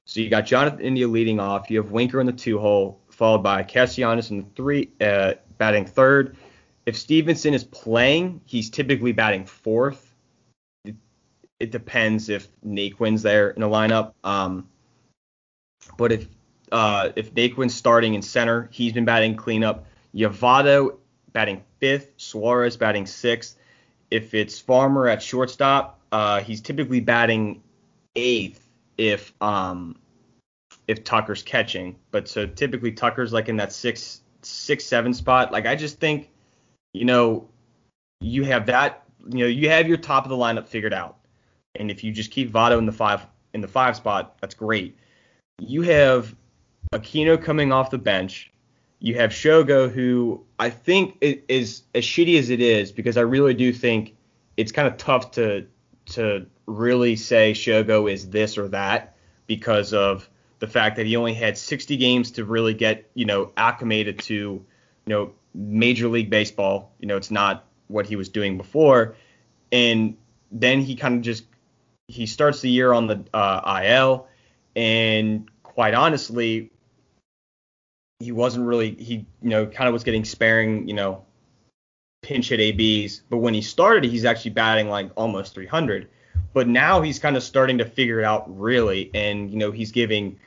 so 0.04 0.20
you 0.20 0.30
got 0.30 0.46
Jonathan 0.46 0.80
India 0.80 1.06
leading 1.06 1.38
off, 1.38 1.70
you 1.70 1.82
have 1.82 1.90
Winker 1.90 2.18
in 2.20 2.26
the 2.26 2.32
two 2.32 2.58
hole, 2.58 2.98
followed 3.10 3.42
by 3.42 3.62
Castellanos 3.62 4.30
in 4.30 4.38
the 4.38 4.46
three, 4.56 4.90
uh, 5.00 5.34
batting 5.58 5.84
third. 5.84 6.36
If 6.86 6.96
Stephenson 6.96 7.52
is 7.52 7.64
playing, 7.64 8.40
he's 8.46 8.70
typically 8.70 9.12
batting 9.12 9.44
fourth 9.44 10.08
it 11.60 11.70
depends 11.70 12.28
if 12.28 12.48
Naquin's 12.64 13.22
there 13.22 13.50
in 13.50 13.60
the 13.60 13.68
lineup. 13.68 14.12
Um, 14.22 14.68
but 15.96 16.12
if 16.12 16.26
uh, 16.70 17.10
if 17.16 17.34
Naquin's 17.34 17.74
starting 17.74 18.14
in 18.14 18.22
center, 18.22 18.68
he's 18.70 18.92
been 18.92 19.04
batting 19.04 19.36
cleanup. 19.36 19.86
Yavato 20.18 20.96
batting 21.32 21.62
fifth, 21.78 22.12
Suarez 22.16 22.76
batting 22.76 23.06
sixth. 23.06 23.56
If 24.10 24.34
it's 24.34 24.58
Farmer 24.58 25.08
at 25.08 25.22
shortstop, 25.22 26.00
uh, 26.10 26.40
he's 26.40 26.60
typically 26.60 27.00
batting 27.00 27.62
eighth 28.16 28.66
if 28.96 29.32
um 29.40 29.96
if 30.88 31.04
Tucker's 31.04 31.42
catching. 31.42 31.96
But 32.10 32.28
so 32.28 32.46
typically 32.46 32.92
Tucker's 32.92 33.32
like 33.32 33.48
in 33.48 33.56
that 33.56 33.72
six 33.72 34.22
six 34.42 34.84
seven 34.84 35.14
spot. 35.14 35.52
Like 35.52 35.66
I 35.66 35.76
just 35.76 36.00
think, 36.00 36.30
you 36.94 37.04
know, 37.04 37.48
you 38.20 38.44
have 38.44 38.66
that 38.66 39.04
you 39.28 39.40
know, 39.40 39.46
you 39.46 39.68
have 39.68 39.86
your 39.86 39.98
top 39.98 40.24
of 40.24 40.30
the 40.30 40.36
lineup 40.36 40.66
figured 40.66 40.94
out. 40.94 41.16
And 41.74 41.90
if 41.90 42.02
you 42.02 42.12
just 42.12 42.30
keep 42.30 42.50
Votto 42.50 42.78
in 42.78 42.86
the 42.86 42.92
five 42.92 43.26
in 43.54 43.60
the 43.60 43.68
five 43.68 43.96
spot, 43.96 44.36
that's 44.40 44.54
great. 44.54 44.96
You 45.58 45.82
have 45.82 46.34
Aquino 46.94 47.40
coming 47.40 47.72
off 47.72 47.90
the 47.90 47.98
bench. 47.98 48.52
You 49.00 49.14
have 49.16 49.30
Shogo, 49.30 49.90
who 49.90 50.44
I 50.58 50.70
think 50.70 51.18
is 51.20 51.82
as 51.94 52.04
shitty 52.04 52.38
as 52.38 52.50
it 52.50 52.60
is, 52.60 52.90
because 52.90 53.16
I 53.16 53.20
really 53.22 53.54
do 53.54 53.72
think 53.72 54.16
it's 54.56 54.72
kind 54.72 54.88
of 54.88 54.96
tough 54.96 55.32
to 55.32 55.66
to 56.06 56.46
really 56.66 57.16
say 57.16 57.52
Shogo 57.52 58.10
is 58.10 58.28
this 58.30 58.58
or 58.58 58.68
that 58.68 59.16
because 59.46 59.92
of 59.92 60.28
the 60.58 60.66
fact 60.66 60.96
that 60.96 61.06
he 61.06 61.16
only 61.16 61.34
had 61.34 61.56
60 61.56 61.96
games 61.96 62.32
to 62.32 62.44
really 62.44 62.74
get 62.74 63.08
you 63.14 63.24
know 63.24 63.52
acclimated 63.56 64.18
to 64.20 64.34
you 64.34 64.64
know 65.06 65.32
Major 65.54 66.08
League 66.08 66.30
Baseball. 66.30 66.92
You 66.98 67.08
know, 67.08 67.16
it's 67.16 67.30
not 67.30 67.64
what 67.88 68.06
he 68.06 68.16
was 68.16 68.28
doing 68.28 68.56
before, 68.56 69.16
and 69.72 70.16
then 70.52 70.80
he 70.80 70.96
kind 70.96 71.16
of 71.16 71.22
just 71.22 71.44
he 72.06 72.26
starts 72.26 72.60
the 72.60 72.70
year 72.70 72.92
on 72.92 73.06
the 73.06 73.24
uh, 73.34 73.82
IL, 73.84 74.26
and 74.74 75.48
quite 75.62 75.94
honestly, 75.94 76.70
he 78.20 78.32
wasn't 78.32 78.66
really 78.66 78.94
he 78.94 79.26
you 79.42 79.50
know 79.50 79.66
kind 79.66 79.86
of 79.86 79.92
was 79.92 80.02
getting 80.02 80.24
sparing 80.24 80.88
you 80.88 80.94
know 80.94 81.24
pinch 82.22 82.48
hit 82.48 82.60
ABs, 82.60 83.22
but 83.30 83.38
when 83.38 83.54
he 83.54 83.62
started, 83.62 84.04
he's 84.04 84.24
actually 84.24 84.50
batting 84.50 84.88
like 84.88 85.10
almost 85.16 85.54
300. 85.54 86.08
But 86.52 86.66
now 86.66 87.00
he's 87.00 87.20
kind 87.20 87.36
of 87.36 87.44
starting 87.44 87.78
to 87.78 87.84
figure 87.84 88.18
it 88.18 88.24
out 88.24 88.44
really, 88.58 89.10
and 89.14 89.50
you 89.50 89.56
know 89.56 89.70
he's 89.70 89.92
giving 89.92 90.38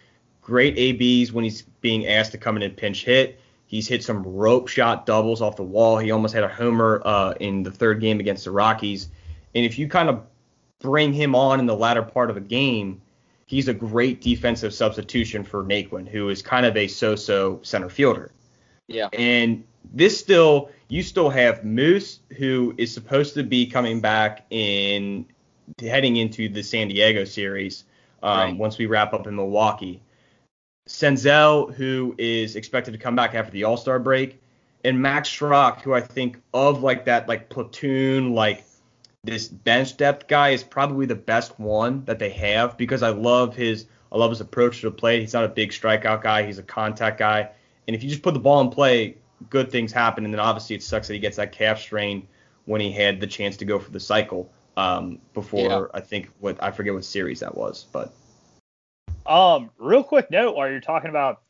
great 0.41 0.77
ABs 0.77 1.31
when 1.31 1.43
he's 1.43 1.61
being 1.79 2.07
asked 2.07 2.33
to 2.33 2.37
come 2.37 2.57
in 2.57 2.63
and 2.63 2.75
pinch 2.75 3.05
hit. 3.05 3.39
He's 3.67 3.87
hit 3.87 4.03
some 4.03 4.21
rope 4.23 4.67
shot 4.67 5.05
doubles 5.05 5.41
off 5.41 5.55
the 5.55 5.63
wall. 5.63 5.97
He 5.97 6.11
almost 6.11 6.33
had 6.33 6.43
a 6.43 6.49
homer 6.49 7.01
uh, 7.05 7.35
in 7.39 7.63
the 7.63 7.71
third 7.71 8.01
game 8.01 8.19
against 8.19 8.43
the 8.43 8.51
Rockies. 8.51 9.07
And 9.55 9.63
if 9.65 9.79
you 9.79 9.87
kind 9.87 10.09
of 10.09 10.25
bring 10.81 11.13
him 11.13 11.35
on 11.35 11.61
in 11.61 11.67
the 11.67 11.75
latter 11.75 12.01
part 12.01 12.29
of 12.29 12.35
a 12.35 12.41
game, 12.41 13.01
he's 13.51 13.67
a 13.67 13.73
great 13.73 14.21
defensive 14.21 14.73
substitution 14.73 15.43
for 15.43 15.65
Naquin, 15.65 16.07
who 16.07 16.29
is 16.29 16.41
kind 16.41 16.65
of 16.65 16.77
a 16.77 16.87
so-so 16.87 17.59
center 17.63 17.89
fielder. 17.89 18.31
Yeah. 18.87 19.09
And 19.11 19.65
this 19.93 20.17
still, 20.17 20.71
you 20.87 21.03
still 21.03 21.29
have 21.29 21.65
Moose, 21.65 22.21
who 22.37 22.73
is 22.77 22.93
supposed 22.93 23.33
to 23.33 23.43
be 23.43 23.65
coming 23.65 23.99
back 23.99 24.45
in 24.51 25.25
heading 25.81 26.15
into 26.15 26.47
the 26.47 26.63
San 26.63 26.87
Diego 26.87 27.25
series 27.25 27.83
um, 28.23 28.37
right. 28.37 28.55
once 28.55 28.77
we 28.77 28.85
wrap 28.85 29.13
up 29.13 29.27
in 29.27 29.35
Milwaukee. 29.35 30.01
Senzel, 30.87 31.73
who 31.73 32.15
is 32.17 32.55
expected 32.55 32.91
to 32.91 32.97
come 32.97 33.17
back 33.17 33.35
after 33.35 33.51
the 33.51 33.65
All 33.65 33.75
Star 33.75 33.99
break, 33.99 34.41
and 34.85 35.01
Max 35.01 35.27
Schrock, 35.27 35.81
who 35.81 35.93
I 35.93 35.99
think 35.99 36.41
of 36.53 36.83
like 36.83 37.03
that 37.03 37.27
like 37.27 37.49
platoon 37.49 38.33
like 38.33 38.63
this 39.23 39.47
bench 39.47 39.97
depth 39.97 40.27
guy 40.27 40.49
is 40.49 40.63
probably 40.63 41.05
the 41.05 41.15
best 41.15 41.59
one 41.59 42.03
that 42.05 42.17
they 42.17 42.29
have 42.29 42.77
because 42.77 43.03
I 43.03 43.09
love 43.09 43.55
his 43.55 43.85
I 44.11 44.17
love 44.17 44.31
his 44.31 44.41
approach 44.41 44.81
to 44.81 44.89
the 44.89 44.95
play. 44.95 45.21
He's 45.21 45.33
not 45.33 45.45
a 45.45 45.49
big 45.49 45.71
strikeout 45.71 46.21
guy. 46.21 46.43
He's 46.43 46.57
a 46.57 46.63
contact 46.63 47.17
guy. 47.17 47.49
And 47.87 47.95
if 47.95 48.03
you 48.03 48.09
just 48.09 48.23
put 48.23 48.33
the 48.33 48.39
ball 48.39 48.59
in 48.61 48.69
play, 48.69 49.17
good 49.49 49.71
things 49.71 49.93
happen. 49.93 50.25
And 50.25 50.33
then 50.33 50.39
obviously 50.41 50.75
it 50.75 50.83
sucks 50.83 51.07
that 51.07 51.13
he 51.13 51.19
gets 51.19 51.37
that 51.37 51.51
calf 51.51 51.79
strain 51.79 52.27
when 52.65 52.81
he 52.81 52.91
had 52.91 53.19
the 53.19 53.27
chance 53.27 53.57
to 53.57 53.65
go 53.65 53.79
for 53.79 53.91
the 53.91 53.99
cycle 53.99 54.51
um, 54.75 55.19
before 55.33 55.69
Yeah. 55.69 55.85
I 55.93 56.01
think 56.01 56.29
what 56.39 56.61
I 56.61 56.71
forget 56.71 56.93
what 56.93 57.05
series 57.05 57.39
that 57.39 57.55
was, 57.55 57.85
but 57.91 58.13
Um, 59.25 59.69
real 59.77 60.03
quick 60.03 60.31
note 60.31 60.55
while 60.55 60.69
you're 60.69 60.81
talking 60.81 61.09
about 61.09 61.41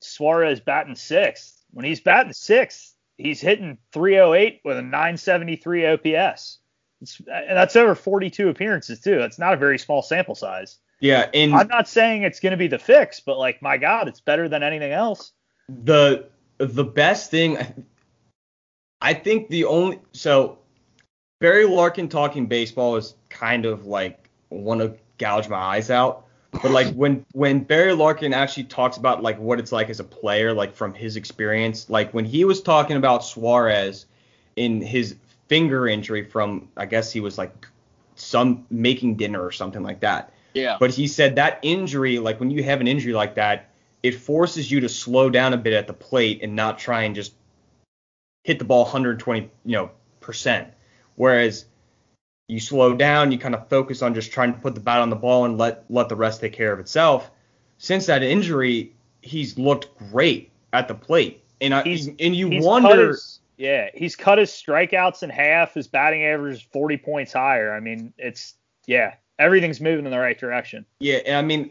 Suarez 0.00 0.60
batting 0.60 0.96
sixth. 0.96 1.64
When 1.70 1.84
he's 1.84 2.00
batting 2.00 2.32
sixth, 2.32 2.94
he's 3.16 3.40
hitting 3.40 3.78
308 3.92 4.60
with 4.64 4.76
a 4.76 4.82
973 4.82 5.86
OPS. 5.86 6.58
It's, 7.02 7.20
and 7.20 7.56
that's 7.56 7.76
over 7.76 7.94
42 7.94 8.48
appearances 8.48 9.00
too. 9.00 9.18
That's 9.18 9.38
not 9.38 9.52
a 9.52 9.56
very 9.56 9.78
small 9.78 10.02
sample 10.02 10.34
size. 10.34 10.78
yeah. 11.00 11.28
And 11.34 11.54
I'm 11.54 11.68
not 11.68 11.88
saying 11.88 12.22
it's 12.22 12.40
going 12.40 12.52
to 12.52 12.56
be 12.56 12.68
the 12.68 12.78
fix, 12.78 13.20
but 13.20 13.38
like 13.38 13.60
my 13.60 13.76
God, 13.76 14.08
it's 14.08 14.20
better 14.20 14.48
than 14.48 14.62
anything 14.62 14.92
else. 14.92 15.32
the 15.68 16.28
the 16.58 16.84
best 16.84 17.30
thing 17.30 17.58
I 19.02 19.14
think 19.14 19.48
the 19.48 19.64
only 19.64 20.00
so 20.12 20.58
Barry 21.40 21.66
Larkin 21.66 22.08
talking 22.08 22.46
baseball 22.46 22.96
is 22.96 23.16
kind 23.28 23.66
of 23.66 23.84
like 23.86 24.30
want 24.48 24.80
to 24.80 24.94
gouge 25.18 25.48
my 25.48 25.56
eyes 25.56 25.90
out. 25.90 26.26
But 26.52 26.70
like 26.70 26.94
when 26.94 27.26
when 27.32 27.64
Barry 27.64 27.94
Larkin 27.94 28.32
actually 28.32 28.64
talks 28.64 28.96
about 28.96 29.22
like 29.22 29.38
what 29.40 29.58
it's 29.58 29.72
like 29.72 29.90
as 29.90 29.98
a 29.98 30.04
player, 30.04 30.52
like 30.54 30.74
from 30.74 30.94
his 30.94 31.16
experience, 31.16 31.90
like 31.90 32.14
when 32.14 32.24
he 32.24 32.44
was 32.44 32.62
talking 32.62 32.96
about 32.96 33.24
Suarez 33.24 34.06
in 34.54 34.80
his 34.80 35.16
finger 35.52 35.86
injury 35.86 36.24
from 36.24 36.66
I 36.78 36.86
guess 36.86 37.12
he 37.12 37.20
was 37.20 37.36
like 37.36 37.66
some 38.14 38.64
making 38.70 39.16
dinner 39.16 39.44
or 39.44 39.52
something 39.52 39.82
like 39.82 40.00
that. 40.00 40.32
Yeah. 40.54 40.78
But 40.80 40.92
he 40.92 41.06
said 41.06 41.36
that 41.36 41.58
injury, 41.60 42.18
like 42.18 42.40
when 42.40 42.50
you 42.50 42.62
have 42.62 42.80
an 42.80 42.88
injury 42.88 43.12
like 43.12 43.34
that, 43.34 43.68
it 44.02 44.12
forces 44.12 44.70
you 44.70 44.80
to 44.80 44.88
slow 44.88 45.28
down 45.28 45.52
a 45.52 45.58
bit 45.58 45.74
at 45.74 45.86
the 45.86 45.92
plate 45.92 46.40
and 46.42 46.56
not 46.56 46.78
try 46.78 47.02
and 47.02 47.14
just 47.14 47.34
hit 48.44 48.58
the 48.58 48.64
ball 48.64 48.84
120, 48.84 49.50
you 49.66 49.72
know, 49.72 49.90
percent. 50.20 50.68
Whereas 51.16 51.66
you 52.48 52.58
slow 52.58 52.94
down, 52.94 53.30
you 53.30 53.36
kind 53.36 53.54
of 53.54 53.68
focus 53.68 54.00
on 54.00 54.14
just 54.14 54.32
trying 54.32 54.54
to 54.54 54.58
put 54.58 54.74
the 54.74 54.80
bat 54.80 55.00
on 55.00 55.10
the 55.10 55.16
ball 55.16 55.44
and 55.44 55.58
let 55.58 55.84
let 55.90 56.08
the 56.08 56.16
rest 56.16 56.40
take 56.40 56.54
care 56.54 56.72
of 56.72 56.80
itself. 56.80 57.30
Since 57.76 58.06
that 58.06 58.22
injury, 58.22 58.94
he's 59.20 59.58
looked 59.58 59.98
great 59.98 60.50
at 60.72 60.88
the 60.88 60.94
plate, 60.94 61.42
and 61.60 61.74
I, 61.74 61.82
He's- 61.82 62.08
and 62.18 62.34
you 62.34 62.62
wonder. 62.62 63.18
Yeah, 63.62 63.90
he's 63.94 64.16
cut 64.16 64.38
his 64.38 64.50
strikeouts 64.50 65.22
in 65.22 65.30
half. 65.30 65.74
His 65.74 65.86
batting 65.86 66.24
average 66.24 66.56
is 66.56 66.62
40 66.62 66.96
points 66.96 67.32
higher. 67.32 67.72
I 67.72 67.78
mean, 67.78 68.12
it's 68.18 68.54
yeah, 68.88 69.14
everything's 69.38 69.80
moving 69.80 70.04
in 70.04 70.10
the 70.10 70.18
right 70.18 70.36
direction. 70.36 70.84
Yeah, 70.98 71.18
and 71.24 71.36
I 71.36 71.42
mean, 71.42 71.70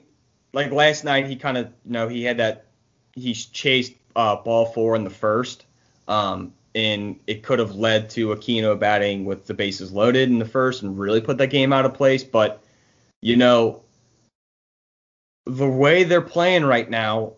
like 0.54 0.72
last 0.72 1.04
night, 1.04 1.28
he 1.28 1.36
kind 1.36 1.58
of, 1.58 1.66
you 1.84 1.92
know, 1.92 2.08
he 2.08 2.24
had 2.24 2.38
that, 2.38 2.68
he 3.14 3.34
chased 3.34 3.92
uh, 4.16 4.38
ball 4.38 4.68
four 4.68 4.96
in 4.96 5.04
the 5.04 5.10
first, 5.10 5.66
um, 6.08 6.54
and 6.76 7.20
it 7.28 7.44
could 7.44 7.60
have 7.60 7.76
led 7.76 8.10
to 8.12 8.30
Aquino 8.30 8.80
batting 8.80 9.26
with 9.26 9.46
the 9.46 9.54
bases 9.54 9.92
loaded 9.92 10.30
in 10.30 10.40
the 10.40 10.46
first 10.46 10.84
and 10.84 10.98
really 10.98 11.20
put 11.20 11.38
that 11.40 11.48
game 11.48 11.74
out 11.74 11.84
of 11.84 11.94
place. 11.94 12.24
But, 12.24 12.64
you 13.22 13.36
know, 13.36 13.82
the 15.46 15.68
way 15.68 16.06
they're 16.06 16.22
playing 16.22 16.64
right 16.64 16.90
now, 16.90 17.34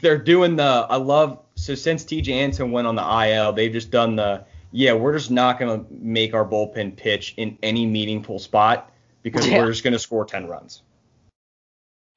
they're 0.00 0.18
doing 0.18 0.56
the, 0.56 0.64
I 0.90 0.96
love, 0.96 1.38
so 1.62 1.76
since 1.76 2.04
Tejay 2.04 2.42
Antone 2.42 2.72
went 2.72 2.88
on 2.88 2.96
the 2.96 3.02
IL, 3.28 3.52
they've 3.52 3.72
just 3.72 3.92
done 3.92 4.16
the, 4.16 4.44
yeah, 4.72 4.94
we're 4.94 5.12
just 5.16 5.30
not 5.30 5.60
going 5.60 5.84
to 5.84 5.86
make 5.92 6.34
our 6.34 6.44
bullpen 6.44 6.96
pitch 6.96 7.34
in 7.36 7.56
any 7.62 7.86
meaningful 7.86 8.40
spot 8.40 8.90
because 9.22 9.46
Yeah. 9.46 9.58
we're 9.58 9.70
just 9.70 9.84
going 9.84 9.92
to 9.92 9.98
score 10.00 10.24
10 10.24 10.48
runs 10.48 10.82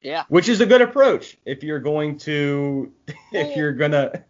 Yeah. 0.02 0.24
which 0.30 0.50
is 0.50 0.62
a 0.62 0.66
good 0.66 0.82
approach 0.82 1.38
if 1.46 1.62
you're 1.64 1.80
going 1.80 2.18
to 2.20 2.92
if 3.32 3.56
you're 3.56 3.74
gonna 3.74 4.24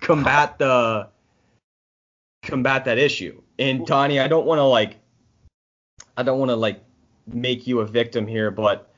combat 0.00 0.58
the 0.58 1.08
combat 2.42 2.86
that 2.86 2.96
issue. 2.96 3.42
And 3.58 3.84
Donnie, 3.86 4.20
I 4.20 4.28
don't 4.28 4.46
want 4.46 4.58
to 4.58 4.64
like 4.64 4.96
I 6.16 6.22
don't 6.22 6.38
want 6.38 6.50
to 6.50 6.56
like 6.56 6.82
make 7.26 7.66
you 7.66 7.80
a 7.80 7.86
victim 7.86 8.26
here, 8.26 8.50
but 8.50 8.90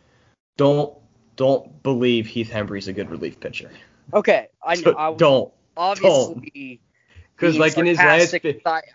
don't 0.56 0.96
don't 1.34 1.82
believe 1.82 2.26
Heath 2.28 2.50
Hembree's 2.50 2.86
a 2.86 2.92
good 2.92 3.10
relief 3.10 3.40
pitcher. 3.40 3.70
Okay. 4.12 4.48
I 4.62 4.76
know. 4.76 4.94
I 4.96 5.14
don't 5.14 5.52
obviously 5.76 6.80
because 7.36 7.58
like 7.58 7.76
in 7.76 7.86
his 7.86 7.98
last. 7.98 8.34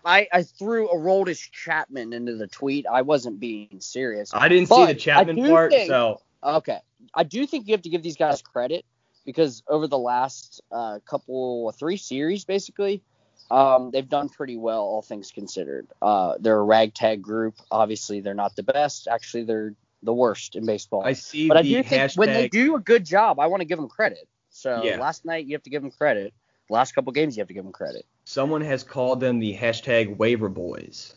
I, 0.04 0.28
I 0.32 0.42
threw 0.42 0.88
Aroldis 0.88 1.50
Chapman 1.50 2.12
into 2.12 2.34
the 2.34 2.48
tweet. 2.48 2.86
I 2.90 3.02
wasn't 3.02 3.38
being 3.38 3.80
serious. 3.80 4.32
I 4.34 4.48
didn't 4.48 4.68
see 4.68 4.86
the 4.86 4.94
Chapman 4.94 5.36
part, 5.48 5.70
think- 5.70 5.88
so 5.88 6.20
Okay. 6.42 6.80
I 7.14 7.22
do 7.24 7.46
think 7.46 7.68
you 7.68 7.72
have 7.74 7.82
to 7.82 7.88
give 7.88 8.02
these 8.02 8.16
guys 8.16 8.42
credit 8.42 8.84
because 9.24 9.62
over 9.68 9.86
the 9.86 9.98
last 9.98 10.60
uh, 10.72 10.98
couple, 11.06 11.70
three 11.72 11.96
series 11.96 12.44
basically, 12.44 13.02
um, 13.50 13.90
they've 13.92 14.08
done 14.08 14.28
pretty 14.28 14.56
well, 14.56 14.80
all 14.80 15.02
things 15.02 15.30
considered. 15.30 15.86
Uh, 16.00 16.34
they're 16.40 16.58
a 16.58 16.64
ragtag 16.64 17.22
group. 17.22 17.54
Obviously, 17.70 18.20
they're 18.20 18.34
not 18.34 18.56
the 18.56 18.62
best. 18.62 19.06
Actually, 19.06 19.44
they're 19.44 19.74
the 20.02 20.12
worst 20.12 20.56
in 20.56 20.66
baseball. 20.66 21.04
I 21.04 21.12
see 21.12 21.48
but 21.48 21.58
I 21.58 21.62
do 21.62 21.82
think 21.82 22.02
hashtag. 22.02 22.16
when 22.16 22.32
they 22.32 22.48
do 22.48 22.74
a 22.74 22.80
good 22.80 23.04
job, 23.04 23.38
I 23.38 23.46
want 23.46 23.60
to 23.60 23.64
give 23.66 23.78
them 23.78 23.88
credit. 23.88 24.26
So 24.62 24.84
Yeah. 24.84 25.00
last 25.00 25.24
night, 25.24 25.46
you 25.46 25.54
have 25.54 25.64
to 25.64 25.70
give 25.70 25.82
them 25.82 25.90
credit. 25.90 26.32
Last 26.70 26.94
couple 26.94 27.12
games, 27.12 27.36
you 27.36 27.40
have 27.40 27.48
to 27.48 27.54
give 27.54 27.64
them 27.64 27.72
credit. 27.72 28.06
someone 28.24 28.60
has 28.60 28.84
called 28.84 29.18
them 29.18 29.40
the 29.40 29.56
hashtag 29.56 30.16
waiver 30.16 30.48
boys. 30.48 31.16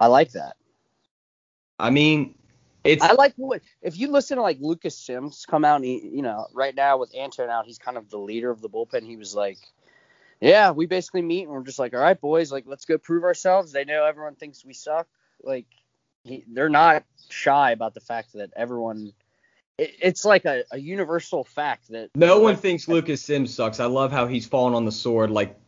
I 0.00 0.06
like 0.06 0.32
that. 0.32 0.56
I 1.78 1.90
mean, 1.90 2.34
it's 2.84 3.04
I 3.04 3.12
like 3.12 3.34
what 3.36 3.60
if 3.82 3.98
you 3.98 4.10
listen 4.10 4.38
to 4.38 4.42
like 4.42 4.58
Lucas 4.60 4.96
Sims 4.96 5.44
come 5.46 5.66
out 5.66 5.76
and 5.76 5.84
he, 5.84 6.08
you 6.08 6.22
know 6.22 6.46
right 6.54 6.74
now 6.74 6.96
with 6.96 7.14
Antone 7.14 7.50
out 7.50 7.66
he's 7.66 7.78
kind 7.78 7.98
of 7.98 8.08
the 8.08 8.18
leader 8.18 8.50
of 8.50 8.62
the 8.62 8.70
bullpen. 8.70 9.04
He 9.04 9.16
was 9.16 9.34
like, 9.34 9.58
yeah, 10.40 10.70
we 10.70 10.86
basically 10.86 11.22
meet 11.22 11.42
and 11.42 11.52
we're 11.52 11.62
just 11.62 11.78
like, 11.78 11.92
all 11.92 12.00
right, 12.00 12.18
boys, 12.18 12.50
like 12.50 12.64
let's 12.66 12.86
go 12.86 12.96
prove 12.96 13.24
ourselves. 13.24 13.70
They 13.70 13.84
know 13.84 14.06
everyone 14.06 14.36
thinks 14.36 14.64
we 14.64 14.72
suck. 14.72 15.06
Like 15.42 15.66
he, 16.24 16.44
they're 16.48 16.70
not 16.70 17.04
shy 17.28 17.72
about 17.72 17.92
the 17.92 18.00
fact 18.00 18.32
that 18.32 18.50
everyone. 18.56 19.12
It, 19.78 19.94
it's 20.00 20.24
like 20.24 20.44
a, 20.44 20.64
a 20.72 20.78
universal 20.78 21.44
fact 21.44 21.88
that 21.90 22.10
No 22.14 22.40
one 22.40 22.56
thinks 22.56 22.88
Lucas 22.88 23.22
Sims 23.22 23.54
sucks. 23.54 23.80
I 23.80 23.86
love 23.86 24.12
how 24.12 24.26
he's 24.26 24.46
fallen 24.46 24.74
on 24.74 24.84
the 24.84 24.92
sword 24.92 25.30
like 25.30 25.58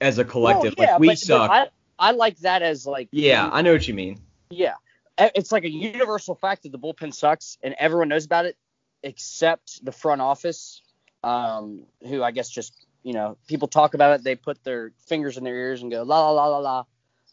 as 0.00 0.18
a 0.18 0.24
collective. 0.24 0.74
Well, 0.76 0.86
yeah, 0.86 0.92
like 0.94 1.00
we 1.00 1.06
but- 1.08 1.12
but 1.12 1.18
suck. 1.18 1.50
I, 1.50 1.66
I 1.98 2.10
like 2.12 2.38
that 2.40 2.62
as 2.62 2.86
like 2.86 3.08
yeah, 3.12 3.48
I 3.52 3.62
know 3.62 3.72
what 3.72 3.86
you 3.86 3.94
mean. 3.94 4.20
Yeah. 4.50 4.74
It's 5.18 5.52
like 5.52 5.64
a 5.64 5.70
universal 5.70 6.34
fact 6.34 6.62
that 6.62 6.72
the 6.72 6.78
bullpen 6.78 7.12
sucks 7.12 7.58
and 7.62 7.74
everyone 7.78 8.08
knows 8.08 8.24
about 8.24 8.46
it 8.46 8.56
except 9.02 9.84
the 9.84 9.92
front 9.92 10.22
office, 10.22 10.80
um, 11.22 11.84
who 12.08 12.22
I 12.22 12.30
guess 12.30 12.48
just, 12.48 12.86
you 13.02 13.12
know, 13.12 13.36
people 13.46 13.68
talk 13.68 13.92
about 13.94 14.18
it, 14.18 14.24
they 14.24 14.34
put 14.34 14.64
their 14.64 14.92
fingers 15.06 15.36
in 15.36 15.44
their 15.44 15.56
ears 15.56 15.82
and 15.82 15.90
go 15.90 16.02
la 16.04 16.30
la 16.30 16.46
la 16.46 16.58
la 16.58 16.58
la. 16.58 16.84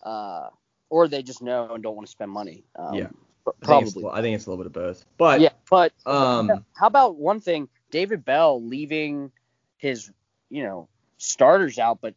Uh, 0.04 0.50
or 0.90 1.08
they 1.08 1.24
just 1.24 1.42
know 1.42 1.74
and 1.74 1.82
don't 1.84 1.96
want 1.96 2.06
to 2.08 2.12
spend 2.12 2.30
money. 2.32 2.66
Um, 2.78 2.94
Yeah. 2.94 3.08
Pr- 3.48 3.72
I 3.72 3.82
think, 3.82 3.93
Probably. 3.93 4.20
I 4.20 4.22
think 4.22 4.36
it's 4.36 4.45
a 4.45 4.50
little 4.50 4.64
bit 4.64 4.68
of 4.68 4.74
both. 4.74 5.06
But 5.18 5.41
Yeah, 5.41 5.50
but 5.70 5.93
um 6.06 6.66
how 6.76 6.88
about 6.88 7.18
one 7.18 7.39
thing? 7.39 7.70
David 7.91 8.26
Bell 8.26 8.62
leaving 8.62 9.32
his, 9.78 10.12
you 10.50 10.64
know, 10.64 10.89
starters 11.18 11.80
out, 11.80 12.00
but 12.02 12.16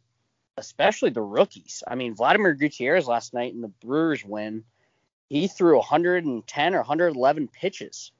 especially 0.57 1.11
the 1.11 1.21
rookies. 1.21 1.83
I 1.87 1.95
mean, 1.95 2.15
Vladimir 2.15 2.53
Gutierrez 2.53 3.07
last 3.07 3.33
night 3.33 3.53
in 3.53 3.61
the 3.61 3.69
Brewers 3.69 4.25
win, 4.25 4.63
he 5.29 5.47
threw 5.47 5.77
110 5.77 6.73
or 6.75 6.77
111 6.77 7.47
pitches, 7.47 8.11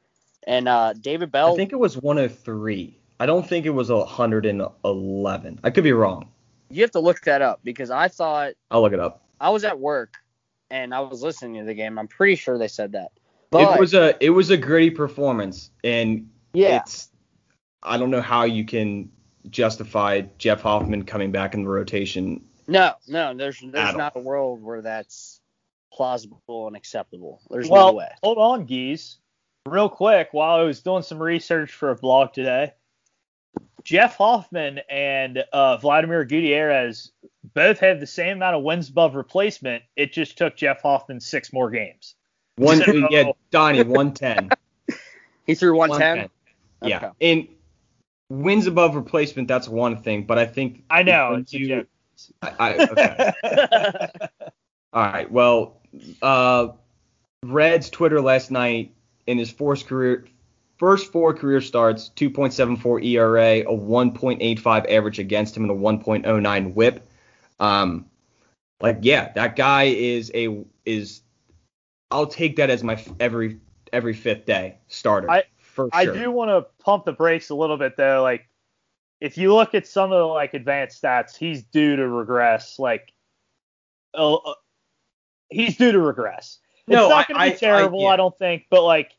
and 0.48 0.68
uh, 0.68 0.94
David 0.94 1.32
Bell. 1.32 1.54
I 1.54 1.56
think 1.58 1.74
it 1.74 1.80
was 1.80 1.98
103. 1.98 2.98
I 3.20 3.26
don't 3.26 3.48
think 3.48 3.66
it 3.66 3.72
was 3.72 3.90
111. 3.90 5.60
I 5.64 5.70
could 5.70 5.84
be 5.84 5.92
wrong. 5.92 6.30
you 6.70 6.82
have 6.82 6.92
to 6.92 7.00
look 7.00 7.22
that 7.22 7.42
up 7.42 7.60
because 7.64 7.92
I 7.92 8.08
thought 8.08 8.54
I'll 8.72 8.82
look 8.82 8.94
it 8.94 9.00
up. 9.00 9.24
I 9.40 9.50
was 9.50 9.64
at 9.66 9.78
work 9.80 10.18
and 10.72 10.94
I 10.94 11.02
was 11.02 11.22
listening 11.22 11.60
to 11.60 11.66
the 11.66 11.74
game. 11.74 12.00
I'm 12.00 12.08
pretty 12.08 12.36
sure 12.36 12.58
they 12.58 12.70
said 12.70 12.94
that. 12.94 13.12
But 13.52 13.76
it 13.76 13.80
was 13.80 13.94
a 13.94 14.16
it 14.24 14.30
was 14.30 14.50
a 14.50 14.58
gritty 14.58 14.90
performance 14.90 15.70
and 15.84 16.30
yeah, 16.54 16.78
it's 16.78 17.10
I 17.84 17.98
don't 17.98 18.10
know 18.10 18.22
how 18.22 18.46
you 18.46 18.66
can 18.66 19.12
justify 19.50 20.22
Jeff 20.38 20.62
Hoffman 20.62 21.04
coming 21.04 21.32
back 21.32 21.54
in 21.54 21.64
the 21.64 21.70
rotation. 21.70 22.46
no, 22.68 22.94
no, 23.08 23.34
there's 23.34 23.62
At 23.62 23.74
there's 23.74 23.90
all. 23.90 23.98
not 23.98 24.14
a 24.16 24.20
world 24.20 24.64
where 24.64 24.82
that's 24.82 25.42
plausible 25.92 26.68
and 26.68 26.78
acceptable. 26.78 27.42
There's 27.50 27.70
well, 27.70 27.88
no 27.88 27.94
way. 27.94 28.10
hold 28.24 28.38
on, 28.38 28.66
Geese. 28.66 29.18
Real 29.68 29.90
quick, 29.90 30.30
while 30.32 30.60
I 30.60 30.64
was 30.64 30.82
doing 30.82 31.04
some 31.04 31.22
research 31.22 31.74
for 31.74 31.92
a 31.92 31.96
blog 31.96 32.34
today, 32.34 32.74
Jeff 33.84 34.16
Hoffman 34.18 34.80
and 34.90 35.44
uh, 35.52 35.78
Vladimir 35.78 36.24
Gutierrez 36.26 37.12
both 37.54 37.80
have 37.80 38.00
the 38.00 38.08
same 38.08 38.38
amount 38.38 38.56
of 38.56 38.64
wins 38.64 38.90
above 38.90 39.16
replacement. 39.16 39.84
It 39.96 40.14
just 40.14 40.38
took 40.38 40.56
Jeff 40.56 40.82
Hoffman 40.82 41.20
six 41.20 41.52
more 41.52 41.70
games. 41.70 42.16
One 42.58 42.78
So- 42.84 43.08
yeah, 43.10 43.32
Donnie 43.50 43.84
110. 43.84 44.50
He 45.48 45.56
threw 45.56 45.76
110. 45.76 46.30
110. 46.80 46.90
Yeah. 46.90 46.98
Okay. 46.98 47.10
And 47.32 47.48
wins 48.30 48.68
above 48.68 48.96
replacement, 48.96 49.48
that's 49.48 49.68
one 49.68 50.02
thing, 50.04 50.24
but 50.26 50.38
I 50.38 50.46
think 50.46 50.84
I 50.90 51.04
know. 51.04 51.32
when 51.32 51.42
It's 51.42 51.54
a 51.54 51.60
you- 51.60 51.68
joke. 51.68 51.88
I, 52.44 52.52
I, 52.60 52.88
okay. 52.88 53.32
All 54.94 55.02
right. 55.04 55.32
Well, 55.32 55.82
uh, 56.22 56.68
Red's 57.44 57.90
Twitter 57.90 58.22
last 58.22 58.52
night 58.52 58.94
in 59.26 59.40
his 59.40 59.50
first 59.50 59.88
career 59.88 60.26
first 60.82 61.12
four 61.12 61.32
career 61.32 61.62
starts, 61.62 62.10
2.74 62.16 63.06
ERA, 63.06 63.60
a 63.60 63.66
1.85 63.66 64.92
average 64.92 65.20
against 65.20 65.56
him, 65.56 65.70
and 65.70 65.72
a 65.72 65.76
1.09 65.76 66.74
WHIP. 66.74 67.08
Um, 67.60 68.08
like 68.82 68.98
yeah, 69.02 69.32
that 69.34 69.56
guy 69.56 69.84
is 69.84 70.32
a 70.34 70.66
is. 70.84 71.22
I'll 72.10 72.26
take 72.26 72.56
that 72.56 72.72
as 72.72 72.84
my 72.84 73.02
every 73.20 73.60
every 73.94 74.16
fifth 74.16 74.48
day 74.48 74.80
starter. 74.88 75.30
I 75.30 75.44
for 75.60 75.88
I 75.94 76.06
do 76.06 76.32
want 76.32 76.50
to 76.50 76.66
pump 76.84 77.06
the 77.06 77.12
brakes 77.12 77.52
a 77.52 77.56
little 77.56 77.78
bit 77.78 77.96
though. 77.96 78.24
Like 78.24 78.50
if 79.20 79.38
you 79.38 79.54
look 79.54 79.76
at 79.76 79.86
some 79.86 80.12
of 80.12 80.18
the 80.18 80.26
like 80.26 80.56
advanced 80.56 81.00
stats, 81.00 81.38
he's 81.38 81.62
due 81.62 81.96
to 81.96 82.08
regress. 82.08 82.80
Like, 82.80 83.14
uh, 84.16 84.38
he's 85.50 85.78
due 85.78 85.92
to 85.92 86.00
regress. 86.00 86.58
No, 86.88 87.06
it's 87.06 87.10
not 87.10 87.28
going 87.28 87.40
to 87.40 87.46
be 87.46 87.52
I- 87.52 87.56
I- 87.56 87.76
terrible, 87.76 88.02
yeah. 88.02 88.08
I, 88.08 88.16
don't 88.16 88.36
think, 88.36 88.66
but 88.72 88.84
like 88.84 89.12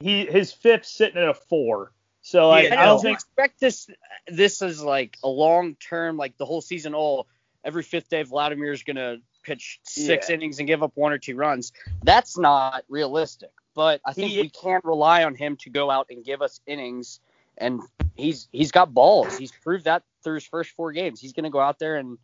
he 0.00 0.26
his 0.26 0.52
fifth 0.52 0.86
sitting 0.86 1.20
at 1.20 1.28
a 1.28 1.34
four. 1.34 1.92
So 2.22 2.48
like 2.48 2.64
Yeah, 2.70 2.80
I 2.80 2.82
I 2.82 2.86
don't 2.86 2.94
don't 2.96 3.02
think 3.02 3.16
expect 3.18 3.60
this. 3.60 3.88
This 4.26 4.62
is 4.62 4.82
like 4.82 5.16
a 5.22 5.28
long 5.28 5.74
term, 5.76 6.16
like 6.16 6.36
the 6.38 6.46
whole 6.46 6.60
season. 6.60 6.94
All 6.94 7.26
every 7.64 7.82
fifth 7.82 8.08
day 8.08 8.22
Vladimir 8.22 8.72
is 8.72 8.82
gonna 8.82 9.18
pitch 9.42 9.80
six 9.84 10.28
Yeah. 10.28 10.36
innings 10.36 10.58
and 10.58 10.66
give 10.66 10.82
up 10.82 10.92
one 10.94 11.12
or 11.12 11.18
two 11.18 11.36
runs. 11.36 11.72
That's 12.02 12.38
not 12.38 12.84
realistic. 12.88 13.50
But 13.74 14.00
I 14.06 14.12
think 14.12 14.30
He- 14.32 14.40
we 14.42 14.48
can't 14.50 14.84
rely 14.84 15.24
on 15.24 15.34
him 15.34 15.56
to 15.58 15.70
go 15.70 15.90
out 15.90 16.06
and 16.10 16.24
give 16.24 16.40
us 16.42 16.60
innings. 16.66 17.20
And 17.58 17.82
he's 18.14 18.48
he's 18.52 18.72
got 18.72 18.94
balls. 18.94 19.36
He's 19.36 19.52
proved 19.52 19.84
that 19.84 20.02
through 20.22 20.34
his 20.34 20.46
first 20.46 20.70
four 20.70 20.92
games. 20.92 21.20
He's 21.20 21.32
gonna 21.32 21.50
go 21.50 21.60
out 21.60 21.78
there 21.78 21.96
and 21.96 22.18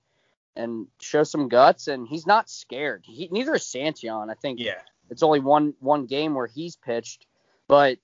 and 0.57 0.87
show 1.01 1.23
some 1.25 1.49
guts. 1.49 1.89
And 1.89 2.09
he's 2.09 2.27
not 2.27 2.49
scared. 2.51 3.05
He, 3.07 3.29
neither 3.31 3.55
is 3.55 3.63
Santillan. 3.65 4.31
I 4.31 4.35
think 4.35 4.59
yeah. 4.61 4.81
it's 5.11 5.23
only 5.23 5.41
one 5.41 5.75
one 5.81 6.07
game 6.07 6.35
where 6.35 6.47
he's 6.49 6.75
pitched, 6.77 7.27
but 7.71 7.99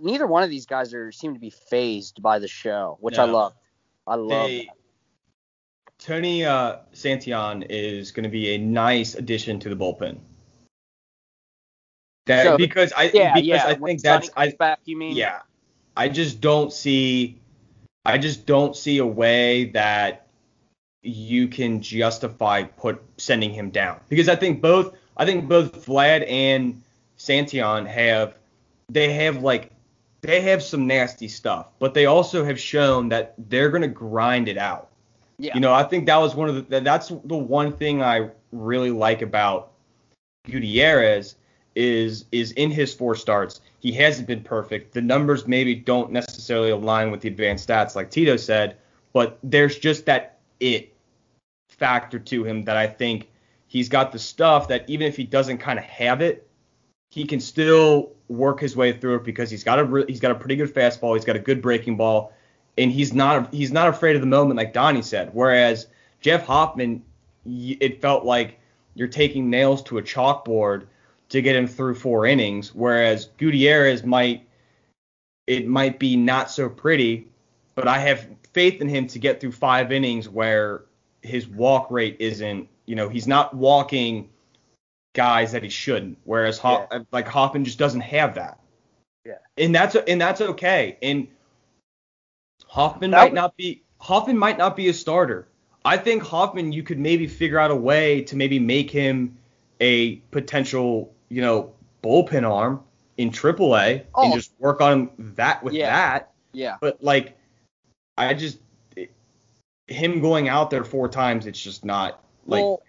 neither 0.00 0.26
one 0.26 0.42
of 0.42 0.48
these 0.50 0.64
guys 0.66 0.94
are 0.94 1.12
seem 1.12 1.34
to 1.34 1.40
be 1.40 1.50
phased 1.50 2.22
by 2.22 2.38
the 2.38 2.48
show, 2.48 2.96
which 3.00 3.18
I 3.18 3.24
love. 3.24 3.52
I 4.06 4.14
love. 4.14 4.48
They, 4.48 4.64
that. 4.64 4.74
Tony 5.98 6.46
uh, 6.46 6.78
Santillan 6.94 7.66
is 7.68 8.10
going 8.10 8.24
to 8.24 8.30
be 8.30 8.54
a 8.54 8.58
nice 8.58 9.14
addition 9.14 9.60
to 9.60 9.68
the 9.68 9.76
bullpen. 9.76 10.18
That 12.26 12.44
So- 12.44 12.56
because 12.56 12.92
I 12.96 13.10
Yeah, 13.12 13.34
because 13.34 13.46
yeah. 13.46 13.66
I 13.66 13.72
when 13.74 13.90
think 13.90 14.02
that's 14.02 14.30
comes 14.30 14.52
I 14.52 14.56
back. 14.56 14.80
You 14.86 14.96
mean? 14.96 15.14
yeah 15.16 15.40
I 15.96 16.08
just 16.08 16.40
don't 16.40 16.72
see 16.72 17.38
I 18.06 18.16
just 18.16 18.46
don't 18.46 18.74
see 18.74 18.98
a 18.98 19.06
way 19.06 19.66
that 19.72 20.26
you 21.02 21.48
can 21.48 21.82
justify 21.82 22.62
put 22.62 23.02
sending 23.18 23.52
him 23.52 23.68
down 23.70 24.00
because 24.08 24.28
I 24.28 24.36
think 24.36 24.62
both 24.62 24.94
I 25.18 25.26
think 25.26 25.48
both 25.48 25.84
Vlad 25.84 26.24
and 26.30 26.82
Santillan 27.18 27.86
have 27.86 28.34
they 28.92 29.12
have 29.12 29.42
like 29.42 29.72
they 30.22 30.40
have 30.42 30.62
some 30.62 30.86
nasty 30.86 31.28
stuff, 31.28 31.68
but 31.78 31.94
they 31.94 32.06
also 32.06 32.44
have 32.44 32.60
shown 32.60 33.08
that 33.08 33.34
they're 33.38 33.70
going 33.70 33.82
to 33.82 33.88
grind 33.88 34.48
it 34.48 34.58
out. 34.58 34.88
Yeah. 35.38 35.54
You 35.54 35.60
know, 35.60 35.72
I 35.72 35.84
think 35.84 36.06
that 36.06 36.18
was 36.18 36.34
one 36.34 36.48
of 36.48 36.68
the 36.68 36.80
that's 36.80 37.08
the 37.08 37.36
one 37.36 37.72
thing 37.72 38.02
I 38.02 38.30
really 38.52 38.90
like 38.90 39.22
about 39.22 39.72
Gutierrez 40.44 41.36
is 41.74 42.26
is 42.32 42.52
in 42.52 42.70
his 42.70 42.92
four 42.92 43.14
starts. 43.14 43.60
He 43.78 43.92
hasn't 43.92 44.28
been 44.28 44.42
perfect. 44.42 44.92
The 44.92 45.00
numbers 45.00 45.46
maybe 45.46 45.74
don't 45.74 46.12
necessarily 46.12 46.70
align 46.70 47.10
with 47.10 47.22
the 47.22 47.28
advanced 47.28 47.68
stats 47.68 47.96
like 47.96 48.10
Tito 48.10 48.36
said, 48.36 48.76
but 49.14 49.38
there's 49.42 49.78
just 49.78 50.04
that 50.06 50.38
it 50.58 50.94
factor 51.68 52.18
to 52.18 52.44
him 52.44 52.64
that 52.64 52.76
I 52.76 52.86
think 52.86 53.30
he's 53.66 53.88
got 53.88 54.12
the 54.12 54.18
stuff 54.18 54.68
that 54.68 54.88
even 54.90 55.06
if 55.06 55.16
he 55.16 55.24
doesn't 55.24 55.58
kind 55.58 55.78
of 55.78 55.84
have 55.86 56.20
it, 56.20 56.49
he 57.10 57.24
can 57.24 57.40
still 57.40 58.12
work 58.28 58.60
his 58.60 58.76
way 58.76 58.92
through 58.92 59.16
it 59.16 59.24
because 59.24 59.50
he's 59.50 59.64
got 59.64 59.78
a 59.78 59.84
re- 59.84 60.04
he's 60.08 60.20
got 60.20 60.30
a 60.30 60.34
pretty 60.34 60.56
good 60.56 60.72
fastball, 60.72 61.14
he's 61.14 61.24
got 61.24 61.36
a 61.36 61.40
good 61.40 61.60
breaking 61.60 61.96
ball, 61.96 62.32
and 62.78 62.90
he's 62.90 63.12
not 63.12 63.52
he's 63.52 63.72
not 63.72 63.88
afraid 63.88 64.14
of 64.14 64.22
the 64.22 64.28
moment 64.28 64.56
like 64.56 64.72
Donnie 64.72 65.02
said. 65.02 65.30
Whereas 65.32 65.88
Jeff 66.20 66.46
Hoffman, 66.46 67.02
it 67.44 68.00
felt 68.00 68.24
like 68.24 68.58
you're 68.94 69.08
taking 69.08 69.50
nails 69.50 69.82
to 69.84 69.98
a 69.98 70.02
chalkboard 70.02 70.86
to 71.30 71.42
get 71.42 71.56
him 71.56 71.66
through 71.66 71.94
four 71.96 72.26
innings, 72.26 72.74
whereas 72.74 73.26
Gutierrez 73.38 74.04
might 74.04 74.46
it 75.46 75.66
might 75.66 75.98
be 75.98 76.16
not 76.16 76.50
so 76.50 76.68
pretty, 76.68 77.26
but 77.74 77.88
I 77.88 77.98
have 77.98 78.28
faith 78.52 78.80
in 78.80 78.88
him 78.88 79.08
to 79.08 79.18
get 79.18 79.40
through 79.40 79.52
five 79.52 79.90
innings 79.90 80.28
where 80.28 80.84
his 81.22 81.48
walk 81.48 81.90
rate 81.90 82.16
isn't, 82.20 82.68
you 82.86 82.94
know, 82.94 83.08
he's 83.08 83.26
not 83.26 83.54
walking 83.54 84.28
guys 85.12 85.52
that 85.52 85.62
he 85.62 85.68
shouldn't, 85.68 86.18
whereas 86.24 86.58
Ho- 86.58 86.86
uh, 86.90 87.00
like 87.12 87.26
Hoffman 87.26 87.64
just 87.64 87.78
doesn't 87.78 88.00
have 88.02 88.34
that. 88.36 88.58
Yeah. 89.24 89.34
And 89.58 89.74
that's 89.74 89.94
and 89.96 90.20
that's 90.20 90.40
okay. 90.40 90.96
And 91.02 91.28
Hoffman 92.66 93.10
That 93.10 93.16
might 93.18 93.32
was- 93.32 93.36
not 93.36 93.56
be 93.56 93.82
Hoffman 93.98 94.38
might 94.38 94.56
not 94.58 94.76
be 94.76 94.88
a 94.88 94.94
starter. 94.94 95.46
I 95.84 95.96
think 95.96 96.22
Hoffman 96.22 96.72
you 96.72 96.82
could 96.82 96.98
maybe 96.98 97.26
figure 97.26 97.58
out 97.58 97.70
a 97.70 97.76
way 97.76 98.22
to 98.22 98.36
maybe 98.36 98.58
make 98.58 98.90
him 98.90 99.36
a 99.80 100.16
potential, 100.30 101.12
you 101.28 101.40
know, 101.42 101.72
bullpen 102.02 102.48
arm 102.48 102.82
in 103.16 103.30
AAA 103.30 103.92
and 103.94 104.04
Oh. 104.14 104.34
just 104.34 104.52
work 104.58 104.80
on 104.80 105.10
that 105.18 105.62
with 105.62 105.74
Yeah. 105.74 105.90
that. 105.90 106.32
Yeah. 106.52 106.76
But 106.80 107.02
like, 107.02 107.36
I 108.16 108.34
just 108.34 108.58
it- 108.96 109.12
him 109.86 110.20
going 110.20 110.48
out 110.48 110.70
there 110.70 110.84
four 110.84 111.08
times, 111.08 111.46
it's 111.46 111.60
just 111.60 111.84
not 111.84 112.22
like 112.46 112.62
well, 112.62 112.82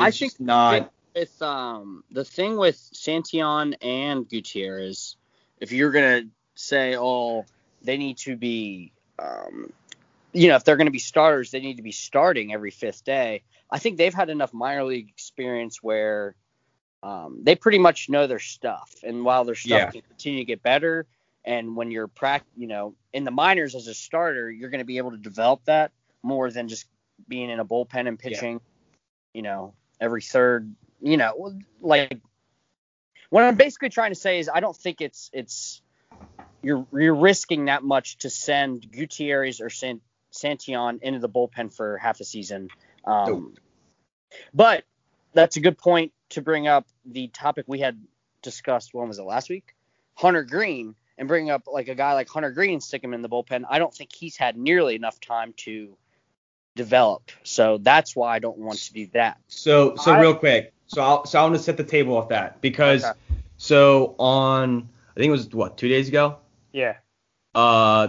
I 0.00 0.10
think 0.10 0.40
not. 0.40 0.90
with 1.14 1.42
um 1.42 2.04
the 2.10 2.24
thing 2.24 2.56
with 2.56 2.76
Santillan 2.94 3.74
and 3.82 4.28
Gutierrez, 4.28 5.16
if 5.60 5.72
you're 5.72 5.90
gonna 5.90 6.24
say, 6.54 6.96
oh, 6.96 7.44
they 7.82 7.96
need 7.96 8.18
to 8.18 8.36
be, 8.36 8.92
um, 9.18 9.72
you 10.32 10.48
know, 10.48 10.56
if 10.56 10.64
they're 10.64 10.76
gonna 10.76 10.90
be 10.90 10.98
starters, 10.98 11.50
they 11.50 11.60
need 11.60 11.76
to 11.76 11.82
be 11.82 11.92
starting 11.92 12.52
every 12.52 12.70
fifth 12.70 13.04
day. 13.04 13.42
I 13.70 13.78
think 13.78 13.96
they've 13.96 14.14
had 14.14 14.30
enough 14.30 14.52
minor 14.52 14.84
league 14.84 15.08
experience 15.08 15.82
where 15.82 16.34
um, 17.02 17.40
they 17.42 17.56
pretty 17.56 17.78
much 17.78 18.08
know 18.08 18.26
their 18.26 18.38
stuff, 18.38 18.94
and 19.02 19.24
while 19.24 19.44
their 19.44 19.54
stuff 19.56 19.70
Yeah. 19.70 19.90
can 19.90 20.02
continue 20.02 20.40
to 20.40 20.44
get 20.44 20.62
better, 20.62 21.06
and 21.44 21.74
when 21.76 21.90
you're 21.90 22.06
prac, 22.06 22.44
you 22.56 22.68
know, 22.68 22.94
in 23.12 23.24
the 23.24 23.30
minors 23.30 23.74
as 23.74 23.88
a 23.88 23.94
starter, 23.94 24.50
you're 24.50 24.70
gonna 24.70 24.84
be 24.84 24.98
able 24.98 25.10
to 25.10 25.16
develop 25.16 25.64
that 25.64 25.90
more 26.22 26.50
than 26.50 26.68
just 26.68 26.86
being 27.28 27.50
in 27.50 27.58
a 27.60 27.64
bullpen 27.64 28.06
and 28.06 28.18
pitching, 28.18 28.60
you 29.34 29.42
know, 29.42 29.74
every 30.00 30.22
third 30.22 30.74
you 31.02 31.16
know, 31.16 31.52
like 31.80 32.20
what 33.28 33.44
I'm 33.44 33.56
basically 33.56 33.88
trying 33.88 34.12
to 34.12 34.18
say 34.18 34.38
is 34.38 34.48
I 34.52 34.60
don't 34.60 34.76
think 34.76 35.00
it's 35.00 35.30
it's 35.32 35.82
you're 36.62 36.86
you're 36.92 37.14
risking 37.14 37.66
that 37.66 37.82
much 37.82 38.18
to 38.18 38.30
send 38.30 38.90
Gutierrez 38.90 39.60
or 39.60 39.68
San, 39.68 40.00
Santillan 40.32 41.02
into 41.02 41.18
the 41.18 41.28
bullpen 41.28 41.74
for 41.74 41.98
half 41.98 42.20
a 42.20 42.24
season. 42.24 42.68
Um. 43.04 43.54
But 44.54 44.84
that's 45.34 45.56
a 45.56 45.60
good 45.60 45.76
point 45.76 46.12
to 46.30 46.40
bring 46.40 46.66
up 46.66 46.86
the 47.04 47.28
topic 47.28 47.66
we 47.68 47.80
had 47.80 48.00
discussed. 48.40 48.94
When 48.94 49.08
was 49.08 49.18
it 49.18 49.24
last 49.24 49.50
week? 49.50 49.74
Hunter 50.14 50.44
Greene 50.44 50.94
and 51.18 51.28
bring 51.28 51.50
up 51.50 51.64
like 51.66 51.88
a 51.88 51.94
guy 51.94 52.14
like 52.14 52.28
Hunter 52.28 52.50
Greene 52.50 52.74
and 52.74 52.82
stick 52.82 53.02
him 53.02 53.12
in 53.12 53.22
the 53.22 53.28
bullpen. 53.28 53.64
I 53.68 53.78
don't 53.78 53.92
think 53.92 54.10
he's 54.14 54.36
had 54.36 54.56
nearly 54.56 54.94
enough 54.94 55.20
time 55.20 55.52
to 55.58 55.96
develop. 56.74 57.30
So 57.42 57.78
that's 57.78 58.16
why 58.16 58.34
I 58.34 58.38
don't 58.38 58.58
want 58.58 58.78
to 58.78 58.92
do 58.92 59.06
that. 59.14 59.38
So 59.48 59.96
so 59.96 60.12
I- 60.12 60.20
real 60.20 60.34
quick, 60.34 60.72
so 60.86 61.02
I'll 61.02 61.24
so 61.26 61.38
I 61.38 61.42
want 61.42 61.54
to 61.56 61.62
set 61.62 61.76
the 61.76 61.84
table 61.84 62.16
off 62.16 62.28
that 62.30 62.60
because 62.60 63.04
Okay. 63.04 63.18
so 63.56 64.14
on 64.18 64.88
I 65.16 65.20
think 65.20 65.28
it 65.28 65.32
was 65.32 65.48
what 65.52 65.76
two 65.76 65.88
days 65.88 66.08
ago, 66.08 66.36
yeah. 66.72 66.96
uh, 67.54 68.08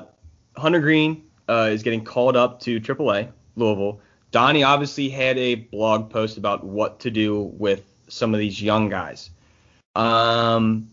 Hunter 0.55 0.80
Greene 0.80 1.24
uh, 1.49 1.70
is 1.72 1.84
getting 1.84 2.03
called 2.05 2.38
up 2.38 2.61
to 2.61 2.80
AAA 2.80 3.30
Louisville. 3.57 3.99
Donnie 4.32 4.64
obviously 4.64 5.09
had 5.09 5.38
a 5.38 5.55
blog 5.55 6.09
post 6.09 6.38
about 6.38 6.64
what 6.64 7.01
to 7.01 7.11
do 7.11 7.41
with 7.57 7.84
some 8.07 8.34
of 8.34 8.39
these 8.39 8.61
young 8.61 8.89
guys. 8.89 9.30
Um, 9.95 10.88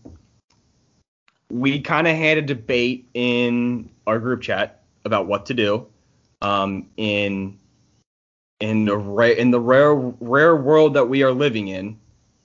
we 1.51 1.81
kind 1.81 2.07
of 2.09 2.17
had 2.17 2.39
a 2.39 2.43
debate 2.43 3.09
in 3.15 3.89
our 4.07 4.19
group 4.19 4.43
chat 4.43 4.83
about 5.05 5.27
what 5.27 5.47
to 5.47 5.55
do. 5.55 5.87
Um, 6.43 6.87
in 6.97 7.59
in 8.61 8.85
the 8.85 8.97
rare 8.97 9.33
in 9.33 9.51
the 9.51 9.61
rare 9.61 9.95
rare 9.95 10.57
world 10.57 10.95
that 10.95 11.09
we 11.09 11.23
are 11.23 11.33
living 11.33 11.69
in, 11.69 11.99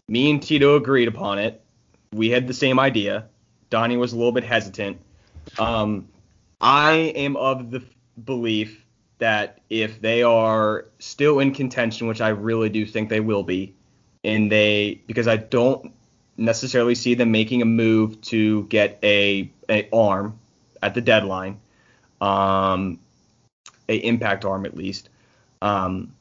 me 0.07 0.29
and 0.31 0.41
Tito 0.41 0.75
agreed 0.75 1.07
upon 1.07 1.39
it. 1.39 1.61
We 2.11 2.29
had 2.29 2.47
the 2.47 2.53
same 2.53 2.79
idea. 2.79 3.27
Donnie 3.69 3.97
was 3.97 4.13
a 4.13 4.17
little 4.17 4.31
bit 4.31 4.43
hesitant. 4.43 4.97
Um, 5.59 6.07
I 6.61 6.93
am 7.15 7.35
of 7.35 7.71
the 7.71 7.83
belief 8.23 8.85
that 9.17 9.59
if 9.69 10.01
they 10.01 10.23
are 10.23 10.85
still 10.99 11.39
in 11.39 11.53
contention, 11.53 12.07
which 12.07 12.21
I 12.21 12.29
really 12.29 12.69
do 12.69 12.85
think 12.85 13.09
they 13.09 13.19
will 13.19 13.43
be, 13.43 13.73
and 14.23 14.51
they 14.51 15.01
because 15.07 15.27
I 15.27 15.37
don't 15.37 15.93
necessarily 16.37 16.95
see 16.95 17.13
them 17.13 17.31
making 17.31 17.61
a 17.61 17.65
move 17.65 18.19
to 18.21 18.63
get 18.63 18.99
a, 19.03 19.49
a 19.69 19.89
arm 19.91 20.37
at 20.81 20.93
the 20.93 21.01
deadline, 21.01 21.59
um, 22.21 22.99
a 23.89 23.95
impact 23.97 24.45
arm 24.45 24.65
at 24.65 24.75
least. 24.75 25.09
Um, 25.61 26.13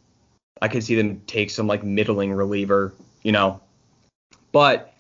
I 0.63 0.69
could 0.69 0.85
see 0.85 0.95
them 0.95 1.21
take 1.27 1.51
some 1.51 1.67
like 1.67 1.83
middling 1.83 2.33
reliever, 2.33 2.95
you 3.23 3.33
know. 3.33 3.61
But 4.53 4.95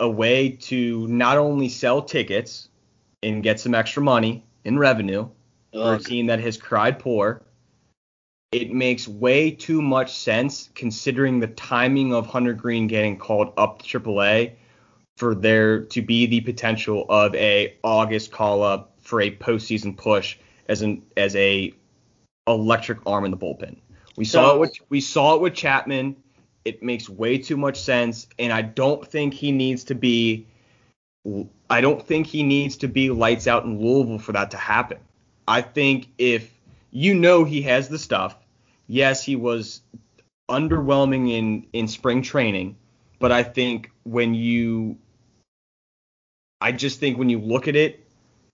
a 0.00 0.08
way 0.08 0.50
to 0.50 1.06
not 1.08 1.38
only 1.38 1.68
sell 1.68 2.02
tickets 2.02 2.68
and 3.22 3.42
get 3.42 3.60
some 3.60 3.74
extra 3.74 4.02
money 4.02 4.44
in 4.64 4.78
revenue 4.78 5.28
for 5.72 5.94
a 5.94 5.98
team 5.98 6.26
that 6.26 6.40
has 6.40 6.56
cried 6.56 6.98
poor, 6.98 7.42
it 8.50 8.72
makes 8.72 9.08
way 9.08 9.50
too 9.50 9.80
much 9.80 10.14
sense 10.14 10.68
considering 10.74 11.40
the 11.40 11.46
timing 11.48 12.12
of 12.12 12.26
Hunter 12.26 12.52
Greene 12.52 12.86
getting 12.86 13.16
called 13.16 13.52
up 13.56 13.80
to 13.82 14.00
AAA 14.00 14.52
for 15.16 15.34
there 15.34 15.84
to 15.84 16.02
be 16.02 16.26
the 16.26 16.40
potential 16.40 17.06
of 17.08 17.34
a 17.34 17.74
August 17.82 18.30
call 18.30 18.62
up 18.62 18.92
for 19.00 19.20
a 19.20 19.34
postseason 19.36 19.96
push 19.96 20.36
as 20.68 20.82
an 20.82 21.02
as 21.16 21.34
a 21.36 21.72
electric 22.46 22.98
arm 23.06 23.24
in 23.24 23.30
the 23.30 23.36
bullpen. 23.36 23.76
We 24.16 24.24
saw 24.24 24.50
So- 24.50 24.56
it 24.56 24.60
with 24.60 24.76
we 24.88 25.00
saw 25.00 25.34
it 25.34 25.40
with 25.40 25.54
Chapman. 25.54 26.16
It 26.64 26.82
makes 26.82 27.08
way 27.08 27.38
too 27.38 27.56
much 27.56 27.80
sense, 27.80 28.28
and 28.38 28.52
I 28.52 28.62
don't 28.62 29.06
think 29.06 29.34
he 29.34 29.50
needs 29.52 29.84
to 29.84 29.94
be. 29.94 30.46
I 31.70 31.80
don't 31.80 32.04
think 32.04 32.26
he 32.26 32.42
needs 32.42 32.76
to 32.78 32.88
be 32.88 33.10
lights 33.10 33.46
out 33.46 33.64
in 33.64 33.80
Louisville 33.80 34.18
for 34.18 34.32
that 34.32 34.50
to 34.52 34.56
happen. 34.56 34.98
I 35.46 35.62
think 35.62 36.08
if 36.18 36.52
you 36.90 37.14
know 37.14 37.44
he 37.44 37.62
has 37.62 37.88
the 37.88 37.98
stuff, 37.98 38.36
yes, 38.86 39.24
he 39.24 39.36
was 39.36 39.80
underwhelming 40.50 41.30
in 41.30 41.66
in 41.72 41.88
spring 41.88 42.22
training, 42.22 42.76
but 43.18 43.32
I 43.32 43.42
think 43.42 43.90
when 44.04 44.34
you 44.34 44.98
I 46.60 46.70
just 46.72 47.00
think 47.00 47.18
when 47.18 47.28
you 47.28 47.40
look 47.40 47.66
at 47.66 47.74
it, 47.74 48.06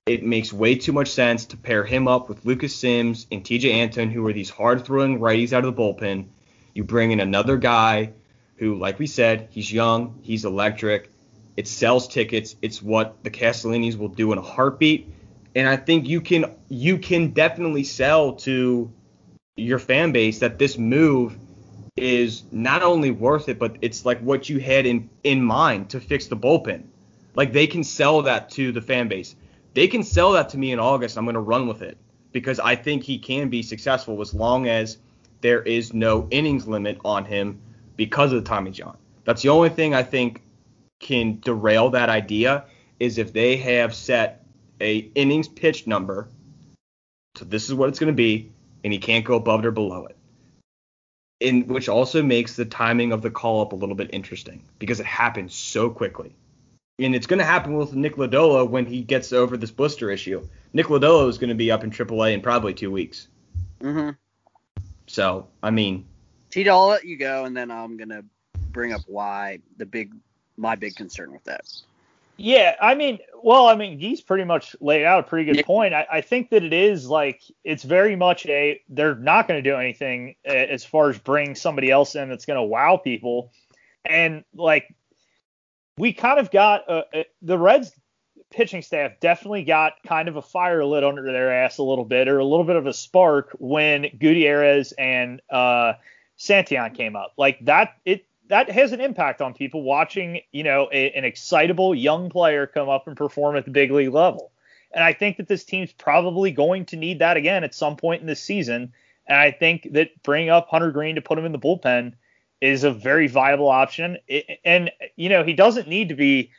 it 0.09 0.25
makes 0.25 0.53
way 0.53 0.75
too 0.75 0.93
much 0.93 1.11
sense 1.11 1.45
to 1.45 1.57
pair 1.59 1.85
him 1.85 2.09
up 2.09 2.31
with 2.31 2.47
Lucas 2.47 2.75
Sims 2.75 3.27
and 3.31 3.45
Tejay 3.45 3.75
Antone, 3.75 4.11
who 4.11 4.27
are 4.27 4.33
these 4.33 4.49
hard 4.49 4.85
throwing 4.87 5.21
righties 5.21 5.53
out 5.53 5.67
of 5.67 5.77
the 5.77 5.83
bullpen. 5.83 6.29
You 6.73 6.83
bring 6.83 7.13
in 7.13 7.21
another 7.21 7.59
guy 7.59 8.15
who, 8.57 8.77
like 8.77 8.99
we 8.99 9.07
said, 9.07 9.49
he's 9.51 9.71
young, 9.71 10.19
he's 10.23 10.47
electric. 10.47 11.11
It 11.59 11.69
sells 11.69 12.09
tickets. 12.09 12.57
It's 12.63 12.83
what 12.83 13.23
the 13.23 13.31
Castellinis 13.31 13.99
will 13.99 14.09
do 14.09 14.33
in 14.33 14.39
a 14.39 14.43
heartbeat. 14.43 15.13
And 15.55 15.69
I 15.69 15.77
think 15.77 16.09
you 16.09 16.23
can 16.23 16.55
you 16.69 16.99
can 16.99 17.33
definitely 17.33 17.85
sell 17.85 18.33
to 18.37 18.91
your 19.57 19.79
fan 19.79 20.13
base 20.13 20.39
that 20.39 20.59
this 20.59 20.79
move 20.79 21.37
is 21.97 22.45
not 22.51 22.83
only 22.83 23.11
worth 23.11 23.49
it, 23.49 23.59
but 23.59 23.77
it's 23.83 24.07
like 24.07 24.21
what 24.21 24.49
you 24.49 24.59
had 24.59 24.87
in 24.87 25.11
in 25.23 25.43
mind 25.43 25.91
to 25.91 26.01
fix 26.01 26.29
the 26.29 26.37
bullpen. 26.37 26.85
Like 27.35 27.53
they 27.53 27.67
can 27.67 27.85
sell 27.85 28.23
that 28.23 28.51
to 28.51 28.73
the 28.73 28.81
fan 28.81 29.09
base. 29.09 29.35
They 29.79 29.87
can 29.87 30.03
sell 30.03 30.33
that 30.33 30.49
to 30.49 30.59
me 30.59 30.73
in 30.73 30.81
August. 30.81 31.17
I'm 31.17 31.25
going 31.25 31.35
to 31.35 31.41
run 31.41 31.69
with 31.69 31.83
it 31.83 31.97
because 32.33 32.59
I 32.59 32.75
think 32.75 33.05
he 33.05 33.17
can 33.17 33.49
be 33.49 33.63
successful 33.63 34.21
as 34.21 34.35
long 34.35 34.67
as 34.67 34.99
there 35.41 35.63
is 35.63 35.95
no 35.95 36.27
innings 36.33 36.67
limit 36.67 36.99
on 37.05 37.25
him 37.25 37.61
because 37.95 38.33
of 38.33 38.43
the 38.43 38.49
Tommy 38.49 38.73
John. 38.73 38.97
That's 39.23 39.43
the 39.43 39.51
only 39.51 39.69
thing 39.69 39.95
I 39.95 40.03
think 40.03 40.43
can 40.99 41.39
derail 41.39 41.91
that 41.91 42.09
idea 42.09 42.65
is 42.99 43.19
if 43.19 43.33
they 43.33 43.57
have 43.59 43.95
set 43.95 44.45
a 44.81 44.97
innings 45.15 45.47
pitched 45.47 45.87
number. 45.87 46.27
So 47.37 47.45
this 47.45 47.69
is 47.69 47.75
what 47.77 47.89
it's 47.89 48.01
going 48.01 48.13
to 48.13 48.17
be, 48.17 48.51
and 48.83 48.93
he 48.93 48.99
can't 48.99 49.25
go 49.25 49.37
above 49.37 49.65
or 49.65 49.71
below 49.71 50.07
it. 50.07 50.17
In 51.39 51.69
which 51.69 51.89
also 51.89 52.21
makes 52.21 52.57
the 52.57 52.65
timing 52.65 53.13
of 53.13 53.23
the 53.23 53.31
call 53.31 53.63
up 53.63 53.71
a 53.71 53.77
little 53.77 53.95
bit 53.95 54.11
interesting 54.13 54.65
because 54.81 54.99
it 54.99 55.07
happens 55.07 55.55
so 55.55 55.89
quickly. 55.89 56.35
And 56.99 57.15
it's 57.15 57.27
going 57.27 57.39
to 57.39 57.45
happen 57.45 57.75
with 57.75 57.95
Nick 57.95 58.17
Lodolo 58.17 58.69
when 58.69 58.85
he 58.85 59.03
gets 59.03 59.33
over 59.33 59.57
this 59.57 59.71
blister 59.71 60.11
issue. 60.11 60.47
Nick 60.73 60.87
Lodolo 60.87 61.29
is 61.29 61.39
going 61.39 61.49
to 61.49 61.55
be 61.55 61.71
up 61.71 61.85
in 61.85 61.91
AAA 61.91 62.33
in 62.35 62.41
probably 62.41 62.75
two 62.75 62.91
weeks. 62.91 63.29
Mm-hmm. 63.81 64.11
So, 65.07 65.49
I 65.63 65.71
mean, 65.71 66.07
Tito, 66.51 66.71
I'll 66.71 66.89
let 66.89 67.05
you 67.05 67.17
go, 67.17 67.45
and 67.45 67.57
then 67.57 67.71
I'm 67.71 67.97
gonna 67.97 68.23
bring 68.71 68.93
up 68.93 69.03
why 69.07 69.61
the 69.77 69.87
big 69.87 70.15
my 70.57 70.75
big 70.75 70.95
concern 70.97 71.33
with 71.33 71.45
that. 71.45 71.67
Yeah, 72.37 72.77
I 72.81 72.95
mean, 72.95 73.19
well, 73.43 73.67
I 73.67 73.75
mean, 73.75 73.99
he's 73.99 74.21
pretty 74.21 74.45
much 74.45 74.77
laid 74.81 75.05
out 75.05 75.21
a 75.21 75.23
pretty 75.25 75.53
good 75.53 75.65
point. 75.65 75.93
I, 75.93 76.07
I 76.11 76.21
think 76.21 76.51
that 76.51 76.63
it 76.63 76.73
is 76.73 77.09
like 77.09 77.43
it's 77.65 77.83
very 77.83 78.17
much 78.17 78.47
a 78.47 78.81
they're 78.89 79.17
not 79.17 79.49
going 79.49 79.63
to 79.63 79.71
do 79.71 79.77
anything 79.77 80.37
uh, 80.47 80.53
as 80.53 80.85
far 80.85 81.11
as 81.11 81.19
bring 81.19 81.55
somebody 81.55 81.91
else 81.91 82.15
in 82.15 82.29
that's 82.29 82.47
going 82.47 82.59
to 82.59 82.63
wow 82.63 82.97
people, 82.97 83.53
and 84.05 84.45
like 84.55 84.95
we 85.99 86.13
kind 86.13 86.39
of 86.39 86.51
got 86.51 86.89
uh, 86.89 87.03
uh, 87.13 87.23
the 87.43 87.59
Reds 87.59 87.93
pitching 88.51 88.83
staff 88.83 89.13
definitely 89.21 89.65
got 89.65 89.95
kind 90.07 90.29
of 90.29 90.37
a 90.37 90.43
fire 90.43 90.85
lit 90.85 91.05
under 91.05 91.23
their 91.23 91.53
ass 91.53 91.79
a 91.79 91.83
little 91.83 92.05
bit 92.05 92.29
or 92.29 92.39
a 92.39 92.45
little 92.45 92.65
bit 92.65 92.77
of 92.77 92.87
a 92.87 92.93
spark 92.93 93.55
when 93.59 94.07
Gutierrez 94.19 94.93
and 94.93 95.43
uh, 95.51 95.95
Santillan 96.39 96.95
came 96.95 97.17
up. 97.17 97.35
Like 97.37 97.65
that, 97.67 97.97
it 98.05 98.25
that 98.49 98.71
has 98.71 98.93
an 98.93 99.01
impact 99.01 99.43
on 99.43 99.53
people 99.53 99.83
watching, 99.83 100.41
you 100.53 100.63
know, 100.63 100.89
a, 100.91 101.11
an 101.13 101.25
excitable 101.25 101.95
young 101.95 102.31
player 102.31 102.67
come 102.67 102.89
up 102.89 103.07
and 103.07 103.17
perform 103.17 103.57
at 103.57 103.67
the 103.67 103.71
big 103.71 103.91
league 103.91 104.13
level. 104.13 104.53
And 104.93 105.05
I 105.05 105.13
think 105.13 105.37
that 105.37 105.49
this 105.49 105.65
team's 105.65 105.93
probably 105.93 106.51
going 106.51 106.87
to 106.87 106.97
need 106.97 107.19
that 107.19 107.37
again 107.37 107.63
at 107.63 107.75
some 107.75 107.97
point 107.97 108.23
in 108.23 108.27
this 108.27 108.43
season. 108.43 108.95
And 109.27 109.39
I 109.39 109.51
think 109.51 109.89
that 109.93 110.23
bringing 110.23 110.49
up 110.49 110.69
Hunter 110.69 110.91
Greene 110.91 111.17
to 111.17 111.21
put 111.21 111.39
him 111.39 111.45
in 111.45 111.53
the 111.53 111.59
bullpen 111.59 112.15
is 112.61 112.85
a 112.85 112.91
very 112.91 113.29
viable 113.29 113.69
option. 113.69 114.19
It, 114.27 114.61
and 114.65 114.91
you 115.17 115.29
know, 115.29 115.45
he 115.45 115.53
doesn't 115.53 115.89
need 115.89 116.09
to 116.11 116.15
be. 116.15 116.53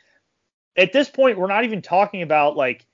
At 0.76 0.92
this 0.92 1.10
point, 1.10 1.38
we're 1.38 1.48
not 1.48 1.64
even 1.64 1.82
talking 1.82 2.22
about 2.22 2.56
like 2.56 2.86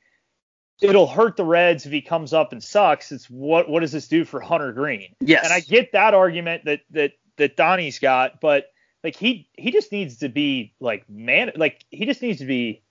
it'll 0.81 1.07
hurt 1.07 1.37
the 1.37 1.45
Reds 1.45 1.87
if 1.87 1.93
he 1.93 2.01
comes 2.01 2.33
up 2.33 2.53
and 2.53 2.63
sucks. 2.63 3.13
It's 3.13 3.29
what 3.31 3.69
what 3.69 3.81
does 3.81 3.93
this 3.93 4.09
do 4.09 4.25
for 4.25 4.41
Hunter 4.41 4.73
Greene? 4.73 5.15
Yes. 5.21 5.45
And 5.45 5.53
I 5.53 5.61
get 5.61 5.93
that 5.93 6.15
argument 6.15 6.65
that 6.65 6.81
that 6.91 7.13
that 7.37 7.57
Donnie's 7.57 7.99
got, 7.99 8.41
but 8.41 8.67
like 9.05 9.17
he 9.17 9.49
he 9.57 9.71
just 9.71 9.93
needs 9.93 10.19
to 10.19 10.29
be 10.29 10.75
like 10.81 11.09
man 11.09 11.53
like 11.57 11.85
he 11.91 12.07
just 12.07 12.23
needs 12.23 12.39
to 12.41 12.47
be 12.47 12.83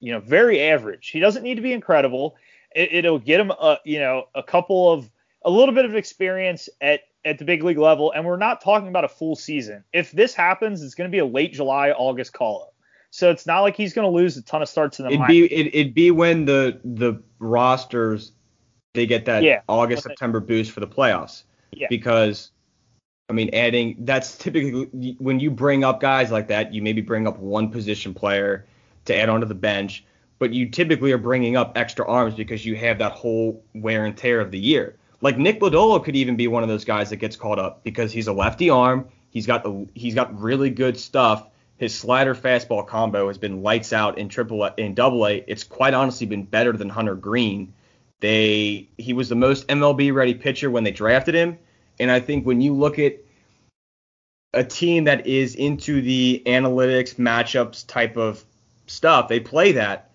you 0.00 0.12
know 0.12 0.20
very 0.20 0.60
average. 0.60 1.08
He 1.08 1.20
doesn't 1.20 1.42
need 1.42 1.56
to 1.56 1.62
be 1.62 1.72
incredible. 1.72 2.36
It, 2.74 2.92
it'll 2.92 3.18
get 3.18 3.40
him 3.40 3.50
a 3.50 3.78
you 3.84 3.98
know 3.98 4.24
a 4.34 4.42
couple 4.42 4.92
of 4.92 5.10
a 5.44 5.50
little 5.50 5.74
bit 5.74 5.84
of 5.84 5.94
experience 5.96 6.68
at 6.80 7.00
at 7.24 7.38
the 7.38 7.44
big 7.44 7.62
league 7.62 7.78
level, 7.78 8.12
and 8.12 8.24
we're 8.24 8.36
not 8.36 8.60
talking 8.60 8.88
about 8.88 9.04
a 9.04 9.08
full 9.08 9.36
season. 9.36 9.84
If 9.92 10.10
this 10.12 10.34
happens, 10.34 10.82
it's 10.82 10.94
going 10.94 11.08
to 11.08 11.12
be 11.12 11.18
a 11.18 11.26
late 11.26 11.52
July 11.52 11.90
August 11.90 12.32
call 12.32 12.62
up. 12.62 12.74
So 13.10 13.30
it's 13.30 13.46
not 13.46 13.60
like 13.60 13.76
he's 13.76 13.92
going 13.92 14.10
to 14.10 14.14
lose 14.14 14.36
a 14.36 14.42
ton 14.42 14.62
of 14.62 14.68
starts 14.68 14.98
in 14.98 15.04
the 15.04 15.10
it'd 15.10 15.20
minors. 15.20 15.36
be 15.36 15.54
it, 15.54 15.74
it'd 15.74 15.94
be 15.94 16.10
when 16.10 16.46
the 16.46 16.80
the 16.82 17.22
rosters 17.38 18.32
they 18.94 19.06
get 19.06 19.24
that 19.26 19.42
Yeah. 19.42 19.60
August 19.68 20.02
September 20.04 20.40
boost 20.40 20.70
for 20.70 20.80
the 20.80 20.86
playoffs. 20.86 21.44
Yeah. 21.72 21.86
Because 21.90 22.50
I 23.28 23.34
mean, 23.34 23.50
adding 23.54 23.96
that's 24.00 24.36
typically 24.36 25.16
when 25.18 25.40
you 25.40 25.50
bring 25.50 25.84
up 25.84 26.00
guys 26.00 26.30
like 26.30 26.48
that, 26.48 26.72
you 26.72 26.82
maybe 26.82 27.00
bring 27.00 27.26
up 27.26 27.38
one 27.38 27.70
position 27.70 28.14
player 28.14 28.66
to 29.04 29.16
add 29.16 29.28
onto 29.28 29.46
the 29.46 29.54
bench, 29.54 30.04
but 30.38 30.52
you 30.52 30.68
typically 30.68 31.12
are 31.12 31.18
bringing 31.18 31.56
up 31.56 31.76
extra 31.76 32.06
arms 32.06 32.34
because 32.34 32.64
you 32.64 32.76
have 32.76 32.98
that 32.98 33.12
whole 33.12 33.64
wear 33.74 34.06
and 34.06 34.16
tear 34.16 34.40
of 34.40 34.50
the 34.50 34.58
year. 34.58 34.96
Like 35.22 35.38
Nick 35.38 35.60
Lodolo 35.60 36.04
could 36.04 36.16
even 36.16 36.36
be 36.36 36.48
one 36.48 36.64
of 36.64 36.68
those 36.68 36.84
guys 36.84 37.10
that 37.10 37.16
gets 37.16 37.36
called 37.36 37.60
up 37.60 37.84
because 37.84 38.12
he's 38.12 38.26
a 38.26 38.32
lefty 38.32 38.68
arm. 38.68 39.08
He's 39.30 39.46
got 39.46 39.62
the 39.62 39.86
he's 39.94 40.14
got 40.14 40.38
really 40.38 40.68
good 40.68 40.98
stuff. 40.98 41.46
His 41.78 41.94
slider 41.94 42.34
fastball 42.34 42.86
combo 42.86 43.28
has 43.28 43.38
been 43.38 43.62
lights 43.62 43.92
out 43.92 44.18
in 44.18 44.28
triple 44.28 44.64
in 44.76 44.94
double 44.94 45.26
A. 45.26 45.44
It's 45.46 45.64
quite 45.64 45.94
honestly 45.94 46.26
been 46.26 46.42
better 46.42 46.72
than 46.72 46.88
Hunter 46.88 47.14
Greene. 47.14 47.72
They 48.20 48.88
he 48.98 49.12
was 49.12 49.28
the 49.28 49.36
most 49.36 49.66
MLB 49.68 50.12
ready 50.12 50.34
pitcher 50.34 50.70
when 50.70 50.84
they 50.84 50.90
drafted 50.90 51.36
him, 51.36 51.56
and 52.00 52.10
I 52.10 52.18
think 52.18 52.44
when 52.44 52.60
you 52.60 52.74
look 52.74 52.98
at 52.98 53.14
a 54.54 54.64
team 54.64 55.04
that 55.04 55.26
is 55.26 55.54
into 55.54 56.02
the 56.02 56.42
analytics 56.46 57.14
matchups 57.14 57.86
type 57.86 58.16
of 58.16 58.44
stuff, 58.86 59.28
they 59.28 59.40
play 59.40 59.72
that. 59.72 60.10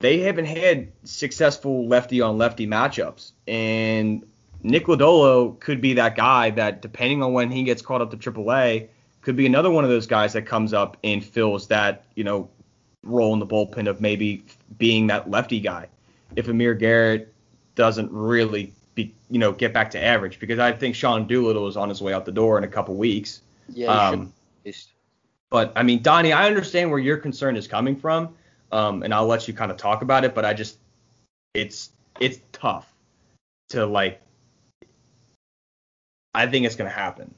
They 0.00 0.20
haven't 0.20 0.46
had 0.46 0.92
successful 1.04 1.88
lefty 1.88 2.20
on 2.20 2.36
lefty 2.36 2.66
matchups, 2.66 3.32
and 3.46 4.24
Nick 4.62 4.86
Lodolo 4.86 5.58
could 5.60 5.80
be 5.80 5.94
that 5.94 6.16
guy 6.16 6.50
that, 6.50 6.82
depending 6.82 7.22
on 7.22 7.32
when 7.32 7.50
he 7.50 7.64
gets 7.64 7.82
called 7.82 8.02
up 8.02 8.10
to 8.10 8.16
AAA, 8.16 8.88
could 9.20 9.36
be 9.36 9.46
another 9.46 9.70
one 9.70 9.84
of 9.84 9.90
those 9.90 10.06
guys 10.06 10.32
that 10.32 10.42
comes 10.42 10.72
up 10.72 10.96
and 11.04 11.24
fills 11.24 11.66
that 11.68 12.04
you 12.14 12.24
know 12.24 12.48
role 13.02 13.32
in 13.32 13.40
the 13.40 13.46
bullpen 13.46 13.88
of 13.88 14.00
maybe 14.00 14.44
being 14.78 15.06
that 15.08 15.30
lefty 15.30 15.60
guy. 15.60 15.88
If 16.36 16.48
Amir 16.48 16.74
Garrett 16.74 17.32
doesn't 17.74 18.10
really 18.12 18.72
be 18.94 19.14
you 19.30 19.38
know 19.38 19.52
get 19.52 19.72
back 19.72 19.90
to 19.92 20.02
average, 20.02 20.38
because 20.38 20.58
I 20.58 20.72
think 20.72 20.94
Sean 20.94 21.26
Doolittle 21.26 21.66
is 21.68 21.76
on 21.76 21.88
his 21.88 22.00
way 22.00 22.12
out 22.12 22.24
the 22.24 22.32
door 22.32 22.58
in 22.58 22.64
a 22.64 22.68
couple 22.68 22.94
weeks. 22.94 23.40
Yeah. 23.68 23.86
Um, 23.86 24.32
but 25.50 25.72
I 25.76 25.82
mean, 25.82 26.02
Donnie, 26.02 26.32
I 26.32 26.46
understand 26.46 26.90
where 26.90 26.98
your 26.98 27.18
concern 27.18 27.56
is 27.56 27.68
coming 27.68 27.94
from, 27.94 28.34
um, 28.72 29.02
and 29.02 29.12
I'll 29.12 29.26
let 29.26 29.46
you 29.46 29.54
kind 29.54 29.70
of 29.70 29.76
talk 29.76 30.02
about 30.02 30.24
it. 30.24 30.34
But 30.34 30.44
I 30.44 30.54
just, 30.54 30.78
it's 31.54 31.90
it's 32.20 32.38
tough 32.52 32.92
to 33.70 33.86
like. 33.86 34.20
I 36.34 36.46
think 36.46 36.66
it's 36.66 36.76
gonna 36.76 36.90
happen. 36.90 37.34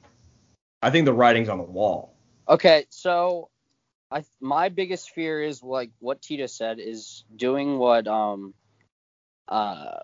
I 0.82 0.90
think 0.90 1.04
the 1.06 1.12
writing's 1.12 1.48
on 1.48 1.58
the 1.58 1.64
wall. 1.64 2.14
Okay, 2.48 2.86
so 2.90 3.48
I 4.10 4.24
my 4.40 4.68
biggest 4.68 5.10
fear 5.10 5.42
is 5.42 5.62
like 5.62 5.90
what 5.98 6.22
Tito 6.22 6.46
said 6.46 6.78
is 6.78 7.24
doing 7.34 7.78
what 7.78 8.06
um 8.06 8.54
uh 9.48 10.00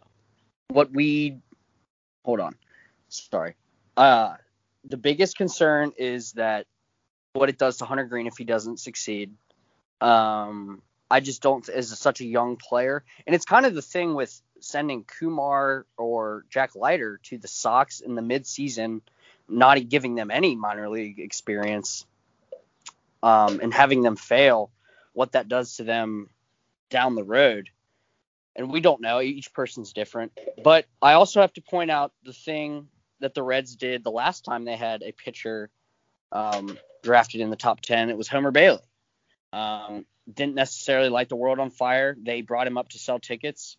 what 0.69 0.91
we 0.93 1.39
hold 2.25 2.41
on. 2.41 2.55
Sorry. 3.09 3.55
Uh 3.97 4.35
the 4.85 4.97
biggest 4.97 5.37
concern 5.37 5.93
is 5.99 6.33
that 6.33 6.67
what 7.33 7.49
it 7.49 7.59
does 7.59 7.79
to 7.79 7.85
Hunter 7.85 8.05
Greene 8.05 8.27
if 8.27 8.37
he 8.37 8.45
doesn't 8.45 8.81
succeed. 8.81 9.35
Um, 10.01 10.83
I 11.11 11.21
just 11.21 11.43
don't 11.43 11.69
as 11.69 11.99
such 11.99 12.21
a 12.21 12.25
young 12.25 12.57
player, 12.57 13.05
and 13.27 13.35
it's 13.35 13.45
kind 13.45 13.67
of 13.67 13.75
the 13.75 13.83
thing 13.83 14.15
with 14.15 14.41
sending 14.61 15.05
Kumar 15.05 15.87
or 15.97 16.45
Jack 16.51 16.77
Leiter 16.77 17.19
to 17.25 17.39
the 17.39 17.49
Sox 17.49 18.01
in 18.01 18.15
the 18.15 18.23
midseason, 18.23 19.01
not 19.49 19.89
giving 19.89 20.15
them 20.15 20.31
any 20.31 20.55
minor 20.55 20.89
league 20.89 21.19
experience, 21.19 22.07
um, 23.23 23.61
and 23.63 23.73
having 23.73 24.03
them 24.03 24.17
fail, 24.17 24.71
what 25.13 25.33
that 25.33 25.49
does 25.49 25.77
to 25.77 25.85
them 25.85 26.29
down 26.91 27.15
the 27.15 27.25
road. 27.25 27.71
And 28.57 28.71
we 28.71 28.81
don't 28.81 29.01
know. 29.01 29.21
Each 29.21 29.53
person's 29.53 29.93
different. 29.93 30.33
But 30.63 30.87
I 31.01 31.15
also 31.15 31.41
have 31.41 31.53
to 31.55 31.63
point 31.63 31.91
out 31.91 32.13
the 32.25 32.33
thing 32.33 32.89
that 33.21 33.35
the 33.35 33.43
Reds 33.43 33.77
did 33.77 34.03
the 34.03 34.11
last 34.11 34.45
time 34.45 34.65
they 34.65 34.77
had 34.77 35.03
a 35.03 35.13
pitcher 35.13 35.71
um, 36.33 36.77
drafted 37.03 37.41
in 37.41 37.51
the 37.51 37.57
top 37.57 37.81
10. 37.81 38.11
It 38.11 38.17
was 38.17 38.29
Homer 38.29 38.51
Bailey. 38.51 38.81
Um, 39.53 40.05
didn't 40.35 40.55
necessarily 40.55 41.09
light 41.09 41.29
the 41.29 41.37
world 41.37 41.59
on 41.59 41.71
fire. 41.71 42.17
They 42.21 42.43
brought 42.43 42.67
him 42.67 42.79
up 42.79 42.89
to 42.91 42.99
sell 42.99 43.19
tickets, 43.19 43.77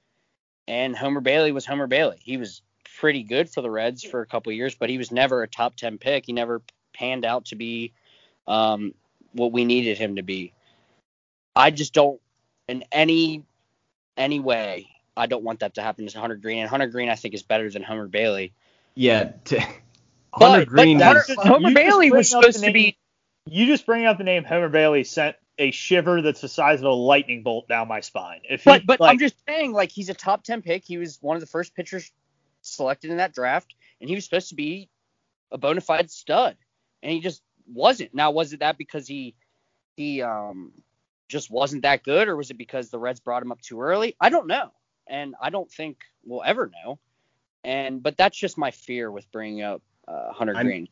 and 0.67 0.95
Homer 0.95 1.21
Bailey 1.21 1.51
was 1.51 1.65
Homer 1.65 1.87
Bailey. 1.87 2.17
He 2.21 2.37
was 2.37 2.61
pretty 2.99 3.23
good 3.23 3.49
for 3.49 3.61
the 3.61 3.69
Reds 3.71 4.03
for 4.03 4.21
a 4.21 4.25
couple 4.25 4.51
years, 4.51 4.75
but 4.75 4.89
he 4.89 4.97
was 4.97 5.11
never 5.11 5.43
a 5.43 5.47
top 5.47 5.75
10 5.75 5.97
pick. 5.97 6.25
He 6.25 6.33
never 6.33 6.61
panned 6.93 7.25
out 7.25 7.45
to 7.45 7.55
be 7.55 7.93
um, 8.47 8.93
what 9.33 9.51
we 9.51 9.65
needed 9.65 9.97
him 9.97 10.17
to 10.17 10.21
be. 10.23 10.53
I 11.55 11.71
just 11.71 11.93
don't, 11.93 12.19
in 12.67 12.83
any 12.91 13.43
any 14.17 14.39
way, 14.39 14.87
I 15.17 15.25
don't 15.25 15.43
want 15.43 15.61
that 15.61 15.75
to 15.75 15.81
happen 15.81 16.05
to 16.07 16.19
Hunter 16.19 16.35
Greene. 16.35 16.59
And 16.59 16.69
Hunter 16.69 16.87
Greene, 16.87 17.09
I 17.09 17.15
think, 17.15 17.33
is 17.33 17.43
better 17.43 17.69
than 17.69 17.81
Homer 17.81 18.07
Bailey. 18.07 18.53
Yeah, 18.93 19.31
to, 19.45 19.59
Hunter 19.59 20.65
But- 20.65 20.67
Green. 20.67 20.97
but 20.99 21.05
Hunter, 21.05 21.23
is- 21.29 21.37
Homer 21.39 21.73
Bailey 21.73 22.11
was 22.11 22.29
supposed 22.29 22.59
to 22.59 22.65
name- 22.65 22.73
be. 22.73 22.97
You 23.49 23.65
just 23.65 23.85
bring 23.85 24.05
up 24.05 24.17
the 24.19 24.23
name 24.23 24.43
Homer 24.43 24.69
Bailey 24.69 25.03
sent 25.03 25.35
a 25.57 25.71
shiver 25.71 26.21
that's 26.21 26.41
the 26.41 26.47
size 26.47 26.79
of 26.79 26.85
a 26.85 26.91
lightning 26.93 27.43
bolt 27.43 27.67
down 27.67 27.87
my 27.87 27.99
spine. 27.99 28.41
If 28.49 28.63
he, 28.63 28.69
But 28.69 28.85
but 28.85 28.99
like, 28.99 29.11
I'm 29.11 29.19
just 29.19 29.35
saying, 29.47 29.73
like 29.73 29.91
he's 29.91 30.09
a 30.09 30.13
top 30.13 30.43
ten 30.43 30.61
pick. 30.61 30.83
He 30.85 30.97
was 30.97 31.17
one 31.21 31.35
of 31.35 31.41
the 31.41 31.47
first 31.47 31.75
pitchers 31.75 32.11
selected 32.61 33.11
in 33.11 33.17
that 33.17 33.33
draft, 33.33 33.73
and 33.99 34.09
he 34.09 34.15
was 34.15 34.23
supposed 34.25 34.49
to 34.49 34.55
be 34.55 34.89
a 35.51 35.57
bona 35.57 35.81
fide 35.81 36.09
stud, 36.09 36.55
and 37.03 37.11
he 37.11 37.19
just 37.19 37.41
wasn't. 37.71 38.13
Now, 38.13 38.31
was 38.31 38.53
it 38.53 38.59
that 38.61 38.77
because 38.77 39.07
he 39.07 39.35
he 39.97 40.21
um 40.21 40.71
just 41.27 41.51
wasn't 41.51 41.83
that 41.83 42.03
good, 42.03 42.27
or 42.27 42.35
was 42.35 42.49
it 42.49 42.57
because 42.57 42.89
the 42.89 42.99
Reds 42.99 43.19
brought 43.19 43.43
him 43.43 43.51
up 43.51 43.61
too 43.61 43.81
early? 43.81 44.15
I 44.19 44.29
don't 44.29 44.47
know, 44.47 44.71
and 45.07 45.35
I 45.41 45.49
don't 45.49 45.71
think 45.71 45.97
we'll 46.25 46.43
ever 46.43 46.71
know. 46.83 46.99
And 47.63 48.01
but 48.01 48.17
that's 48.17 48.37
just 48.37 48.57
my 48.57 48.71
fear 48.71 49.11
with 49.11 49.31
bringing 49.31 49.61
up 49.61 49.81
uh, 50.07 50.31
Hunter 50.33 50.55
I'm- 50.55 50.65
Green. 50.65 50.87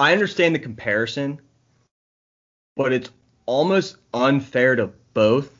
I 0.00 0.14
understand 0.14 0.54
the 0.54 0.58
comparison, 0.60 1.42
but 2.74 2.90
it's 2.94 3.10
almost 3.44 3.98
unfair 4.14 4.74
to 4.76 4.92
both 5.12 5.52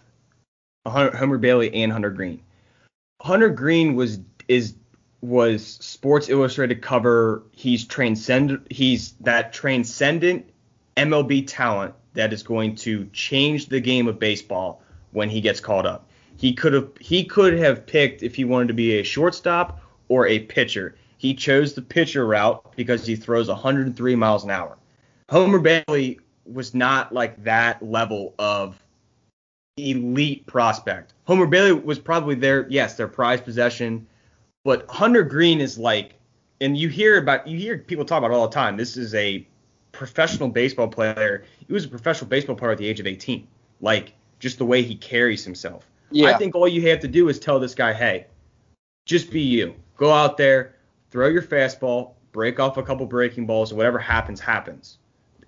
Homer 0.89 1.37
Bailey 1.37 1.75
and 1.75 1.93
Hunter 1.93 2.09
Greene. 2.09 2.41
Hunter 3.21 3.51
Greene 3.51 3.97
was 3.97 4.19
is 4.49 4.77
was 5.21 5.67
Sports 5.67 6.31
Illustrated 6.31 6.81
cover. 6.81 7.43
He's 7.53 7.85
transcend. 7.85 8.67
He's 8.71 9.13
that 9.21 9.53
transcendent 9.53 10.49
MLB 10.97 11.47
talent 11.47 11.95
that 12.15 12.33
is 12.33 12.43
going 12.43 12.77
to 12.77 13.11
change 13.13 13.67
the 13.67 13.81
game 13.81 14.09
of 14.09 14.19
baseball 14.19 14.83
when 15.11 15.29
he 15.29 15.43
gets 15.43 15.61
called 15.61 15.85
up. 15.85 16.09
He 16.39 16.55
could 16.55 16.73
have 16.73 16.89
he 16.99 17.25
could 17.25 17.59
have 17.59 17.85
picked 17.85 18.23
if 18.23 18.37
he 18.37 18.47
wanted 18.47 18.69
to 18.69 18.75
be 18.75 19.01
a 19.01 19.03
shortstop 19.03 19.83
or 20.09 20.27
a 20.27 20.39
pitcher. 20.39 20.97
He 21.21 21.35
chose 21.35 21.75
the 21.75 21.83
pitcher 21.83 22.25
route 22.25 22.75
because 22.77 23.05
he 23.05 23.15
throws 23.15 23.49
103 23.49 24.17
miles 24.17 24.43
an 24.43 24.49
hour. 24.49 24.79
Homer 25.29 25.59
Bailey 25.59 26.19
was 26.47 26.73
not 26.73 27.13
like 27.13 27.45
that 27.45 27.83
level 27.83 28.35
of 28.39 28.83
elite 29.77 30.47
prospect. 30.47 31.13
Homer 31.27 31.45
Bailey 31.45 31.73
was 31.73 31.99
probably 31.99 32.37
their 32.37 32.67
yes, 32.71 32.95
their 32.95 33.07
prized 33.07 33.45
possession, 33.45 34.07
but 34.65 34.89
Hunter 34.89 35.23
Greene 35.23 35.61
is 35.61 35.77
like 35.77 36.15
and 36.63 36.75
you 36.75 36.89
hear 36.89 37.19
about 37.19 37.47
you 37.47 37.59
hear 37.59 37.77
people 37.77 38.07
talk 38.07 38.17
about 38.17 38.31
it 38.31 38.35
all 38.35 38.49
the 38.49 38.55
time. 38.55 38.79
This 38.79 38.97
is 38.97 39.15
a 39.15 39.47
professional 39.93 40.49
baseball 40.49 40.89
player. 40.89 41.45
He 41.67 41.71
was 41.71 41.85
a 41.85 41.89
professional 41.89 42.31
baseball 42.31 42.57
player 42.57 42.73
at 42.73 42.79
the 42.79 42.89
age 42.89 42.99
of 42.99 43.07
18. 43.07 43.47
Like 43.83 44.15
just 44.39 44.57
the 44.57 44.65
way 44.65 44.83
he 44.83 44.97
carries 44.97 45.45
himself. 45.45 45.85
Yeah. 46.11 46.31
I 46.31 46.39
think 46.39 46.55
all 46.55 46.67
you 46.67 46.89
have 46.89 47.01
to 47.01 47.09
do 47.09 47.29
is 47.29 47.39
tell 47.39 47.61
this 47.61 47.75
guy, 47.75 47.93
hey, 47.93 48.27
just 49.05 49.31
be 49.31 49.43
you. 49.43 49.75
Go 49.99 50.11
out 50.11 50.39
there, 50.39 50.77
throw 51.11 51.29
your 51.29 51.43
fastball, 51.43 52.15
break 52.33 52.61
off 52.61 52.77
a 52.77 52.83
couple 52.83 53.07
breaking 53.07 53.47
balls, 53.47 53.71
and 53.71 53.79
whatever 53.79 53.99
happens, 53.99 54.41
happens. 54.41 54.99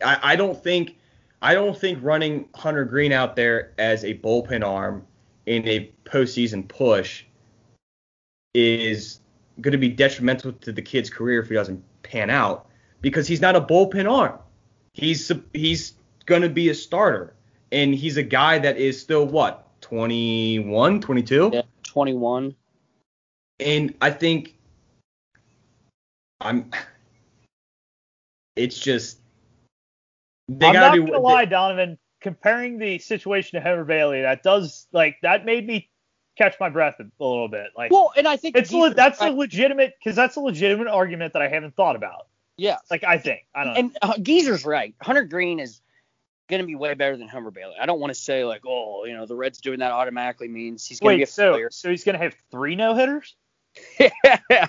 I, 0.05 0.19
I 0.23 0.37
don't 0.37 0.61
think 0.61 0.97
I 1.41 1.55
don't 1.55 1.77
think 1.77 1.99
running 2.03 2.49
Hunter 2.55 2.85
Greene 2.85 3.13
out 3.13 3.37
there 3.37 3.73
as 3.79 4.05
a 4.05 4.15
bullpen 4.15 4.65
arm 4.65 5.07
in 5.47 5.67
a 5.67 5.91
postseason 6.05 6.67
push 6.69 7.25
is 8.55 9.21
going 9.61 9.73
to 9.73 9.79
be 9.79 9.89
detrimental 9.89 10.53
to 10.53 10.73
the 10.73 10.83
kid's 10.83 11.11
career 11.11 11.41
if 11.41 11.49
he 11.49 11.55
doesn't 11.55 11.83
pan 12.03 12.31
out 12.31 12.67
because 13.01 13.27
he's 13.27 13.41
not 13.41 13.57
a 13.57 13.61
bullpen 13.61 14.11
arm. 14.11 14.39
He's 14.93 15.31
he's 15.53 15.95
going 16.27 16.43
to 16.43 16.49
be 16.49 16.69
a 16.69 16.75
starter 16.75 17.35
and 17.73 17.95
he's 17.95 18.17
a 18.17 18.23
guy 18.23 18.59
that 18.59 18.77
is 18.77 19.01
still 19.01 19.27
what 19.27 19.69
21, 19.81 21.01
22? 21.01 21.51
Yeah, 21.53 21.63
21. 21.83 22.55
And 23.59 23.95
I 24.01 24.11
think 24.11 24.57
I'm. 26.43 26.71
It's 28.57 28.79
just 28.79 29.19
they 30.49 30.67
I'm 30.67 30.75
not 30.75 30.81
gotta 30.81 30.99
gonna 31.01 31.13
do. 31.13 31.19
lie, 31.19 31.45
Donovan. 31.45 31.99
Comparing 32.21 32.79
the 32.79 32.99
situation 33.01 33.59
to 33.61 33.69
Homer 33.69 33.85
Bailey, 33.85 34.23
that 34.23 34.43
does 34.45 34.87
like 34.93 35.17
that 35.23 35.45
made 35.45 35.67
me 35.67 35.89
catch 36.39 36.55
my 36.61 36.69
breath 36.69 36.95
a 37.01 37.05
little 37.19 37.49
bit. 37.49 37.69
Like 37.77 37.91
Well, 37.91 38.13
and 38.17 38.29
I 38.29 38.37
think 38.37 38.57
it's 38.57 38.71
Geezer- 38.71 38.89
le- 38.91 38.95
that's 38.95 39.21
I- 39.21 39.29
a 39.29 39.33
legitimate 39.33 39.95
because 39.99 40.15
that's 40.15 40.37
a 40.37 40.41
legitimate 40.41 40.87
argument 40.87 41.33
that 41.33 41.43
I 41.43 41.49
haven't 41.49 41.75
thought 41.75 41.97
about. 41.97 42.29
yeah. 42.57 42.77
Like 42.91 43.03
I 43.05 43.19
think 43.19 43.41
I 43.55 43.65
don't 43.65 43.73
know. 43.75 43.81
And 43.81 43.99
uh, 44.03 44.19
Geezer's 44.19 44.65
right. 44.65 44.95
Hunter 45.03 45.25
Greene 45.25 45.59
is 45.59 45.81
going 46.49 46.61
to 46.61 46.67
be 46.67 46.75
way 46.77 46.95
better 46.95 47.17
than 47.17 47.27
Homer 47.29 47.51
Bailey. 47.51 47.75
I 47.81 47.87
don't 47.87 47.99
want 47.99 48.13
to 48.15 48.21
say 48.21 48.45
like, 48.45 48.63
oh, 48.67 49.05
you 49.05 49.15
know, 49.15 49.27
the 49.27 49.35
Reds 49.35 49.61
doing 49.61 49.81
that 49.81 49.91
automatically 49.91 50.47
means 50.49 50.87
he's 50.87 51.01
going 51.01 51.15
to 51.15 51.19
be 51.19 51.23
a 51.25 51.27
so 51.27 51.53
failure. 51.55 51.69
so 51.73 51.91
he's 51.91 52.05
gonna 52.05 52.19
have 52.19 52.35
three 52.53 52.77
no 52.77 52.95
hitters? 52.95 53.35
yeah, 53.99 54.69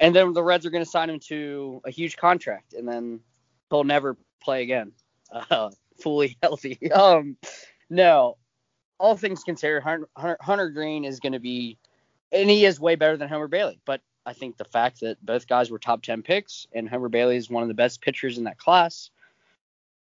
and 0.00 0.14
then 0.14 0.32
the 0.32 0.42
Reds 0.42 0.66
are 0.66 0.70
going 0.70 0.84
to 0.84 0.90
sign 0.90 1.10
him 1.10 1.20
to 1.28 1.80
a 1.84 1.90
huge 1.90 2.16
contract, 2.16 2.74
and 2.74 2.86
then 2.88 3.20
he'll 3.70 3.84
never 3.84 4.16
play 4.42 4.62
again, 4.62 4.92
uh, 5.32 5.70
fully 6.02 6.36
healthy. 6.42 6.78
Um, 6.92 7.36
no, 7.90 8.36
all 8.98 9.16
things 9.16 9.42
considered, 9.44 9.82
Hunter, 9.82 10.08
Hunter, 10.16 10.36
Hunter 10.40 10.70
Greene 10.70 11.04
is 11.04 11.20
going 11.20 11.32
to 11.34 11.38
be, 11.40 11.78
and 12.32 12.48
he 12.48 12.64
is 12.64 12.80
way 12.80 12.94
better 12.94 13.16
than 13.16 13.28
Homer 13.28 13.48
Bailey. 13.48 13.78
But 13.84 14.00
I 14.26 14.32
think 14.32 14.56
the 14.56 14.64
fact 14.64 15.00
that 15.00 15.24
both 15.24 15.46
guys 15.46 15.70
were 15.70 15.78
top 15.78 16.02
ten 16.02 16.22
picks, 16.22 16.66
and 16.72 16.88
Homer 16.88 17.08
Bailey 17.08 17.36
is 17.36 17.50
one 17.50 17.62
of 17.62 17.68
the 17.68 17.74
best 17.74 18.00
pitchers 18.00 18.38
in 18.38 18.44
that 18.44 18.58
class, 18.58 19.10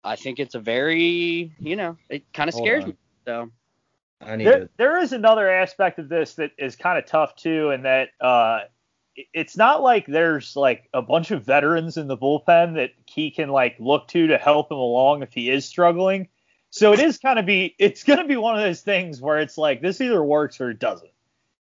I 0.02 0.16
think 0.16 0.38
it's 0.40 0.54
a 0.54 0.60
very, 0.60 1.52
you 1.58 1.76
know, 1.76 1.96
it 2.08 2.24
kind 2.32 2.48
of 2.48 2.54
scares 2.54 2.86
me. 2.86 2.94
So 3.26 3.50
I 4.20 4.36
need 4.36 4.46
There, 4.46 4.58
to. 4.60 4.68
there 4.78 4.98
is 4.98 5.12
another 5.12 5.48
aspect 5.48 5.98
of 5.98 6.08
this 6.08 6.34
that 6.34 6.52
is 6.58 6.74
kind 6.74 6.98
of 6.98 7.06
tough 7.06 7.36
too, 7.36 7.70
and 7.70 7.84
that 7.84 8.08
uh, 8.20 8.60
it- 8.64 8.70
it's 9.32 9.56
not 9.56 9.82
like 9.82 10.06
there's 10.06 10.56
like 10.56 10.88
a 10.94 11.02
bunch 11.02 11.30
of 11.30 11.44
veterans 11.44 11.96
in 11.96 12.06
the 12.08 12.16
bullpen 12.16 12.74
that 12.74 12.90
he 13.06 13.30
can 13.30 13.48
like 13.48 13.76
look 13.78 14.08
to 14.08 14.28
to 14.28 14.38
help 14.38 14.70
him 14.70 14.78
along 14.78 15.22
if 15.22 15.32
he 15.32 15.50
is 15.50 15.64
struggling. 15.64 16.28
So 16.70 16.92
it 16.92 17.00
is 17.00 17.18
kind 17.18 17.38
of 17.38 17.46
be 17.46 17.74
it's 17.78 18.04
gonna 18.04 18.26
be 18.26 18.36
one 18.36 18.54
of 18.56 18.62
those 18.62 18.80
things 18.80 19.20
where 19.20 19.38
it's 19.40 19.58
like 19.58 19.80
this 19.82 20.00
either 20.00 20.22
works 20.22 20.60
or 20.60 20.70
it 20.70 20.78
doesn't. 20.78 21.10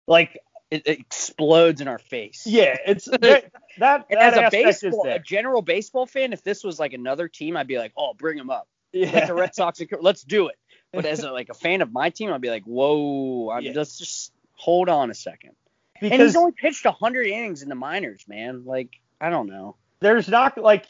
Like 0.06 0.38
it, 0.70 0.82
it 0.86 1.00
explodes 1.00 1.80
in 1.80 1.88
our 1.88 1.98
face. 1.98 2.46
yeah, 2.46 2.76
it's 2.86 3.04
that 3.20 3.50
that, 3.78 4.06
as 4.10 4.36
a 4.36 4.48
baseball, 4.50 5.06
a 5.08 5.18
general 5.18 5.62
baseball 5.62 6.06
fan, 6.06 6.32
if 6.32 6.42
this 6.42 6.62
was 6.62 6.78
like 6.78 6.92
another 6.92 7.28
team, 7.28 7.56
I'd 7.56 7.66
be 7.66 7.78
like, 7.78 7.92
oh, 7.96 8.14
bring 8.14 8.38
him 8.38 8.50
up. 8.50 8.68
Like 8.92 9.12
Yeah. 9.12 9.26
the 9.26 9.34
Red 9.34 9.54
Sox, 9.54 9.80
let's 10.00 10.22
do 10.22 10.48
it. 10.48 10.56
But 10.92 11.06
as 11.06 11.22
a, 11.22 11.30
like 11.30 11.48
a 11.48 11.54
fan 11.54 11.80
of 11.82 11.92
my 11.92 12.10
team, 12.10 12.32
I'd 12.32 12.40
be 12.40 12.50
like, 12.50 12.64
whoa, 12.64 13.50
I'm, 13.50 13.62
Yeah. 13.62 13.72
let's 13.76 13.98
just 13.98 14.32
hold 14.54 14.88
on 14.88 15.10
a 15.10 15.14
second. 15.14 15.52
And 16.00 16.22
he's 16.22 16.36
only 16.36 16.52
pitched 16.52 16.84
100 16.84 17.26
innings 17.26 17.62
in 17.62 17.68
the 17.68 17.74
minors, 17.74 18.24
man. 18.28 18.64
Like, 18.64 19.00
I 19.20 19.30
don't 19.30 19.48
know. 19.48 19.76
there's 20.00 20.28
not 20.28 20.56
like 20.56 20.86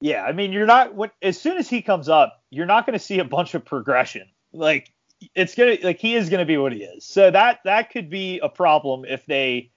yeah 0.00 0.24
i 0.24 0.32
mean 0.32 0.52
you're 0.52 0.66
not 0.66 0.94
when 0.94 1.10
as 1.22 1.40
soon 1.40 1.56
as 1.56 1.68
he 1.70 1.80
comes 1.80 2.08
up 2.08 2.42
you're 2.50 2.66
not 2.66 2.84
going 2.84 2.98
to 2.98 3.04
see 3.04 3.20
a 3.20 3.24
bunch 3.24 3.54
of 3.54 3.64
progression 3.64 4.28
like 4.52 4.92
it's 5.34 5.54
gonna 5.54 5.76
like 5.82 5.98
he 6.00 6.14
is 6.16 6.28
gonna 6.28 6.44
be 6.44 6.56
what 6.58 6.72
he 6.72 6.82
is 6.82 7.04
so 7.04 7.30
that 7.30 7.60
that 7.64 7.90
could 7.90 8.10
be 8.10 8.38
a 8.40 8.48
problem 8.48 9.04
if 9.06 9.24
they 9.26 9.70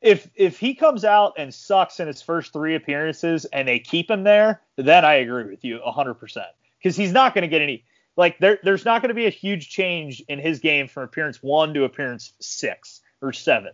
if 0.00 0.30
if 0.36 0.58
he 0.58 0.74
comes 0.74 1.04
out 1.04 1.34
and 1.36 1.52
sucks 1.52 1.98
in 2.00 2.06
his 2.06 2.22
first 2.22 2.52
three 2.52 2.76
appearances 2.76 3.44
and 3.46 3.66
they 3.68 3.78
keep 3.78 4.08
him 4.10 4.22
there 4.22 4.62
then 4.76 5.04
i 5.04 5.14
agree 5.14 5.44
with 5.44 5.64
you 5.64 5.80
100% 5.86 6.44
because 6.78 6.96
he's 6.96 7.12
not 7.12 7.34
going 7.34 7.42
to 7.42 7.48
get 7.48 7.60
any 7.60 7.84
like 8.16 8.38
there 8.38 8.60
there's 8.62 8.84
not 8.84 9.02
going 9.02 9.08
to 9.08 9.14
be 9.14 9.26
a 9.26 9.30
huge 9.30 9.68
change 9.68 10.22
in 10.28 10.38
his 10.38 10.60
game 10.60 10.86
from 10.88 11.02
appearance 11.02 11.42
one 11.42 11.74
to 11.74 11.84
appearance 11.84 12.32
six 12.40 13.00
or 13.20 13.32
seven 13.32 13.72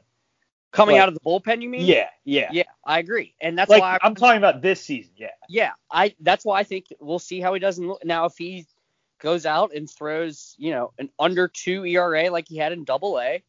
Coming 0.73 0.95
Like- 0.95 1.03
out 1.03 1.09
of 1.09 1.15
the 1.15 1.21
bullpen, 1.21 1.63
you 1.63 1.69
mean? 1.69 1.85
Yeah, 1.85 2.09
yeah. 2.25 2.49
Yeah, 2.53 2.63
I 2.85 3.01
agree, 3.01 3.35
and 3.41 3.59
that's 3.59 3.71
like 3.71 3.81
why 3.83 3.99
I'm 4.03 4.15
talking 4.15 4.39
about 4.39 4.63
this 4.63 4.81
season. 4.81 5.13
Yeah. 5.17 5.31
yeah, 5.49 5.73
I 5.91 6.15
that's 6.21 6.45
why 6.45 6.61
I 6.61 6.63
think 6.63 6.87
we'll 7.01 7.19
see 7.19 7.41
how 7.41 7.55
he 7.55 7.61
does. 7.61 7.79
In, 7.79 7.93
now, 8.05 8.27
if 8.27 8.37
he 8.37 8.67
goes 9.19 9.47
out 9.47 9.75
and 9.75 9.91
throws, 9.91 10.55
you 10.59 10.71
know, 10.71 10.93
an 10.99 11.11
under 11.19 11.49
two 11.49 11.85
ERA 11.85 12.31
like 12.31 12.47
he 12.49 12.57
had 12.57 12.73
in 12.73 12.85
Double 12.85 13.19
A, 13.19 13.43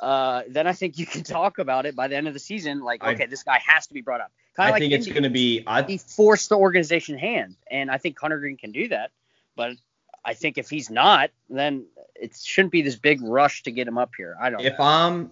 uh, 0.00 0.42
then 0.48 0.66
I 0.66 0.72
think 0.74 0.98
you 0.98 1.06
can 1.06 1.22
talk 1.24 1.58
about 1.58 1.86
it 1.86 1.96
by 1.96 2.08
the 2.08 2.16
end 2.16 2.28
of 2.28 2.34
the 2.34 2.40
season. 2.40 2.80
Like, 2.80 3.02
I- 3.02 3.14
okay, 3.14 3.26
this 3.26 3.42
guy 3.42 3.60
has 3.64 3.86
to 3.86 3.94
be 3.94 4.02
brought 4.02 4.20
up. 4.20 4.30
Kind 4.54 4.68
I 4.68 4.70
like 4.72 4.80
think 4.80 4.92
it's 4.92 5.06
going 5.06 5.22
to 5.22 5.30
be. 5.30 5.62
I, 5.66 5.82
he 5.82 5.98
forced 5.98 6.48
the 6.48 6.56
organization 6.58 7.16
hand, 7.16 7.56
and 7.70 7.90
I 7.90 7.96
think 7.98 8.18
Hunter 8.18 8.38
Greene 8.40 8.56
can 8.56 8.72
do 8.72 8.88
that. 8.88 9.12
But 9.54 9.76
I 10.24 10.34
think 10.34 10.58
if 10.58 10.68
he's 10.68 10.90
not, 10.90 11.30
then 11.48 11.86
it 12.16 12.36
shouldn't 12.36 12.72
be 12.72 12.82
this 12.82 12.96
big 12.96 13.22
rush 13.22 13.62
to 13.62 13.70
get 13.70 13.86
him 13.86 13.96
up 13.96 14.10
here. 14.16 14.36
I 14.40 14.50
don't. 14.50 14.60
if 14.60 14.76
know. 14.76 14.84
I'm, 14.84 15.30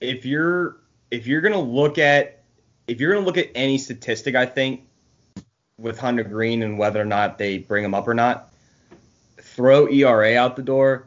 if 0.00 0.24
you're, 0.24 0.78
if 1.10 1.26
you're 1.26 1.40
gonna 1.40 1.60
look 1.60 1.98
at, 1.98 2.42
if 2.86 3.00
you're 3.00 3.12
gonna 3.12 3.26
look 3.26 3.38
at 3.38 3.50
any 3.54 3.78
statistic, 3.78 4.34
I 4.34 4.46
think 4.46 4.82
with 5.78 5.98
Hunter 5.98 6.24
Greene 6.24 6.62
and 6.62 6.78
whether 6.78 7.00
or 7.00 7.04
not 7.04 7.38
they 7.38 7.58
bring 7.58 7.84
him 7.84 7.94
up 7.94 8.08
or 8.08 8.14
not, 8.14 8.52
throw 9.40 9.88
ERA 9.88 10.36
out 10.36 10.56
the 10.56 10.62
door. 10.62 11.06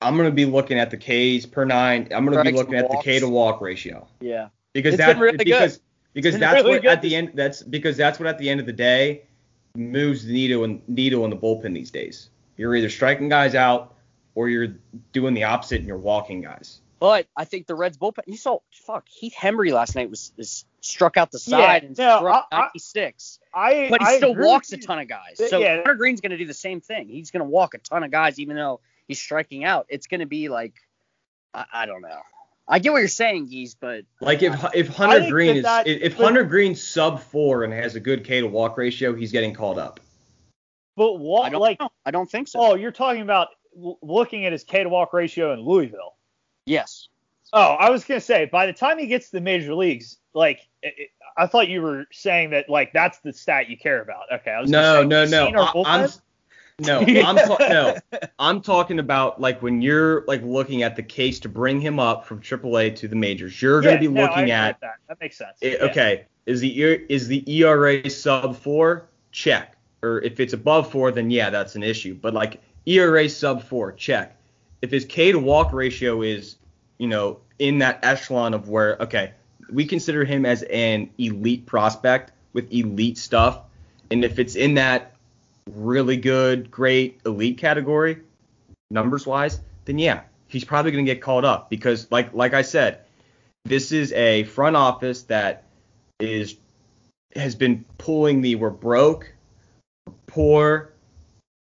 I'm 0.00 0.16
gonna 0.16 0.30
be 0.30 0.44
looking 0.44 0.78
at 0.78 0.90
the 0.90 0.96
Ks 0.96 1.46
per 1.46 1.64
nine. 1.64 2.08
I'm 2.14 2.24
gonna 2.24 2.42
be 2.42 2.52
looking 2.52 2.74
at 2.74 2.90
the 2.90 3.00
K 3.02 3.20
to 3.20 3.28
walk 3.28 3.60
ratio 3.60 4.06
yeah, 4.20 4.48
because 4.72 4.96
that's 4.96 5.18
really 5.18 5.38
good. 5.38 5.44
because 5.44 5.80
because 6.12 6.38
that's 6.38 6.56
really 6.56 6.70
what 6.72 6.82
good 6.82 6.90
at 6.90 7.02
the 7.02 7.16
end 7.16 7.32
that's 7.34 7.62
because 7.62 7.96
that's 7.96 8.18
what 8.18 8.26
at 8.26 8.38
the 8.38 8.50
end 8.50 8.60
of 8.60 8.66
the 8.66 8.72
day 8.72 9.22
moves 9.76 10.24
the 10.24 10.32
needle 10.32 10.64
and 10.64 10.86
needle 10.88 11.24
in 11.24 11.30
the 11.30 11.36
bullpen 11.36 11.72
these 11.72 11.90
days. 11.90 12.30
You're 12.56 12.74
either 12.74 12.90
striking 12.90 13.28
guys 13.28 13.54
out 13.54 13.94
or 14.34 14.48
you're 14.48 14.74
doing 15.12 15.34
the 15.34 15.44
opposite 15.44 15.78
and 15.78 15.86
you're 15.86 15.96
walking 15.96 16.42
guys. 16.42 16.80
But 17.02 17.26
I 17.36 17.44
think 17.46 17.66
the 17.66 17.74
Reds 17.74 17.98
bullpen. 17.98 18.20
You 18.26 18.36
saw, 18.36 18.60
fuck, 18.70 19.08
Heath 19.08 19.34
Hembree 19.36 19.72
last 19.72 19.96
night 19.96 20.08
was, 20.08 20.32
was 20.36 20.64
struck 20.80 21.16
out 21.16 21.32
the 21.32 21.42
Yeah, 21.44 21.56
side 21.58 21.82
and 21.82 21.98
no, 21.98 22.18
struck 22.18 22.46
I- 22.52 22.56
I- 22.56 22.60
96. 22.60 23.40
I 23.52 23.88
but 23.90 24.00
he 24.02 24.06
I 24.06 24.16
still 24.18 24.36
walks 24.36 24.72
a 24.72 24.76
ton 24.76 25.00
of 25.00 25.08
guys. 25.08 25.40
So 25.48 25.58
yeah. 25.58 25.78
Hunter 25.78 25.96
Greene's 25.96 26.20
going 26.20 26.30
to 26.30 26.38
do 26.38 26.46
the 26.46 26.54
same 26.54 26.80
thing. 26.80 27.08
He's 27.08 27.32
going 27.32 27.40
to 27.40 27.48
walk 27.50 27.74
a 27.74 27.78
ton 27.78 28.04
of 28.04 28.12
guys, 28.12 28.38
even 28.38 28.54
though 28.54 28.78
he's 29.08 29.20
striking 29.20 29.64
out. 29.64 29.86
It's 29.88 30.06
going 30.06 30.20
to 30.20 30.26
be 30.26 30.48
like, 30.48 30.74
I, 31.52 31.64
I 31.72 31.86
don't 31.86 32.02
know. 32.02 32.20
I 32.68 32.78
get 32.78 32.92
what 32.92 33.00
you're 33.00 33.08
saying, 33.08 33.46
Geese, 33.48 33.74
but 33.74 34.04
Like 34.20 34.42
if 34.44 34.54
if 34.72 34.86
Hunter 34.86 35.28
Greene 35.28 35.62
that 35.62 35.88
is 35.88 35.96
that- 35.96 36.06
if 36.06 36.16
but- 36.16 36.24
Hunter 36.26 36.44
Greene 36.44 36.76
sub 36.76 37.20
four 37.20 37.64
and 37.64 37.72
has 37.72 37.96
a 37.96 38.00
good 38.00 38.22
K 38.24 38.42
to 38.42 38.46
walk 38.46 38.78
ratio, 38.78 39.12
he's 39.12 39.32
getting 39.32 39.54
called 39.54 39.80
up. 39.80 39.98
But 40.96 41.14
what 41.18 41.50
don't 41.50 41.60
like 41.60 41.80
know. 41.80 41.90
I 42.06 42.12
don't 42.12 42.30
think 42.30 42.46
so. 42.46 42.60
oh, 42.60 42.74
you're 42.76 42.92
talking 42.92 43.22
about 43.22 43.48
looking 43.74 44.46
at 44.46 44.52
his 44.52 44.62
K 44.62 44.84
to 44.84 44.88
walk 44.88 45.12
ratio 45.12 45.52
in 45.52 45.60
Louisville. 45.62 46.14
Yes. 46.66 47.08
Oh, 47.52 47.72
I 47.74 47.90
was 47.90 48.04
gonna 48.04 48.20
say 48.20 48.46
by 48.46 48.66
the 48.66 48.72
time 48.72 48.98
he 48.98 49.06
gets 49.06 49.26
to 49.26 49.32
the 49.36 49.40
major 49.40 49.74
leagues, 49.74 50.18
like 50.34 50.68
it, 50.82 50.94
it- 50.96 51.08
I 51.34 51.46
thought 51.46 51.68
you 51.68 51.80
were 51.80 52.04
saying 52.12 52.50
that 52.50 52.68
like 52.68 52.92
that's 52.92 53.18
the 53.20 53.32
stat 53.32 53.70
you 53.70 53.78
care 53.78 54.02
about. 54.02 54.24
Okay, 54.30 54.50
I 54.50 54.60
was 54.60 54.70
No, 54.70 55.02
gonna 55.02 55.26
say, 55.26 55.50
no, 55.50 55.64
no. 55.72 55.82
I, 55.84 56.02
I'm 56.02 56.10
no, 56.78 56.98
I'm 57.00 57.36
ta- 57.36 57.56
no. 57.60 57.96
I'm 58.38 58.60
talking 58.60 58.98
about 58.98 59.40
like 59.40 59.62
when 59.62 59.80
you're 59.80 60.24
like 60.26 60.42
looking 60.42 60.82
at 60.82 60.94
the 60.94 61.02
case 61.02 61.40
to 61.40 61.48
bring 61.48 61.80
him 61.80 61.98
up 61.98 62.26
from 62.26 62.40
AAA 62.42 62.96
to 62.96 63.08
the 63.08 63.16
majors. 63.16 63.62
You're 63.62 63.80
gonna 63.80 63.98
be 63.98 64.08
no, 64.08 64.24
I 64.24 64.26
looking 64.28 64.50
at 64.50 64.78
that. 64.82 64.96
That 65.08 65.20
makes 65.20 65.38
sense. 65.38 65.56
it- 65.62 65.78
Yeah. 65.80 65.86
okay, 65.88 66.26
is 66.44 66.60
the 66.60 66.82
is 67.08 67.28
the 67.28 67.44
ERA 67.50 68.10
sub 68.10 68.54
four? 68.56 69.06
Check. 69.30 69.76
Or 70.02 70.20
if 70.20 70.38
it's 70.38 70.52
above 70.52 70.90
four, 70.90 71.12
then 71.12 71.30
yeah, 71.30 71.48
that's 71.48 71.76
an 71.76 71.82
issue. 71.82 72.14
But 72.14 72.34
like 72.34 72.60
ERA 72.84 73.26
sub 73.28 73.62
four, 73.62 73.92
check. 73.92 74.36
If 74.82 74.90
his 74.90 75.04
K 75.04 75.32
to 75.32 75.38
walk 75.38 75.72
ratio 75.72 76.22
is, 76.22 76.56
you 76.98 77.06
know, 77.06 77.40
in 77.58 77.78
that 77.78 78.00
echelon 78.04 78.54
of 78.54 78.68
where 78.68 78.96
okay, 79.00 79.32
we 79.70 79.86
consider 79.86 80.24
him 80.24 80.44
as 80.44 80.62
an 80.64 81.10
elite 81.18 81.66
prospect 81.66 82.32
with 82.52 82.72
elite 82.72 83.16
stuff, 83.16 83.60
and 84.10 84.24
if 84.24 84.38
it's 84.38 84.56
in 84.56 84.74
that 84.74 85.14
really 85.70 86.16
good, 86.16 86.70
great 86.70 87.20
elite 87.24 87.58
category, 87.58 88.18
numbers 88.90 89.26
wise, 89.26 89.60
then 89.84 89.98
yeah, 89.98 90.22
he's 90.48 90.64
probably 90.64 90.90
going 90.90 91.04
to 91.04 91.12
get 91.14 91.22
called 91.22 91.44
up 91.44 91.70
because 91.70 92.10
like 92.10 92.34
like 92.34 92.54
I 92.54 92.62
said, 92.62 93.00
this 93.64 93.92
is 93.92 94.12
a 94.12 94.44
front 94.44 94.76
office 94.76 95.22
that 95.24 95.64
is 96.20 96.56
has 97.34 97.54
been 97.54 97.84
pulling 97.98 98.42
the 98.42 98.56
we're 98.56 98.70
broke, 98.70 99.32
poor, 100.26 100.91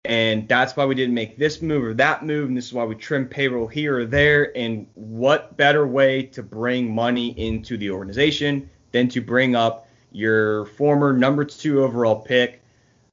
and 0.06 0.48
that's 0.48 0.76
why 0.76 0.86
we 0.86 0.96
didn't 0.96 1.14
make 1.14 1.38
this 1.38 1.62
move 1.62 1.84
or 1.84 1.94
that 1.94 2.26
move, 2.26 2.48
and 2.48 2.58
this 2.58 2.66
is 2.66 2.74
why 2.74 2.84
we 2.84 2.96
trim 2.96 3.28
payroll 3.28 3.68
here 3.68 4.00
or 4.00 4.06
there. 4.06 4.56
And 4.58 4.88
what 4.96 5.58
better 5.58 5.86
way 5.86 6.24
to 6.24 6.42
bring 6.42 6.94
money 6.94 7.30
into 7.40 7.78
the 7.78 7.92
organization 7.92 8.70
than 8.92 9.10
to 9.10 9.22
bring 9.22 9.56
up 9.56 9.88
your 10.12 10.66
former 10.66 11.14
number 11.14 11.46
two 11.46 11.84
overall 11.84 12.16
pick, 12.20 12.62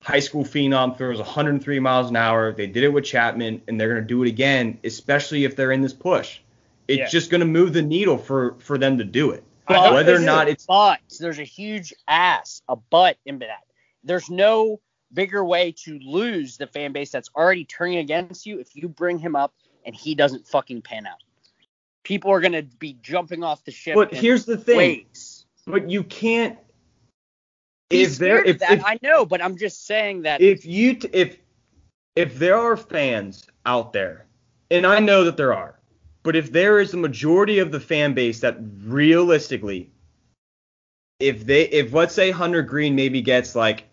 high 0.00 0.18
school 0.18 0.44
phenom, 0.44 0.96
throws 0.96 1.18
103 1.18 1.78
miles 1.78 2.08
an 2.08 2.16
hour. 2.16 2.52
They 2.52 2.66
did 2.66 2.84
it 2.84 2.92
with 2.92 3.04
Chapman, 3.04 3.62
and 3.68 3.78
they're 3.78 3.90
going 3.90 4.00
to 4.00 4.06
do 4.06 4.22
it 4.22 4.28
again, 4.28 4.78
especially 4.82 5.44
if 5.44 5.56
they're 5.56 5.72
in 5.72 5.82
this 5.82 5.92
push. 5.92 6.40
It's 6.88 6.98
Yeah. 6.98 7.08
just 7.08 7.30
going 7.30 7.40
to 7.40 7.46
move 7.46 7.74
the 7.74 7.82
needle 7.82 8.16
for 8.16 8.54
for 8.60 8.78
them 8.78 8.96
to 8.98 9.04
do 9.04 9.30
it. 9.32 9.44
But 9.68 9.92
Whether 9.92 10.16
or 10.16 10.20
not 10.20 10.48
it's 10.48 10.64
But 10.64 11.00
there's 11.20 11.38
a 11.38 11.44
huge 11.44 11.92
ass, 12.08 12.62
a 12.68 12.76
butt 12.76 13.18
in 13.26 13.40
that. 13.40 13.64
There's 14.02 14.30
no 14.30 14.80
bigger 15.12 15.44
way 15.44 15.72
to 15.72 15.98
lose 15.98 16.56
the 16.56 16.66
fan 16.66 16.92
base 16.92 17.10
that's 17.10 17.30
already 17.34 17.64
turning 17.64 17.98
against 17.98 18.46
you 18.46 18.60
if 18.60 18.74
you 18.74 18.88
bring 18.88 19.18
him 19.18 19.36
up 19.36 19.54
and 19.84 19.94
he 19.94 20.14
doesn't 20.14 20.46
fucking 20.46 20.82
pan 20.82 21.06
out. 21.06 21.22
People 22.04 22.30
are 22.30 22.40
gonna 22.40 22.62
be 22.62 22.98
jumping 23.02 23.42
off 23.42 23.64
the 23.64 23.70
ship. 23.70 23.94
But 23.94 24.14
here's 24.14 24.44
the 24.44 24.56
thing. 24.56 24.76
waves. 24.76 25.46
But 25.66 25.90
you 25.90 26.02
can't. 26.04 26.58
He's 27.90 28.14
If 28.14 28.18
there, 28.18 28.44
if, 28.44 28.58
that, 28.58 28.72
if, 28.72 28.84
I 28.84 28.98
know, 29.02 29.24
but 29.24 29.42
I'm 29.42 29.56
just 29.56 29.86
saying 29.86 30.22
that 30.22 30.40
if 30.40 30.66
you, 30.66 30.94
t- 30.94 31.08
if, 31.12 31.38
if 32.16 32.38
there 32.38 32.56
are 32.56 32.76
fans 32.76 33.46
out 33.64 33.92
there, 33.92 34.26
and 34.70 34.86
I 34.86 34.98
know 34.98 35.24
that 35.24 35.38
there 35.38 35.54
are, 35.54 35.78
but 36.22 36.36
if 36.36 36.52
there 36.52 36.80
is 36.80 36.92
a 36.92 36.98
majority 36.98 37.58
of 37.58 37.72
the 37.72 37.80
fan 37.80 38.12
base 38.12 38.40
that 38.40 38.58
realistically, 38.84 39.90
if 41.18 41.46
they, 41.46 41.62
if 41.68 41.94
let's 41.94 42.14
say 42.14 42.30
Hunter 42.30 42.62
Greene 42.62 42.94
maybe 42.94 43.22
gets 43.22 43.54
like 43.54 43.84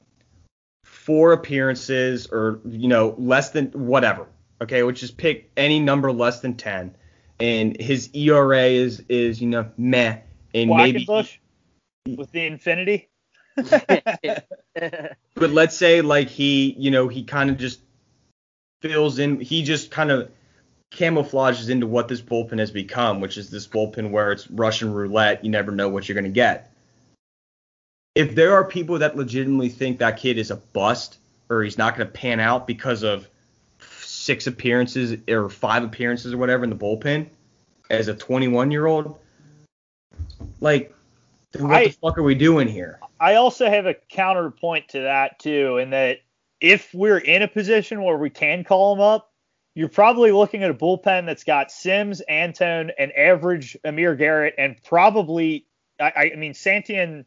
four 1.05 1.33
appearances 1.33 2.25
or 2.27 2.59
you 2.65 2.87
know 2.87 3.13
less 3.19 3.51
than 3.51 3.67
whatever, 3.67 4.25
okay, 4.61 4.81
which 4.81 5.03
is 5.03 5.11
pick 5.11 5.51
any 5.55 5.79
number 5.79 6.11
less 6.11 6.39
than 6.39 6.55
ten, 6.55 6.95
and 7.39 7.79
his 7.79 8.09
ERA 8.13 8.63
is 8.63 9.03
is 9.07 9.39
you 9.39 9.47
know 9.47 9.69
meh, 9.77 10.17
and 10.53 10.69
maybe 10.69 11.05
Quackenbush 11.05 11.37
with 12.17 12.31
the 12.31 12.45
infinity. 12.45 13.09
but 13.55 15.15
let's 15.35 15.77
say 15.77 16.01
like 16.01 16.27
he, 16.27 16.75
you 16.77 16.91
know, 16.91 17.07
he 17.07 17.23
kind 17.23 17.49
of 17.49 17.57
just 17.57 17.79
fills 18.81 19.19
in, 19.19 19.39
he 19.39 19.63
just 19.63 19.91
kind 19.91 20.11
of 20.11 20.31
camouflages 20.91 21.69
into 21.69 21.87
what 21.87 22.07
this 22.07 22.21
bullpen 22.21 22.59
has 22.59 22.71
become, 22.71 23.21
which 23.21 23.37
is 23.37 23.49
this 23.49 23.67
bullpen 23.67 24.09
where 24.11 24.31
it's 24.31 24.49
Russian 24.49 24.91
roulette. 24.93 25.45
You 25.45 25.51
never 25.51 25.71
know 25.71 25.87
what 25.87 26.09
you're 26.09 26.15
going 26.15 26.25
to 26.25 26.31
get. 26.31 26.74
If 28.15 28.33
there 28.33 28.53
are 28.53 28.63
people 28.63 28.97
that 28.99 29.17
legitimately 29.17 29.69
think 29.69 29.99
that 29.99 30.17
kid 30.17 30.37
is 30.37 30.49
a 30.49 30.55
bust 30.55 31.17
or 31.49 31.63
he's 31.63 31.77
not 31.77 31.97
going 31.97 32.07
to 32.07 32.13
pan 32.13 32.39
out 32.39 32.65
because 32.65 33.03
of 33.03 33.29
six 33.79 34.47
appearances 34.47 35.17
or 35.29 35.49
five 35.49 35.83
appearances 35.83 36.33
or 36.33 36.37
whatever 36.37 36.63
in 36.63 36.69
the 36.69 36.75
bullpen 36.75 37.27
as 37.89 38.07
a 38.07 38.15
21 38.15 38.71
year 38.71 38.85
old, 38.87 39.19
like, 40.61 40.93
what 41.59 41.75
I- 41.75 41.85
the 41.87 41.91
fuck 41.91 42.17
are 42.17 42.23
we 42.23 42.35
doing 42.35 42.67
here? 42.67 42.99
I 43.19 43.35
also 43.35 43.69
have 43.69 43.85
a 43.85 43.93
counterpoint 43.93 44.89
to 44.89 45.01
that 45.01 45.39
too, 45.39 45.77
in 45.77 45.91
that 45.91 46.19
if 46.59 46.93
we're 46.93 47.17
in 47.17 47.41
a 47.41 47.47
position 47.47 48.01
where 48.03 48.17
we 48.17 48.29
can 48.29 48.63
call 48.63 48.95
him 48.95 49.01
up, 49.01 49.31
you're 49.75 49.89
probably 49.89 50.31
looking 50.31 50.63
at 50.63 50.71
a 50.71 50.73
bullpen 50.73 51.25
that's 51.25 51.43
got 51.43 51.69
Sims, 51.69 52.21
Antone, 52.21 52.91
and 52.97 53.11
average 53.11 53.77
Amir 53.83 54.15
Garrett, 54.15 54.55
and 54.57 54.81
probably 54.83 55.65
I, 55.99 56.31
I 56.33 56.35
mean 56.35 56.53
Santillan. 56.53 57.25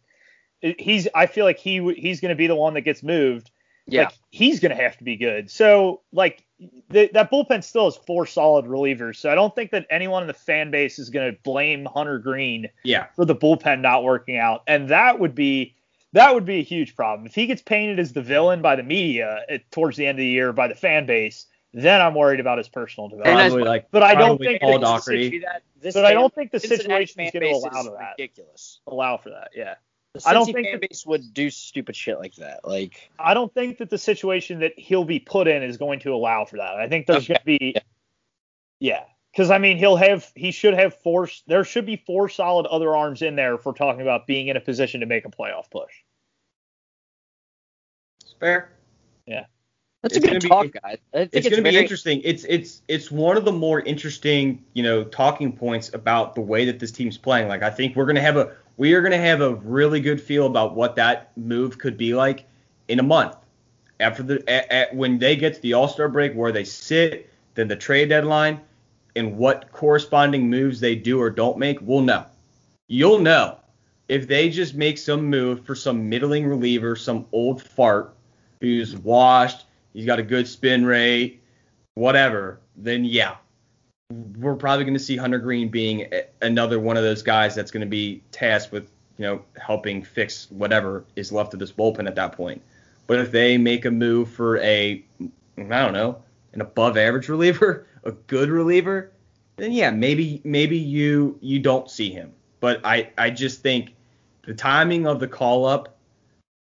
He's 0.61 1.09
I 1.15 1.27
feel 1.27 1.45
like 1.45 1.59
he 1.59 1.95
he's 1.95 2.21
going 2.21 2.31
to 2.31 2.35
be 2.37 2.47
the 2.47 2.57
one 2.57 2.75
that 2.75 2.83
gets 2.83 3.03
moved. 3.03 3.51
yeah. 3.87 4.05
Like 4.05 4.15
he's 4.31 4.61
going 4.61 4.77
to 4.77 4.83
have 4.83 4.97
to 4.99 5.05
be 5.05 5.17
good. 5.17 5.51
So 5.51 6.03
like 6.13 6.45
the, 6.91 7.09
that 7.15 7.31
bullpen 7.31 7.63
still 7.63 7.85
has 7.85 7.97
four 7.97 8.27
solid 8.27 8.65
relievers. 8.67 9.17
So 9.17 9.31
I 9.31 9.35
don't 9.37 9.55
think 9.55 9.71
that 9.71 9.87
anyone 9.91 10.23
in 10.23 10.27
the 10.27 10.35
fan 10.35 10.71
base 10.71 10.99
is 10.99 11.11
going 11.11 11.33
to 11.33 11.39
blame 11.43 11.85
Hunter 11.87 12.19
Greene 12.19 12.69
Yeah. 12.85 13.07
for 13.15 13.25
the 13.25 13.37
bullpen 13.37 13.81
not 13.81 14.03
working 14.03 14.37
out, 14.37 14.63
and 14.67 14.89
that 14.89 15.21
would 15.21 15.35
be 15.35 15.75
that 16.15 16.35
would 16.35 16.45
be 16.47 16.59
a 16.59 16.63
huge 16.65 16.97
problem 16.97 17.27
if 17.27 17.35
he 17.35 17.47
gets 17.47 17.63
painted 17.63 17.99
as 18.01 18.13
the 18.15 18.23
villain 18.23 18.63
by 18.63 18.75
the 18.77 18.83
media 18.83 19.45
at, 19.49 19.71
towards 19.71 19.97
the 19.97 20.07
end 20.07 20.17
of 20.19 20.21
the 20.21 20.27
year 20.27 20.53
by 20.53 20.67
the 20.69 20.75
fan 20.75 21.07
base. 21.07 21.47
Then 21.75 22.01
I'm 22.01 22.15
worried 22.15 22.41
about 22.41 22.57
his 22.57 22.67
personal 22.69 23.11
development. 23.11 23.51
Probably 23.51 23.65
like, 23.65 23.91
but 23.91 24.03
I 24.03 24.15
don't 24.15 24.39
think 24.39 24.63
Paul 24.63 24.79
that 24.79 24.81
Doherty. 24.81 25.41
that- 25.41 25.63
this 25.81 25.95
But 25.95 26.07
I 26.07 26.13
don't 26.15 26.35
think 26.35 26.51
the 26.51 26.59
situation 26.59 27.21
is 27.21 27.31
going 27.31 27.43
to 27.45 27.51
allow 27.51 27.81
is 27.81 27.87
to 27.87 27.93
that. 27.93 28.15
Ridiculous. 28.19 28.81
Allow 28.89 29.19
for 29.19 29.31
that, 29.31 29.51
yeah. 29.55 29.75
The 30.23 30.29
I 30.29 30.33
don't 30.33 30.47
think 30.47 30.67
fan 30.67 30.81
base 30.81 31.05
would 31.07 31.33
do 31.33 31.51
stupid 31.51 31.97
shit 31.97 32.19
like 32.19 32.35
that. 32.37 32.67
Like 32.67 33.11
I 33.19 33.35
don't 33.35 33.53
think 33.53 33.79
that 33.79 33.91
the 33.91 33.99
situation 33.99 34.61
that 34.61 34.79
he'll 34.79 35.05
be 35.05 35.19
put 35.19 35.49
in 35.49 35.63
is 35.63 35.77
going 35.77 36.01
to 36.01 36.15
allow 36.15 36.45
for 36.45 36.57
that. 36.57 36.77
I 36.77 36.89
think 36.89 37.07
there's 37.07 37.29
going 37.29 37.39
to 37.39 37.45
be, 37.45 37.75
yeah, 38.81 39.05
Because 39.33 39.51
I 39.51 39.59
mean, 39.59 39.77
he'll 39.77 39.97
have 39.97 40.31
he 40.35 40.51
should 40.51 40.75
have 40.75 40.95
four. 40.95 41.29
There 41.47 41.65
should 41.65 41.87
be 41.87 41.97
four 41.97 42.29
solid 42.29 42.67
other 42.67 42.97
arms 42.97 43.23
in 43.23 43.37
there 43.37 43.59
for 43.59 43.73
talking 43.73 44.03
about 44.03 44.27
being 44.27 44.49
in 44.49 44.57
a 44.57 44.61
position 44.61 45.01
to 45.01 45.07
make 45.07 45.25
a 45.25 45.31
playoff 45.31 45.71
push. 45.71 45.93
It's 48.21 48.35
fair. 48.41 48.73
That's 50.03 50.17
It's 50.17 50.25
a 50.25 50.29
good 50.29 50.43
be- 50.43 50.49
talk, 50.49 50.67
guys. 50.73 50.99
I 51.13 51.17
think 51.19 51.31
It's, 51.33 51.47
it's, 51.47 51.49
going 51.49 51.65
to 51.65 51.71
be 51.71 51.77
interesting. 51.77 52.21
It's 52.25 52.45
it's 52.45 52.83
it's 52.87 53.11
one 53.11 53.37
of 53.37 53.45
the 53.45 53.53
more 53.53 53.81
interesting, 53.81 54.63
you 54.75 54.83
know, 54.83 55.03
talking 55.03 55.53
points 55.53 55.93
about 55.93 56.35
the 56.37 56.41
way 56.41 56.65
that 56.67 56.79
this 56.79 56.93
team's 56.93 57.19
playing. 57.19 57.49
Like 57.49 57.63
I 57.63 57.71
think 57.71 57.97
we're 57.97 58.05
going 58.05 58.17
to 58.17 58.23
have 58.23 58.37
a 58.37 58.53
we 58.77 58.95
are 58.95 59.01
going 59.01 59.13
to 59.13 59.19
have 59.19 59.41
a 59.41 59.57
really 59.57 60.01
good 60.01 60.21
feel 60.21 60.47
about 60.47 60.77
what 60.77 60.95
that 60.97 61.37
move 61.37 61.79
could 61.79 61.97
be 61.97 62.15
like 62.15 62.47
in 62.87 63.01
a 63.01 63.03
month 63.03 63.35
after 64.01 64.23
the 64.23 64.49
at, 64.49 64.71
at, 64.71 64.95
when 64.95 65.19
they 65.19 65.37
get 65.37 65.55
to 65.55 65.61
the 65.63 65.73
All 65.73 65.89
Star 65.89 66.09
break 66.09 66.33
where 66.35 66.53
they 66.53 66.65
sit, 66.65 67.31
then 67.55 67.69
the 67.69 67.77
trade 67.77 68.09
deadline, 68.09 68.61
and 69.17 69.37
what 69.37 69.73
corresponding 69.73 70.49
moves 70.49 70.81
they 70.81 70.95
do 70.95 71.21
or 71.21 71.31
don't 71.31 71.59
make. 71.59 71.79
We'll 71.81 72.03
know. 72.03 72.27
You'll 72.87 73.19
know 73.19 73.59
if 74.09 74.29
they 74.29 74.49
just 74.49 74.75
make 74.75 74.97
some 74.97 75.25
move 75.25 75.65
for 75.65 75.75
some 75.75 76.09
middling 76.09 76.47
reliever, 76.47 76.97
some 76.97 77.27
old 77.33 77.63
fart 77.63 78.15
who's 78.61 78.97
washed 78.97 79.65
he's 79.93 80.07
got 80.07 80.19
a 80.19 80.23
good 80.23 80.47
spin 80.47 80.85
rate, 80.85 81.43
whatever, 81.95 82.61
then 82.77 83.05
yeah, 83.05 83.37
we're 84.39 84.55
probably 84.55 84.85
going 84.85 84.95
to 84.95 85.01
see 85.03 85.17
Hunter 85.17 85.39
Greene 85.39 85.69
being 85.69 86.11
another 86.41 86.81
one 86.81 86.97
of 86.97 87.03
those 87.03 87.23
guys 87.23 87.55
that's 87.55 87.71
going 87.71 87.83
to 87.83 87.87
be 87.87 88.23
tasked 88.33 88.73
with, 88.73 88.91
you 89.19 89.25
know, 89.27 89.43
helping 89.61 90.03
fix 90.03 90.51
whatever 90.51 91.05
is 91.17 91.31
left 91.33 91.53
of 91.53 91.61
this 91.61 91.73
bullpen 91.73 92.07
at 92.07 92.15
that 92.15 92.33
point. 92.33 92.63
But 93.07 93.19
if 93.19 93.33
they 93.33 93.59
make 93.59 93.85
a 93.85 93.91
move 93.91 94.31
for 94.31 94.59
a, 94.59 95.05
I 95.21 95.27
don't 95.57 95.93
know, 95.93 96.23
an 96.53 96.61
above 96.61 96.97
average 96.97 97.29
reliever, 97.29 97.87
a 98.05 98.13
good 98.13 98.49
reliever, 98.49 99.13
then 99.57 99.73
yeah, 99.73 99.91
maybe 99.91 100.41
maybe 100.45 100.79
you 100.79 101.37
you 101.43 101.59
don't 101.59 101.91
see 101.91 102.11
him. 102.11 102.33
But 102.61 102.81
I 102.85 103.11
I 103.19 103.31
just 103.31 103.61
think 103.61 103.95
the 104.43 104.55
timing 104.55 105.07
of 105.07 105.21
the 105.21 105.29
call 105.29 105.67
up 105.67 105.99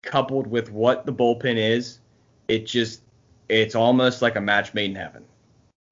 coupled 0.03 0.49
with 0.49 0.71
what 0.71 1.07
the 1.07 1.13
bullpen 1.13 1.57
is, 1.57 2.01
it 2.53 2.67
just 2.67 3.03
it's 3.49 3.75
almost 3.75 4.23
like 4.23 4.37
a 4.37 4.41
match 4.41 4.75
made 4.75 4.91
in 4.91 4.97
heaven. 4.97 5.25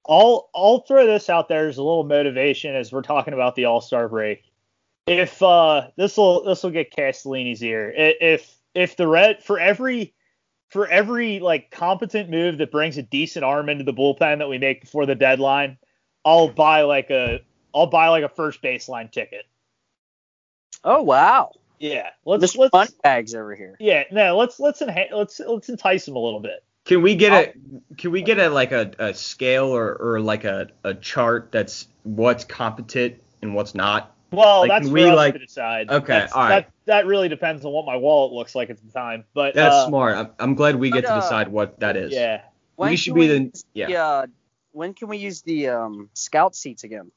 I'll 0.07 0.49
I'll 0.55 0.79
throw 0.79 1.05
this 1.05 1.29
out 1.29 1.47
there 1.47 1.67
as 1.67 1.77
a 1.77 1.83
little 1.83 2.03
motivation 2.03 2.75
as 2.75 2.91
we're 2.91 3.01
talking 3.01 3.33
about 3.33 3.55
the 3.55 3.65
All 3.65 3.81
Star 3.81 4.07
break. 4.07 4.43
If 5.07 5.41
uh 5.41 5.87
this 5.95 6.17
will 6.17 6.43
this 6.43 6.63
will 6.63 6.71
get 6.71 6.95
Castellini's 6.95 7.63
ear. 7.63 7.91
If 7.95 8.55
if 8.75 8.95
the 8.95 9.07
red 9.07 9.43
for 9.43 9.59
every 9.59 10.13
for 10.69 10.87
every 10.87 11.39
like 11.39 11.71
competent 11.71 12.29
move 12.29 12.59
that 12.59 12.71
brings 12.71 12.97
a 12.97 13.03
decent 13.03 13.43
arm 13.43 13.67
into 13.67 13.83
the 13.83 13.93
bullpen 13.93 14.37
that 14.37 14.49
we 14.49 14.57
make 14.57 14.81
before 14.81 15.05
the 15.05 15.15
deadline, 15.15 15.77
I'll 16.23 16.49
buy 16.49 16.83
like 16.83 17.09
a 17.09 17.41
I'll 17.73 17.87
buy 17.87 18.09
like 18.09 18.23
a 18.23 18.29
first 18.29 18.61
baseline 18.61 19.11
ticket. 19.11 19.45
Oh 20.83 21.01
wow, 21.01 21.51
Yeah, 21.81 22.09
let's 22.25 22.43
Mr. 22.43 22.57
let's 22.59 22.71
Fun 22.71 22.87
Bags 23.03 23.33
over 23.35 23.55
here. 23.55 23.75
yeah 23.79 24.03
no 24.11 24.37
let's 24.37 24.59
let's 24.59 24.81
enha- 24.81 25.11
let's 25.11 25.39
let's 25.39 25.67
entice 25.69 26.07
him 26.07 26.15
a 26.15 26.19
little 26.19 26.39
bit. 26.39 26.63
Can 26.85 27.01
we 27.01 27.15
get 27.15 27.31
a 27.31 27.53
can 27.97 28.11
we 28.11 28.21
get 28.21 28.39
a 28.39 28.49
like 28.49 28.71
a, 28.71 28.91
a 28.99 29.13
scale 29.13 29.65
or, 29.67 29.95
or 29.95 30.19
like 30.21 30.43
a, 30.43 30.69
a 30.83 30.93
chart 30.93 31.49
that's 31.51 31.87
what's 32.03 32.43
competent 32.45 33.21
and 33.41 33.53
what's 33.55 33.75
not? 33.75 34.15
Well, 34.31 34.61
Like, 34.61 34.69
that's 34.69 34.87
for 34.87 34.93
we, 34.93 35.03
us 35.09 35.15
like- 35.15 35.33
to 35.33 35.39
decide. 35.39 35.89
Okay, 35.91 36.07
That's- 36.07 36.31
all 36.31 36.43
right. 36.43 36.49
That 36.49 36.71
that 36.85 37.05
really 37.05 37.27
depends 37.29 37.65
on 37.65 37.71
what 37.73 37.85
my 37.85 37.97
wallet 37.97 38.31
looks 38.33 38.55
like 38.55 38.69
at 38.69 38.77
the 38.83 38.91
time. 38.91 39.25
But 39.33 39.55
That's 39.55 39.73
uh, 39.75 39.87
smart. 39.87 40.15
I'm, 40.17 40.29
I'm 40.39 40.55
glad 40.55 40.77
we 40.77 40.89
get 40.89 41.03
but, 41.03 41.09
to 41.09 41.13
uh, 41.15 41.21
decide 41.21 41.47
what 41.49 41.79
that 41.81 41.97
is. 41.97 42.11
Yeah. 42.13 42.41
We 42.77 42.87
When 42.87 42.95
should 42.95 43.13
can 43.13 43.19
be 43.21 43.27
the- 43.27 43.39
use 43.43 43.65
yeah. 43.73 44.03
uh, 44.03 44.25
when 44.71 44.93
can 44.93 45.07
we 45.09 45.17
use 45.17 45.41
the 45.41 45.67
um, 45.69 46.09
scout 46.13 46.55
seats 46.55 46.83
again? 46.85 47.11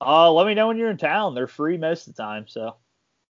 Uh, 0.00 0.30
let 0.32 0.46
me 0.46 0.54
know 0.54 0.68
when 0.68 0.78
you're 0.78 0.90
in 0.90 0.96
town. 0.96 1.34
They're 1.34 1.46
free 1.46 1.76
most 1.76 2.06
of 2.06 2.14
the 2.14 2.22
time, 2.22 2.46
so. 2.48 2.76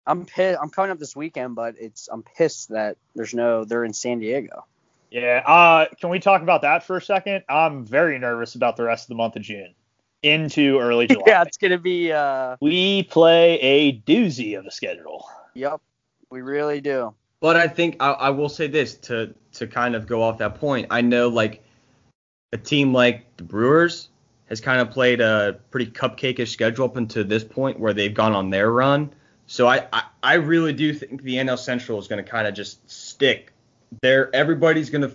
I'm 0.06 0.26
pissed. 0.26 0.60
I'm 0.62 0.70
coming 0.70 0.92
up 0.92 1.00
this 1.00 1.16
weekend, 1.16 1.56
but 1.56 1.76
it's 1.80 2.10
I'm 2.12 2.24
pissed 2.24 2.70
that 2.70 2.98
there's 3.16 3.34
no. 3.34 3.66
They're 3.66 3.84
in 3.86 3.94
San 3.94 4.20
Diego. 4.20 4.66
Yeah. 5.12 5.44
Uh, 5.46 5.86
can 6.00 6.10
we 6.10 6.20
talk 6.20 6.42
about 6.42 6.62
that 6.64 6.84
for 6.84 6.98
a 6.98 7.02
second? 7.02 7.44
I'm 7.50 7.86
very 7.86 8.18
nervous 8.18 8.56
about 8.56 8.78
the 8.78 8.84
rest 8.84 9.06
of 9.06 9.10
the 9.10 9.16
month 9.16 9.36
of 9.36 9.42
June 9.42 9.76
into 10.24 10.80
early 10.80 11.08
July. 11.10 11.24
yeah, 11.28 11.42
it's 11.44 11.58
gonna 11.58 11.78
be. 11.78 12.12
uh 12.12 12.56
We 12.62 13.04
play 13.04 13.60
a 13.60 14.00
doozy 14.02 14.58
of 14.58 14.66
a 14.66 14.72
schedule. 14.72 15.28
Yep, 15.54 15.82
we 16.30 16.42
really 16.42 16.82
do. 16.82 17.14
But 17.42 17.56
I 17.58 17.68
think 17.68 17.98
I, 18.00 18.12
I 18.12 18.30
will 18.30 18.50
say 18.50 18.68
this 18.68 18.96
to 18.96 19.34
to 19.54 19.68
kind 19.68 19.96
of 19.96 20.08
go 20.08 20.24
off 20.24 20.38
that 20.40 20.56
point. 20.56 20.88
I 20.90 21.02
know 21.02 21.28
like 21.28 21.64
a 22.54 22.58
team 22.58 22.94
like 22.94 23.38
the 23.38 23.44
Brewers 23.44 24.10
has 24.48 24.62
kind 24.62 24.82
of 24.82 24.92
played 24.92 25.22
a 25.22 25.60
pretty 25.72 25.90
cupcakeish 25.92 26.50
schedule 26.50 26.86
up 26.86 26.98
until 26.98 27.24
this 27.24 27.44
point 27.44 27.80
where 27.80 27.94
they've 27.94 28.14
gone 28.14 28.34
on 28.34 28.50
their 28.50 28.70
run. 28.72 29.14
So 29.52 29.68
I 29.68 29.86
I, 29.92 30.04
I 30.24 30.34
really 30.36 30.72
do 30.72 30.94
think 30.94 31.24
the 31.24 31.36
NL 31.36 31.60
Central 31.60 32.00
is 32.00 32.08
going 32.08 32.24
to 32.24 32.32
kind 32.32 32.48
of 32.48 32.54
just 32.54 32.90
stick. 32.90 33.52
There 34.02 34.34
everybody's 34.34 34.90
going 34.90 35.02
to 35.02 35.14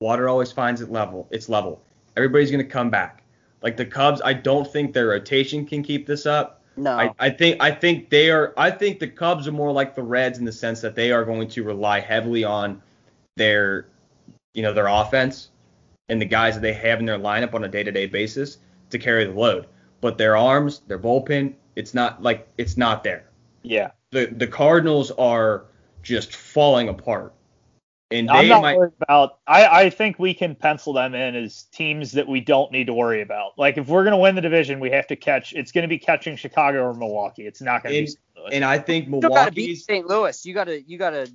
water 0.00 0.28
always 0.28 0.50
finds 0.50 0.80
it 0.80 0.90
level. 0.90 1.28
It's 1.30 1.48
level. 1.48 1.80
Everybody's 2.16 2.50
going 2.50 2.64
to 2.64 2.68
come 2.68 2.90
back. 2.90 3.22
Like 3.62 3.76
the 3.76 3.86
Cubs, 3.86 4.20
I 4.24 4.32
don't 4.32 4.66
think 4.66 4.94
their 4.94 5.06
rotation 5.06 5.64
can 5.64 5.84
keep 5.84 6.08
this 6.08 6.26
up. 6.26 6.60
No, 6.76 6.90
I, 6.90 7.14
I 7.20 7.30
think 7.30 7.62
I 7.62 7.70
think 7.70 8.10
they 8.10 8.30
are 8.30 8.52
I 8.56 8.72
think 8.72 8.98
the 8.98 9.06
Cubs 9.06 9.46
are 9.46 9.52
more 9.52 9.70
like 9.70 9.94
the 9.94 10.02
Reds 10.02 10.40
in 10.40 10.44
the 10.44 10.50
sense 10.50 10.80
that 10.80 10.96
they 10.96 11.12
are 11.12 11.24
going 11.24 11.46
to 11.46 11.62
rely 11.62 12.00
heavily 12.00 12.42
on 12.42 12.82
their 13.36 13.86
you 14.54 14.62
know 14.62 14.72
their 14.72 14.88
offense 14.88 15.50
and 16.08 16.20
the 16.20 16.26
guys 16.26 16.54
that 16.54 16.62
they 16.62 16.72
have 16.72 16.98
in 16.98 17.06
their 17.06 17.18
lineup 17.18 17.54
on 17.54 17.62
a 17.62 17.68
day-to-day 17.68 18.06
basis 18.06 18.58
to 18.90 18.98
carry 18.98 19.24
the 19.24 19.30
load. 19.30 19.68
But 20.00 20.18
their 20.18 20.36
arms, 20.36 20.80
their 20.88 20.98
bullpen, 20.98 21.54
it's 21.76 21.94
not 21.94 22.20
like 22.20 22.48
it's 22.58 22.76
not 22.76 23.04
there. 23.04 23.27
Yeah. 23.68 23.90
The 24.12 24.26
the 24.26 24.46
Cardinals 24.46 25.10
are 25.12 25.66
just 26.02 26.34
falling 26.34 26.88
apart. 26.88 27.34
And 28.10 28.30
I'm 28.30 28.48
not 28.48 28.62
might 28.62 28.78
worried 28.78 28.94
about. 29.02 29.40
I, 29.46 29.66
I 29.66 29.90
think 29.90 30.18
we 30.18 30.32
can 30.32 30.54
pencil 30.54 30.94
them 30.94 31.14
in 31.14 31.36
as 31.36 31.64
teams 31.64 32.12
that 32.12 32.26
we 32.26 32.40
don't 32.40 32.72
need 32.72 32.86
to 32.86 32.94
worry 32.94 33.20
about. 33.20 33.58
Like 33.58 33.76
if 33.76 33.86
we're 33.86 34.04
gonna 34.04 34.16
win 34.18 34.34
the 34.34 34.40
division, 34.40 34.80
we 34.80 34.90
have 34.92 35.06
to 35.08 35.16
catch. 35.16 35.52
It's 35.52 35.72
gonna 35.72 35.88
be 35.88 35.98
catching 35.98 36.34
Chicago 36.34 36.84
or 36.84 36.94
Milwaukee. 36.94 37.46
It's 37.46 37.60
not 37.60 37.82
gonna 37.82 37.96
And- 37.96 38.06
be. 38.06 38.10
St. 38.10 38.18
Louis. 38.36 38.54
and 38.54 38.64
I 38.64 38.78
think 38.78 39.06
you 39.08 39.20
gotta 39.20 39.52
beat 39.52 39.66
Milwaukee's 39.66 39.84
St. 39.84 40.06
Louis. 40.06 40.46
You 40.46 40.54
gotta. 40.54 40.80
You 40.82 40.96
gotta. 40.96 41.30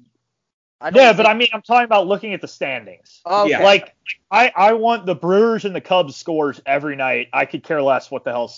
I 0.82 0.90
don't 0.90 1.02
yeah, 1.02 1.14
but 1.14 1.28
I 1.28 1.36
mean, 1.36 1.50
I'm 1.54 1.62
talking 1.62 1.86
about 1.86 2.08
looking 2.08 2.34
at 2.34 2.42
the 2.42 2.48
standings. 2.48 3.22
Oh, 3.26 3.44
okay. 3.44 3.52
Yeah. 3.52 3.64
Like 3.64 3.96
I, 4.32 4.52
I 4.56 4.74
want 4.74 5.06
the 5.06 5.16
Brewers 5.16 5.66
and 5.66 5.76
the 5.76 5.82
Cubs 5.82 6.16
scores 6.16 6.60
every 6.66 6.96
night. 6.96 7.28
I 7.32 7.46
could 7.46 7.64
care 7.64 7.82
less 7.84 8.10
what 8.10 8.24
the 8.24 8.32
hell 8.32 8.52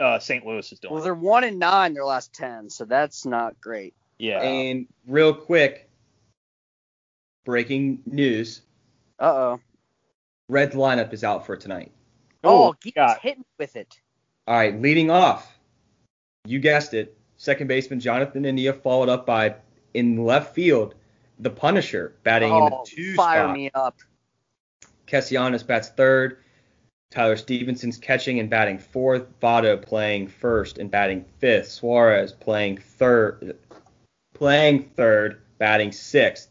uh, 0.00 0.18
St. 0.18 0.44
Louis 0.46 0.70
is 0.72 0.78
doing. 0.80 0.94
well, 0.94 1.02
they're 1.02 1.14
one 1.14 1.44
and 1.44 1.58
nine 1.58 1.94
their 1.94 2.04
last 2.04 2.32
ten, 2.32 2.68
so 2.70 2.84
that's 2.84 3.26
not 3.26 3.60
great. 3.60 3.94
yeah. 4.18 4.40
and 4.40 4.86
real 5.06 5.34
quick 5.34 5.88
breaking 7.44 8.00
news. 8.06 8.62
Uh 9.18 9.24
oh. 9.34 9.60
Red's 10.48 10.74
lineup 10.74 11.12
is 11.12 11.24
out 11.24 11.44
for 11.46 11.56
tonight. 11.56 11.92
Oh, 12.44 12.70
Ooh, 12.70 12.74
he's 12.82 12.92
God. 12.94 13.18
hitting 13.20 13.44
with 13.58 13.76
it. 13.76 13.98
All 14.46 14.54
right, 14.56 14.80
leading 14.80 15.10
off, 15.10 15.58
you 16.46 16.58
guessed 16.58 16.94
it, 16.94 17.16
second 17.36 17.66
baseman 17.66 18.00
Jonathan 18.00 18.44
India, 18.44 18.72
followed 18.72 19.08
up 19.10 19.26
by 19.26 19.56
in 19.94 20.24
left 20.24 20.54
field, 20.54 20.94
the 21.40 21.50
Punisher 21.50 22.14
batting 22.22 22.48
in 22.54 22.64
the 22.66 22.70
Oh, 22.76 22.84
two 22.86 23.14
fire 23.14 23.44
spot. 23.44 23.54
me 23.54 23.70
up. 23.74 23.96
Castellanos 25.06 25.62
bats 25.62 25.88
third. 25.90 26.38
Tyler 27.10 27.36
Stephenson's 27.36 27.96
catching 27.96 28.38
and 28.38 28.50
batting 28.50 28.78
fourth. 28.78 29.24
Votto 29.40 29.80
playing 29.80 30.28
first 30.28 30.78
and 30.78 30.90
batting 30.90 31.24
fifth. 31.38 31.68
Suarez 31.68 32.32
playing 32.32 32.78
third, 32.78 33.56
playing 34.34 34.90
third, 34.96 35.40
batting 35.58 35.92
sixth. 35.92 36.48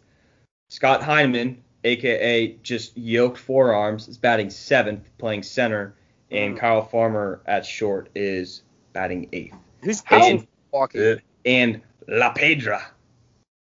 Scott 0.70 1.04
Heineman, 1.04 1.64
aka 1.84 2.48
just 2.64 2.98
yoked 2.98 3.38
forearms, 3.38 4.08
is 4.08 4.18
batting 4.18 4.50
seventh, 4.50 5.08
playing 5.18 5.44
center, 5.44 5.94
and 6.32 6.56
Mm. 6.56 6.60
Kyle 6.60 6.84
Farmer 6.86 7.40
at 7.46 7.66
short 7.66 8.10
is 8.16 8.64
batting 8.94 9.30
eighth. 9.32 9.56
Who's 9.84 10.02
How- 10.04 10.20
pitching? 10.20 10.48
Uh, 10.74 11.16
and 11.46 11.82
La 12.08 12.34
Pedra 12.34 12.82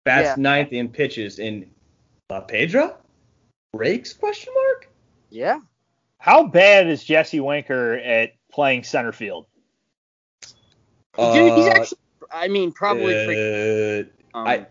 bats 0.06 0.30
Yeah. 0.38 0.41
ninth 0.41 0.70
and 0.72 0.91
pitches 0.94 1.40
in 1.40 1.70
La 2.30 2.45
Pedra 2.45 2.95
breaks 3.74 4.14
question 4.14 4.53
mark. 4.53 4.90
Yeah. 5.30 5.60
How 6.23 6.47
bad 6.47 6.87
is 6.87 7.03
Jesse 7.03 7.41
Winker 7.41 7.95
at 7.95 8.35
playing 8.49 8.85
center 8.85 9.11
field? 9.11 9.45
Dude, 10.41 10.53
he's 11.17 11.65
Uh, 11.65 11.73
actually. 11.75 11.97
I 12.31 12.47
mean, 12.47 12.71
probably. 12.71 13.13
freaking, 13.13 14.09
uh, 14.33 14.37
um, 14.37 14.47
I- 14.47 14.67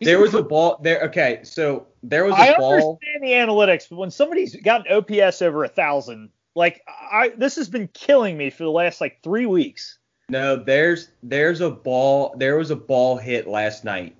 there 0.00 0.18
was 0.18 0.32
a 0.32 0.42
ball 0.42 0.78
there. 0.80 1.02
Okay, 1.02 1.40
so 1.42 1.86
there 2.02 2.24
was 2.24 2.32
a 2.32 2.38
I 2.38 2.56
ball. 2.56 2.72
I 2.72 2.76
understand 2.76 3.22
the 3.22 3.32
analytics, 3.32 3.86
but 3.90 3.96
when 3.96 4.10
somebody's 4.10 4.56
got 4.56 4.88
an 4.88 4.96
OPS 4.96 5.42
over 5.42 5.62
a 5.62 5.68
thousand, 5.68 6.30
like 6.54 6.80
I, 6.88 7.34
this 7.36 7.56
has 7.56 7.68
been 7.68 7.88
killing 7.88 8.38
me 8.38 8.48
for 8.48 8.64
the 8.64 8.70
last 8.70 9.02
like 9.02 9.22
three 9.22 9.44
weeks. 9.44 9.98
No, 10.30 10.56
there's 10.56 11.10
there's 11.22 11.60
a 11.60 11.70
ball. 11.70 12.34
There 12.38 12.56
was 12.56 12.70
a 12.70 12.76
ball 12.76 13.18
hit 13.18 13.46
last 13.46 13.84
night 13.84 14.16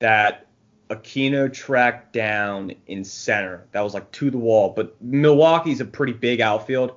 that 0.00 0.46
Aquino 0.90 1.52
tracked 1.52 2.12
down 2.12 2.72
in 2.88 3.04
center. 3.04 3.64
That 3.72 3.82
was 3.82 3.94
like 3.94 4.10
to 4.12 4.30
the 4.30 4.38
wall. 4.38 4.70
But 4.70 5.00
Milwaukee's 5.00 5.80
a 5.80 5.84
pretty 5.84 6.12
big 6.12 6.40
outfield. 6.40 6.94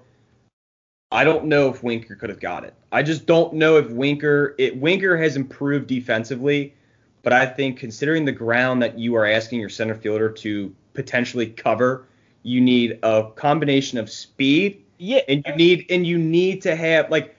I 1.12 1.24
don't 1.24 1.46
know 1.46 1.70
if 1.70 1.84
Winker 1.84 2.16
could 2.16 2.30
have 2.30 2.40
got 2.40 2.64
it. 2.64 2.74
I 2.92 3.04
just 3.04 3.28
don't 3.28 3.54
know 3.54 3.78
if 3.78 3.90
Winker 3.92 4.56
it 4.58 4.76
Winker 4.76 5.16
has 5.16 5.36
improved 5.36 5.86
defensively, 5.86 6.74
but 7.22 7.34
I 7.34 7.46
think 7.46 7.78
considering 7.78 8.26
the 8.26 8.32
ground 8.32 8.82
that 8.82 8.98
you 8.98 9.16
are 9.16 9.28
asking 9.28 9.60
your 9.60 9.70
center 9.70 9.94
fielder 9.94 10.30
to 10.30 10.74
potentially 10.96 11.46
cover, 11.46 12.08
you 12.42 12.62
need 12.62 12.98
a 13.04 13.30
combination 13.36 14.00
of 14.00 14.10
speed 14.10 14.84
Yeah, 14.98 15.22
and 15.28 15.44
you 15.46 15.56
need 15.56 15.86
and 15.92 16.08
you 16.08 16.18
need 16.18 16.64
to 16.64 16.76
have 16.76 17.12
like 17.12 17.36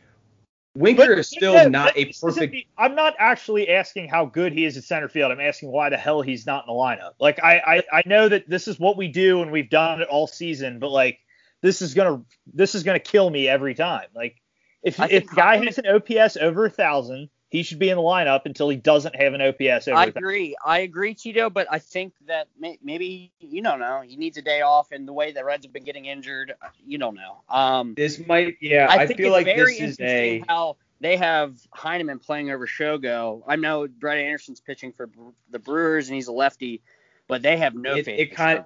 Winker 0.76 1.06
But- 1.06 1.18
is 1.18 1.28
still 1.28 1.54
yeah, 1.54 1.68
not 1.68 1.96
a 1.96 2.12
perfect 2.20 2.52
the- 2.52 2.66
I'm 2.76 2.94
not 2.96 3.14
actually 3.18 3.68
asking 3.68 4.08
how 4.08 4.24
good 4.24 4.52
he 4.52 4.64
is 4.64 4.76
at 4.76 4.84
center 4.84 5.08
field. 5.08 5.30
I'm 5.30 5.40
asking 5.40 5.70
why 5.70 5.88
the 5.88 5.96
hell 5.96 6.20
he's 6.20 6.46
not 6.46 6.64
in 6.66 6.74
the 6.74 6.78
lineup. 6.78 7.12
Like 7.20 7.42
I, 7.42 7.58
I, 7.58 7.98
I 7.98 8.02
know 8.06 8.28
that 8.28 8.48
this 8.48 8.66
is 8.66 8.78
what 8.78 8.96
we 8.96 9.08
do 9.08 9.42
and 9.42 9.52
we've 9.52 9.70
done 9.70 10.00
it 10.00 10.08
all 10.08 10.26
season, 10.26 10.80
but 10.80 10.90
like 10.90 11.20
this 11.62 11.80
is 11.80 11.94
gonna 11.94 12.22
this 12.52 12.74
is 12.74 12.82
gonna 12.82 12.98
kill 12.98 13.30
me 13.30 13.48
every 13.48 13.74
time. 13.74 14.08
Like 14.14 14.36
if 14.82 14.98
I 14.98 15.06
if 15.06 15.26
guy 15.28 15.64
has 15.64 15.78
an 15.78 15.86
OPS 15.86 16.36
over 16.36 16.64
a 16.66 16.70
thousand, 16.70 17.30
he 17.54 17.62
should 17.62 17.78
be 17.78 17.88
in 17.88 17.96
the 17.96 18.02
lineup 18.02 18.46
until 18.46 18.68
he 18.68 18.76
doesn't 18.76 19.14
have 19.14 19.32
an 19.32 19.40
OPS 19.40 19.86
over 19.86 19.96
I 19.96 20.02
a 20.02 20.06
thousand. 20.06 20.16
agree. 20.16 20.56
I 20.66 20.80
agree, 20.80 21.14
Tito, 21.14 21.48
but 21.48 21.68
I 21.70 21.78
think 21.78 22.12
that 22.26 22.48
may, 22.58 22.80
maybe 22.82 23.30
you 23.38 23.62
don't 23.62 23.78
know. 23.78 24.02
He 24.04 24.16
needs 24.16 24.36
a 24.36 24.42
day 24.42 24.62
off, 24.62 24.90
and 24.90 25.06
the 25.06 25.12
way 25.12 25.30
the 25.30 25.44
Reds 25.44 25.64
have 25.64 25.72
been 25.72 25.84
getting 25.84 26.06
injured, 26.06 26.52
you 26.84 26.98
don't 26.98 27.14
know. 27.14 27.42
Um, 27.48 27.94
this 27.94 28.18
might 28.26 28.56
yeah, 28.60 28.88
I, 28.90 29.02
I, 29.02 29.06
think 29.06 29.18
feel 29.18 29.26
it's 29.26 29.46
like 29.46 29.56
very 29.56 29.74
this 29.74 29.80
is 29.82 30.00
interesting 30.00 30.42
a 30.42 30.52
how 30.52 30.76
they 31.00 31.16
have 31.16 31.56
Heineman 31.72 32.18
playing 32.18 32.50
over 32.50 32.66
Shogo. 32.66 33.44
I 33.46 33.54
know 33.54 33.86
Brett 33.86 34.18
Anderson's 34.18 34.58
pitching 34.58 34.92
for 34.92 35.08
the 35.50 35.60
Brewers, 35.60 36.08
and 36.08 36.16
he's 36.16 36.26
a 36.26 36.32
lefty, 36.32 36.82
but 37.28 37.42
they 37.42 37.56
have 37.58 37.76
no 37.76 37.94
it, 37.94 38.04
faith. 38.04 38.18
it 38.18 38.30
in 38.30 38.34
kind 38.34 38.58
Shogo. 38.58 38.64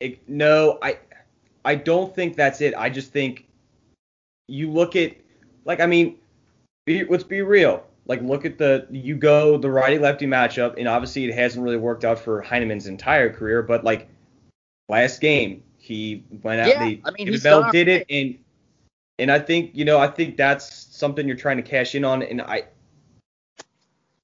it, 0.00 0.26
no, 0.26 0.78
I 0.80 1.00
I 1.66 1.74
don't 1.74 2.14
think 2.14 2.34
that's 2.34 2.62
it. 2.62 2.72
I 2.78 2.88
just 2.88 3.12
think 3.12 3.46
you 4.48 4.70
look 4.70 4.96
at 4.96 5.16
like 5.66 5.80
I 5.80 5.86
mean, 5.86 6.16
be, 6.86 7.04
let's 7.04 7.22
be 7.22 7.42
real. 7.42 7.84
Like 8.06 8.22
look 8.22 8.44
at 8.44 8.58
the 8.58 8.86
you 8.90 9.16
go 9.16 9.58
the 9.58 9.70
righty 9.70 9.98
lefty 9.98 10.26
matchup, 10.26 10.76
and 10.78 10.86
obviously 10.86 11.24
it 11.24 11.34
hasn't 11.34 11.64
really 11.64 11.76
worked 11.76 12.04
out 12.04 12.18
for 12.18 12.40
Heineman's 12.40 12.86
entire 12.86 13.32
career, 13.32 13.62
but 13.62 13.82
like 13.84 14.08
last 14.88 15.20
game 15.20 15.62
he 15.78 16.24
went 16.42 16.60
out. 16.60 16.68
Yeah, 16.68 16.84
they, 16.84 17.00
I 17.04 17.10
mean, 17.10 17.38
Bell 17.40 17.70
did 17.72 17.88
it, 17.88 18.06
and 18.08 18.38
and 19.18 19.30
I 19.30 19.38
think 19.38 19.72
you 19.74 19.84
know 19.84 19.98
I 19.98 20.06
think 20.06 20.36
that's 20.36 20.86
something 20.96 21.26
you're 21.26 21.36
trying 21.36 21.56
to 21.56 21.62
cash 21.62 21.94
in 21.94 22.04
on, 22.04 22.22
and 22.22 22.42
I. 22.42 22.64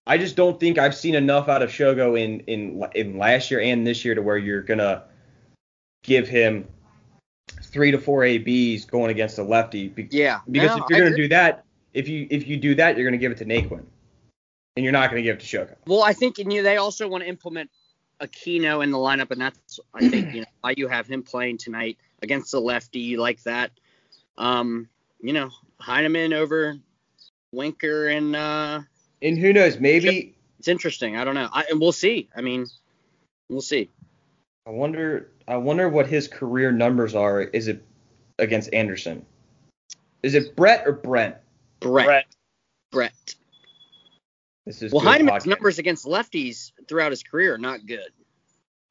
I 0.05 0.19
just 0.19 0.35
don't 0.35 0.59
think 0.59 0.79
I've 0.79 0.97
seen 0.97 1.15
enough 1.15 1.49
out 1.49 1.63
of 1.63 1.71
Shogo 1.71 2.21
in 2.21 2.41
in 2.41 2.85
in 2.97 3.19
last 3.19 3.53
year 3.53 3.61
and 3.61 3.87
this 3.87 4.05
year 4.05 4.17
to 4.17 4.23
where 4.23 4.37
you're 4.37 4.61
gonna 4.61 5.05
give 6.03 6.27
him 6.27 6.67
three 7.63 7.93
to 7.93 7.99
four 7.99 8.25
ABs 8.25 8.85
going 8.85 9.13
against 9.13 9.39
a 9.39 9.45
lefty. 9.45 9.89
Be- 9.89 10.09
yeah, 10.11 10.41
Because 10.51 10.77
no, 10.77 10.85
if 10.85 10.91
you're 10.91 10.99
I 10.99 11.11
gonna 11.11 11.17
do 11.17 11.29
that, 11.29 11.65
if 11.95 12.09
you 12.09 12.27
if 12.31 12.47
you 12.47 12.57
do 12.57 12.75
that, 12.77 12.97
you're 12.97 13.07
gonna 13.07 13.19
give 13.19 13.33
it 13.33 13.39
to 13.39 13.45
Naquin, 13.45 13.85
and 14.77 14.85
you're 14.85 14.93
not 14.93 15.11
gonna 15.11 15.23
give 15.23 15.37
it 15.37 15.41
to 15.41 15.47
Shogo. 15.47 15.75
Well, 15.87 16.03
I 16.03 16.13
think 16.13 16.39
and 16.39 16.53
you, 16.53 16.63
they 16.63 16.77
also 16.77 17.09
want 17.09 17.23
to 17.23 17.29
implement 17.29 17.71
Aquino 18.21 18.83
in 18.83 18.91
the 18.91 18.99
lineup, 18.99 19.31
and 19.31 19.41
that's 19.41 19.81
I 19.95 20.09
think 20.09 20.35
you 20.35 20.41
know 20.41 20.47
why 20.61 20.75
you 20.77 20.89
have 20.89 21.07
him 21.07 21.23
playing 21.23 21.59
tonight 21.59 21.99
against 22.23 22.53
the 22.53 22.61
lefty 22.61 23.17
like 23.17 23.43
that. 23.43 23.71
Um, 24.39 24.89
you 25.21 25.33
know, 25.33 25.51
Heineman 25.79 26.33
over 26.33 26.79
Winker, 27.53 28.09
and 28.09 28.35
uh, 28.35 28.81
And 29.21 29.39
who 29.39 29.53
knows? 29.53 29.79
Maybe 29.79 30.35
it's 30.59 30.69
interesting. 30.69 31.17
I 31.17 31.25
don't 31.25 31.35
know, 31.35 31.49
I, 31.53 31.65
and 31.71 31.81
we'll 31.81 31.93
see. 31.93 32.29
I 32.35 32.41
mean, 32.41 32.67
we'll 33.49 33.61
see. 33.61 33.91
I 34.67 34.71
wonder. 34.71 35.31
I 35.49 35.57
wonder 35.57 35.89
what 35.89 36.07
his 36.07 36.29
career 36.29 36.71
numbers 36.71 37.15
are. 37.15 37.43
Is 37.43 37.69
it 37.69 37.85
against 38.39 38.73
Anderson? 38.73 39.27
Is 40.23 40.35
it 40.35 40.55
Brett 40.55 40.87
or 40.87 40.93
Brent? 40.93 41.37
Brett, 41.83 42.07
Brett. 42.07 42.27
Brett. 42.91 43.35
This 44.67 44.83
is 44.83 44.93
Well, 44.93 45.03
good 45.03 45.09
Heineman's 45.09 45.43
podcast. 45.45 45.47
numbers 45.49 45.79
against 45.79 46.05
lefties 46.05 46.73
throughout 46.89 47.11
his 47.11 47.23
career 47.23 47.55
are 47.55 47.59
not 47.59 47.85
good. 47.87 48.11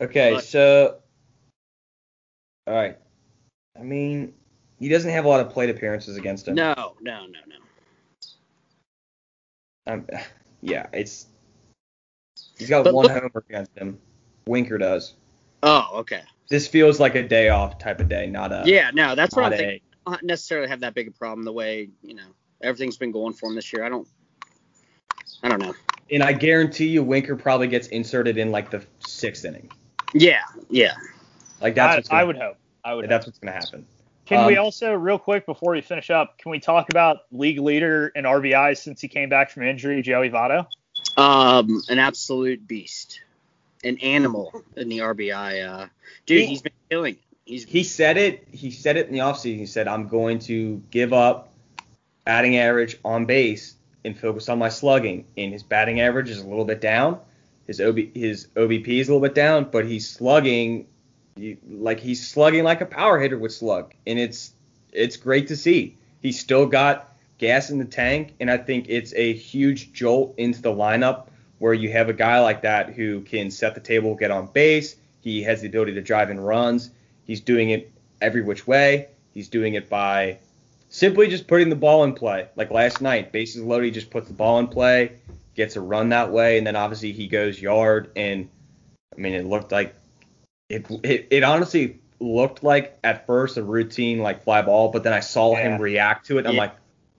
Okay, 0.02 0.34
But- 0.36 0.44
so 0.44 1.02
all 2.68 2.74
right. 2.76 2.98
I 3.80 3.84
mean, 3.84 4.34
he 4.80 4.90
doesn't 4.90 5.10
have 5.12 5.26
a 5.26 5.28
lot 5.30 5.40
of 5.40 5.50
plate 5.52 5.70
appearances 5.70 6.18
against 6.18 6.48
him. 6.48 6.56
No, 6.56 6.74
no, 7.02 7.26
no, 7.26 7.40
no. 7.48 7.56
Um, 9.88 10.08
yeah, 10.62 10.88
it's 10.94 11.28
he's 12.58 12.70
got 12.70 12.84
But 12.84 12.94
one 12.94 13.04
look- 13.08 13.14
homer 13.14 13.44
against 13.50 13.78
him. 13.78 14.00
Winker 14.48 14.78
does. 14.78 15.14
Oh, 15.64 15.90
okay. 16.00 16.24
This 16.50 16.68
feels 16.68 17.00
like 17.00 17.16
a 17.16 17.26
day 17.26 17.50
off 17.50 17.78
type 17.80 18.00
of 18.02 18.10
day, 18.10 18.28
not 18.28 18.52
a 18.52 18.64
Yeah, 18.66 18.92
no, 18.94 19.16
that's 19.16 19.36
what 19.36 19.46
I'm 19.46 19.52
thinking. 19.52 19.80
a- 20.06 20.10
I 20.10 20.14
don't 20.14 20.24
necessarily 20.24 20.68
have 20.68 20.80
that 20.82 20.96
big 20.96 21.08
a 21.08 21.12
problem 21.12 21.46
the 21.46 21.54
way 21.54 21.90
you 22.02 22.16
know 22.16 22.26
everything's 22.64 22.98
been 22.98 23.12
going 23.12 23.34
for 23.34 23.50
him 23.50 23.56
this 23.56 23.72
year. 23.74 23.84
I 23.84 23.90
don't. 23.90 24.08
I 25.44 25.50
don't 25.50 25.60
know. 25.60 25.74
And 26.12 26.22
I 26.22 26.34
guarantee 26.34 26.88
you, 26.88 27.04
Winker 27.04 27.36
probably 27.36 27.68
gets 27.68 27.88
inserted 27.88 28.38
in 28.38 28.52
like 28.52 28.70
the 28.70 28.86
sixth 29.00 29.46
inning. 29.46 29.70
Yeah, 30.14 30.42
yeah. 30.70 30.94
Like 31.62 31.76
that's 31.76 31.94
I, 31.94 31.96
what's 31.98 32.10
gonna, 32.10 32.22
I 32.22 32.24
would 32.26 32.38
hope. 32.38 32.58
I 32.84 32.94
would. 32.94 33.10
that's 33.10 33.26
hope. 33.26 33.30
what's 33.30 33.40
gonna 33.40 33.54
happen. 33.54 33.86
Can 34.26 34.46
we 34.46 34.56
um, 34.56 34.66
also, 34.66 34.94
real 34.94 35.20
quick, 35.20 35.46
before 35.46 35.74
we 35.74 35.82
finish 35.82 36.10
up, 36.10 36.38
can 36.38 36.52
we 36.52 36.60
talk 36.60 36.90
about 36.90 37.20
league 37.32 37.60
leader 37.60 38.08
in 38.16 38.24
RBIs 38.24 38.78
since 38.78 39.02
he 39.02 39.08
came 39.08 39.30
back 39.30 39.50
from 39.50 39.64
injury, 39.64 40.02
Joey 40.02 40.30
Votto? 40.30 40.68
Um, 41.18 41.82
an 41.90 42.00
absolute 42.00 42.66
beast, 42.66 43.22
an 43.84 43.98
animal 43.98 44.64
in 44.78 44.88
the 44.90 45.00
RBI. 45.00 45.68
Uh, 45.68 45.88
dude, 46.26 46.42
He- 46.42 46.46
he's 46.48 46.62
been 46.62 46.72
killing. 46.90 47.18
He's 47.46 47.66
He 47.66 47.84
said 47.84 48.18
it. 48.18 48.48
He 48.52 48.72
said 48.72 48.96
it 48.96 49.08
in 49.08 49.14
the 49.14 49.20
offseason. 49.20 49.58
He 49.58 49.66
said, 49.66 49.88
"I'm 49.88 50.08
going 50.08 50.40
to 50.40 50.82
give 50.92 51.12
up 51.12 51.51
batting 52.26 52.57
average 52.57 52.98
on 53.03 53.26
base 53.26 53.76
and 54.03 54.18
focus 54.18 54.49
on 54.49 54.60
my 54.60 54.69
slugging." 54.69 55.26
And 55.38 55.53
his 55.53 55.64
batting 55.64 56.02
average 56.02 56.30
is 56.30 56.39
a 56.39 56.48
little 56.48 56.65
bit 56.65 56.81
down. 56.81 57.19
His 57.68 57.80
OB 57.80 58.11
his 58.14 58.48
OBP 58.56 58.99
is 58.99 59.07
a 59.07 59.14
little 59.14 59.27
bit 59.27 59.35
down, 59.35 59.69
but 59.72 59.85
he's 59.85 60.10
slugging 60.10 60.88
like 61.69 61.99
he's 61.99 62.27
slugging 62.27 62.64
like 62.64 62.81
a 62.81 62.85
power 62.85 63.19
hitter 63.19 63.38
would 63.38 63.52
slug, 63.52 63.93
and 64.06 64.19
it's 64.19 64.53
it's 64.91 65.18
great 65.18 65.48
to 65.48 65.56
see. 65.56 65.98
He's 66.22 66.39
still 66.39 66.65
got 66.65 67.15
gas 67.38 67.69
in 67.69 67.80
the 67.80 67.85
tank, 67.85 68.35
and 68.39 68.52
I 68.52 68.57
think 68.57 68.85
it's 68.89 69.14
a 69.15 69.34
huge 69.34 69.93
jolt 69.93 70.35
into 70.38 70.61
the 70.61 70.72
lineup 70.72 71.27
where 71.57 71.73
you 71.73 71.91
have 71.91 72.10
a 72.10 72.14
guy 72.14 72.39
like 72.39 72.61
that 72.64 72.89
who 72.89 73.22
can 73.22 73.52
set 73.52 73.76
the 73.76 73.81
table, 73.81 74.15
get 74.15 74.31
on 74.31 74.48
base. 74.48 74.95
He 75.22 75.43
has 75.43 75.61
the 75.61 75.68
ability 75.68 75.93
to 75.93 76.02
drive 76.02 76.30
in 76.30 76.39
runs. 76.39 76.91
He's 77.23 77.41
doing 77.41 77.69
it 77.69 77.91
every 78.19 78.41
which 78.41 78.68
way. 78.68 79.07
He's 79.34 79.48
doing 79.48 79.76
it 79.76 79.89
by 79.89 80.39
simply 80.92 81.28
just 81.30 81.48
putting 81.48 81.70
the 81.70 81.76
ball 81.76 82.04
in 82.04 82.14
play. 82.14 82.48
Like 82.56 82.70
last 82.70 83.02
night, 83.02 83.32
bases 83.32 83.64
loaded, 83.64 83.86
he 83.86 83.92
just 83.92 84.12
puts 84.12 84.28
the 84.28 84.34
ball 84.34 84.60
in 84.60 84.68
play, 84.68 85.14
gets 85.56 85.76
a 85.78 85.82
run 85.82 86.10
that 86.10 86.32
way, 86.32 86.60
and 86.60 86.68
then 86.68 86.76
obviously 86.76 87.12
he 87.14 87.28
goes 87.28 87.60
yard. 87.60 88.12
And 88.16 88.48
I 89.18 89.20
mean, 89.20 89.34
it 89.34 89.46
looked 89.46 89.72
like 89.72 89.96
it. 90.70 90.86
It, 91.04 91.28
it 91.32 91.44
honestly 91.44 92.00
looked 92.20 92.62
like 92.64 93.00
at 93.04 93.26
first 93.26 93.58
a 93.58 93.64
routine 93.64 94.20
like 94.20 94.44
fly 94.44 94.62
ball, 94.62 94.90
but 94.90 95.04
then 95.04 95.14
I 95.14 95.22
saw 95.22 95.54
Yeah. 95.58 95.76
him 95.76 95.82
react 95.82 96.28
to 96.28 96.36
it. 96.36 96.40
And 96.40 96.50
I'm 96.50 96.54
Yeah. 96.56 96.62
like, 96.62 96.76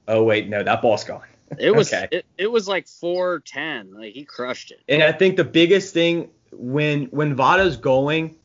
oh 0.06 0.22
wait, 0.22 0.48
no, 0.48 0.62
that 0.62 0.80
ball's 0.82 1.04
gone. 1.04 1.22
it 1.58 1.74
was 1.74 1.92
Okay. 1.92 2.08
it, 2.12 2.26
it 2.38 2.46
was 2.46 2.68
like 2.68 2.86
four 2.86 3.40
ten. 3.40 3.92
Like 3.94 4.12
he 4.12 4.24
crushed 4.24 4.70
it. 4.70 4.80
And 4.88 5.02
I 5.02 5.12
think 5.12 5.36
the 5.36 5.44
biggest 5.44 5.94
thing 5.94 6.28
when 6.52 7.06
when 7.06 7.34
Votto's 7.34 7.78
going 7.78 8.36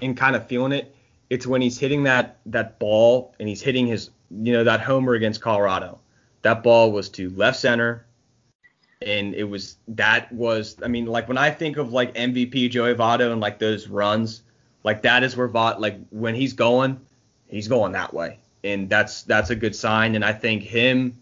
and 0.00 0.16
kind 0.16 0.34
of 0.34 0.48
feeling 0.48 0.72
it, 0.72 0.92
it's 1.30 1.46
when 1.46 1.62
he's 1.62 1.78
hitting 1.78 2.02
that 2.04 2.40
that 2.46 2.80
ball 2.80 3.34
and 3.38 3.48
he's 3.48 3.62
hitting 3.62 3.86
his 3.86 4.10
you 4.30 4.52
know 4.52 4.64
that 4.64 4.80
homer 4.80 5.14
against 5.14 5.40
Colorado. 5.40 5.98
That 6.42 6.62
ball 6.62 6.92
was 6.92 7.08
to 7.10 7.30
left 7.30 7.58
center, 7.58 8.06
and 9.00 9.34
it 9.34 9.44
was 9.44 9.76
that 9.88 10.30
was 10.32 10.76
I 10.82 10.88
mean 10.88 11.06
like 11.06 11.28
when 11.28 11.38
I 11.38 11.50
think 11.50 11.76
of 11.76 11.92
like 11.92 12.14
MVP 12.14 12.70
Joey 12.70 12.94
Votto 12.94 13.32
and 13.32 13.40
like 13.40 13.58
those 13.58 13.88
runs, 13.88 14.42
like 14.82 15.02
that 15.02 15.22
is 15.22 15.36
where 15.36 15.48
Vot 15.48 15.80
like 15.80 15.98
when 16.10 16.34
he's 16.34 16.52
going, 16.52 17.00
he's 17.48 17.68
going 17.68 17.92
that 17.92 18.12
way, 18.12 18.38
and 18.62 18.88
that's 18.88 19.22
that's 19.22 19.50
a 19.50 19.56
good 19.56 19.74
sign. 19.74 20.14
And 20.14 20.24
I 20.24 20.32
think 20.32 20.62
him 20.62 21.18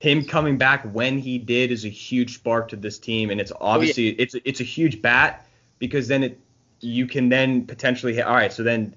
him 0.00 0.24
coming 0.24 0.58
back 0.58 0.82
when 0.84 1.18
he 1.18 1.38
did 1.38 1.70
is 1.70 1.84
a 1.84 1.88
huge 1.88 2.34
spark 2.34 2.68
to 2.68 2.76
this 2.76 2.98
team, 2.98 3.30
and 3.30 3.40
it's 3.40 3.52
oh, 3.52 3.58
obviously 3.60 4.08
it's 4.08 4.34
it's 4.44 4.60
a 4.60 4.64
huge 4.64 5.02
bat 5.02 5.46
because 5.78 6.08
then 6.08 6.22
it 6.22 6.40
you 6.80 7.06
can 7.06 7.28
then 7.28 7.66
potentially 7.66 8.14
hit. 8.14 8.26
All 8.26 8.34
right, 8.34 8.52
so 8.52 8.62
then 8.62 8.94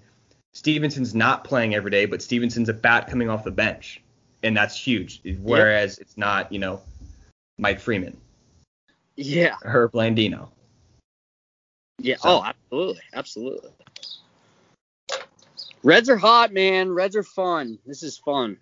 Stephenson's 0.60 1.16
not 1.16 1.46
playing 1.46 1.74
every 1.74 1.90
day, 1.90 2.06
but 2.06 2.22
Stephenson's 2.22 2.68
a 2.68 2.74
bat 2.74 3.08
coming 3.08 3.30
off 3.30 3.46
the 3.46 3.52
bench, 3.52 4.02
and 4.44 4.58
that's 4.58 4.76
huge. 4.76 5.22
Whereas 5.42 5.98
it's 6.00 6.18
not 6.18 6.52
you 6.52 6.60
know 6.60 6.82
Mike 7.58 7.80
Freeman 7.80 8.18
Yeah, 9.16 9.56
or 9.64 9.88
Blandino. 9.88 10.50
yeah. 11.98 12.18
So- 12.18 12.42
Oh, 12.42 12.44
absolutely, 12.44 13.02
absolutely. 13.14 13.70
Reds 15.82 16.10
are 16.10 16.18
hot, 16.18 16.52
man. 16.52 16.92
Reds 16.92 17.16
are 17.16 17.24
fun. 17.24 17.80
This 17.86 18.04
is 18.04 18.18
fun. 18.18 18.58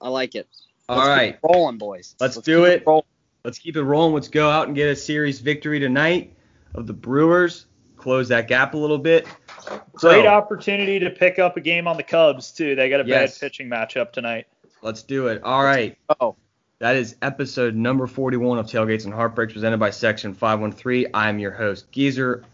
I 0.00 0.08
like 0.08 0.34
it. 0.34 0.48
All 0.88 0.96
Let's 0.98 1.20
keep 1.20 1.34
it 1.34 1.40
rolling, 1.44 1.78
boys. 1.78 2.16
Let's 2.18 2.36
do 2.38 2.64
keep 2.64 2.82
it. 2.88 3.04
let's 3.44 3.58
keep 3.60 3.76
it 3.76 3.82
rolling. 3.84 4.12
Let's 4.12 4.26
go 4.26 4.50
out 4.50 4.66
and 4.66 4.74
get 4.74 4.88
a 4.88 4.96
series 4.96 5.38
victory 5.38 5.78
tonight 5.78 6.34
of 6.74 6.88
the 6.88 6.92
Brewers. 6.92 7.66
Close 8.06 8.28
that 8.28 8.46
gap 8.46 8.74
a 8.74 8.76
little 8.76 8.98
bit. 8.98 9.26
Great 9.94 10.22
So- 10.22 10.26
opportunity 10.28 11.00
to 11.00 11.10
pick 11.10 11.40
up 11.40 11.56
a 11.56 11.60
game 11.60 11.88
on 11.88 11.96
the 11.96 12.04
Cubs 12.04 12.52
too. 12.52 12.76
They 12.76 12.88
got 12.88 13.00
a 13.00 13.04
Yes. 13.04 13.36
bad 13.36 13.40
pitching 13.48 13.68
matchup 13.68 14.12
tonight. 14.12 14.46
Let's 14.80 15.02
do 15.02 15.26
it. 15.26 15.42
All 15.42 15.64
right. 15.64 15.98
Oh, 16.20 16.36
That 16.78 16.94
is 16.94 17.16
episode 17.20 17.74
number 17.74 18.06
41 18.06 18.58
of 18.60 18.66
Tailgates 18.66 19.06
and 19.06 19.12
Heartbreaks 19.12 19.54
presented 19.54 19.78
by 19.78 19.90
Section 19.90 20.34
513. 20.34 21.06
I'm 21.14 21.40
your 21.40 21.50
host, 21.50 21.90
Geezer. 21.90 22.44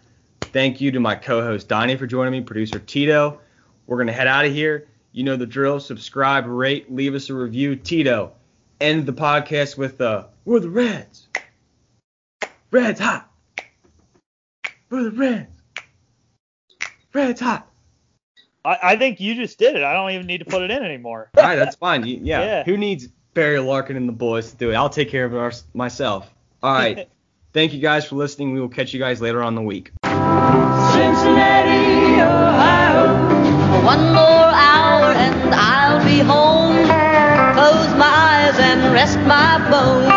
Thank 0.41 0.81
you 0.81 0.91
to 0.91 1.01
my 1.01 1.17
co-host 1.17 1.69
Donnie 1.69 1.97
for 1.97 2.07
joining 2.07 2.33
me, 2.33 2.41
producer 2.41 2.79
Tito. 2.79 3.39
We're 3.87 3.99
gonna 3.99 4.13
head 4.13 4.29
out 4.29 4.47
of 4.47 4.53
here. 4.55 4.87
You 5.13 5.25
know 5.25 5.37
the 5.37 5.45
drill. 5.45 5.81
Subscribe, 5.81 6.47
rate, 6.47 6.91
leave 6.91 7.15
us 7.15 7.29
a 7.29 7.35
review. 7.35 7.77
Tito, 7.77 8.33
end 8.81 9.05
the 9.05 9.13
podcast 9.13 9.77
with 9.77 10.01
uh, 10.01 10.25
"We're 10.47 10.61
the 10.61 10.71
Reds. 10.71 11.29
Reds 12.71 13.01
hot. 13.01 13.29
We're 14.93 15.05
the 15.05 15.11
Reds. 15.11 15.51
Reds 17.15 17.41
hot." 17.41 17.67
I, 18.65 18.79
I 18.83 18.97
think 18.97 19.19
you 19.21 19.35
just 19.35 19.59
did 19.59 19.75
it. 19.75 19.83
I 19.83 19.93
don't 19.95 20.11
even 20.13 20.27
need 20.27 20.39
to 20.39 20.45
put 20.45 20.63
it 20.63 20.71
in 20.71 20.85
anymore. 20.85 21.31
All 21.37 21.43
right, 21.43 21.57
that's 21.57 21.75
fine. 21.77 22.07
You- 22.07 22.21
yeah. 22.23 22.41
Yeah. 22.41 22.65
Who 22.65 22.77
needs 22.77 23.09
Barry 23.35 23.59
Larkin 23.59 23.97
and 23.97 24.09
the 24.09 24.13
boys 24.13 24.51
to 24.53 24.57
do 24.57 24.71
it? 24.71 24.75
I'll 24.75 24.91
take 24.91 25.11
care 25.11 25.25
of 25.25 25.35
it 25.35 25.39
our, 25.39 25.53
myself. 25.75 26.31
All 26.63 26.73
right. 26.75 27.09
Thank 27.53 27.73
you 27.73 27.81
guys 27.81 28.05
for 28.07 28.15
listening. 28.17 28.53
We 28.53 28.61
will 28.61 28.69
catch 28.69 28.95
you 28.95 29.01
guys 29.01 29.21
later 29.21 29.43
on 29.43 29.55
the 29.55 29.63
week. 29.63 29.91
Cincinnati, 30.05 32.21
Ohio. 32.21 33.85
One 33.85 34.15
more 34.15 34.53
hour 34.55 35.13
and 35.13 35.55
I'll 35.55 36.05
be 36.05 36.19
home. 36.21 36.77
Close 37.55 37.95
my 37.99 38.07
eyes 38.07 38.59
and 38.59 38.93
rest 38.95 39.19
my 39.21 39.59
bones. 39.71 40.12